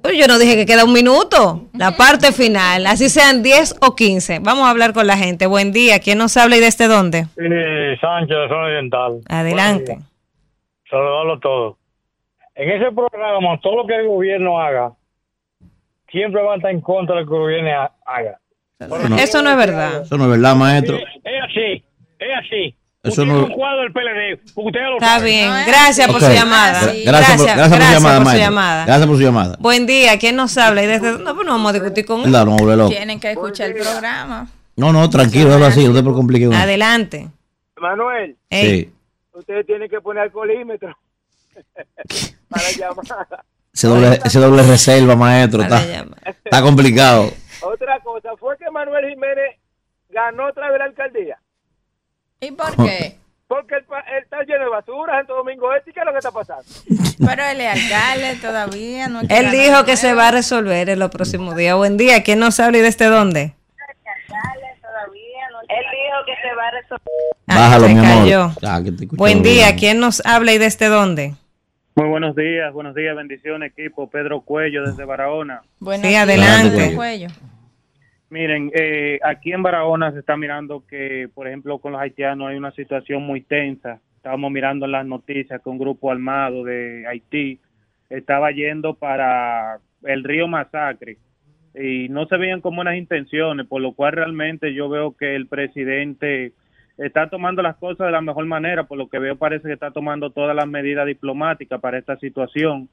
[0.02, 1.66] Pero yo no dije que queda un minuto.
[1.74, 4.40] La parte final, así sean 10 o 15.
[4.40, 5.46] Vamos a hablar con la gente.
[5.46, 5.98] Buen día.
[6.00, 7.24] ¿Quién nos habla y desde dónde?
[7.36, 9.20] Sí, Sánchez de Zona Oriental.
[9.28, 9.98] Adelante.
[10.90, 11.76] Saludarlo a todos.
[12.54, 14.92] En ese programa, todo lo que el gobierno haga,
[16.10, 18.40] siempre va a estar en contra de lo que el gobierno ha- haga.
[19.20, 20.02] Eso no es verdad.
[20.02, 20.96] Eso no es verdad, maestro.
[20.96, 21.04] Es
[21.44, 21.84] así.
[22.18, 22.74] Es así.
[23.08, 24.40] Eso Usted no- es un cuadro del PLD.
[24.54, 25.24] porque Usted lo Está sabe.
[25.30, 25.50] bien.
[25.66, 26.80] Gracias por su llamada.
[26.82, 28.38] Gra- Gracias, por, gracias por su llamada, por su maestro.
[28.50, 28.84] llamada.
[28.86, 29.56] Gracias por su llamada.
[29.60, 30.18] Buen día.
[30.18, 30.82] ¿Quién nos habla?
[30.82, 32.30] Y desde no, pues no vamos a discutir con él.
[32.30, 32.88] No.
[32.88, 34.48] Tienen que escuchar el programa.
[34.76, 36.56] No, no, tranquilo, habla así, no te complique uno.
[36.56, 37.28] Adelante.
[37.80, 38.92] Manuel, Sí.
[39.32, 40.96] ustedes tienen que poner alcoholímetro
[42.48, 43.26] para llamar.
[43.72, 45.80] Ese doble, ese doble reserva, maestro, está,
[46.44, 47.30] está complicado.
[47.62, 49.56] Otra cosa, fue que Manuel Jiménez
[50.10, 51.38] ganó otra vez la alcaldía.
[52.40, 53.16] ¿Y por qué?
[53.48, 56.12] Porque él, pa- él está lleno de basura, Santo Domingo Este, ¿y ¿qué es lo
[56.12, 56.64] que está pasando?
[57.26, 59.08] Pero él es alcalde todavía.
[59.08, 61.74] No Él dijo que se va a resolver en los próximos días.
[61.74, 62.22] Buen día.
[62.22, 63.54] ¿Quién nos habla y desde dónde?
[65.68, 67.00] Él dijo que se va a resolver.
[67.46, 68.22] Bájalo, se mi amor.
[68.24, 68.52] cayó.
[68.62, 69.54] Ah, que te escucho Buen bien.
[69.56, 69.76] día.
[69.76, 71.34] ¿Quién nos habla y desde dónde?
[71.94, 74.08] Muy buenos días, buenos días, bendiciones equipo.
[74.08, 75.62] Pedro Cuello desde Barahona.
[75.80, 76.76] Buenos Sí, días, adelante.
[76.76, 77.28] Pedro Cuello.
[78.30, 82.56] Miren, eh, aquí en Barahona se está mirando que, por ejemplo, con los haitianos hay
[82.56, 84.00] una situación muy tensa.
[84.16, 87.58] Estábamos mirando en las noticias que un grupo armado de Haití
[88.10, 91.16] estaba yendo para el río Masacre
[91.74, 95.46] y no se veían con buenas intenciones, por lo cual realmente yo veo que el
[95.46, 96.52] presidente
[96.98, 99.90] está tomando las cosas de la mejor manera, por lo que veo parece que está
[99.90, 102.88] tomando todas las medidas diplomáticas para esta situación.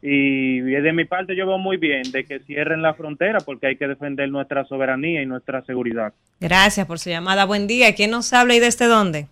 [0.00, 3.76] Y de mi parte yo veo muy bien de que cierren la frontera porque hay
[3.76, 6.12] que defender nuestra soberanía y nuestra seguridad.
[6.40, 7.44] Gracias por su llamada.
[7.46, 7.94] Buen día.
[7.94, 9.26] ¿Quién nos habla y desde dónde?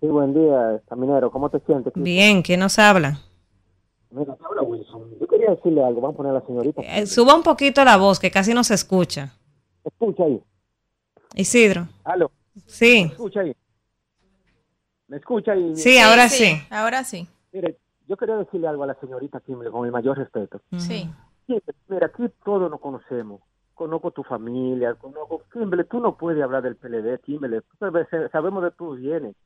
[0.00, 1.92] Sí, buen día, Caminero, ¿cómo te sientes?
[1.96, 2.42] Bien.
[2.42, 3.20] ¿Quién nos habla?
[4.10, 5.18] Mira, te habla Wilson.
[5.20, 6.82] Yo quería decirle algo, vamos a poner a la señorita.
[6.82, 9.34] Eh, suba un poquito la voz, que casi no se escucha.
[9.84, 10.40] Escucha ahí.
[11.34, 11.88] Isidro.
[12.04, 12.30] Aló.
[12.66, 13.04] Sí.
[13.04, 13.56] ¿Me escucha ahí?
[15.08, 15.76] ¿Me escucha ahí?
[15.76, 16.60] Sí, ahora sí.
[16.70, 17.26] Ahora sí.
[17.52, 17.76] Mire,
[18.08, 20.60] yo quería decirle algo a la señorita Kimble con el mayor respeto.
[20.78, 21.08] Sí.
[21.46, 23.42] Kimble, mira, aquí todos nos conocemos.
[23.74, 25.42] Conozco tu familia, conozco...
[25.52, 27.20] Kimble, tú no puedes hablar del PLD,
[27.78, 29.36] sabes, sabemos de tus bienes.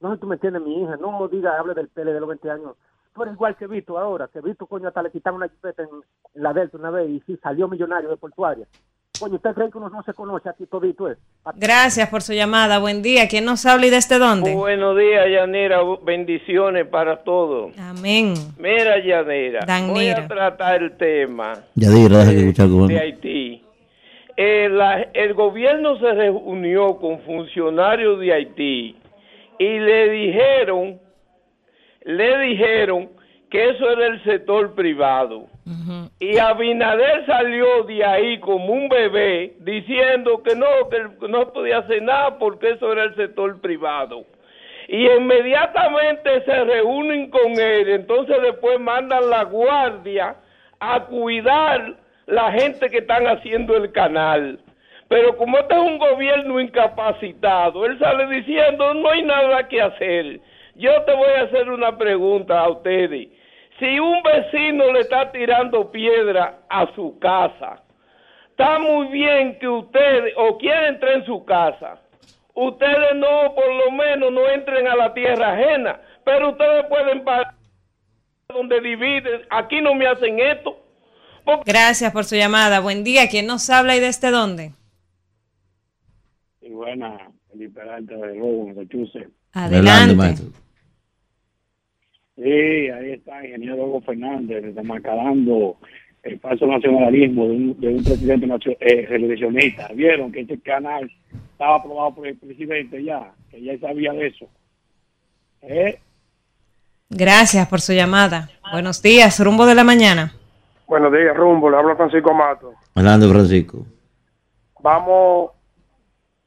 [0.00, 0.96] No sé si tú me entiendes, mi hija.
[0.96, 2.76] No diga, hable del PLD de los 20 años.
[3.14, 5.88] Tú eres igual que Vito ahora, que Vito, coño, hasta le quitaron una jipeta en,
[6.34, 8.66] en la Delta una vez y sí, salió millonario de portuaria.
[9.20, 11.14] Coño, ¿usted cree que uno no se conoce aquí todito, eh?
[11.54, 12.80] Gracias por su llamada.
[12.80, 13.28] Buen día.
[13.28, 14.52] ¿Quién nos habla y desde dónde?
[14.54, 15.78] Buenos días, Yanira.
[16.02, 17.78] Bendiciones para todos.
[17.78, 18.34] Amén.
[18.58, 19.66] Mira, Yanira, voy
[20.06, 20.18] Danira.
[20.24, 21.52] a tratar el tema
[22.40, 23.62] escuchar con de Haití.
[24.36, 28.96] Eh, la- el gobierno se reunió con funcionarios de Haití
[29.60, 30.98] y le dijeron,
[32.02, 33.10] le dijeron
[33.54, 35.46] que eso era el sector privado.
[36.18, 42.02] Y Abinader salió de ahí como un bebé diciendo que no, que no podía hacer
[42.02, 44.24] nada porque eso era el sector privado.
[44.88, 50.34] Y inmediatamente se reúnen con él, entonces después mandan la guardia
[50.80, 51.94] a cuidar
[52.26, 54.58] la gente que están haciendo el canal.
[55.06, 60.40] Pero como este es un gobierno incapacitado, él sale diciendo no hay nada que hacer.
[60.74, 63.28] Yo te voy a hacer una pregunta a ustedes.
[63.78, 67.82] Si un vecino le está tirando piedra a su casa,
[68.50, 71.98] está muy bien que ustedes, o quieren entrar en su casa,
[72.54, 77.54] ustedes no, por lo menos, no entren a la tierra ajena, pero ustedes pueden parar
[78.48, 79.42] donde dividen.
[79.50, 80.78] Aquí no me hacen esto.
[81.66, 82.80] Gracias por su llamada.
[82.80, 83.28] Buen día.
[83.28, 84.72] ¿Quién nos habla y desde dónde?
[86.62, 89.30] Y buena, Felipe Peralta de Lobo, Massachusetts.
[89.52, 90.42] Adelante.
[92.36, 95.76] Sí, ahí está, ingeniero Hugo Fernández, demarcando
[96.24, 99.88] el falso nacionalismo de un, de un presidente eh, reeleccionista.
[99.94, 101.10] Vieron que este canal
[101.52, 104.48] estaba aprobado por el presidente ya, que ya sabía de eso.
[105.62, 105.98] ¿Eh?
[107.10, 108.48] Gracias por su llamada.
[108.72, 109.38] Buenos días.
[109.38, 110.32] Rumbo de la mañana.
[110.88, 111.70] Buenos días, Rumbo.
[111.70, 112.72] Le habla Francisco Mato.
[112.94, 113.86] Adelante, Francisco.
[114.80, 115.52] Vamos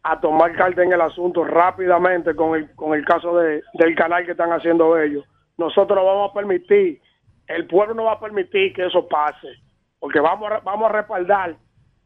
[0.04, 4.26] a tomar carta en el asunto rápidamente con el, con el caso de, del canal
[4.26, 5.24] que están haciendo ellos.
[5.58, 7.02] Nosotros no vamos a permitir,
[7.48, 9.48] el pueblo no va a permitir que eso pase,
[10.00, 11.56] porque vamos a, vamos a respaldar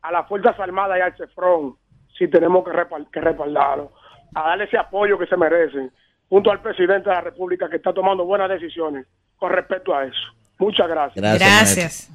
[0.02, 1.76] a las Fuerzas Armadas y al CEFRON
[2.18, 2.72] si tenemos que,
[3.12, 3.92] que respaldarlo,
[4.36, 5.92] a darle ese apoyo que se merecen,
[6.30, 9.06] junto al presidente de la República que está tomando buenas decisiones
[9.38, 10.22] con respecto a eso.
[10.60, 11.40] Muchas gracias.
[11.40, 12.10] Gracias.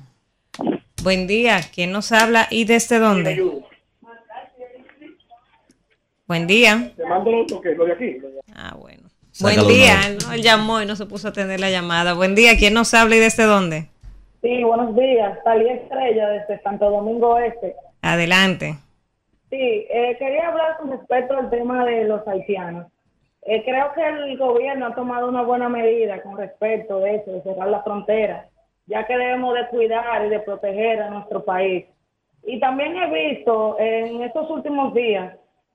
[1.02, 1.58] Buen día.
[1.74, 3.62] ¿Quién nos habla y desde dónde?
[6.26, 6.92] Buen día.
[6.96, 8.18] Te mando lo, que, lo de aquí.
[8.54, 9.05] Ah, bueno.
[9.40, 10.00] Buen día.
[10.06, 12.14] Él, no, él llamó y no se puso a atender la llamada.
[12.14, 12.56] Buen día.
[12.58, 13.88] ¿Quién nos habla y desde dónde?
[14.40, 15.38] Sí, buenos días.
[15.44, 17.74] Talía Estrella desde Santo Domingo Este.
[18.00, 18.76] Adelante.
[19.50, 22.86] Sí, eh, quería hablar con respecto al tema de los haitianos.
[23.42, 27.42] Eh, creo que el gobierno ha tomado una buena medida con respecto de eso, de
[27.42, 28.48] cerrar la frontera,
[28.86, 31.84] ya que debemos de cuidar y de proteger a nuestro país.
[32.44, 35.34] Y también he visto en estos últimos días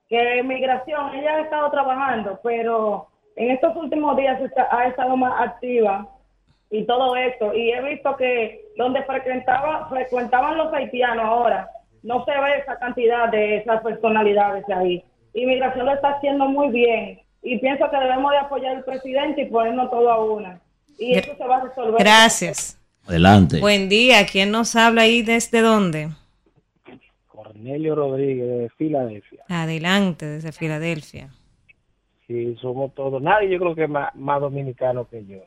[0.10, 5.34] que migración, ella ha estado trabajando, pero en estos últimos días está- ha estado más
[5.50, 6.08] activa
[6.70, 7.54] y todo esto.
[7.54, 11.70] Y he visto que donde frecuentaba, frecuentaban los haitianos ahora,
[12.04, 15.04] no se ve esa cantidad de esas personalidades ahí.
[15.34, 19.46] Inmigración lo está haciendo muy bien y pienso que debemos de apoyar al presidente y
[19.46, 20.60] ponernos todo a una.
[21.00, 22.00] Y eso se va a resolver.
[22.00, 22.78] Gracias.
[23.08, 23.60] Adelante.
[23.60, 24.26] Buen día.
[24.32, 26.10] ¿Quién nos habla ahí desde dónde?
[27.28, 29.44] Cornelio Rodríguez de Filadelfia.
[29.50, 31.30] Adelante, desde Filadelfia.
[32.32, 33.22] Sí, somos todos.
[33.22, 35.40] Nadie yo creo que es más, dominicano que yo.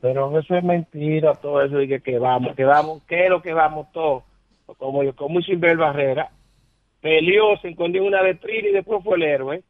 [0.00, 3.52] Pero eso es mentira, todo eso de que, vamos, que vamos, que es lo que
[3.52, 4.22] vamos todos.
[4.78, 6.30] Como yo, como Silver Barrera,
[7.00, 9.64] peleó, se escondió en una vitrina y después fue el héroe.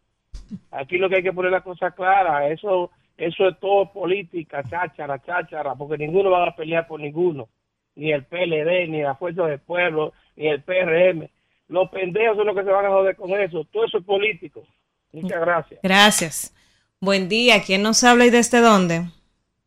[0.70, 5.22] Aquí lo que hay que poner la cosa clara, eso, eso es todo política, cháchara,
[5.22, 7.48] cháchara, porque ninguno va a pelear por ninguno.
[7.94, 11.28] Ni el PLD, ni la Fuerza del Pueblo, ni el PRM.
[11.68, 13.64] Los pendejos son los que se van a joder con eso.
[13.72, 14.64] Todo eso es político.
[15.12, 15.80] Muchas gracias.
[15.82, 16.54] Gracias.
[17.00, 17.62] Buen día.
[17.64, 19.02] ¿Quién nos habla y desde dónde?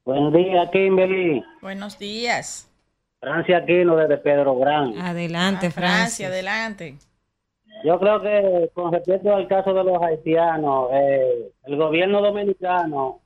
[0.05, 1.43] Buen día, Kimberly.
[1.61, 2.69] Buenos días.
[3.19, 4.97] Francia Aquino desde Pedro Gran.
[4.99, 6.27] Adelante, Ah, Francia, Francia.
[6.27, 6.95] adelante.
[7.83, 13.19] Yo creo que con respecto al caso de los haitianos, eh, el gobierno dominicano,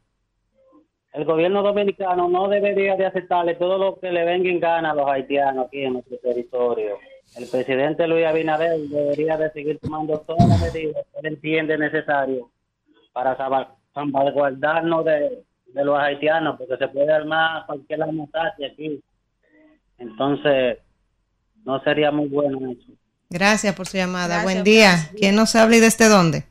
[1.13, 4.95] el gobierno dominicano no debería de aceptarle todo lo que le venga en gana a
[4.95, 6.97] los haitianos aquí en nuestro territorio.
[7.35, 12.49] El presidente Luis Abinader debería de seguir tomando todas las medidas que él entiende necesario
[13.13, 19.01] para salva- salvaguardarnos de, de los haitianos, porque se puede armar cualquier masacre aquí.
[19.97, 20.77] Entonces,
[21.65, 22.91] no sería muy bueno eso.
[23.29, 24.27] Gracias por su llamada.
[24.27, 24.91] Gracias, Buen día.
[25.17, 26.45] ¿Quién nos habla y desde dónde?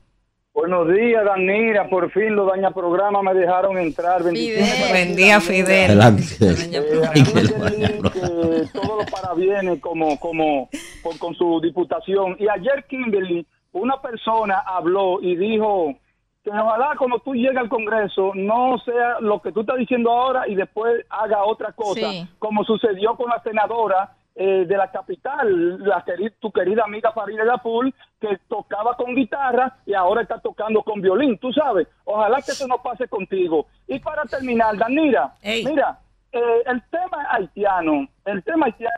[0.59, 1.89] Buenos días, Danira.
[1.89, 4.25] Por fin los daña programa me dejaron entrar.
[4.25, 5.41] Bendiciones Buen día.
[5.41, 5.93] Fidel.
[5.93, 6.25] Adelante.
[6.41, 10.69] Eh, todos los parabienes como, como,
[11.05, 12.35] por- con su diputación.
[12.41, 15.95] Y ayer Kimberly, una persona habló y dijo
[16.43, 20.49] que ojalá cuando tú llegues al Congreso no sea lo que tú estás diciendo ahora
[20.49, 22.27] y después haga otra cosa, Sí.
[22.41, 27.44] como sucedió con la senadora eh, de la capital, la queri- tu querida amiga Farida
[27.44, 31.89] Yapul, que tocaba con guitarra y ahora está tocando con violín, tú sabes.
[32.05, 33.67] Ojalá que eso no pase contigo.
[33.89, 35.34] Y para terminar, Danira,
[35.67, 35.99] mira,
[36.31, 38.94] eh, el tema haitiano, el tema haitiano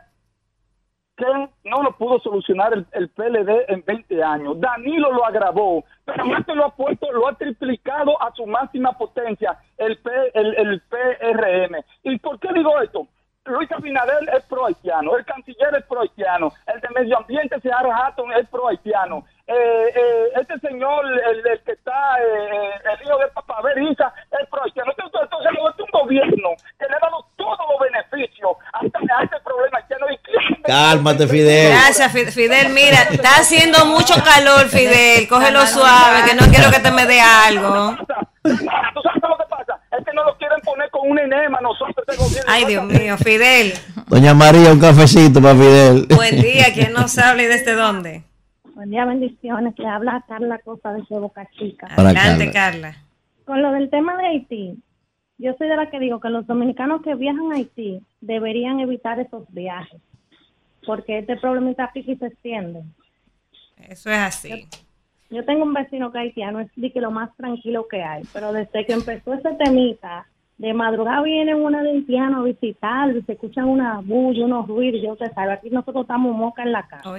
[1.17, 1.25] que
[1.65, 4.59] no lo pudo solucionar el, el PLD en 20 años.
[4.59, 9.57] Danilo lo agravó, pero este lo ha puesto, lo ha triplicado a su máxima potencia,
[9.77, 11.75] el, P, el, el PRM.
[12.03, 13.07] ¿Y por qué digo esto?
[13.45, 17.95] Luis Abinader es pro haitiano, el canciller es pro haitiano, el de medio ambiente, Seara
[17.97, 19.25] Hatton, es pro haitiano.
[19.53, 24.47] Eh, eh, este señor, el, el que está, eh, el hijo de Papá Berisa, es
[24.49, 24.91] pro haitiano.
[24.91, 26.49] Entonces, entonces, es un gobierno
[26.79, 30.05] que le ha dado todos los beneficios hasta a este problema haitiano.
[30.09, 31.73] ¿Y quién Cálmate, Fidel.
[31.73, 32.69] Gracias, Fi- Fidel.
[32.69, 35.27] Mira, está haciendo mucho calor, Fidel.
[35.27, 37.95] Cógelo suave, que no quiero que te me dé algo.
[38.43, 39.79] ¿Tú sabes lo que pasa?
[39.91, 42.45] Es que no lo quieren poner con un enema nosotros este gobierno.
[42.51, 43.73] Ay, Dios mío, Fidel.
[44.07, 46.05] Doña María, un cafecito para Fidel.
[46.15, 46.65] Buen día.
[46.73, 48.23] ¿Quién nos habla y desde dónde?
[48.73, 49.77] Buen día, bendiciones.
[49.77, 51.87] Le habla Carla Cosa de Boca Chica.
[51.89, 52.95] Adelante, Carla.
[53.45, 54.77] Con lo del tema de Haití,
[55.37, 59.19] yo soy de la que digo que los dominicanos que viajan a Haití deberían evitar
[59.19, 59.99] esos viajes,
[60.85, 62.83] porque este problemita aquí se extiende.
[63.77, 64.67] Eso es así.
[65.29, 68.53] Yo tengo un vecino que haitiano, es de que lo más tranquilo que hay, pero
[68.53, 70.27] desde que empezó ese temita,
[70.61, 75.01] de madrugada viene una de haitiano a visitar, y se escuchan una bulla, unos ruidos,
[75.03, 77.09] yo te sabe, aquí nosotros estamos moca en la casa.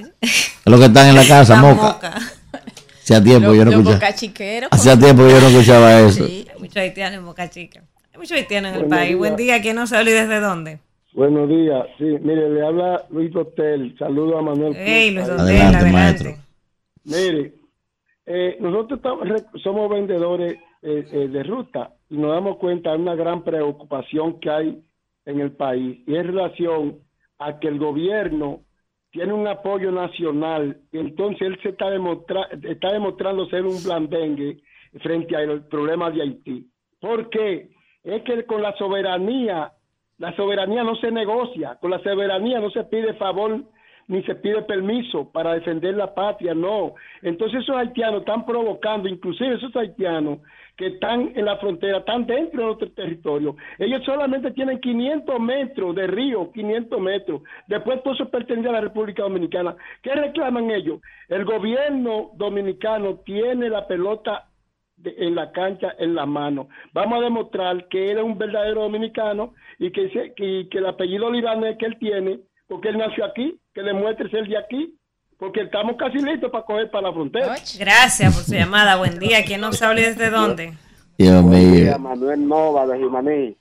[0.65, 1.83] Los que están en la casa, La moca.
[1.83, 2.15] moca.
[3.03, 4.69] Hacía tiempo yo no Los escuchaba.
[4.71, 6.25] Hacía tiempo yo no escuchaba eso.
[6.25, 7.83] Sí, hay muchos haitianos en Boca Chica.
[8.13, 9.09] Hay muchos haitianos en el Buenos país.
[9.09, 9.19] días.
[9.19, 9.61] Buen día.
[9.61, 10.79] ¿Quién nos habla y desde dónde?
[11.13, 11.85] Buenos días.
[11.99, 13.97] Sí, mire, le habla Luis Hotel.
[13.99, 14.75] Saludo a Manuel.
[14.77, 15.11] Hey.
[15.11, 15.33] Luis Ahí.
[15.35, 15.93] Hotel, Adelante, adelante.
[15.93, 16.31] maestro.
[17.05, 17.55] Mire,
[18.27, 19.29] eh, nosotros estamos
[19.65, 24.51] somos vendedores eh, eh, de ruta y nos damos cuenta de una gran preocupación que
[24.51, 24.83] hay
[25.25, 26.99] en el país y en relación
[27.39, 28.61] a que el gobierno
[29.11, 34.59] tiene un apoyo nacional y entonces él se está, demostra- está demostrando ser un blandengue
[35.01, 36.67] frente al problema de Haití.
[37.01, 37.71] ¿Por qué?
[38.03, 39.73] Es que con la soberanía,
[40.19, 43.63] la soberanía no se negocia, con la soberanía no se pide favor
[44.09, 46.95] ni se pide permiso para defender la patria, no.
[47.23, 50.41] Entonces esos haitianos están provocando, inclusive esos haitianos
[50.77, 53.57] que están en la frontera, están dentro de nuestro territorio.
[53.79, 57.43] Ellos solamente tienen 500 metros de río, 500 metros.
[57.67, 59.77] Después todo eso pertenece a la República Dominicana.
[60.03, 61.01] ¿Qué reclaman ellos?
[61.29, 64.49] El gobierno dominicano tiene la pelota
[65.05, 66.69] en la cancha en la mano.
[66.93, 71.87] Vamos a demostrar que él es un verdadero dominicano y que el apellido libanés que
[71.87, 74.95] él tiene, porque él nació aquí, que demuestre ser de aquí,
[75.43, 77.57] porque estamos casi listos para coger para la frontera.
[77.77, 78.95] Gracias por su llamada.
[78.95, 79.45] Buen día.
[79.45, 80.75] ¿Quién nos habla desde dónde?
[81.19, 81.99] Dios mío.
[81.99, 83.57] Manuel Nova de Jimaní.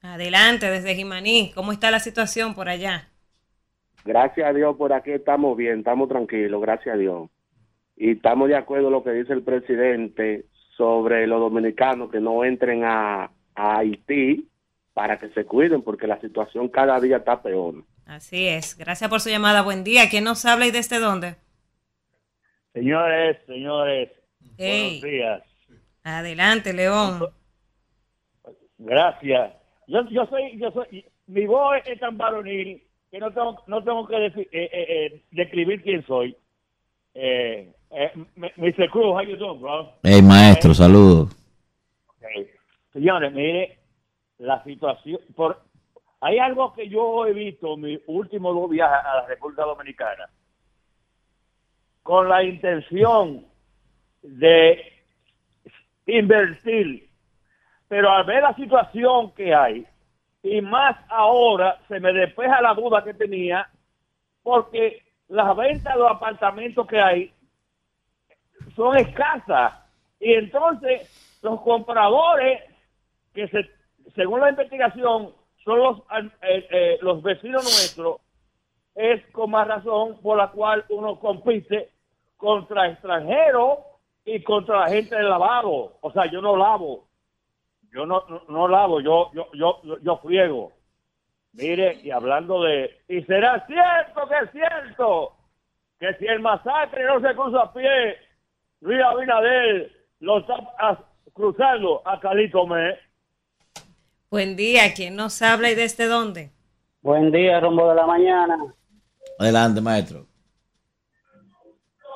[0.00, 1.52] Adelante, desde Jimaní.
[1.54, 3.10] ¿Cómo está la situación por allá?
[4.06, 7.28] Gracias a Dios por aquí estamos bien, estamos tranquilos, gracias a Dios.
[7.94, 10.46] Y estamos de acuerdo con lo que dice el presidente
[10.78, 14.48] sobre los dominicanos que no entren a, a Haití
[14.94, 17.84] para que se cuiden porque la situación cada día está peor.
[18.12, 18.76] Así es.
[18.76, 19.62] Gracias por su llamada.
[19.62, 20.10] Buen día.
[20.10, 21.36] ¿Quién nos habla y desde dónde?
[22.74, 24.10] Señores, señores,
[24.58, 25.00] Hey.
[25.00, 25.42] buenos días.
[26.04, 27.26] Adelante, León.
[28.76, 29.54] Gracias.
[29.86, 34.06] Yo, yo soy, yo soy, mi voz es tan varonil que no tengo, no tengo
[34.06, 36.36] que eh, eh, eh, describir quién soy.
[37.14, 38.90] Eh, eh, Mr.
[38.90, 39.90] Cruz, how you doing, bro?
[40.02, 41.34] Hey, maestro, saludos.
[42.18, 42.46] Okay.
[42.92, 43.78] Señores, mire,
[44.38, 45.62] la situación, por,
[46.22, 50.30] hay algo que yo he visto en mis últimos dos viajes a la República Dominicana,
[52.04, 53.44] con la intención
[54.22, 55.02] de
[56.06, 57.08] invertir,
[57.88, 59.84] pero al ver la situación que hay,
[60.44, 63.68] y más ahora se me despeja la duda que tenía,
[64.44, 67.34] porque las ventas de los apartamentos que hay
[68.76, 69.74] son escasas.
[70.20, 72.60] Y entonces los compradores,
[73.34, 73.68] que se,
[74.14, 75.98] según la investigación son los,
[76.42, 78.20] eh, eh, los vecinos nuestros,
[78.94, 81.90] es con más razón por la cual uno compite
[82.36, 83.78] contra extranjeros
[84.24, 85.98] y contra la gente del lavado.
[86.00, 87.06] O sea, yo no lavo.
[87.92, 90.72] Yo no, no, lavo, yo, yo, yo, yo, friego.
[91.52, 93.02] Mire, y hablando de...
[93.08, 95.36] Y será cierto que es cierto
[96.00, 98.16] que si el masacre no se cruza a pie,
[98.80, 102.98] Luis Abinader lo está cruzando a Calito Me.
[104.32, 104.94] Buen día.
[104.96, 106.50] ¿Quién nos habla y desde dónde?
[107.02, 108.56] Buen día, rumbo de la mañana.
[109.38, 110.24] Adelante, maestro.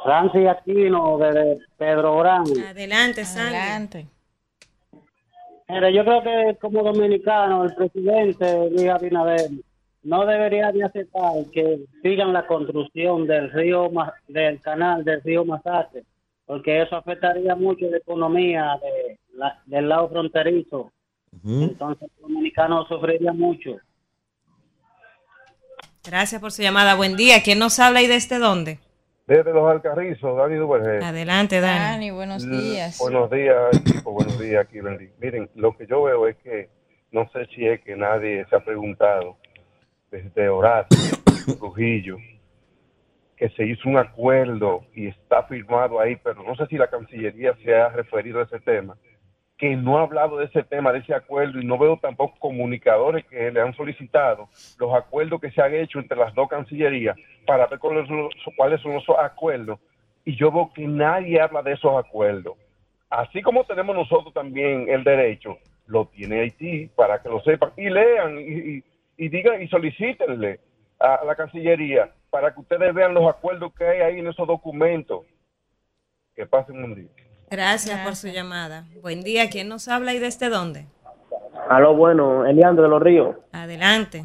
[0.03, 2.45] Francis Aquino, de Pedro Orán.
[2.71, 3.55] Adelante, Sandy.
[3.57, 4.07] Adelante.
[5.69, 9.51] Mira, yo creo que como dominicano, el presidente Luis Abinader
[10.05, 15.45] no debería de aceptar que sigan la construcción del río, Ma- del canal del río
[15.45, 16.05] Masacre,
[16.47, 20.93] porque eso afectaría mucho la economía de la- del lado fronterizo.
[21.45, 23.77] Entonces, el dominicano sufriría mucho.
[26.05, 26.95] Gracias por su llamada.
[26.95, 27.43] Buen día.
[27.43, 28.79] ¿Quién nos habla y desde dónde?
[29.27, 31.05] Desde los Alcarrizos, Dani Duvergé.
[31.05, 31.79] Adelante, Dani.
[31.81, 32.99] Dani, buenos días.
[33.01, 34.13] Buenos días, equipo.
[34.13, 35.11] Buenos días, aquí, Bendy.
[35.21, 36.71] Miren, lo que yo veo es que
[37.11, 39.37] no sé si es que nadie se ha preguntado
[40.13, 41.17] desde Horacio,
[41.59, 42.19] Trujillo,
[43.37, 47.57] que se hizo un acuerdo y está firmado ahí, pero no sé si la Cancillería
[47.65, 48.97] se ha referido a ese tema,
[49.59, 53.25] que no ha hablado de ese tema, de ese acuerdo, y no veo tampoco comunicadores
[53.27, 57.67] que le han solicitado los acuerdos que se han hecho entre las dos cancillerías para
[57.67, 59.79] ver cuáles son los, cuáles son esos acuerdos.
[60.25, 62.57] Y yo veo que nadie habla de esos acuerdos.
[63.09, 67.89] Así como tenemos nosotros también el derecho, lo tiene Haití para que lo sepan y
[67.89, 68.85] lean y, y,
[69.17, 70.61] y digan y solicítenle
[70.99, 75.25] a la Cancillería para que ustedes vean los acuerdos que hay ahí en esos documentos.
[76.35, 77.26] Que pasen un día.
[77.51, 78.85] Gracias por su llamada.
[79.03, 79.49] Buen día.
[79.51, 80.87] ¿Quién nos habla y desde dónde?
[81.69, 83.37] A lo bueno, Eliandro de los Ríos.
[83.53, 84.25] Adelante.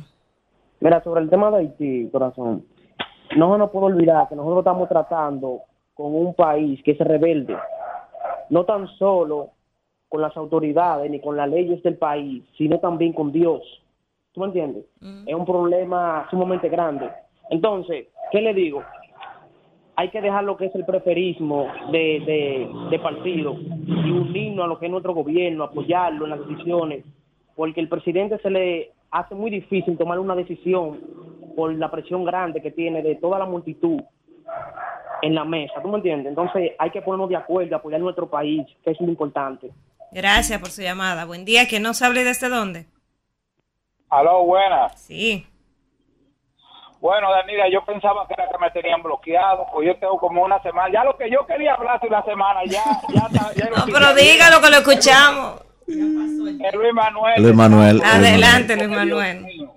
[0.80, 2.66] Mira, sobre el tema de Haití, corazón,
[3.36, 5.62] no se nos puede olvidar que nosotros estamos tratando
[5.94, 7.56] con un país que es rebelde,
[8.50, 9.52] no tan solo
[10.10, 13.62] con las autoridades ni con las leyes del país, sino también con Dios.
[14.34, 14.86] ¿Tú me entiendes?
[15.28, 17.10] Es un problema sumamente grande.
[17.50, 18.84] Entonces, ¿qué le digo?
[20.02, 24.68] Hay que dejar lo que es el preferismo de, de, de partido y unirnos a
[24.68, 27.06] lo que es nuestro gobierno, apoyarlo en las decisiones,
[27.56, 31.00] porque el presidente se le hace muy difícil tomar una decisión
[31.56, 34.02] por la presión grande que tiene de toda la multitud
[35.22, 36.30] en la mesa, ¿tú me entiendes?
[36.30, 39.70] Entonces hay que ponernos de acuerdo, apoyar nuestro país, que es lo importante.
[40.12, 41.26] Gracias por su llamada.
[41.26, 41.68] Buen día.
[41.70, 42.88] ¿Quién nos habla y desde dónde?
[44.10, 45.00] Aló, buenas.
[45.00, 45.46] Sí.
[47.02, 50.62] Bueno, Danila, yo pensaba que era que me tenían bloqueado, pues yo tengo como una
[50.62, 50.94] semana.
[50.94, 53.86] Ya lo que yo quería hablar hace una semana, ya, ya, está- ya lo No,
[53.92, 55.62] pero dígalo que lo escuchamos.
[55.88, 57.42] Luis Manuel.
[57.42, 58.02] Luis Manuel.
[58.06, 59.68] Adelante, Luis Manuel.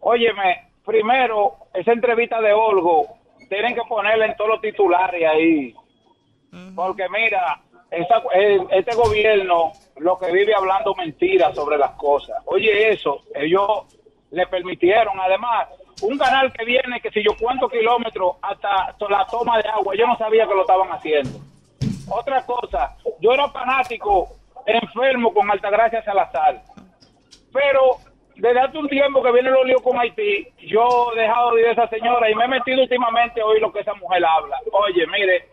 [0.00, 3.06] Óyeme, primero, esa entrevista de Olgo,
[3.48, 5.74] tienen que ponerla en todos los titulares ahí.
[6.74, 7.60] Porque mira,
[7.90, 12.36] esa- eh, este gobierno lo que vive hablando mentiras sobre las cosas.
[12.46, 13.68] Oye, eso, ellos
[14.30, 15.18] le permitieron.
[15.20, 15.66] Además,
[16.02, 20.06] un canal que viene, que si yo cuántos kilómetros hasta la toma de agua, yo
[20.06, 21.30] no sabía que lo estaban haciendo.
[22.08, 24.28] Otra cosa, yo era fanático,
[24.66, 26.60] enfermo con Altagracia Salazar.
[27.52, 27.80] Pero
[28.36, 31.66] desde hace un tiempo que viene los líos con Haití, yo he dejado de ir
[31.68, 34.56] a esa señora y me he metido últimamente a oír lo que esa mujer habla.
[34.72, 35.48] Oye, mire,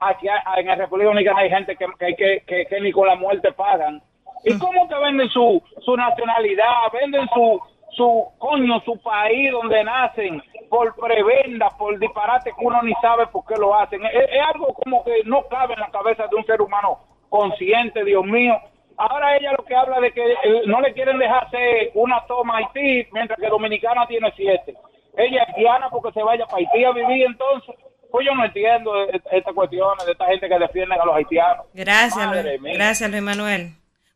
[0.00, 3.14] aquí en la República Dominicana hay gente que, que, que, que- que ni con la
[3.14, 4.02] muerte pagan.
[4.42, 6.66] ¿Y cómo que venden su, su nacionalidad?
[6.92, 7.60] Venden su,
[7.96, 13.44] su coño, su país donde nacen por prebenda, por disparate que uno ni sabe por
[13.46, 14.04] qué lo hacen.
[14.06, 16.98] Es, es algo como que no cabe en la cabeza de un ser humano
[17.28, 18.54] consciente, Dios mío.
[18.96, 22.54] Ahora ella lo que habla de que eh, no le quieren dejar hacer una toma
[22.54, 24.74] a Haití, mientras que Dominicana tiene siete.
[25.16, 27.74] Ella es haitiana porque se vaya para Haití a vivir entonces.
[28.10, 31.66] Pues yo no entiendo eh, estas cuestiones de esta gente que defienden a los haitianos.
[31.74, 32.62] Gracias, Madre Luis.
[32.62, 32.74] mía.
[32.74, 33.72] Gracias, Luis Manuel.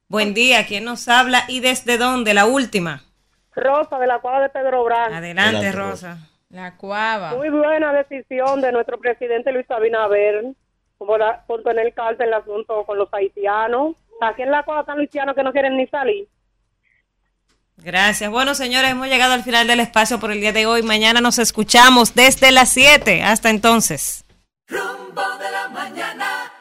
[0.08, 0.64] Buen día.
[0.66, 2.34] ¿Quién nos habla y desde dónde?
[2.34, 3.02] La última.
[3.58, 5.12] Rosa de la Cuava de Pedro Brán.
[5.12, 6.18] Adelante, Adelante, Rosa.
[6.50, 7.34] La cuava.
[7.34, 10.44] Muy buena decisión de nuestro presidente Luis Abinader
[10.96, 13.96] por, tener carta en el asunto con los haitianos.
[14.20, 16.26] Aquí en la Cuava están los haitianos que no quieren ni salir.
[17.76, 18.30] Gracias.
[18.30, 20.82] Bueno, señores, hemos llegado al final del espacio por el día de hoy.
[20.82, 23.22] Mañana nos escuchamos desde las 7.
[23.22, 24.24] Hasta entonces.
[24.66, 26.52] Rumbo de la mañana.